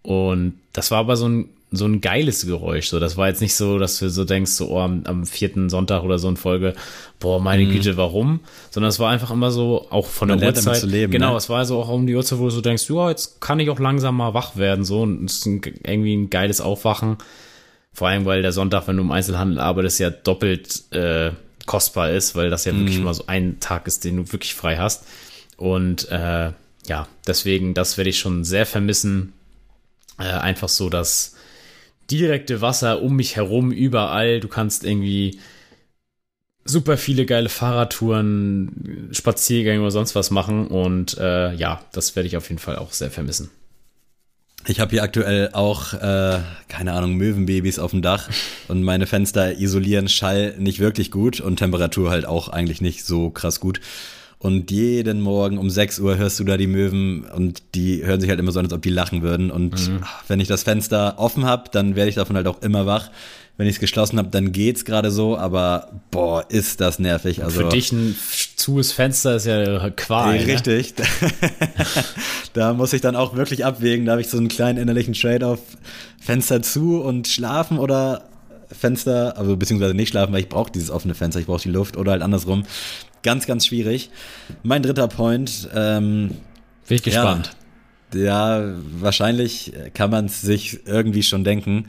Und 0.03 0.55
das 0.72 0.91
war 0.91 0.99
aber 0.99 1.16
so 1.16 1.28
ein 1.28 1.49
so 1.72 1.87
ein 1.87 2.01
geiles 2.03 2.47
Geräusch. 2.47 2.89
So, 2.89 3.01
das 3.01 3.16
war 3.16 3.28
jetzt 3.28 3.41
nicht 3.41 3.55
so, 3.55 3.78
dass 3.78 3.99
du 3.99 4.11
so 4.11 4.24
denkst, 4.24 4.53
so 4.53 4.68
oh, 4.68 4.78
am, 4.78 5.05
am 5.05 5.24
vierten 5.24 5.70
Sonntag 5.70 6.03
oder 6.05 6.18
so 6.18 6.28
in 6.28 6.37
Folge, 6.37 6.74
boah, 7.18 7.41
meine 7.41 7.64
mhm. 7.64 7.72
Güte, 7.72 7.97
warum? 7.97 8.41
Sondern 8.70 8.91
es 8.91 9.01
war 9.01 9.11
einfach 9.11 9.30
immer 9.30 9.51
so, 9.51 9.87
auch 9.89 10.07
von 10.07 10.28
Man 10.28 10.39
der 10.39 10.51
Uhrzeit. 10.51 10.76
Zu 10.76 10.87
leben, 10.87 11.11
genau, 11.11 11.30
ne? 11.30 11.37
es 11.39 11.49
war 11.49 11.64
so 11.64 11.80
auch 11.80 11.89
um 11.89 12.07
die 12.07 12.14
Uhrzeit, 12.14 12.39
wo 12.39 12.45
du 12.45 12.51
so 12.51 12.61
denkst, 12.61 12.89
ja, 12.91 13.09
jetzt 13.09 13.41
kann 13.41 13.59
ich 13.59 13.70
auch 13.70 13.78
langsam 13.78 14.16
mal 14.16 14.35
wach 14.35 14.57
werden. 14.57 14.85
So, 14.85 15.03
und 15.03 15.24
es 15.24 15.39
ist 15.39 15.47
ein, 15.47 15.62
irgendwie 15.85 16.14
ein 16.14 16.30
geiles 16.30 16.61
Aufwachen. 16.61 17.16
Vor 17.95 18.09
allem, 18.09 18.26
weil 18.26 18.43
der 18.43 18.53
Sonntag, 18.53 18.87
wenn 18.87 18.97
du 18.97 19.03
im 19.03 19.11
Einzelhandel 19.11 19.59
arbeitest, 19.59 19.99
ja 19.99 20.11
doppelt 20.11 20.93
äh, 20.93 21.30
kostbar 21.67 22.11
ist, 22.11 22.35
weil 22.35 22.51
das 22.51 22.65
ja 22.65 22.73
mhm. 22.73 22.81
wirklich 22.81 22.99
immer 22.99 23.15
so 23.15 23.25
ein 23.27 23.61
Tag 23.61 23.87
ist, 23.87 24.05
den 24.05 24.17
du 24.17 24.33
wirklich 24.33 24.55
frei 24.55 24.77
hast. 24.77 25.05
Und 25.57 26.09
äh, 26.11 26.53
ja, 26.87 27.09
deswegen, 27.27 27.75
das 27.75 27.97
werde 27.97 28.11
ich 28.11 28.19
schon 28.19 28.45
sehr 28.45 28.67
vermissen. 28.67 29.33
Äh, 30.19 30.25
einfach 30.25 30.69
so, 30.69 30.89
dass 30.89 31.37
direkte 32.11 32.61
Wasser 32.61 33.03
um 33.03 33.17
mich 33.17 33.37
herum, 33.37 33.71
überall. 33.71 34.41
Du 34.41 34.49
kannst 34.49 34.85
irgendwie 34.85 35.39
super 36.65 36.97
viele 36.97 37.27
geile 37.27 37.49
Fahrradtouren, 37.49 39.09
Spaziergänge 39.13 39.81
oder 39.81 39.91
sonst 39.91 40.15
was 40.15 40.31
machen. 40.31 40.67
Und 40.67 41.17
äh, 41.19 41.55
ja, 41.55 41.85
das 41.93 42.17
werde 42.17 42.27
ich 42.27 42.37
auf 42.37 42.49
jeden 42.49 42.61
Fall 42.61 42.77
auch 42.77 42.93
sehr 42.93 43.11
vermissen. 43.11 43.51
Ich 44.67 44.79
habe 44.79 44.91
hier 44.91 45.03
aktuell 45.03 45.51
auch, 45.53 45.93
äh, 45.95 46.39
keine 46.69 46.93
Ahnung, 46.93 47.17
Möwenbabys 47.17 47.79
auf 47.79 47.91
dem 47.91 48.03
Dach 48.03 48.29
und 48.69 48.83
meine 48.83 49.07
Fenster 49.07 49.59
isolieren 49.59 50.09
Schall 50.09 50.55
nicht 50.59 50.79
wirklich 50.79 51.11
gut 51.11 51.41
und 51.41 51.57
Temperatur 51.57 52.11
halt 52.11 52.27
auch 52.27 52.49
eigentlich 52.49 52.81
nicht 52.81 53.05
so 53.05 53.31
krass 53.31 53.59
gut. 53.59 53.81
Und 54.39 54.73
jeden 54.73 55.21
Morgen 55.21 55.57
um 55.57 55.71
6 55.71 56.01
Uhr 56.01 56.17
hörst 56.17 56.41
du 56.41 56.45
da 56.45 56.57
die 56.57 56.67
Möwen 56.67 57.25
und 57.25 57.63
die 57.77 58.05
hören 58.05 58.21
sich 58.21 58.29
halt 58.29 58.41
immer 58.41 58.51
so 58.51 58.59
an, 58.59 58.67
als 58.67 58.75
ob 58.75 58.83
die 58.83 58.91
lachen 58.91 59.23
würden. 59.23 59.53
Und 59.53 59.89
mhm. 59.89 60.01
wenn 60.27 60.41
ich 60.41 60.49
das 60.49 60.65
Fenster 60.65 61.15
offen 61.19 61.45
habe, 61.45 61.71
dann 61.71 61.95
werde 61.95 62.09
ich 62.09 62.17
davon 62.17 62.35
halt 62.35 62.49
auch 62.49 62.61
immer 62.61 62.85
wach. 62.85 63.11
Wenn 63.59 63.67
ich 63.67 63.75
es 63.75 63.81
geschlossen 63.81 64.19
habe, 64.19 64.29
dann 64.31 64.53
geht's 64.53 64.85
gerade 64.85 65.11
so, 65.11 65.37
aber 65.37 66.01
boah, 66.11 66.45
ist 66.49 66.81
das 66.81 66.99
nervig. 66.99 67.45
Also, 67.45 67.61
Für 67.61 67.69
dich 67.69 67.93
ein 67.93 68.17
zues 68.57 68.93
Fenster 68.93 69.37
ist 69.37 69.47
ja 69.47 69.91
Qual. 69.91 70.39
Ne? 70.39 70.47
Richtig. 70.47 70.95
Ne? 70.99 71.05
da 72.55 72.73
muss 72.73 72.93
ich 72.95 73.03
dann 73.03 73.15
auch 73.15 73.37
wirklich 73.37 73.65
abwägen. 73.65 74.07
Da 74.07 74.13
habe 74.13 74.23
ich 74.23 74.29
so 74.29 74.39
einen 74.39 74.49
kleinen 74.49 74.79
innerlichen 74.79 75.13
Trade-off. 75.13 75.61
Fenster 76.19 76.63
zu 76.63 77.03
und 77.03 77.29
schlafen 77.29 77.79
oder 77.79 78.29
Fenster, 78.71 79.37
also 79.37 79.57
beziehungsweise 79.57 79.95
nicht 79.95 80.11
schlafen, 80.11 80.33
weil 80.33 80.41
ich 80.41 80.49
brauche 80.49 80.73
dieses 80.73 80.91
offene 80.91 81.15
Fenster, 81.15 81.41
ich 81.41 81.47
brauche 81.47 81.63
die 81.63 81.71
Luft 81.71 81.97
oder 81.97 82.13
halt 82.13 82.23
andersrum. 82.23 82.65
Ganz, 83.23 83.47
ganz 83.47 83.67
schwierig. 83.67 84.11
Mein 84.63 84.83
dritter 84.83 85.09
Point. 85.09 85.69
Ähm, 85.75 86.31
Bin 86.89 86.97
ich 86.97 87.03
gespannt. 87.03 87.55
Ja, 88.15 88.61
ja 88.61 88.75
wahrscheinlich 88.99 89.73
kann 89.95 90.11
man 90.11 90.27
es 90.27 90.41
sich 90.41 90.87
irgendwie 90.87 91.23
schon 91.23 91.45
denken. 91.45 91.87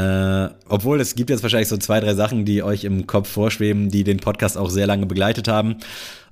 Äh, 0.00 0.50
obwohl 0.68 1.00
es 1.00 1.14
gibt 1.14 1.30
jetzt 1.30 1.42
wahrscheinlich 1.42 1.68
so 1.68 1.76
zwei, 1.76 2.00
drei 2.00 2.14
Sachen, 2.14 2.44
die 2.44 2.62
euch 2.62 2.84
im 2.84 3.06
Kopf 3.06 3.28
vorschweben, 3.28 3.90
die 3.90 4.04
den 4.04 4.18
Podcast 4.18 4.56
auch 4.56 4.70
sehr 4.70 4.86
lange 4.86 5.06
begleitet 5.06 5.48
haben. 5.48 5.76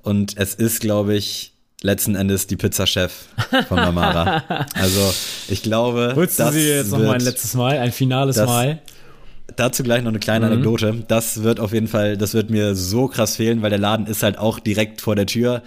Und 0.03 0.37
es 0.37 0.55
ist, 0.55 0.81
glaube 0.81 1.15
ich, 1.15 1.53
letzten 1.83 2.15
Endes 2.15 2.47
die 2.47 2.57
Pizza-Chef 2.57 3.13
von 3.69 3.77
Mamara. 3.77 4.67
also 4.75 5.13
ich 5.49 5.63
glaube, 5.63 6.13
Holst 6.17 6.39
du 6.39 6.51
sie 6.53 6.69
jetzt 6.69 6.91
noch 6.91 6.99
mal 6.99 7.15
ein 7.15 7.21
letztes 7.21 7.55
Mal, 7.55 7.79
ein 7.79 7.93
finales 7.93 8.37
das, 8.37 8.47
Mal? 8.47 8.81
dazu 9.57 9.83
gleich 9.83 10.03
noch 10.03 10.11
eine 10.11 10.19
kleine 10.19 10.47
mhm. 10.47 10.53
Anekdote. 10.53 11.05
Das 11.09 11.43
wird 11.43 11.61
auf 11.61 11.73
jeden 11.73 11.89
Fall, 11.89 12.17
das 12.17 12.35
wird 12.35 12.51
mir 12.51 12.75
so 12.75 13.09
krass 13.09 13.37
fehlen, 13.37 13.63
weil 13.63 13.71
der 13.71 13.79
Laden 13.79 14.07
ist 14.07 14.23
halt 14.23 14.39
auch 14.39 14.59
direkt 14.59 15.01
vor 15.01 15.17
der 15.17 15.27
Tür. 15.27 15.63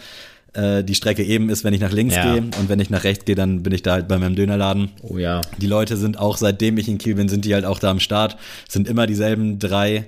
Äh, 0.53 0.83
die 0.83 0.95
Strecke 0.95 1.23
eben 1.23 1.49
ist, 1.49 1.63
wenn 1.63 1.73
ich 1.73 1.79
nach 1.79 1.93
links 1.93 2.15
ja. 2.15 2.33
gehe 2.33 2.41
und 2.41 2.67
wenn 2.67 2.79
ich 2.79 2.89
nach 2.89 3.03
rechts 3.05 3.23
gehe, 3.25 3.35
dann 3.35 3.63
bin 3.63 3.73
ich 3.73 3.83
da 3.83 3.93
halt 3.93 4.07
bei 4.07 4.17
meinem 4.17 4.35
Dönerladen. 4.35 4.89
Oh 5.01 5.17
ja. 5.17 5.41
Die 5.59 5.67
Leute 5.67 5.95
sind 5.95 6.19
auch, 6.19 6.37
seitdem 6.37 6.77
ich 6.77 6.89
in 6.89 6.97
Kiel 6.97 7.15
bin, 7.15 7.29
sind 7.29 7.45
die 7.45 7.53
halt 7.53 7.63
auch 7.63 7.79
da 7.79 7.89
am 7.89 8.01
Start. 8.01 8.37
Sind 8.67 8.87
immer 8.87 9.07
dieselben 9.07 9.59
drei. 9.59 10.07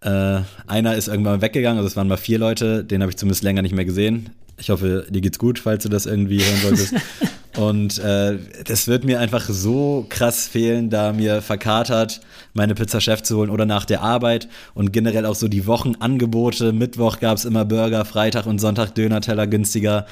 Äh, 0.00 0.40
einer 0.66 0.94
ist 0.94 1.08
irgendwann 1.08 1.42
weggegangen, 1.42 1.78
also 1.78 1.88
es 1.88 1.96
waren 1.96 2.08
mal 2.08 2.16
vier 2.16 2.38
Leute, 2.38 2.84
den 2.84 3.02
habe 3.02 3.10
ich 3.10 3.16
zumindest 3.16 3.42
länger 3.42 3.62
nicht 3.62 3.74
mehr 3.74 3.84
gesehen. 3.84 4.30
Ich 4.60 4.70
hoffe, 4.70 5.06
dir 5.08 5.20
geht's 5.20 5.38
gut, 5.38 5.58
falls 5.58 5.82
du 5.82 5.88
das 5.88 6.06
irgendwie 6.06 6.42
hören 6.42 6.60
solltest. 6.60 6.94
Und 7.56 7.98
äh, 7.98 8.38
das 8.64 8.86
wird 8.86 9.04
mir 9.04 9.18
einfach 9.18 9.48
so 9.48 10.06
krass 10.08 10.46
fehlen, 10.46 10.88
da 10.88 11.12
mir 11.12 11.42
verkatert 11.42 12.20
meine 12.54 12.74
Pizza 12.74 13.00
Chef 13.00 13.22
zu 13.22 13.38
holen 13.38 13.50
oder 13.50 13.66
nach 13.66 13.84
der 13.84 14.02
Arbeit 14.02 14.48
und 14.74 14.92
generell 14.92 15.26
auch 15.26 15.34
so 15.34 15.48
die 15.48 15.66
Wochenangebote. 15.66 16.72
Mittwoch 16.72 17.18
gab's 17.18 17.44
immer 17.44 17.64
Burger, 17.64 18.04
Freitag 18.04 18.46
und 18.46 18.60
Sonntag 18.60 18.94
Döner-Teller 18.94 19.48
günstiger 19.48 20.06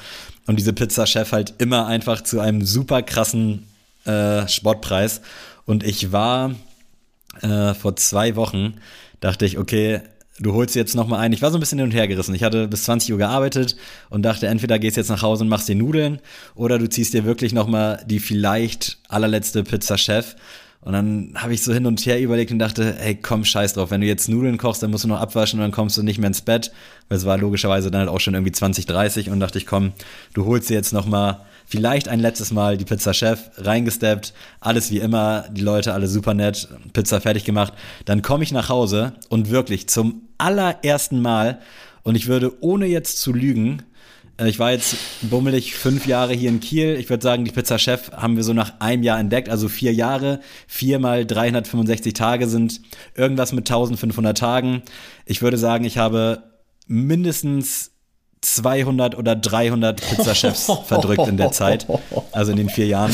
und 0.47 0.59
diese 0.59 0.73
Pizza 0.73 1.05
Chef 1.05 1.31
halt 1.31 1.53
immer 1.59 1.85
einfach 1.85 2.21
zu 2.21 2.41
einem 2.41 2.65
super 2.65 3.01
krassen 3.03 3.67
äh, 4.05 4.47
Sportpreis. 4.47 5.21
Und 5.65 5.83
ich 5.83 6.11
war 6.11 6.55
äh, 7.41 7.73
vor 7.73 7.95
zwei 7.95 8.35
Wochen, 8.35 8.75
dachte 9.21 9.45
ich, 9.45 9.57
okay, 9.57 10.01
du 10.39 10.53
holst 10.53 10.75
jetzt 10.75 10.95
nochmal 10.95 11.19
ein. 11.19 11.33
Ich 11.33 11.41
war 11.41 11.51
so 11.51 11.57
ein 11.57 11.59
bisschen 11.59 11.79
hin 11.79 11.87
und 11.87 11.93
her 11.93 12.07
gerissen. 12.07 12.33
Ich 12.35 12.43
hatte 12.43 12.67
bis 12.67 12.83
20 12.83 13.11
Uhr 13.11 13.17
gearbeitet 13.17 13.75
und 14.09 14.23
dachte, 14.23 14.47
entweder 14.47 14.79
gehst 14.79 14.97
jetzt 14.97 15.09
nach 15.09 15.21
Hause 15.21 15.43
und 15.43 15.49
machst 15.49 15.67
dir 15.67 15.75
Nudeln 15.75 16.19
oder 16.55 16.79
du 16.79 16.89
ziehst 16.89 17.13
dir 17.13 17.25
wirklich 17.25 17.53
nochmal 17.53 18.03
die 18.07 18.19
vielleicht 18.19 18.97
allerletzte 19.07 19.63
Pizza 19.63 19.97
Chef. 19.97 20.35
Und 20.81 20.93
dann 20.93 21.33
habe 21.35 21.53
ich 21.53 21.61
so 21.61 21.73
hin 21.73 21.85
und 21.85 22.05
her 22.05 22.21
überlegt 22.21 22.51
und 22.51 22.59
dachte, 22.59 22.97
ey, 22.99 23.15
komm, 23.15 23.43
scheiß 23.43 23.73
drauf. 23.73 23.91
Wenn 23.91 23.99
du 23.99 24.07
jetzt 24.07 24.29
Nudeln 24.29 24.57
kochst, 24.57 24.81
dann 24.81 24.91
musst 24.91 25.03
du 25.03 25.09
noch 25.09 25.19
abwaschen 25.19 25.59
und 25.59 25.63
dann 25.63 25.71
kommst 25.71 25.97
du 25.97 26.03
nicht 26.03 26.19
mehr 26.19 26.27
ins 26.27 26.41
Bett. 26.41 26.71
Weil 27.09 27.17
es 27.17 27.25
war 27.25 27.37
logischerweise 27.37 27.91
dann 27.91 28.01
halt 28.01 28.09
auch 28.09 28.21
schon 28.21 28.33
irgendwie 28.33 28.53
20, 28.53 28.85
30 28.85 29.29
und 29.29 29.41
dachte 29.41 29.57
ich, 29.57 29.65
komm, 29.65 29.91
du 30.33 30.45
holst 30.45 30.69
dir 30.69 30.75
jetzt 30.75 30.93
nochmal 30.93 31.41
vielleicht 31.69 32.09
ein 32.09 32.19
letztes 32.19 32.51
Mal 32.51 32.77
die 32.77 32.85
Pizza 32.85 33.13
Chef 33.13 33.51
reingesteppt, 33.57 34.33
alles 34.59 34.91
wie 34.91 34.97
immer, 34.97 35.45
die 35.51 35.61
Leute 35.61 35.93
alle 35.93 36.07
super 36.07 36.33
nett, 36.33 36.67
Pizza 36.93 37.21
fertig 37.21 37.45
gemacht. 37.45 37.73
Dann 38.05 38.21
komme 38.21 38.43
ich 38.43 38.51
nach 38.51 38.69
Hause 38.69 39.13
und 39.29 39.51
wirklich 39.51 39.87
zum 39.87 40.23
allerersten 40.37 41.21
Mal, 41.21 41.59
und 42.03 42.15
ich 42.15 42.27
würde 42.27 42.63
ohne 42.63 42.87
jetzt 42.87 43.21
zu 43.21 43.33
lügen, 43.33 43.83
Ich 44.47 44.57
war 44.57 44.71
jetzt 44.71 44.95
bummelig 45.21 45.75
fünf 45.75 46.07
Jahre 46.07 46.33
hier 46.33 46.47
in 46.47 46.61
Kiel. 46.61 46.95
Ich 46.97 47.09
würde 47.09 47.21
sagen, 47.21 47.43
die 47.43 47.51
Pizza 47.51 47.77
Chef 47.77 48.09
haben 48.13 48.37
wir 48.37 48.43
so 48.43 48.53
nach 48.53 48.79
einem 48.79 49.03
Jahr 49.03 49.19
entdeckt. 49.19 49.49
Also 49.49 49.67
vier 49.67 49.93
Jahre, 49.93 50.39
vier 50.65 50.97
mal 50.97 51.25
365 51.25 52.13
Tage 52.13 52.47
sind 52.47 52.79
irgendwas 53.15 53.51
mit 53.51 53.69
1500 53.69 54.37
Tagen. 54.37 54.81
Ich 55.25 55.41
würde 55.41 55.57
sagen, 55.57 55.83
ich 55.83 55.97
habe 55.97 56.43
mindestens 56.87 57.91
200 58.41 59.17
oder 59.17 59.35
300 59.35 60.01
Pizzachefs 60.01 60.71
verdrückt 60.85 61.27
in 61.27 61.37
der 61.37 61.51
Zeit. 61.51 61.87
Also 62.31 62.51
in 62.51 62.57
den 62.57 62.69
vier 62.69 62.87
Jahren. 62.87 63.13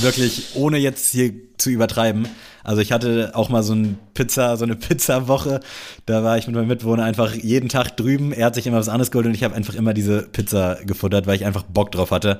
Wirklich, 0.00 0.54
ohne 0.54 0.78
jetzt 0.78 1.10
hier 1.10 1.32
zu 1.58 1.70
übertreiben. 1.70 2.26
Also 2.64 2.80
ich 2.80 2.92
hatte 2.92 3.32
auch 3.34 3.48
mal 3.48 3.62
so 3.62 3.74
ein 3.74 3.98
Pizza, 4.14 4.56
so 4.56 4.64
eine 4.64 4.76
Pizza-Woche. 4.76 5.60
Da 6.06 6.22
war 6.22 6.38
ich 6.38 6.46
mit 6.46 6.54
meinem 6.56 6.68
Mitbewohner 6.68 7.04
einfach 7.04 7.34
jeden 7.34 7.68
Tag 7.68 7.96
drüben. 7.96 8.32
Er 8.32 8.46
hat 8.46 8.54
sich 8.54 8.66
immer 8.66 8.78
was 8.78 8.88
anderes 8.88 9.10
geholt 9.10 9.26
und 9.26 9.34
ich 9.34 9.42
habe 9.42 9.54
einfach 9.54 9.74
immer 9.74 9.94
diese 9.94 10.22
Pizza 10.22 10.78
gefuttert, 10.84 11.26
weil 11.26 11.36
ich 11.36 11.44
einfach 11.44 11.64
Bock 11.64 11.90
drauf 11.92 12.10
hatte. 12.10 12.38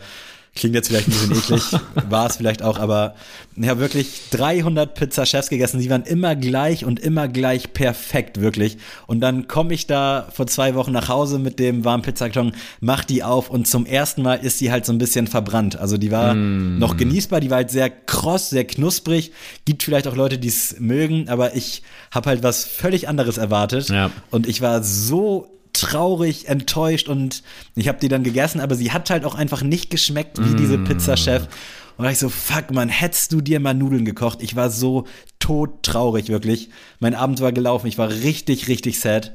Klingt 0.54 0.74
jetzt 0.74 0.88
vielleicht 0.88 1.08
ein 1.08 1.12
bisschen 1.12 1.32
eklig, 1.32 1.80
war 2.10 2.26
es 2.26 2.36
vielleicht 2.36 2.62
auch, 2.62 2.78
aber 2.78 3.14
ich 3.56 3.68
habe 3.68 3.80
wirklich 3.80 4.20
300 4.32 4.94
Pizza-Chefs 4.94 5.48
gegessen. 5.48 5.80
Sie 5.80 5.88
waren 5.88 6.02
immer 6.02 6.36
gleich 6.36 6.84
und 6.84 7.00
immer 7.00 7.26
gleich 7.26 7.72
perfekt, 7.72 8.38
wirklich. 8.38 8.76
Und 9.06 9.20
dann 9.20 9.48
komme 9.48 9.72
ich 9.72 9.86
da 9.86 10.28
vor 10.30 10.46
zwei 10.46 10.74
Wochen 10.74 10.92
nach 10.92 11.08
Hause 11.08 11.38
mit 11.38 11.58
dem 11.58 11.86
warmen 11.86 12.02
Pizzakarton, 12.02 12.52
mach 12.80 13.04
die 13.04 13.22
auf 13.22 13.48
und 13.48 13.66
zum 13.66 13.86
ersten 13.86 14.20
Mal 14.20 14.34
ist 14.34 14.58
sie 14.58 14.70
halt 14.70 14.84
so 14.84 14.92
ein 14.92 14.98
bisschen 14.98 15.26
verbrannt. 15.26 15.76
Also 15.76 15.96
die 15.96 16.10
war 16.10 16.34
mm. 16.34 16.78
noch 16.78 16.98
genießbar, 16.98 17.40
die 17.40 17.48
war 17.48 17.56
halt 17.56 17.70
sehr 17.70 17.88
kross, 17.88 18.50
sehr 18.50 18.66
knusprig. 18.66 19.32
Gibt 19.64 19.82
vielleicht 19.82 20.06
auch 20.06 20.16
Leute, 20.16 20.36
die 20.36 20.48
es 20.48 20.76
mögen, 20.78 21.30
aber 21.30 21.56
ich 21.56 21.82
habe 22.10 22.28
halt 22.28 22.42
was 22.42 22.64
völlig 22.66 23.08
anderes 23.08 23.38
erwartet. 23.38 23.88
Ja. 23.88 24.10
Und 24.30 24.46
ich 24.46 24.60
war 24.60 24.82
so 24.82 25.48
traurig, 25.72 26.48
enttäuscht 26.48 27.08
und 27.08 27.42
ich 27.74 27.88
habe 27.88 27.98
die 27.98 28.08
dann 28.08 28.22
gegessen, 28.22 28.60
aber 28.60 28.74
sie 28.74 28.92
hat 28.92 29.10
halt 29.10 29.24
auch 29.24 29.34
einfach 29.34 29.62
nicht 29.62 29.90
geschmeckt 29.90 30.38
wie 30.38 30.54
mm. 30.54 30.56
diese 30.56 30.78
Pizza-Chef. 30.78 31.48
Und 31.96 32.04
da 32.04 32.10
ich 32.10 32.18
so, 32.18 32.28
fuck, 32.28 32.70
man, 32.70 32.88
hättest 32.88 33.32
du 33.32 33.40
dir 33.40 33.60
mal 33.60 33.74
Nudeln 33.74 34.04
gekocht? 34.04 34.42
Ich 34.42 34.56
war 34.56 34.70
so 34.70 35.06
todtraurig, 35.38 36.28
wirklich. 36.28 36.70
Mein 37.00 37.14
Abend 37.14 37.40
war 37.40 37.52
gelaufen, 37.52 37.86
ich 37.86 37.98
war 37.98 38.10
richtig, 38.10 38.68
richtig 38.68 38.98
sad. 39.00 39.32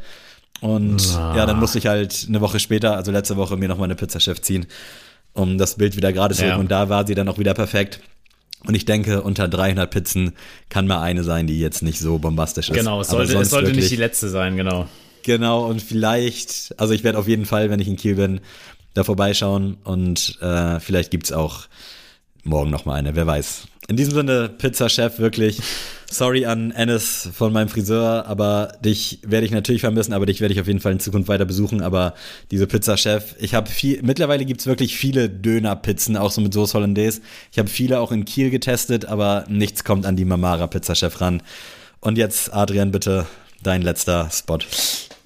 Und 0.61 1.15
ah. 1.15 1.35
ja, 1.35 1.45
dann 1.45 1.59
musste 1.59 1.77
ich 1.77 1.87
halt 1.87 2.25
eine 2.27 2.41
Woche 2.41 2.59
später, 2.59 2.95
also 2.95 3.11
letzte 3.11 3.37
Woche, 3.37 3.57
mir 3.57 3.67
nochmal 3.67 3.85
eine 3.85 3.95
Pizza-Chef 3.95 4.41
ziehen, 4.41 4.65
um 5.33 5.57
das 5.57 5.75
Bild 5.75 5.95
wieder 5.95 6.13
gerade 6.13 6.33
zu 6.33 6.45
ja. 6.45 6.57
Und 6.57 6.71
da 6.71 6.89
war 6.89 7.05
sie 7.05 7.15
dann 7.15 7.29
auch 7.29 7.37
wieder 7.37 7.53
perfekt. 7.53 7.99
Und 8.65 8.73
ich 8.75 8.85
denke, 8.85 9.21
unter 9.21 9.47
300 9.47 9.89
Pizzen 9.89 10.33
kann 10.69 10.87
mal 10.87 11.01
eine 11.01 11.23
sein, 11.23 11.45
die 11.45 11.59
jetzt 11.59 11.83
nicht 11.83 11.99
so 11.99 12.17
bombastisch 12.17 12.69
ist. 12.69 12.75
Genau, 12.75 13.01
es 13.01 13.09
sollte, 13.09 13.37
es 13.37 13.51
sollte 13.51 13.71
nicht 13.71 13.91
die 13.91 13.97
letzte 13.97 14.29
sein, 14.29 14.57
genau. 14.57 14.87
Genau, 15.27 15.67
und 15.67 15.81
vielleicht, 15.81 16.73
also 16.77 16.93
ich 16.93 17.03
werde 17.03 17.17
auf 17.17 17.27
jeden 17.27 17.45
Fall, 17.45 17.69
wenn 17.69 17.81
ich 17.81 17.89
in 17.89 17.97
Kiel 17.97 18.15
bin, 18.15 18.39
da 18.93 19.03
vorbeischauen 19.03 19.75
und 19.83 20.37
äh, 20.41 20.79
vielleicht 20.79 21.11
gibt's 21.11 21.33
auch 21.33 21.67
morgen 22.45 22.69
noch 22.69 22.85
mal 22.85 22.93
eine, 22.93 23.13
wer 23.13 23.27
weiß. 23.27 23.67
In 23.89 23.97
diesem 23.97 24.13
Sinne, 24.13 24.47
Pizza-Chef, 24.47 25.19
wirklich. 25.19 25.59
Sorry 26.09 26.45
an 26.45 26.71
Ennis 26.71 27.27
von 27.33 27.51
meinem 27.51 27.67
Friseur, 27.67 28.25
aber 28.25 28.71
dich 28.85 29.19
werde 29.21 29.45
ich 29.45 29.51
natürlich 29.51 29.81
vermissen, 29.81 30.13
aber 30.13 30.25
dich 30.25 30.39
werde 30.39 30.53
ich 30.53 30.61
auf 30.61 30.67
jeden 30.67 30.79
Fall 30.79 30.93
in 30.93 31.01
Zukunft 31.01 31.27
weiter 31.27 31.43
besuchen. 31.43 31.81
Aber 31.81 32.13
diese 32.49 32.65
Pizza-Chef, 32.65 33.35
ich 33.37 33.53
habe 33.53 33.69
viel, 33.69 34.01
mittlerweile 34.03 34.45
gibt's 34.45 34.65
wirklich 34.65 34.95
viele 34.95 35.29
Döner-Pizzen, 35.29 36.15
auch 36.15 36.31
so 36.31 36.39
mit 36.39 36.53
Sauce 36.53 36.73
Hollandaise. 36.73 37.19
Ich 37.51 37.59
habe 37.59 37.67
viele 37.67 37.99
auch 37.99 38.13
in 38.13 38.23
Kiel 38.23 38.49
getestet, 38.49 39.03
aber 39.03 39.43
nichts 39.49 39.83
kommt 39.83 40.05
an 40.05 40.15
die 40.15 40.23
Mamara 40.23 40.67
Pizza-Chef 40.67 41.19
ran. 41.19 41.43
Und 41.99 42.17
jetzt, 42.17 42.53
Adrian, 42.53 42.91
bitte 42.91 43.25
dein 43.61 43.81
letzter 43.81 44.29
Spot. 44.31 44.59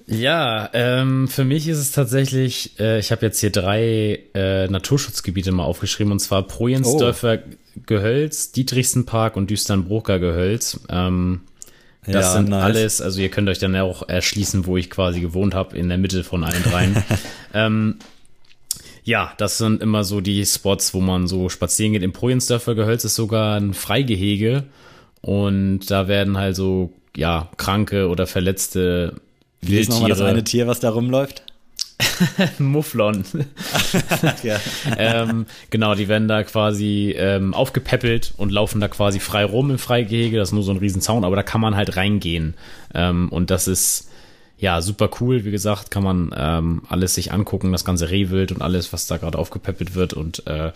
Ja, 0.06 0.70
ähm, 0.72 1.28
für 1.28 1.44
mich 1.44 1.68
ist 1.68 1.78
es 1.78 1.92
tatsächlich, 1.92 2.78
äh, 2.80 2.98
ich 2.98 3.12
habe 3.12 3.26
jetzt 3.26 3.40
hier 3.40 3.50
drei 3.50 4.20
äh, 4.34 4.66
Naturschutzgebiete 4.68 5.52
mal 5.52 5.64
aufgeschrieben, 5.64 6.12
und 6.12 6.18
zwar 6.18 6.46
Projensdörfer 6.46 7.38
oh. 7.46 7.80
Gehölz, 7.86 8.52
Dietrichsenpark 8.52 9.36
und 9.36 9.50
Düsternbroker 9.50 10.18
Gehölz. 10.18 10.80
Ähm, 10.88 11.42
das 12.04 12.14
ja, 12.14 12.32
sind 12.32 12.48
nice. 12.48 12.62
alles, 12.62 13.00
also 13.00 13.20
ihr 13.20 13.28
könnt 13.28 13.48
euch 13.48 13.60
dann 13.60 13.74
ja 13.74 13.84
auch 13.84 14.08
erschließen, 14.08 14.66
wo 14.66 14.76
ich 14.76 14.90
quasi 14.90 15.20
gewohnt 15.20 15.54
habe, 15.54 15.76
in 15.76 15.88
der 15.88 15.98
Mitte 15.98 16.24
von 16.24 16.42
allen 16.42 16.62
dreien. 16.64 17.04
ähm, 17.54 17.98
ja, 19.04 19.32
das 19.36 19.58
sind 19.58 19.82
immer 19.82 20.02
so 20.02 20.20
die 20.20 20.44
Spots, 20.44 20.94
wo 20.94 21.00
man 21.00 21.28
so 21.28 21.48
spazieren 21.48 21.92
geht. 21.92 22.02
Im 22.02 22.12
Projensdörfer 22.12 22.74
Gehölz 22.74 23.04
ist 23.04 23.14
sogar 23.14 23.56
ein 23.56 23.72
Freigehege 23.72 24.64
und 25.20 25.90
da 25.90 26.08
werden 26.08 26.38
halt 26.38 26.56
so, 26.56 26.92
ja, 27.16 27.48
kranke 27.56 28.08
oder 28.08 28.26
verletzte 28.26 29.14
wie 29.62 29.78
ist 29.78 29.90
nochmal 29.90 30.10
das 30.10 30.20
eine 30.20 30.44
Tier, 30.44 30.66
was 30.66 30.80
da 30.80 30.90
rumläuft? 30.90 31.42
Mufflon. 32.58 33.24
ja. 34.42 34.58
ähm, 34.96 35.46
genau, 35.70 35.94
die 35.94 36.08
werden 36.08 36.28
da 36.28 36.42
quasi 36.42 37.14
ähm, 37.16 37.54
aufgepäppelt 37.54 38.34
und 38.36 38.50
laufen 38.50 38.80
da 38.80 38.88
quasi 38.88 39.20
frei 39.20 39.44
rum 39.44 39.70
im 39.70 39.78
Freigehege. 39.78 40.36
Das 40.36 40.48
ist 40.48 40.52
nur 40.52 40.62
so 40.62 40.72
ein 40.72 40.78
Riesenzaun, 40.78 41.24
aber 41.24 41.36
da 41.36 41.42
kann 41.42 41.60
man 41.60 41.76
halt 41.76 41.96
reingehen. 41.96 42.54
Ähm, 42.94 43.28
und 43.28 43.50
das 43.50 43.68
ist 43.68 44.08
ja 44.58 44.80
super 44.80 45.10
cool. 45.20 45.44
Wie 45.44 45.50
gesagt, 45.50 45.90
kann 45.90 46.02
man 46.02 46.34
ähm, 46.36 46.82
alles 46.88 47.14
sich 47.14 47.32
angucken, 47.32 47.72
das 47.72 47.84
ganze 47.84 48.10
Rehwild 48.10 48.52
und 48.52 48.62
alles, 48.62 48.92
was 48.92 49.06
da 49.06 49.16
gerade 49.16 49.38
aufgepäppelt 49.38 49.94
wird. 49.94 50.12
Und 50.12 50.46
äh, 50.46 50.72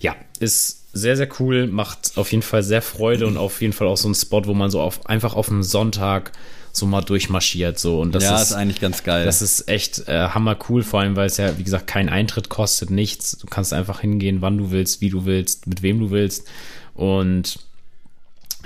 ja, 0.00 0.14
ist 0.40 0.86
sehr, 0.92 1.16
sehr 1.16 1.28
cool, 1.38 1.66
macht 1.66 2.12
auf 2.16 2.32
jeden 2.32 2.42
Fall 2.42 2.62
sehr 2.62 2.82
Freude 2.82 3.26
und 3.26 3.36
auf 3.36 3.60
jeden 3.60 3.72
Fall 3.72 3.86
auch 3.86 3.98
so 3.98 4.08
ein 4.08 4.14
Spot, 4.14 4.46
wo 4.46 4.54
man 4.54 4.70
so 4.70 4.80
auf, 4.80 5.06
einfach 5.06 5.34
auf 5.34 5.50
einen 5.50 5.62
Sonntag 5.62 6.32
so 6.76 6.86
mal 6.86 7.02
durchmarschiert 7.02 7.78
so 7.78 8.00
und 8.00 8.14
das 8.14 8.24
ja, 8.24 8.36
ist, 8.36 8.50
ist 8.50 8.52
eigentlich 8.52 8.80
ganz 8.80 9.02
geil. 9.02 9.24
Das 9.24 9.42
ist 9.42 9.68
echt 9.68 10.08
äh, 10.08 10.28
hammer 10.28 10.56
cool, 10.68 10.82
vor 10.82 11.00
allem 11.00 11.16
weil 11.16 11.26
es 11.26 11.36
ja 11.36 11.56
wie 11.58 11.64
gesagt 11.64 11.86
kein 11.86 12.08
Eintritt 12.08 12.48
kostet, 12.48 12.90
nichts. 12.90 13.38
Du 13.38 13.46
kannst 13.46 13.72
einfach 13.72 14.00
hingehen, 14.00 14.42
wann 14.42 14.58
du 14.58 14.70
willst, 14.70 15.00
wie 15.00 15.10
du 15.10 15.24
willst, 15.24 15.66
mit 15.66 15.82
wem 15.82 15.98
du 15.98 16.10
willst 16.10 16.46
und 16.94 17.58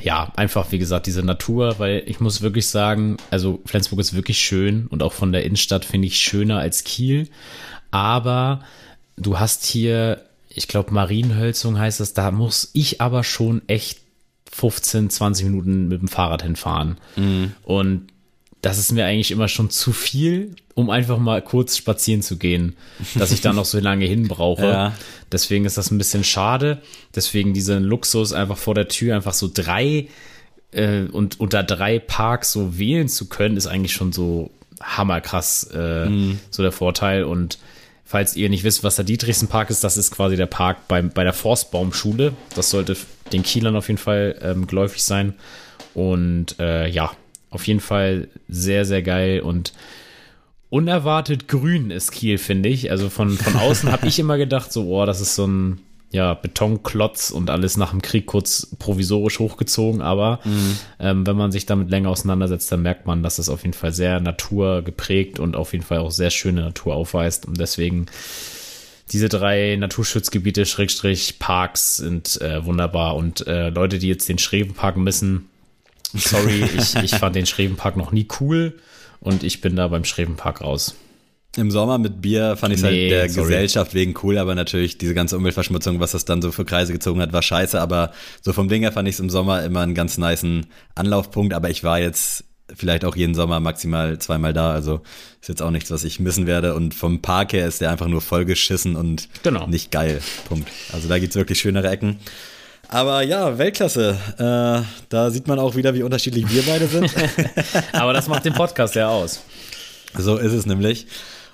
ja, 0.02 0.32
einfach 0.36 0.72
wie 0.72 0.78
gesagt 0.78 1.06
diese 1.06 1.22
Natur, 1.22 1.78
weil 1.78 2.02
ich 2.06 2.20
muss 2.20 2.40
wirklich 2.40 2.66
sagen, 2.68 3.18
also 3.30 3.60
Flensburg 3.66 4.00
ist 4.00 4.14
wirklich 4.14 4.38
schön 4.38 4.86
und 4.86 5.02
auch 5.02 5.12
von 5.12 5.30
der 5.30 5.44
Innenstadt 5.44 5.84
finde 5.84 6.08
ich 6.08 6.18
schöner 6.18 6.58
als 6.58 6.84
Kiel, 6.84 7.28
aber 7.90 8.60
du 9.16 9.38
hast 9.38 9.66
hier 9.66 10.22
ich 10.52 10.66
glaube, 10.66 10.92
Marienhölzung 10.92 11.78
heißt 11.78 12.00
das, 12.00 12.12
da 12.12 12.32
muss 12.32 12.70
ich 12.72 13.00
aber 13.00 13.22
schon 13.22 13.62
echt 13.68 13.99
15, 14.50 15.10
20 15.10 15.46
Minuten 15.46 15.88
mit 15.88 16.00
dem 16.00 16.08
Fahrrad 16.08 16.42
hinfahren. 16.42 16.98
Mhm. 17.16 17.52
Und 17.62 18.08
das 18.62 18.78
ist 18.78 18.92
mir 18.92 19.06
eigentlich 19.06 19.30
immer 19.30 19.48
schon 19.48 19.70
zu 19.70 19.92
viel, 19.92 20.54
um 20.74 20.90
einfach 20.90 21.18
mal 21.18 21.40
kurz 21.40 21.76
spazieren 21.76 22.22
zu 22.22 22.36
gehen, 22.36 22.76
dass 23.14 23.32
ich 23.32 23.40
da 23.40 23.52
noch 23.52 23.64
so 23.64 23.78
lange 23.78 24.04
hin 24.04 24.28
brauche. 24.28 24.66
Ja. 24.70 24.94
Deswegen 25.32 25.64
ist 25.64 25.78
das 25.78 25.90
ein 25.90 25.98
bisschen 25.98 26.24
schade. 26.24 26.82
Deswegen 27.14 27.54
diesen 27.54 27.84
Luxus 27.84 28.32
einfach 28.32 28.58
vor 28.58 28.74
der 28.74 28.88
Tür 28.88 29.14
einfach 29.14 29.32
so 29.32 29.48
drei 29.52 30.08
äh, 30.72 31.02
und 31.04 31.38
unter 31.38 31.62
drei 31.62 31.98
Parks 31.98 32.52
so 32.52 32.78
wählen 32.78 33.08
zu 33.08 33.28
können, 33.28 33.56
ist 33.56 33.66
eigentlich 33.66 33.92
schon 33.92 34.12
so 34.12 34.50
hammerkrass 34.82 35.70
äh, 35.72 36.06
mhm. 36.06 36.40
so 36.50 36.62
der 36.62 36.72
Vorteil. 36.72 37.24
Und 37.24 37.58
falls 38.10 38.34
ihr 38.34 38.48
nicht 38.48 38.64
wisst, 38.64 38.82
was 38.82 38.96
der 38.96 39.04
Dietrichsen-Park 39.04 39.70
ist, 39.70 39.84
das 39.84 39.96
ist 39.96 40.10
quasi 40.10 40.34
der 40.34 40.46
Park 40.46 40.88
bei, 40.88 41.00
bei 41.00 41.22
der 41.22 41.32
Forstbaumschule. 41.32 42.32
Das 42.56 42.70
sollte 42.70 42.96
den 43.32 43.44
Kielern 43.44 43.76
auf 43.76 43.86
jeden 43.86 43.98
Fall 43.98 44.36
ähm, 44.42 44.66
geläufig 44.66 45.04
sein. 45.04 45.34
Und 45.94 46.58
äh, 46.58 46.88
ja, 46.88 47.12
auf 47.50 47.68
jeden 47.68 47.78
Fall 47.78 48.26
sehr, 48.48 48.84
sehr 48.84 49.02
geil 49.02 49.42
und 49.42 49.72
unerwartet 50.70 51.46
grün 51.46 51.92
ist 51.92 52.10
Kiel, 52.10 52.38
finde 52.38 52.68
ich. 52.68 52.90
Also 52.90 53.10
von, 53.10 53.38
von 53.38 53.54
außen 53.54 53.92
habe 53.92 54.08
ich 54.08 54.18
immer 54.18 54.38
gedacht, 54.38 54.72
so, 54.72 54.88
oh, 54.88 55.06
das 55.06 55.20
ist 55.20 55.36
so 55.36 55.46
ein 55.46 55.78
ja, 56.12 56.34
Betonklotz 56.34 57.30
und 57.30 57.50
alles 57.50 57.76
nach 57.76 57.90
dem 57.90 58.02
Krieg 58.02 58.26
kurz 58.26 58.66
provisorisch 58.78 59.38
hochgezogen. 59.38 60.02
Aber 60.02 60.40
mhm. 60.44 60.78
ähm, 60.98 61.26
wenn 61.26 61.36
man 61.36 61.52
sich 61.52 61.66
damit 61.66 61.90
länger 61.90 62.10
auseinandersetzt, 62.10 62.70
dann 62.72 62.82
merkt 62.82 63.06
man, 63.06 63.22
dass 63.22 63.38
es 63.38 63.48
auf 63.48 63.62
jeden 63.62 63.74
Fall 63.74 63.92
sehr 63.92 64.20
naturgeprägt 64.20 65.38
und 65.38 65.54
auf 65.54 65.72
jeden 65.72 65.84
Fall 65.84 65.98
auch 65.98 66.10
sehr 66.10 66.30
schöne 66.30 66.62
Natur 66.62 66.94
aufweist. 66.94 67.46
Und 67.46 67.60
deswegen 67.60 68.06
diese 69.12 69.28
drei 69.28 69.76
Naturschutzgebiete, 69.76 70.66
Schrägstrich, 70.66 71.38
Parks 71.38 71.96
sind 71.96 72.40
äh, 72.40 72.64
wunderbar. 72.64 73.16
Und 73.16 73.46
äh, 73.46 73.70
Leute, 73.70 73.98
die 73.98 74.08
jetzt 74.08 74.28
den 74.28 74.38
Schrevenpark 74.38 74.96
missen, 74.96 75.48
sorry, 76.12 76.64
ich, 76.76 76.96
ich 76.96 77.14
fand 77.14 77.36
den 77.36 77.46
Schrevenpark 77.46 77.96
noch 77.96 78.10
nie 78.10 78.26
cool 78.40 78.78
und 79.20 79.44
ich 79.44 79.60
bin 79.60 79.76
da 79.76 79.88
beim 79.88 80.04
Schrevenpark 80.04 80.60
raus. 80.60 80.96
Im 81.56 81.70
Sommer 81.72 81.98
mit 81.98 82.22
Bier 82.22 82.56
fand 82.56 82.72
ich 82.72 82.78
es 82.78 82.84
halt 82.84 82.94
nee, 82.94 83.10
halt 83.10 83.22
der 83.22 83.30
sorry. 83.30 83.48
Gesellschaft 83.48 83.94
wegen 83.94 84.14
cool, 84.22 84.38
aber 84.38 84.54
natürlich 84.54 84.98
diese 84.98 85.14
ganze 85.14 85.36
Umweltverschmutzung, 85.36 85.98
was 85.98 86.12
das 86.12 86.24
dann 86.24 86.42
so 86.42 86.52
für 86.52 86.64
Kreise 86.64 86.92
gezogen 86.92 87.20
hat, 87.20 87.32
war 87.32 87.42
scheiße. 87.42 87.80
Aber 87.80 88.12
so 88.40 88.52
vom 88.52 88.68
Ding 88.68 88.82
her 88.82 88.92
fand 88.92 89.08
ich 89.08 89.14
es 89.14 89.20
im 89.20 89.30
Sommer 89.30 89.64
immer 89.64 89.80
einen 89.80 89.94
ganz 89.94 90.16
niceen 90.16 90.66
Anlaufpunkt. 90.94 91.52
Aber 91.52 91.68
ich 91.68 91.82
war 91.82 91.98
jetzt 91.98 92.44
vielleicht 92.72 93.04
auch 93.04 93.16
jeden 93.16 93.34
Sommer 93.34 93.58
maximal 93.58 94.16
zweimal 94.20 94.52
da. 94.52 94.72
Also 94.72 95.00
ist 95.40 95.48
jetzt 95.48 95.60
auch 95.60 95.72
nichts, 95.72 95.90
was 95.90 96.04
ich 96.04 96.20
missen 96.20 96.46
werde. 96.46 96.76
Und 96.76 96.94
vom 96.94 97.20
Park 97.20 97.52
her 97.52 97.66
ist 97.66 97.80
der 97.80 97.90
einfach 97.90 98.06
nur 98.06 98.20
vollgeschissen 98.20 98.94
und 98.94 99.28
genau. 99.42 99.66
nicht 99.66 99.90
geil. 99.90 100.20
Punkt. 100.48 100.68
Also 100.92 101.08
da 101.08 101.18
gibt's 101.18 101.34
wirklich 101.34 101.58
schönere 101.58 101.88
Ecken. 101.90 102.20
Aber 102.86 103.22
ja, 103.22 103.58
Weltklasse. 103.58 104.18
Äh, 104.38 104.86
da 105.08 105.30
sieht 105.30 105.46
man 105.46 105.58
auch 105.58 105.76
wieder, 105.76 105.94
wie 105.94 106.02
unterschiedlich 106.02 106.48
wir 106.48 106.62
beide 106.62 106.86
sind. 106.86 107.12
Aber 107.92 108.12
das 108.12 108.28
macht 108.28 108.44
den 108.44 108.54
Podcast 108.54 108.94
ja 108.94 109.08
aus. 109.08 109.42
So 110.16 110.36
ist 110.36 110.52
es 110.52 110.66
nämlich. 110.66 111.06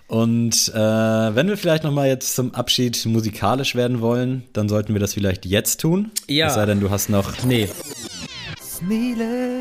Und 0.09 0.69
äh, 0.73 0.79
wenn 0.79 1.49
wir 1.49 1.57
vielleicht 1.57 1.83
nochmal 1.83 2.07
jetzt 2.07 2.37
zum 2.37 2.55
Abschied 2.55 3.05
musikalisch 3.07 3.75
werden 3.75 4.01
wollen, 4.01 4.45
dann 4.53 4.69
sollten 4.69 4.93
wir 4.93 5.01
das 5.01 5.15
vielleicht 5.15 5.47
jetzt 5.47 5.81
tun. 5.81 6.13
Ja. 6.29 6.47
Es 6.47 6.55
sei 6.55 6.65
denn, 6.67 6.79
du 6.81 6.91
hast 6.91 7.09
noch. 7.09 7.43
Nee. 7.45 7.69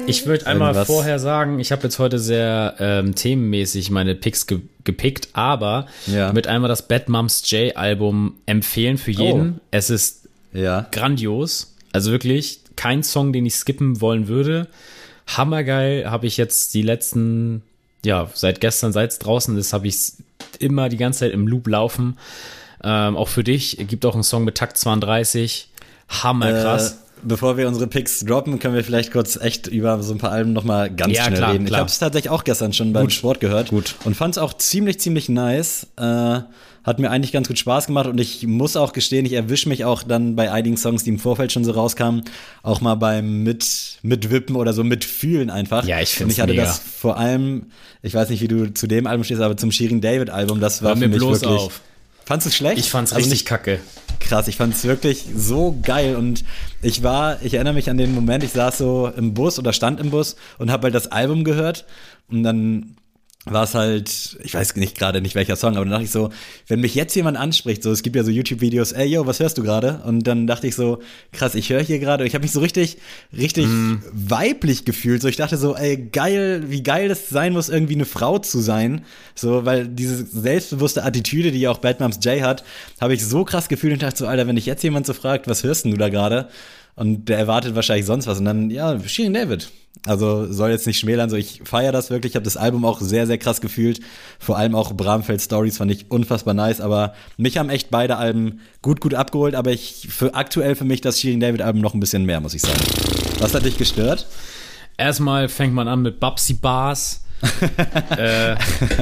Ich 0.08 0.26
würde 0.26 0.46
einmal 0.46 0.70
Irgendwas. 0.70 0.88
vorher 0.88 1.20
sagen, 1.20 1.60
ich 1.60 1.72
habe 1.72 1.84
jetzt 1.84 2.00
heute 2.00 2.20
sehr 2.20 2.76
ähm, 2.80 3.16
themenmäßig 3.16 3.90
meine 3.90 4.14
Picks 4.14 4.46
ge 4.46 4.60
gepickt, 4.84 5.30
aber 5.34 5.88
Ja. 6.06 6.32
mit 6.32 6.46
einmal 6.48 6.68
das 6.68 6.88
Bad 6.88 7.10
Moms 7.10 7.50
J 7.50 7.76
Album 7.76 8.36
empfehlen 8.46 8.98
für 9.00 9.10
jeden. 9.12 9.62
Es 9.72 9.90
ist 9.90 10.28
Ja. 10.54 10.86
grandios. 10.92 11.74
Also 11.92 12.12
wirklich 12.12 12.60
kein 12.76 13.02
Song, 13.02 13.34
den 13.34 13.46
ich 13.48 13.56
skippen 13.56 14.00
wollen 14.02 14.28
würde. 14.28 14.68
Hammergeil 15.28 16.12
habe 16.12 16.28
ich 16.28 16.38
jetzt 16.38 16.74
die 16.76 16.84
letzten, 16.84 17.64
ja, 18.06 18.30
seit 18.36 18.62
gestern, 18.62 18.92
seit 18.94 19.12
es 19.12 19.18
draußen 19.20 19.58
ist, 19.58 19.74
habe 19.74 19.88
ich 19.88 20.12
immer 20.60 20.90
die 20.90 20.98
ganze 20.98 21.20
Zeit 21.20 21.32
im 21.32 21.48
Loop 21.48 21.68
laufen. 21.68 22.18
Ähm, 22.84 23.18
auch 23.18 23.28
für 23.30 23.44
dich 23.44 23.78
gibt 23.88 24.06
auch 24.06 24.14
einen 24.14 24.24
Song 24.24 24.44
mit 24.44 24.56
Takt 24.56 24.78
32. 24.78 25.70
Hammerkrass. 26.10 26.92
Äh, 26.92 26.96
bevor 27.24 27.58
wir 27.58 27.68
unsere 27.68 27.88
Picks 27.88 28.24
droppen, 28.26 28.60
können 28.60 28.76
wir 28.76 28.84
vielleicht 28.84 29.12
kurz 29.12 29.38
echt 29.38 29.68
über 29.68 30.02
so 30.04 30.14
ein 30.14 30.18
paar 30.20 30.32
Alben 30.32 30.54
nochmal 30.54 30.94
ganz 30.94 31.16
Ja, 31.16 31.24
schnell 31.26 31.38
klar, 31.38 31.54
reden. 31.54 31.64
Ich 31.64 31.70
klar. 31.70 31.80
habe 31.82 31.90
es 31.90 32.00
tatsächlich 32.00 32.30
auch 32.30 32.44
gestern 32.44 32.74
schon 32.74 32.94
beim 32.94 33.04
Gut. 33.06 33.14
Sport 33.14 33.40
gehört 33.40 33.70
Gut. 33.70 33.96
und 34.06 34.16
fand 34.16 34.36
es 34.36 34.38
auch 34.38 34.54
ziemlich, 34.54 35.00
ziemlich 35.00 35.30
nice. 35.30 35.88
Äh, 35.98 36.40
hat 36.86 37.00
mir 37.00 37.10
eigentlich 37.10 37.32
ganz 37.32 37.48
gut 37.48 37.58
Spaß 37.60 37.88
gemacht 37.88 38.08
und 38.08 38.20
ich 38.22 38.46
muss 38.46 38.76
auch 38.78 38.94
gestehen, 38.94 39.26
ich 39.26 39.34
erwische 39.34 39.68
mich 39.68 39.84
auch 39.86 40.04
dann 40.04 40.36
bei 40.36 40.52
einigen 40.52 40.78
Songs, 40.78 41.04
die 41.04 41.10
im 41.10 41.20
Vorfeld 41.20 41.52
schon 41.52 41.66
so 41.66 41.72
rauskamen, 41.72 42.24
auch 42.64 42.80
mal 42.80 42.96
beim 42.96 43.42
mit 43.44 43.98
mitwippen 44.04 44.56
oder 44.56 44.72
so 44.72 44.84
mitfühlen 44.84 45.50
einfach. 45.50 45.84
Ja, 45.86 46.00
ich 46.00 46.12
Und 46.12 46.18
find's 46.18 46.34
ich 46.36 46.40
hatte 46.42 46.52
mega. 46.54 46.64
das 46.66 46.78
vor 46.80 47.18
allem, 47.18 47.68
ich 48.04 48.14
weiß 48.14 48.30
nicht, 48.30 48.42
wie 48.42 48.48
du 48.48 48.74
zu 48.74 48.86
dem 48.88 49.08
Album 49.08 49.24
stehst, 49.24 49.42
aber 49.42 49.58
zum 49.58 49.72
Shirin 49.72 50.00
David 50.00 50.30
Album, 50.30 50.60
das 50.60 50.84
war 50.84 50.90
Hör 50.92 50.96
für 50.98 51.00
mir 51.02 51.08
mich 51.10 51.18
bloß 51.18 51.42
wirklich. 51.42 51.60
auf. 51.60 51.82
Fandest 52.24 52.46
du 52.46 52.50
es 52.50 52.56
schlecht? 52.56 52.78
Ich 52.80 52.90
fand's 52.90 53.14
Also 53.14 53.24
richtig 53.26 53.46
kacke. 53.46 53.80
krass. 54.20 54.48
Ich 54.48 54.56
fand 54.58 54.74
es 54.74 54.84
wirklich 54.84 55.26
so 55.36 55.78
geil 55.84 56.16
und 56.16 56.44
ich 56.82 57.04
war, 57.04 57.40
ich 57.44 57.54
erinnere 57.56 57.74
mich 57.76 57.90
an 57.90 57.98
den 57.98 58.14
Moment, 58.16 58.44
ich 58.44 58.52
saß 58.52 58.78
so 58.80 59.12
im 59.16 59.34
Bus 59.34 59.60
oder 59.60 59.74
stand 59.74 60.00
im 60.00 60.10
Bus 60.12 60.36
und 60.58 60.72
habe 60.72 60.86
halt 60.86 60.96
das 60.96 61.08
Album 61.12 61.44
gehört 61.44 61.86
und 62.30 62.42
dann 62.44 62.96
war 63.46 63.64
es 63.64 63.76
halt, 63.76 64.38
ich 64.44 64.56
weiß 64.56 64.76
nicht 64.76 64.98
gerade 64.98 65.22
nicht 65.22 65.36
welcher 65.36 65.56
Song, 65.56 65.76
aber 65.76 65.86
dann 65.86 65.92
dachte 65.92 66.06
ich 66.06 66.12
so, 66.12 66.32
wenn 66.68 66.80
mich 66.80 66.96
jetzt 66.96 67.16
jemand 67.16 67.38
anspricht, 67.38 67.84
so 67.84 67.92
es 67.92 68.02
gibt 68.02 68.16
ja 68.16 68.24
so 68.24 68.32
YouTube-Videos, 68.32 68.92
ey 68.92 69.06
yo, 69.06 69.28
was 69.28 69.40
hörst 69.40 69.58
du 69.58 69.64
gerade? 69.64 70.02
Und 70.04 70.24
dann 70.24 70.48
dachte 70.48 70.66
ich 70.66 70.76
so, 70.76 71.00
krass, 71.32 71.54
ich 71.54 71.70
höre 71.70 71.82
hier 71.82 72.00
gerade, 72.00 72.26
ich 72.26 72.34
habe 72.34 72.44
mich 72.44 72.52
so 72.52 72.60
richtig, 72.60 72.98
richtig 73.38 73.68
weiblich 74.12 74.84
gefühlt. 74.84 75.22
So 75.22 75.28
ich 75.28 75.36
dachte 75.36 75.58
so, 75.58 75.76
ey 75.76 75.98
geil, 75.98 76.66
wie 76.68 76.82
geil 76.82 77.12
es 77.12 77.30
sein 77.30 77.54
muss, 77.54 77.70
irgendwie 77.70 77.96
eine 77.96 78.06
Frau 78.06 78.40
zu 78.40 78.60
sein. 78.60 79.06
So, 79.36 79.64
weil 79.64 79.88
diese 79.88 80.26
selbstbewusste 80.26 81.04
Attitüde, 81.04 81.52
die 81.52 81.68
auch 81.68 81.78
Bad 81.78 82.00
Moms 82.00 82.20
J 82.24 82.42
hat, 82.42 82.64
habe 83.00 83.14
ich 83.14 83.24
so 83.24 83.46
krass 83.46 83.68
gefühlt 83.68 83.94
und 83.94 84.02
dachte 84.02 84.18
so, 84.18 84.28
Alter, 84.28 84.48
wenn 84.48 84.56
dich 84.56 84.66
jetzt 84.66 84.84
jemand 84.84 85.06
so 85.06 85.14
fragt, 85.14 85.48
was 85.48 85.64
hörst 85.64 85.86
denn 85.86 85.92
du 85.92 85.98
da 85.98 86.10
gerade? 86.10 86.50
Und 86.96 87.28
der 87.28 87.38
erwartet 87.38 87.76
wahrscheinlich 87.76 88.06
sonst 88.06 88.28
was. 88.28 88.40
Und 88.40 88.46
dann, 88.46 88.70
ja, 88.70 88.98
Shirin 89.06 89.34
David. 89.34 89.70
Also 90.06 90.52
soll 90.52 90.70
jetzt 90.70 90.86
nicht 90.88 91.00
schmälern, 91.00 91.30
so 91.30 91.36
ich 91.36 91.62
feiere 91.64 91.92
das 91.92 92.10
wirklich. 92.10 92.34
Ich 92.34 92.36
habe 92.36 92.44
das 92.44 92.58
Album 92.58 92.86
auch 92.86 93.02
sehr, 93.02 93.28
sehr 93.28 93.38
krass 93.38 93.60
gefühlt. 93.60 94.02
Vor 94.40 94.58
allem 94.58 94.76
auch 94.76 94.94
Bramfeld 94.94 95.42
Stories 95.42 95.78
fand 95.78 95.92
ich 95.92 96.12
unfassbar 96.12 96.54
nice. 96.54 96.80
Aber 96.80 97.14
mich 97.38 97.58
haben 97.58 97.70
echt 97.70 97.90
beide 97.90 98.18
Alben 98.18 98.62
gut, 98.82 99.02
gut 99.02 99.14
abgeholt. 99.14 99.56
Aber 99.56 99.72
ich 99.72 100.08
für 100.10 100.36
aktuell 100.36 100.76
für 100.76 100.86
mich 100.86 101.02
das 101.02 101.20
Shirin 101.20 101.40
David 101.40 101.62
Album 101.62 101.82
noch 101.82 101.94
ein 101.94 102.00
bisschen 102.00 102.26
mehr, 102.26 102.40
muss 102.40 102.54
ich 102.54 102.62
sagen. 102.62 102.82
Was 103.40 103.54
hat 103.54 103.66
dich 103.66 103.78
gestört? 103.78 104.28
Erstmal 104.98 105.50
fängt 105.50 105.74
man 105.74 105.88
an 105.88 106.02
mit 106.02 106.20
Babsi 106.20 106.54
Bars. 106.54 107.22
äh, 108.18 108.56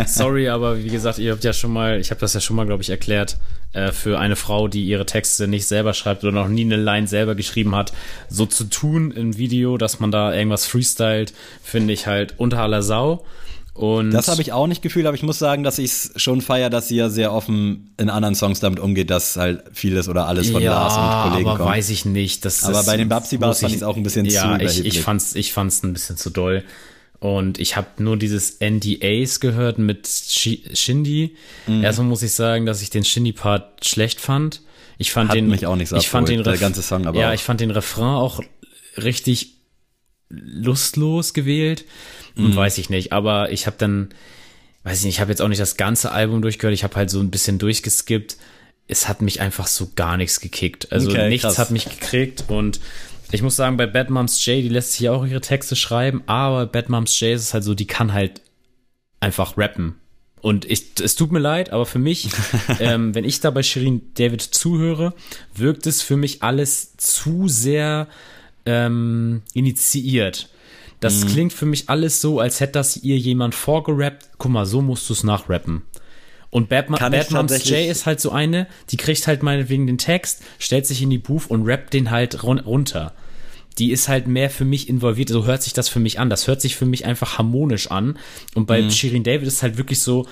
sorry, 0.07 0.49
aber 0.49 0.83
wie 0.83 0.89
gesagt, 0.89 1.19
ihr 1.19 1.31
habt 1.33 1.43
ja 1.43 1.53
schon 1.53 1.71
mal, 1.71 1.99
ich 1.99 2.09
habe 2.09 2.19
das 2.19 2.33
ja 2.33 2.41
schon 2.41 2.55
mal, 2.55 2.65
glaube 2.65 2.81
ich, 2.81 2.89
erklärt, 2.89 3.37
äh, 3.73 3.91
für 3.91 4.19
eine 4.19 4.35
Frau, 4.35 4.67
die 4.67 4.85
ihre 4.85 5.05
Texte 5.05 5.47
nicht 5.47 5.67
selber 5.67 5.93
schreibt 5.93 6.23
oder 6.23 6.31
noch 6.31 6.47
nie 6.47 6.61
eine 6.63 6.77
Line 6.77 7.07
selber 7.07 7.35
geschrieben 7.35 7.75
hat, 7.75 7.91
so 8.29 8.45
zu 8.45 8.65
tun 8.65 9.11
im 9.11 9.37
Video, 9.37 9.77
dass 9.77 9.99
man 9.99 10.11
da 10.11 10.33
irgendwas 10.33 10.65
freestylt, 10.65 11.33
finde 11.63 11.93
ich 11.93 12.07
halt 12.07 12.35
unter 12.37 12.59
aller 12.59 12.81
Sau. 12.83 13.25
Und 13.73 14.11
Das 14.11 14.27
habe 14.27 14.43
ich 14.43 14.51
auch 14.51 14.67
nicht 14.67 14.83
gefühlt, 14.83 15.07
aber 15.07 15.15
ich 15.15 15.23
muss 15.23 15.39
sagen, 15.39 15.63
dass 15.63 15.79
ich 15.79 15.85
es 15.91 16.11
schon 16.17 16.41
feier, 16.41 16.69
dass 16.69 16.89
sie 16.89 16.95
ja 16.97 17.09
sehr 17.09 17.33
offen 17.33 17.91
in 17.97 18.11
anderen 18.11 18.35
Songs 18.35 18.59
damit 18.59 18.79
umgeht, 18.79 19.09
dass 19.09 19.35
halt 19.35 19.63
vieles 19.73 20.07
oder 20.07 20.27
alles 20.27 20.51
von 20.51 20.61
ja, 20.61 20.71
Lars 20.73 20.93
und 20.95 21.31
Kollegen 21.31 21.49
aber 21.49 21.57
kommt. 21.57 21.69
weiß 21.71 21.89
ich 21.89 22.05
nicht. 22.05 22.45
Das, 22.45 22.63
Aber 22.65 22.83
bei 22.83 22.97
den 22.97 23.09
Babsi 23.09 23.37
Bars 23.37 23.61
fand 23.61 23.73
ich's 23.73 23.81
auch 23.81 23.97
ein 23.97 24.03
bisschen 24.03 24.29
zu 24.29 24.35
Ja, 24.35 24.57
ich, 24.57 24.61
überheblich. 24.61 24.95
ich 24.97 25.01
fand's, 25.01 25.33
ich 25.33 25.53
fand's 25.53 25.81
ein 25.81 25.91
bisschen 25.93 26.17
zu 26.17 26.29
doll. 26.29 26.63
Und 27.23 27.57
ich 27.57 27.77
habe 27.77 28.03
nur 28.03 28.17
dieses 28.17 28.57
NDAs 28.59 29.39
gehört 29.39 29.77
mit 29.79 30.07
Shi- 30.07 30.63
Shindy. 30.73 31.37
Mhm. 31.67 31.81
Erstmal 31.81 32.07
muss 32.07 32.21
ich 32.21 32.33
sagen, 32.33 32.65
dass 32.65 32.81
ich 32.81 32.89
den 32.89 33.05
Shindy-Part 33.05 33.85
schlecht 33.85 34.19
fand. 34.19 34.61
Ich 34.97 35.13
fand 35.13 35.29
Hat 35.29 35.37
den, 35.37 35.47
mich 35.47 35.65
auch 35.65 35.77
nicht 35.77 35.87
so 35.87 35.95
ich 35.95 36.09
fand 36.09 36.27
den 36.27 36.43
der 36.43 36.57
ganze 36.57 36.81
Song 36.81 37.07
aber 37.07 37.17
Ja, 37.19 37.29
auch. 37.29 37.33
ich 37.33 37.41
fand 37.41 37.61
den 37.61 37.71
Refrain 37.71 38.03
auch 38.15 38.41
richtig 38.97 39.53
lustlos 40.29 41.33
gewählt. 41.33 41.85
Und 42.35 42.51
Mhm. 42.51 42.55
weiß 42.57 42.77
ich 42.79 42.89
nicht. 42.89 43.13
Aber 43.13 43.51
ich 43.51 43.67
habe 43.67 43.75
dann, 43.79 44.09
weiß 44.83 44.99
ich 44.99 45.05
nicht, 45.05 45.15
ich 45.15 45.21
habe 45.21 45.31
jetzt 45.31 45.41
auch 45.41 45.47
nicht 45.47 45.61
das 45.61 45.77
ganze 45.77 46.11
Album 46.11 46.41
durchgehört. 46.41 46.73
Ich 46.73 46.83
habe 46.83 46.95
halt 46.95 47.09
so 47.09 47.19
ein 47.19 47.31
bisschen 47.31 47.57
durchgeskippt. 47.57 48.37
Es 48.87 49.07
hat 49.07 49.21
mich 49.21 49.39
einfach 49.39 49.67
so 49.67 49.91
gar 49.95 50.17
nichts 50.17 50.39
gekickt. 50.41 50.91
Also 50.91 51.09
Okay, 51.11 51.29
nichts 51.29 51.43
krass. 51.45 51.57
hat 51.57 51.71
mich 51.71 51.85
gekriegt 51.85 52.45
und 52.49 52.79
ich 53.33 53.41
muss 53.41 53.55
sagen, 53.55 53.77
bei 53.77 53.87
Bad 53.87 54.09
Moms 54.09 54.45
J, 54.45 54.57
die 54.63 54.69
lässt 54.69 54.93
sich 54.93 55.01
ja 55.01 55.11
auch 55.11 55.25
ihre 55.25 55.41
Texte 55.41 55.75
schreiben, 55.75 56.23
aber 56.27 56.65
Bad 56.65 56.89
Moms 56.89 57.19
J 57.19 57.31
ist 57.35 57.41
es 57.41 57.53
halt 57.53 57.63
so, 57.63 57.73
die 57.73 57.87
kann 57.87 58.13
halt 58.13 58.41
einfach 59.19 59.57
rappen. 59.57 59.95
Und 60.41 60.65
ich, 60.65 60.87
es 61.01 61.15
tut 61.15 61.31
mir 61.31 61.39
leid, 61.39 61.71
aber 61.71 61.85
für 61.85 61.99
mich, 61.99 62.27
ähm, 62.79 63.15
wenn 63.15 63.23
ich 63.23 63.39
da 63.39 63.49
bei 63.49 63.63
Shirin 63.63 64.01
David 64.15 64.41
zuhöre, 64.41 65.13
wirkt 65.55 65.87
es 65.87 66.01
für 66.01 66.17
mich 66.17 66.43
alles 66.43 66.97
zu 66.97 67.47
sehr 67.47 68.07
ähm, 68.65 69.41
initiiert. 69.53 70.49
Das 70.99 71.23
Mhm. 71.23 71.27
klingt 71.29 71.53
für 71.53 71.65
mich 71.65 71.89
alles 71.89 72.21
so, 72.21 72.39
als 72.39 72.59
hätte 72.59 72.73
das 72.73 72.97
ihr 72.97 73.17
jemand 73.17 73.55
vorgerappt. 73.55 74.29
Guck 74.37 74.51
mal, 74.51 74.65
so 74.65 74.81
musst 74.81 75.09
du 75.09 75.13
es 75.13 75.23
nachrappen. 75.23 75.83
Und 76.49 76.69
Bad, 76.69 76.89
Ma 76.89 76.97
Kann 76.97 77.13
ich 77.13 77.19
Bad 77.21 77.31
Moms 77.31 77.51
tatsächlich- 77.51 77.79
J 77.87 77.91
ist 77.91 78.05
halt 78.05 78.21
so 78.21 78.31
eine, 78.31 78.67
die 78.89 78.97
kriegt 78.97 79.25
halt 79.27 79.43
meinetwegen 79.43 79.87
den 79.87 79.97
Text, 79.97 80.43
stellt 80.59 80.85
sich 80.85 81.01
in 81.01 81.09
die 81.09 81.17
Booth 81.17 81.49
und 81.49 81.65
rappt 81.65 81.93
den 81.93 82.11
halt 82.11 82.43
run 82.43 82.59
runter. 82.59 83.13
Die 83.79 83.91
ist 83.91 84.07
halt 84.07 84.27
mehr 84.27 84.49
für 84.49 84.65
mich 84.65 84.87
involviert, 84.89 85.29
so 85.29 85.45
hört 85.45 85.63
sich 85.63 85.73
das 85.73 85.89
für 85.89 85.99
mich 85.99 86.19
an. 86.19 86.29
Das 86.29 86.47
hört 86.47 86.61
sich 86.61 86.75
für 86.75 86.85
mich 86.85 87.05
einfach 87.05 87.37
harmonisch 87.37 87.89
an. 87.91 88.17
Und 88.55 88.63
Mhm. 88.63 88.65
bei 88.67 88.89
Shirin 88.89 89.23
David 89.23 89.47
ist 89.47 89.63
halt 89.63 89.77
wirklich 89.77 89.99
so, 89.99 90.27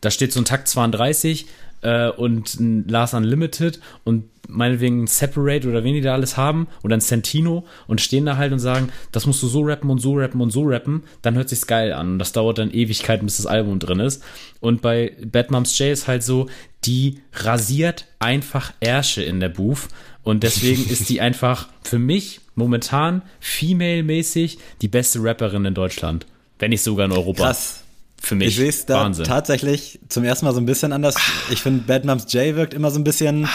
da 0.00 0.10
steht 0.10 0.32
so 0.32 0.40
ein 0.40 0.44
Takt 0.44 0.66
32 0.68 1.46
äh, 1.82 2.08
und 2.10 2.58
ein 2.60 2.88
Lars 2.88 3.14
Unlimited 3.14 3.80
und 4.04 4.24
meinetwegen 4.48 5.04
ein 5.04 5.06
Separate 5.06 5.68
oder 5.68 5.84
wen 5.84 5.94
die 5.94 6.00
da 6.00 6.12
alles 6.14 6.36
haben 6.36 6.66
oder 6.82 6.96
ein 6.96 7.00
Santino 7.00 7.64
und 7.86 8.00
stehen 8.00 8.26
da 8.26 8.36
halt 8.36 8.52
und 8.52 8.58
sagen, 8.58 8.90
das 9.12 9.26
musst 9.26 9.42
du 9.42 9.46
so 9.46 9.60
rappen 9.62 9.88
und 9.90 10.00
so 10.00 10.14
rappen 10.14 10.40
und 10.40 10.50
so 10.50 10.62
rappen, 10.64 11.04
dann 11.22 11.36
hört 11.36 11.48
sich's 11.48 11.66
geil 11.68 11.92
an 11.92 12.12
und 12.14 12.18
das 12.18 12.32
dauert 12.32 12.58
dann 12.58 12.72
Ewigkeiten, 12.72 13.24
bis 13.26 13.36
das 13.36 13.46
Album 13.46 13.78
drin 13.78 14.00
ist. 14.00 14.22
Und 14.60 14.82
bei 14.82 15.12
Bad 15.24 15.50
Moms 15.52 15.78
J 15.78 15.88
ist 15.92 16.08
halt 16.08 16.22
so, 16.24 16.48
die 16.84 17.20
rasiert 17.32 18.06
einfach 18.18 18.72
Ärsche 18.80 19.22
in 19.22 19.38
der 19.40 19.48
Booth 19.48 19.88
und 20.24 20.42
deswegen 20.42 20.88
ist 20.88 21.08
die 21.08 21.20
einfach 21.20 21.68
für 21.82 21.98
mich 21.98 22.40
momentan 22.54 23.22
female-mäßig 23.40 24.58
die 24.80 24.88
beste 24.88 25.18
Rapperin 25.22 25.64
in 25.64 25.74
Deutschland, 25.74 26.26
wenn 26.58 26.70
nicht 26.70 26.82
sogar 26.82 27.06
in 27.06 27.12
Europa. 27.12 27.44
Krass. 27.44 27.78
Für 28.20 28.36
mich 28.36 28.48
Ich 28.48 28.56
sehe 28.56 28.68
es 28.68 28.86
da 28.86 29.00
Wahnsinn. 29.00 29.24
tatsächlich 29.24 29.98
zum 30.08 30.22
ersten 30.22 30.46
Mal 30.46 30.52
so 30.54 30.60
ein 30.60 30.66
bisschen 30.66 30.92
anders. 30.92 31.16
Ich 31.50 31.60
finde, 31.60 31.82
Bad 31.84 32.04
Moms 32.04 32.32
J 32.32 32.54
wirkt 32.54 32.72
immer 32.72 32.92
so 32.92 33.00
ein 33.00 33.04
bisschen, 33.04 33.48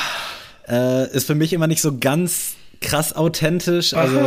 äh, 0.67 1.09
ist 1.15 1.25
für 1.25 1.35
mich 1.35 1.53
immer 1.53 1.67
nicht 1.67 1.81
so 1.81 1.97
ganz 1.97 2.55
krass 2.81 3.15
authentisch. 3.15 3.93
Also, 3.93 4.19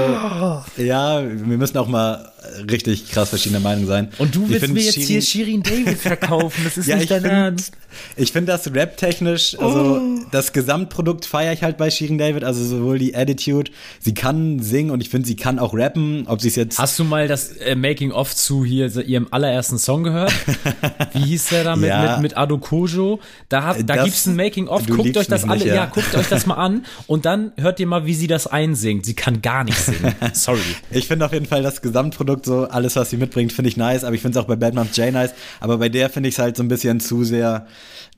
ja, 0.76 1.22
wir 1.22 1.56
müssen 1.58 1.78
auch 1.78 1.88
mal 1.88 2.30
richtig 2.70 3.10
krass 3.10 3.28
verschiedene 3.30 3.60
Meinungen 3.60 3.86
sein. 3.86 4.08
Und 4.18 4.34
du 4.34 4.48
willst 4.48 4.68
mir 4.68 4.80
jetzt 4.82 4.94
Shirin- 4.96 5.06
hier 5.06 5.22
Shirin 5.22 5.62
David 5.62 5.98
verkaufen, 5.98 6.62
das 6.64 6.76
ist 6.78 6.86
Ja, 6.88 6.96
nicht 6.96 7.04
ich 7.04 7.08
dein 7.10 7.20
find- 7.22 7.32
Ernst. 7.32 7.72
Ich 8.16 8.32
finde 8.32 8.52
das 8.52 8.72
rap-technisch, 8.72 9.58
also 9.58 10.00
das 10.30 10.52
Gesamtprodukt 10.52 11.24
feiere 11.26 11.52
ich 11.52 11.62
halt 11.62 11.76
bei 11.76 11.90
Shirin 11.90 12.18
David, 12.18 12.44
also 12.44 12.64
sowohl 12.64 12.98
die 12.98 13.14
Attitude, 13.16 13.70
sie 13.98 14.14
kann 14.14 14.60
singen 14.60 14.90
und 14.90 15.00
ich 15.00 15.10
finde, 15.10 15.26
sie 15.26 15.34
kann 15.36 15.58
auch 15.58 15.74
rappen, 15.74 16.24
ob 16.28 16.40
sie 16.40 16.48
es 16.48 16.56
jetzt 16.56 16.78
Hast 16.78 16.98
du 17.00 17.04
mal 17.04 17.26
das 17.28 17.48
äh, 17.56 17.74
Making-of 17.74 18.34
zu 18.34 18.64
hier 18.64 18.94
ihrem 19.06 19.26
allerersten 19.32 19.76
Song 19.78 20.04
gehört? 20.04 20.32
Wie 21.12 21.18
hieß 21.24 21.48
der 21.48 21.64
da 21.64 21.76
mit, 21.76 21.88
Ja. 21.88 22.12
mit, 22.12 22.22
mit 22.22 22.36
Ado 22.36 22.58
Kojo? 22.58 23.20
Da, 23.48 23.64
hat, 23.64 23.78
da 23.80 23.96
Das- 23.96 24.04
gibt's 24.04 24.26
ein 24.26 24.36
Making-of, 24.36 24.86
guckt 24.86 25.16
euch 25.16 25.26
das 25.26 25.42
alle, 25.44 25.54
nicht, 25.58 25.66
ja. 25.66 25.74
ja. 25.74 25.86
guckt 25.86 26.14
euch 26.14 26.28
das 26.28 26.46
mal 26.46 26.54
an 26.54 26.84
und 27.06 27.24
dann 27.26 27.52
hört 27.58 27.80
ihr 27.80 27.86
mal, 27.86 28.06
wie 28.06 28.14
sie 28.14 28.28
das 28.28 28.39
einsingt. 28.46 29.06
Sie 29.06 29.14
kann 29.14 29.42
gar 29.42 29.64
nicht 29.64 29.78
singen. 29.78 30.14
Sorry. 30.32 30.60
Ich 30.90 31.06
finde 31.06 31.26
auf 31.26 31.32
jeden 31.32 31.46
Fall 31.46 31.62
das 31.62 31.82
Gesamtprodukt 31.82 32.46
so, 32.46 32.68
alles 32.68 32.96
was 32.96 33.10
sie 33.10 33.16
mitbringt, 33.16 33.52
finde 33.52 33.68
ich 33.68 33.76
nice, 33.76 34.04
aber 34.04 34.14
ich 34.14 34.22
finde 34.22 34.38
es 34.38 34.44
auch 34.44 34.48
bei 34.48 34.56
Bad 34.56 34.74
Moms 34.74 34.96
J 34.96 35.12
nice, 35.12 35.32
aber 35.60 35.78
bei 35.78 35.88
der 35.88 36.10
finde 36.10 36.28
ich 36.28 36.34
es 36.34 36.38
halt 36.38 36.56
so 36.56 36.62
ein 36.62 36.68
bisschen 36.68 37.00
zu 37.00 37.24
sehr, 37.24 37.66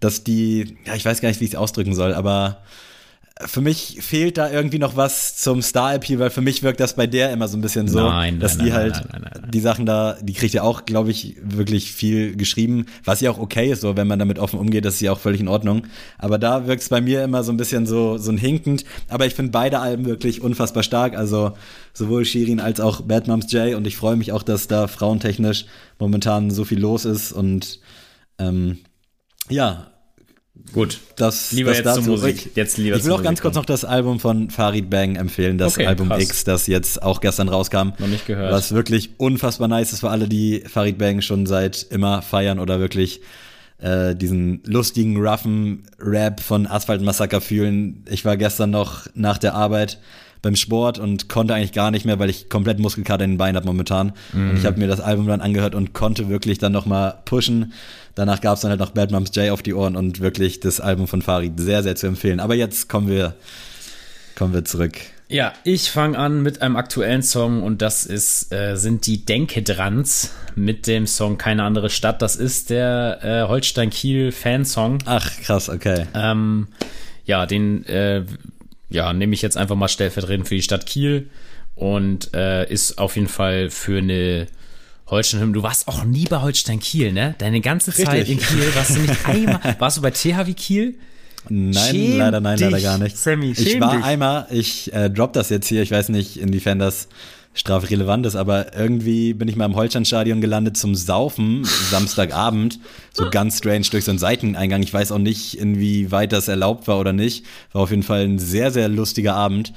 dass 0.01 0.24
die, 0.24 0.77
ja, 0.85 0.94
ich 0.94 1.05
weiß 1.05 1.20
gar 1.20 1.28
nicht, 1.28 1.40
wie 1.40 1.44
ich 1.44 1.53
es 1.53 1.57
ausdrücken 1.57 1.94
soll, 1.94 2.15
aber 2.15 2.62
für 3.47 3.60
mich 3.60 3.98
fehlt 4.01 4.39
da 4.39 4.51
irgendwie 4.51 4.78
noch 4.78 4.97
was 4.97 5.36
zum 5.36 5.62
Star-Appeal, 5.62 6.19
weil 6.19 6.31
für 6.31 6.40
mich 6.40 6.62
wirkt 6.62 6.81
das 6.81 6.97
bei 6.97 7.06
der 7.06 7.32
immer 7.32 7.48
so 7.48 7.56
ein 7.56 7.60
bisschen 7.60 7.89
so, 7.89 8.01
Nein, 8.01 8.40
dass 8.40 8.56
nein, 8.56 8.66
die 8.66 8.73
nein, 8.73 8.81
halt 8.81 9.05
die 9.55 9.60
Sachen 9.60 9.86
da, 9.86 10.16
die 10.20 10.32
kriegt 10.32 10.55
ja 10.55 10.62
auch, 10.62 10.85
glaube 10.85 11.10
ich, 11.10 11.36
wirklich 11.43 11.93
viel 11.93 12.36
geschrieben, 12.36 12.86
was 13.05 13.20
ja 13.20 13.31
auch 13.31 13.39
okay 13.39 13.70
ist, 13.70 13.81
so 13.81 13.97
wenn 13.97 14.06
man 14.06 14.19
damit 14.19 14.39
offen 14.39 14.59
umgeht, 14.59 14.85
das 14.85 14.94
ist 14.94 15.01
ja 15.01 15.12
auch 15.12 15.20
völlig 15.20 15.40
in 15.40 15.48
Ordnung. 15.48 15.86
Aber 16.19 16.39
da 16.39 16.66
wirkt 16.66 16.82
es 16.82 16.89
bei 16.89 17.01
mir 17.01 17.24
immer 17.24 17.44
so 17.44 17.52
ein 17.52 17.56
bisschen 17.56 17.86
so 17.86 18.19
so 18.19 18.31
ein 18.31 18.39
hinkend. 18.39 18.85
Aber 19.09 19.27
ich 19.27 19.35
finde 19.35 19.52
beide 19.52 19.81
Alben 19.81 20.05
wirklich 20.06 20.40
unfassbar 20.40 20.82
stark. 20.82 21.16
Also 21.16 21.52
sowohl 21.93 22.24
Shirin 22.24 22.60
als 22.60 22.81
auch 22.81 23.02
Bad 23.02 23.28
Moms 23.28 23.52
J 23.52 23.74
und 23.74 23.86
ich 23.86 23.97
freue 23.97 24.16
mich 24.16 24.32
auch, 24.32 24.43
dass 24.43 24.69
da 24.69 24.86
frauentechnisch 24.86 25.66
momentan 25.98 26.51
so 26.51 26.64
viel 26.64 26.81
los 26.81 27.05
ist 27.05 27.32
und 27.32 27.81
ähm, 28.39 28.78
ja, 29.48 29.91
Gut. 30.72 31.01
das, 31.16 31.52
Lieber 31.52 31.70
das 31.70 31.78
jetzt 31.78 31.86
dazu. 31.86 32.02
zur 32.02 32.10
Musik. 32.12 32.47
Ich, 32.47 32.56
Jetzt 32.56 32.78
lieber 32.78 32.97
ich 32.97 33.05
will 33.05 33.12
auch 33.12 33.22
ganz 33.22 33.40
kurz 33.43 33.55
noch 33.56 33.64
das 33.64 33.84
Album 33.84 34.20
von 34.20 34.51
Farid 34.51 34.89
Bang 34.89 35.16
empfehlen, 35.16 35.59
das 35.59 35.74
Okay, 35.74 35.86
Album 35.86 36.09
krass. 36.09 36.22
X, 36.22 36.44
das 36.44 36.66
jetzt 36.66 37.02
auch 37.02 37.20
gestern 37.20 37.48
rauskam. 37.48 37.93
Noch 37.98 38.06
nicht 38.09 38.26
gehört. 38.26 38.52
Was 38.52 38.72
wirklich 38.72 39.10
unfassbar 39.18 39.68
nice 39.68 39.93
ist 39.93 40.01
für 40.01 40.10
alle, 40.10 40.28
die 40.28 40.62
Farid 40.66 40.98
Bang 40.98 41.20
schon 41.20 41.47
seit 41.47 41.82
immer 41.90 42.22
feiern 42.22 42.59
oder 42.59 42.80
wirklich 42.80 43.20
äh, 43.78 44.14
diesen 44.14 44.62
lustigen, 44.64 45.16
roughen 45.18 45.82
Rap 45.98 46.40
von 46.40 46.66
Asphalt 46.66 47.02
Massaker 47.02 47.40
fühlen. 47.40 48.05
Ich 48.09 48.24
war 48.24 48.36
gestern 48.36 48.70
noch 48.70 49.06
nach 49.14 49.39
der 49.39 49.55
Arbeit 49.55 49.98
beim 50.43 50.56
Sport 50.56 50.98
und 50.98 51.28
konnte 51.28 51.55
eigentlich 51.55 51.73
gar 51.73 51.93
nicht 51.93 52.05
mehr, 52.05 52.19
weil 52.19 52.28
ich 52.28 52.48
komplett 52.48 52.81
Muskelkater 52.81 53.24
in 53.24 53.32
den 53.32 53.39
Beinen 53.39 53.56
habe 53.56 53.66
momentan. 53.66 54.12
Und 54.32 54.56
ich 54.56 54.66
habe 54.66 54.78
mir 54.78 54.89
das 54.89 55.01
Album 55.01 55.28
dann 55.28 55.40
angehört 55.40 55.77
und 55.77 55.94
konnte 55.94 56.28
wirklich 56.28 56.59
dann 56.59 56.73
noch 56.73 56.85
mal 56.85 57.23
pushen. 57.24 57.73
Danach 58.16 58.40
gab 58.40 58.56
es 58.56 58.60
dann 58.60 58.70
halt 58.70 58.81
noch 58.81 58.90
Bad 58.90 59.12
Moms 59.12 59.31
J 59.35 59.51
auf 59.51 59.62
die 59.62 59.73
Ohren 59.73 59.97
und 59.97 60.20
wirklich 60.20 60.60
das 60.60 60.81
Album 60.81 61.06
von 61.06 61.23
Farid 61.23 61.59
sehr, 61.59 61.82
sehr 61.82 61.94
zu 61.94 62.09
empfehlen. 62.09 62.40
Aber 62.40 62.55
jetzt 62.55 62.89
kommen 62.89 63.09
wir, 63.09 63.35
kommen 64.35 64.52
wir 64.52 64.64
zurück. 64.64 64.98
Ja, 65.28 65.55
ich 65.64 65.90
fange 65.90 66.19
an 66.19 66.43
mit 66.43 66.60
einem 66.60 66.77
aktuellen 66.77 67.23
Song 67.23 67.62
und 67.62 67.81
das 67.81 68.05
ist 68.05 68.52
äh, 68.52 68.77
sind 68.77 69.06
die 69.06 69.24
Denke 69.24 69.62
drans 69.62 70.31
mit 70.56 70.86
dem 70.86 71.06
Song 71.06 71.39
Keine 71.39 71.62
andere 71.62 71.89
Stadt. 71.89 72.20
Das 72.20 72.36
ist 72.36 72.69
der 72.69 73.20
äh, 73.23 73.48
Holstein 73.48 73.89
Kiel 73.89 74.31
Fansong. 74.31 74.98
Ach, 75.06 75.31
krass, 75.40 75.70
okay. 75.70 76.06
Ähm, 76.12 76.69
ja, 77.24 77.47
den 77.47 77.86
äh, 77.86 78.24
ja, 78.93 79.12
nehme 79.12 79.35
ich 79.35 79.43
jetzt 79.43 79.56
einfach 79.56 79.77
mal 79.77 79.89
stellvertretend 79.89 80.48
für 80.48 80.55
die 80.55 80.62
Stadt 80.62 80.86
Kiel 80.86 81.31
und 81.74 82.35
äh, 82.35 82.70
ist 82.70 82.98
auf 82.98 83.16
jeden 83.16 83.28
Fall 83.28 83.70
für 83.70 83.98
eine 83.98 84.47
Holstein 85.06 85.52
Du 85.52 85.62
warst 85.62 85.89
auch 85.89 86.05
nie 86.05 86.24
bei 86.24 86.40
Holstein 86.40 86.81
Kiel, 86.81 87.12
ne? 87.12 87.35
Deine 87.39 87.60
ganze 87.60 87.93
Zeit 87.93 88.28
Richtig. 88.28 88.39
in 88.39 88.39
Kiel 88.39 88.74
warst 88.74 88.97
du 88.97 89.01
nicht 89.01 89.27
einmal. 89.28 89.77
Warst 89.78 89.97
du 89.98 90.02
bei 90.02 90.10
THW 90.10 90.52
Kiel? 90.55 90.94
Nein, 91.48 91.74
Schäm 91.74 92.19
leider, 92.19 92.40
nein, 92.40 92.59
leider 92.59 92.77
dich, 92.77 92.85
gar 92.85 92.98
nicht. 92.98 93.16
Sammy, 93.16 93.51
ich 93.51 93.81
war 93.81 93.97
dich. 93.97 94.05
einmal, 94.05 94.47
ich 94.51 94.93
äh, 94.93 95.10
drop 95.10 95.32
das 95.32 95.51
jetzt 95.51 95.66
hier, 95.66 95.82
ich 95.82 95.90
weiß 95.90 96.10
nicht, 96.10 96.36
inwiefern 96.36 96.78
das 96.78 97.09
strafrelevant 97.54 98.26
ist, 98.26 98.36
aber 98.36 98.76
irgendwie 98.76 99.34
bin 99.34 99.48
ich 99.48 99.56
mal 99.56 99.66
im 99.66 99.76
Holsteinstadion 99.76 100.40
gelandet 100.40 100.76
zum 100.76 100.94
Saufen, 100.94 101.64
Samstagabend, 101.64 102.80
so 103.12 103.28
ganz 103.30 103.58
strange 103.58 103.86
durch 103.90 104.04
so 104.04 104.10
einen 104.10 104.18
Seiteneingang. 104.18 104.82
Ich 104.82 104.92
weiß 104.92 105.12
auch 105.12 105.18
nicht, 105.18 105.58
inwieweit 105.58 106.32
das 106.32 106.48
erlaubt 106.48 106.88
war 106.88 106.98
oder 106.98 107.12
nicht. 107.12 107.44
War 107.72 107.82
auf 107.82 107.90
jeden 107.90 108.02
Fall 108.02 108.24
ein 108.24 108.38
sehr, 108.38 108.70
sehr 108.70 108.88
lustiger 108.88 109.34
Abend. 109.34 109.72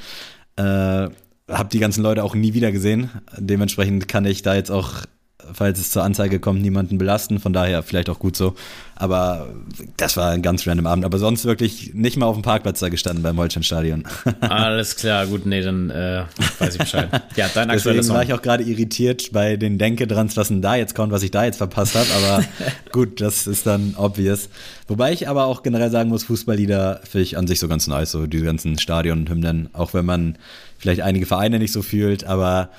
Äh, 0.56 1.10
hab 1.48 1.70
die 1.70 1.80
ganzen 1.80 2.02
Leute 2.02 2.24
auch 2.24 2.34
nie 2.34 2.54
wieder 2.54 2.72
gesehen. 2.72 3.10
Dementsprechend 3.38 4.08
kann 4.08 4.26
ich 4.26 4.42
da 4.42 4.56
jetzt 4.56 4.72
auch, 4.72 5.02
falls 5.54 5.80
es 5.80 5.92
zur 5.92 6.04
Anzeige 6.04 6.40
kommt, 6.40 6.62
niemanden 6.62 6.98
belasten. 6.98 7.40
Von 7.40 7.54
daher 7.54 7.84
vielleicht 7.84 8.10
auch 8.10 8.20
gut 8.20 8.36
so. 8.36 8.56
Aber 8.98 9.50
das 9.98 10.16
war 10.16 10.32
ein 10.32 10.42
ganz 10.42 10.66
random 10.66 10.88
Abend. 10.88 11.06
Aber 11.06 11.18
sonst 11.18 11.46
wirklich 11.46 11.94
nicht 11.94 12.16
mal 12.18 12.28
auf 12.28 12.36
dem 12.36 12.44
Parkplatz 12.44 12.80
da 12.80 12.90
gestanden 12.90 13.24
beim 13.24 13.38
Holsteinstadion. 13.38 14.06
Alles 14.40 14.96
klar, 14.96 15.28
gut, 15.28 15.46
nee, 15.46 15.62
dann 15.62 15.90
äh, 15.90 16.24
weiß 16.60 16.76
ich 16.76 16.80
Bescheid. 16.80 17.10
Ja, 17.36 17.50
dein 17.54 17.70
aktueller 17.70 17.98
Deswegen 17.98 18.16
war 18.16 18.24
ich 18.24 18.34
auch 18.34 18.42
gerade 18.42 18.64
irritiert 18.64 19.32
bei 19.34 19.58
den 19.58 19.78
Denke-Drans, 19.78 20.38
was 20.38 20.48
denn 20.48 20.62
da 20.62 20.76
jetzt 20.76 20.96
kommt, 20.96 21.12
was 21.12 21.24
ich 21.24 21.32
da 21.32 21.44
jetzt 21.44 21.58
verpasst 21.58 21.96
habe. 21.96 22.08
Aber 22.16 22.46
gut, 22.92 23.20
das 23.20 23.48
ist 23.48 23.68
dann 23.68 23.96
obvious. 23.98 24.50
Wobei 24.88 25.12
ich 25.12 25.28
aber 25.28 25.46
auch 25.46 25.62
generell 25.64 25.92
sagen 25.92 26.10
muss, 26.10 26.24
Fußballlieder 26.24 27.02
finde 27.04 27.24
ich 27.24 27.38
an 27.38 27.48
sich 27.48 27.60
so 27.60 27.68
ganz 27.68 27.88
nice, 27.88 28.12
so 28.12 28.28
diese 28.28 28.46
ganzen 28.46 28.80
Stadion-Hymnen, 28.80 29.70
auch 29.74 29.94
wenn 29.94 30.06
man 30.06 30.38
vielleicht 30.78 31.02
einige 31.02 31.26
Vereine 31.26 31.60
nicht 31.60 31.72
so 31.72 31.82
fühlt, 31.82 32.24
aber 32.24 32.70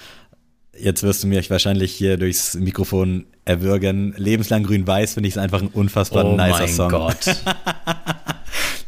jetzt 0.78 1.02
wirst 1.02 1.22
du 1.22 1.26
mich 1.26 1.50
wahrscheinlich 1.50 1.92
hier 1.92 2.16
durchs 2.16 2.54
Mikrofon 2.54 3.26
erwürgen. 3.44 4.14
Lebenslang 4.16 4.64
grün-weiß 4.64 5.14
finde 5.14 5.28
ich 5.28 5.34
es 5.34 5.38
einfach 5.38 5.62
ein 5.62 5.68
unfassbar 5.68 6.24
oh 6.24 6.36
nicer 6.36 6.58
mein 6.58 6.68
Song. 6.68 6.90
Gott. 6.90 7.26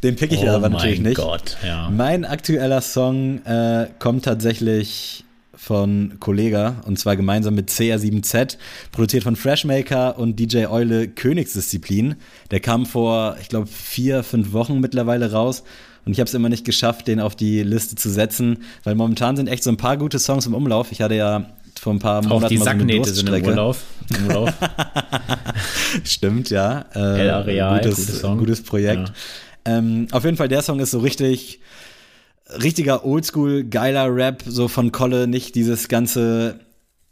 Den 0.02 0.16
pick 0.16 0.32
ich 0.32 0.40
Oh 0.40 0.48
aber 0.48 0.68
natürlich 0.68 1.00
mein 1.00 1.08
nicht. 1.08 1.16
Gott, 1.16 1.56
ja. 1.64 1.90
Mein 1.90 2.24
aktueller 2.24 2.80
Song 2.80 3.44
äh, 3.44 3.88
kommt 3.98 4.24
tatsächlich 4.24 5.24
von 5.54 6.14
Kollega 6.20 6.76
und 6.86 6.98
zwar 6.98 7.16
gemeinsam 7.16 7.56
mit 7.56 7.68
CR7Z, 7.68 8.58
produziert 8.92 9.24
von 9.24 9.34
Freshmaker 9.34 10.16
und 10.18 10.38
DJ 10.38 10.66
Eule 10.66 11.08
Königsdisziplin. 11.08 12.14
Der 12.52 12.60
kam 12.60 12.86
vor, 12.86 13.36
ich 13.40 13.48
glaube, 13.48 13.66
vier, 13.66 14.22
fünf 14.22 14.52
Wochen 14.52 14.78
mittlerweile 14.78 15.32
raus. 15.32 15.64
Und 16.06 16.12
ich 16.12 16.20
habe 16.20 16.28
es 16.28 16.34
immer 16.34 16.48
nicht 16.48 16.64
geschafft, 16.64 17.06
den 17.06 17.20
auf 17.20 17.36
die 17.36 17.62
Liste 17.62 17.96
zu 17.96 18.08
setzen, 18.08 18.60
weil 18.84 18.94
momentan 18.94 19.36
sind 19.36 19.48
echt 19.48 19.62
so 19.62 19.70
ein 19.70 19.76
paar 19.76 19.98
gute 19.98 20.18
Songs 20.18 20.46
im 20.46 20.54
Umlauf. 20.54 20.90
Ich 20.90 21.02
hatte 21.02 21.16
ja 21.16 21.50
vor 21.78 21.92
ein 21.92 21.98
paar 21.98 22.20
Auch 22.20 22.28
Monaten 22.28 22.48
die 22.48 22.58
so 22.58 22.64
eine 22.64 22.78
Sacknähte 22.78 23.10
sind 23.10 23.28
im. 23.28 23.44
Urlaub. 23.44 23.76
Im 24.16 24.26
Urlaub. 24.26 24.52
Stimmt, 26.04 26.50
ja. 26.50 26.84
Äh, 26.94 27.20
El 27.20 27.30
Areal, 27.30 27.80
gutes, 27.80 27.96
gutes 27.96 28.20
Song. 28.20 28.38
gutes 28.38 28.62
Projekt. 28.62 29.12
Ähm, 29.64 30.08
auf 30.12 30.24
jeden 30.24 30.36
Fall, 30.36 30.48
der 30.48 30.62
Song 30.62 30.80
ist 30.80 30.92
so 30.92 31.00
richtig, 31.00 31.60
richtiger 32.62 33.04
Oldschool, 33.04 33.64
geiler 33.64 34.14
Rap, 34.14 34.42
so 34.46 34.68
von 34.68 34.92
Kolle, 34.92 35.26
nicht 35.26 35.54
dieses 35.54 35.88
ganze 35.88 36.60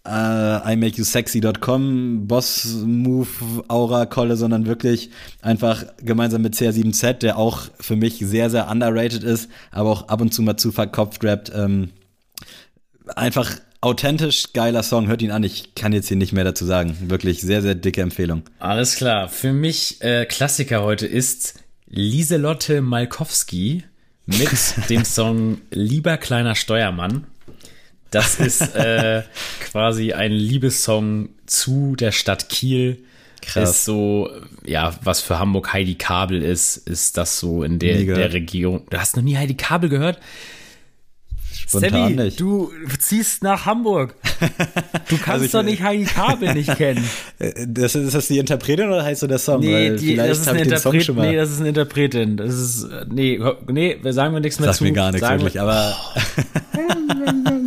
äh, 0.07 0.73
imakeyousexy.com 0.73 2.27
Boss-Move-Aura 2.27 4.07
Kolle, 4.07 4.37
sondern 4.37 4.67
wirklich 4.67 5.11
einfach 5.43 5.85
gemeinsam 5.99 6.43
mit 6.43 6.55
CR7Z, 6.55 7.15
der 7.15 7.39
auch 7.39 7.63
für 7.81 7.97
mich 7.97 8.19
sehr, 8.21 8.51
sehr 8.51 8.71
underrated 8.71 9.25
ist, 9.25 9.51
aber 9.71 9.91
auch 9.91 10.09
ab 10.09 10.21
und 10.21 10.33
zu 10.33 10.43
mal 10.43 10.57
zu 10.57 10.73
verkopft 10.73 11.25
rappt. 11.25 11.53
Ähm, 11.55 11.91
einfach 13.15 13.51
authentisch 13.87 14.53
geiler 14.53 14.83
Song, 14.83 15.07
hört 15.07 15.23
ihn 15.23 15.31
an, 15.31 15.45
ich 15.45 15.75
kann 15.77 15.93
jetzt 15.93 16.09
hier 16.09 16.17
nicht 16.17 16.33
mehr 16.33 16.43
dazu 16.43 16.65
sagen. 16.65 16.97
Wirklich 17.03 17.41
sehr, 17.41 17.63
sehr 17.63 17.77
dicke 17.77 18.03
Empfehlung. 18.03 18.43
Alles 18.59 18.97
klar. 18.97 19.29
Für 19.29 19.53
mich 19.53 20.03
äh, 20.03 20.27
Klassiker 20.27 20.83
heute 20.83 21.07
ist 21.07 21.61
Lieselotte 21.87 22.81
Malkowski 22.81 23.85
mit 24.27 24.51
dem 24.89 25.05
Song 25.05 25.61
Lieber 25.71 26.17
kleiner 26.17 26.57
Steuermann. 26.57 27.29
Das 28.11 28.41
ist 28.41 28.75
äh, 28.75 29.23
quasi 29.61 30.13
ein 30.13 30.33
Liebessong 30.33 31.29
zu 31.47 31.95
der 31.95 32.11
Stadt 32.11 32.49
Kiel. 32.49 33.05
Krass. 33.41 33.71
Ist 33.71 33.85
so, 33.85 34.29
ja, 34.65 34.99
was 35.05 35.21
für 35.21 35.39
Hamburg 35.39 35.73
Heidi 35.73 35.95
Kabel 35.95 36.43
ist, 36.43 36.77
ist 36.77 37.17
das 37.17 37.39
so 37.39 37.63
in 37.63 37.79
der, 37.79 38.03
der 38.03 38.33
Region. 38.33 38.83
Du 38.91 38.99
hast 38.99 39.15
noch 39.15 39.23
nie 39.23 39.37
Heidi 39.37 39.55
Kabel 39.55 39.89
gehört? 39.89 40.19
Spontan 41.69 41.91
Sammy, 41.91 42.15
nicht. 42.15 42.41
du 42.41 42.71
ziehst 42.99 43.43
nach 43.43 43.67
Hamburg. 43.67 44.15
Du 45.09 45.17
kannst 45.19 45.29
Also 45.29 45.45
ich- 45.47 45.51
doch 45.53 45.63
nicht 45.65 45.83
Heidi 45.83 46.05
Kabel 46.05 46.55
nicht 46.55 46.75
kennen. 46.77 47.05
Das 47.67 47.95
ist, 47.97 48.15
das 48.15 48.29
die 48.29 48.39
Interpretin 48.39 48.89
oder 48.89 49.03
heißt 49.05 49.21
so 49.21 49.27
der 49.27 49.39
Song? 49.39 49.61
Nee, 49.61 49.97
die, 49.97 50.15
das 50.17 50.39
ist 50.39 50.49
eine 50.49 50.63
Interpret, 50.63 51.05
schon 51.05 51.17
mal. 51.17 51.29
nee, 51.29 51.37
das 51.37 51.51
ist 51.51 51.59
eine 51.61 51.71
Interpretin. 51.71 52.37
Das 52.37 52.55
ist, 52.55 52.85
äh, 52.85 53.05
nee, 53.11 53.41
nee, 53.69 53.99
sagen 54.13 54.33
wir 54.35 54.41
nichts 54.41 54.61
mehr 54.61 54.67
Sagt 54.69 54.79
zu. 54.79 54.85
mir 54.85 54.93
gar 54.93 55.11
nichts 55.11 55.29
wirklich, 55.29 55.55
wir- 55.55 55.63
aber 55.63 55.97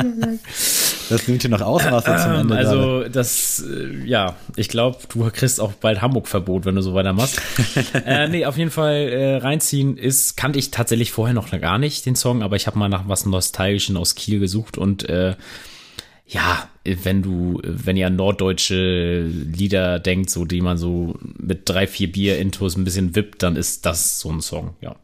das 1.10 1.28
nimmt 1.28 1.42
hier 1.42 1.52
noch 1.52 1.62
Ausmaße 1.62 2.16
zum 2.18 2.32
Ähm, 2.32 2.40
Ende. 2.42 2.56
gerade. 2.56 2.70
also, 2.70 3.10
das, 3.10 3.64
äh, 3.68 4.06
ja, 4.06 4.36
ich 4.56 4.70
glaube, 4.70 4.98
du 5.10 5.30
kriegst 5.32 5.60
auch 5.60 5.74
bald 5.74 6.02
Hamburg-Verbot, 6.02 6.66
wenn 6.66 6.76
du 6.76 6.82
so 6.82 6.94
weitermachst. 6.94 7.42
äh, 8.06 8.28
nee, 8.28 8.46
auf 8.46 8.58
jeden 8.58 8.72
Fall 8.72 8.96
äh, 8.96 9.36
reinziehen 9.38 9.98
ist, 9.98 10.38
kannte 10.38 10.60
ich 10.60 10.72
tatsächlich 10.72 11.12
vorher 11.12 11.34
noch 11.34 11.50
gar 11.52 11.78
nicht, 11.78 12.06
den 12.06 12.16
Song, 12.16 12.44
aber 12.44 12.56
ich 12.56 12.68
habe 12.68 12.78
mal 12.80 12.90
nach 12.90 13.08
was 13.08 13.26
Nostalgischen 13.26 13.98
aus 13.98 14.16
Kiel 14.16 14.40
gesucht 14.40 14.78
und 14.78 15.08
äh, 15.10 15.36
ja, 16.28 16.70
wenn 16.84 17.24
du, 17.24 17.60
wenn 17.64 17.98
ihr 17.98 18.06
an 18.08 18.16
norddeutsche 18.16 19.24
Lieder 19.24 20.00
denkt, 20.00 20.30
so 20.30 20.46
die 20.46 20.62
man 20.62 20.78
so 20.78 21.16
mit 21.38 21.68
drei, 21.68 21.88
vier 21.88 22.12
Bier 22.12 22.38
intus 22.38 22.78
ein 22.78 22.84
bisschen 22.84 23.16
wippt, 23.16 23.42
dann 23.42 23.56
ist 23.56 23.86
das 23.88 24.20
so 24.20 24.30
ein 24.30 24.42
Song, 24.42 24.76
ja. 24.80 24.96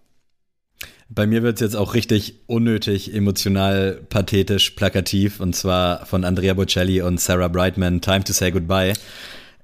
Bei 1.08 1.28
mir 1.28 1.44
wird's 1.44 1.62
jetzt 1.62 1.76
auch 1.76 1.94
richtig 1.94 2.40
unnötig, 2.48 3.14
emotional, 3.14 4.00
pathetisch, 4.10 4.72
plakativ 4.72 5.40
und 5.40 5.56
zwar 5.56 6.06
von 6.08 6.24
Andrea 6.24 6.56
Bocelli 6.56 7.02
und 7.02 7.20
Sarah 7.20 7.48
Brightman, 7.48 8.02
Time 8.02 8.24
to 8.24 8.34
Say 8.34 8.52
Goodbye. 8.52 8.94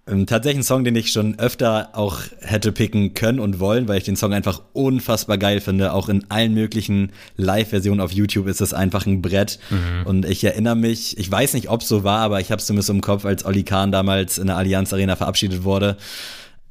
Ähm, 0.07 0.27
Tatsächlich 0.27 0.59
ein 0.59 0.63
Song, 0.63 0.83
den 0.83 0.95
ich 0.95 1.11
schon 1.11 1.39
öfter 1.39 1.89
auch 1.93 2.19
hätte 2.41 2.71
picken 2.71 3.15
können 3.15 3.39
und 3.39 3.59
wollen, 3.59 3.87
weil 3.87 3.97
ich 3.97 4.03
den 4.03 4.15
Song 4.15 4.33
einfach 4.33 4.61
unfassbar 4.73 5.39
geil 5.39 5.61
finde. 5.61 5.93
Auch 5.93 6.09
in 6.09 6.29
allen 6.29 6.53
möglichen 6.53 7.11
Live-Versionen 7.37 8.01
auf 8.01 8.11
YouTube 8.11 8.47
ist 8.47 8.61
es 8.61 8.73
einfach 8.73 9.05
ein 9.07 9.21
Brett. 9.21 9.59
Und 10.05 10.25
ich 10.25 10.43
erinnere 10.43 10.75
mich, 10.75 11.17
ich 11.17 11.31
weiß 11.31 11.53
nicht, 11.53 11.69
ob 11.69 11.83
so 11.83 12.03
war, 12.03 12.19
aber 12.19 12.39
ich 12.39 12.51
habe 12.51 12.59
es 12.59 12.65
zumindest 12.67 12.89
im 12.91 13.01
Kopf, 13.01 13.25
als 13.25 13.45
Olli 13.45 13.63
Kahn 13.63 13.91
damals 13.91 14.37
in 14.37 14.47
der 14.47 14.57
Allianz 14.57 14.93
Arena 14.93 15.15
verabschiedet 15.15 15.63
wurde. 15.63 15.97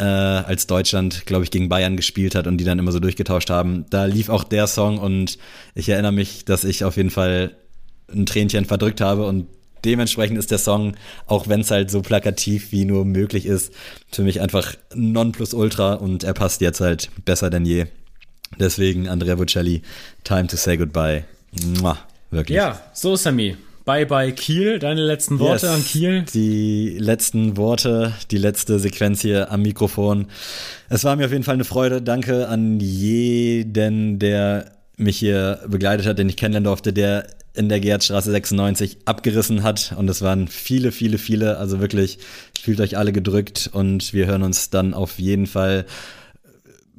Äh, 0.01 0.03
als 0.03 0.67
Deutschland, 0.67 1.27
glaube 1.27 1.45
ich, 1.45 1.51
gegen 1.51 1.69
Bayern 1.69 1.97
gespielt 1.97 2.35
hat 2.35 2.47
und 2.47 2.57
die 2.57 2.65
dann 2.65 2.79
immer 2.79 2.91
so 2.91 3.01
durchgetauscht 3.01 3.51
haben. 3.51 3.85
Da 3.91 4.07
lief 4.07 4.31
auch 4.31 4.45
der 4.45 4.67
Song 4.67 4.99
und 4.99 5.39
ich 5.75 5.91
erinnere 5.91 6.13
mich, 6.13 6.47
dass 6.47 6.65
ich 6.65 6.85
auf 6.85 6.97
jeden 6.97 7.11
Fall 7.11 7.55
ein 8.11 8.25
Tränchen 8.25 8.65
verdrückt 8.65 9.03
habe 9.03 9.27
und 9.27 9.47
dementsprechend 9.85 10.39
ist 10.39 10.51
der 10.51 10.59
Song, 10.59 10.97
auch 11.27 11.49
wenn 11.49 11.61
es 11.61 11.71
halt 11.71 11.91
so 11.91 12.01
plakativ 12.01 12.73
wie 12.73 12.87
nur 12.87 13.05
möglich 13.05 13.45
ist, 13.45 13.75
für 14.11 14.23
mich 14.23 14.41
einfach 14.41 14.75
Nonplusultra 14.95 15.95
und 15.95 16.25
er 16.25 16.35
passt 16.35 16.63
jetzt 16.63 16.81
halt 16.81 17.11
besser 17.27 17.51
denn 17.51 17.67
je. 17.67 17.87
Deswegen 18.59 19.07
Andrea 19.07 19.35
Bocelli, 19.35 19.83
Time 20.25 20.47
to 20.47 20.57
Say 20.57 20.79
Goodbye. 20.79 21.25
Mua, 21.81 21.99
wirklich. 22.31 22.57
Ja, 22.57 22.81
so 22.95 23.17
Sammy. 23.17 23.57
Bye 23.91 24.07
bye 24.07 24.33
Kiel, 24.33 24.79
deine 24.79 25.01
letzten 25.01 25.41
Worte 25.41 25.67
yes, 25.67 25.75
an 25.75 25.85
Kiel. 25.85 26.25
Die 26.33 26.97
letzten 27.01 27.57
Worte, 27.57 28.13
die 28.31 28.39
letzte 28.39 28.79
Sequenz 28.79 29.21
hier 29.21 29.51
am 29.51 29.63
Mikrofon. 29.63 30.29
Es 30.89 31.03
war 31.03 31.17
mir 31.17 31.27
auf 31.27 31.33
jeden 31.33 31.43
Fall 31.43 31.55
eine 31.55 31.65
Freude. 31.65 32.01
Danke 32.01 32.47
an 32.47 32.79
jeden, 32.79 34.21
der 34.21 34.71
mich 34.97 35.19
hier 35.19 35.59
begleitet 35.67 36.07
hat, 36.07 36.21
den 36.21 36.29
ich 36.29 36.37
kennenlernen 36.37 36.67
durfte, 36.67 36.93
der 36.93 37.27
in 37.55 37.69
der 37.69 37.81
Gerhardstraße 37.81 38.31
96 38.31 38.99
abgerissen 39.07 39.65
hat. 39.65 39.93
Und 39.99 40.09
es 40.09 40.23
waren 40.23 40.47
viele, 40.47 40.93
viele, 40.93 41.19
viele. 41.19 41.57
Also 41.57 41.81
wirklich, 41.81 42.21
fühlt 42.63 42.81
euch 42.81 42.97
alle 42.97 43.11
gedrückt 43.11 43.71
und 43.73 44.15
wir 44.15 44.27
hören 44.27 44.45
uns 44.45 44.71
dann 44.71 44.95
auf 44.95 45.19
jeden 45.19 45.49
Fall 45.49 45.85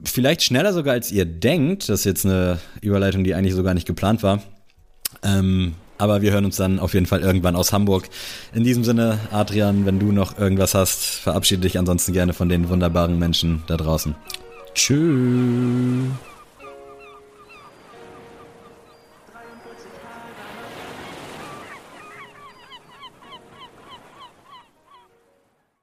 vielleicht 0.03 0.43
schneller 0.43 0.73
sogar 0.73 0.95
als 0.95 1.09
ihr 1.09 1.23
denkt. 1.23 1.87
Das 1.87 2.01
ist 2.01 2.05
jetzt 2.05 2.25
eine 2.25 2.59
Überleitung, 2.81 3.23
die 3.23 3.33
eigentlich 3.33 3.55
sogar 3.55 3.75
nicht 3.75 3.87
geplant 3.87 4.23
war. 4.23 4.43
Ähm, 5.23 5.75
aber 6.01 6.21
wir 6.21 6.31
hören 6.31 6.45
uns 6.45 6.57
dann 6.57 6.79
auf 6.79 6.93
jeden 6.93 7.05
Fall 7.05 7.21
irgendwann 7.21 7.55
aus 7.55 7.71
Hamburg. 7.71 8.09
In 8.53 8.63
diesem 8.63 8.83
Sinne, 8.83 9.19
Adrian, 9.31 9.85
wenn 9.85 9.99
du 9.99 10.11
noch 10.11 10.37
irgendwas 10.37 10.73
hast, 10.73 11.03
verabschiede 11.03 11.61
dich 11.61 11.77
ansonsten 11.77 12.11
gerne 12.11 12.33
von 12.33 12.49
den 12.49 12.69
wunderbaren 12.69 13.19
Menschen 13.19 13.63
da 13.67 13.77
draußen. 13.77 14.15
Tschüss. 14.73 16.30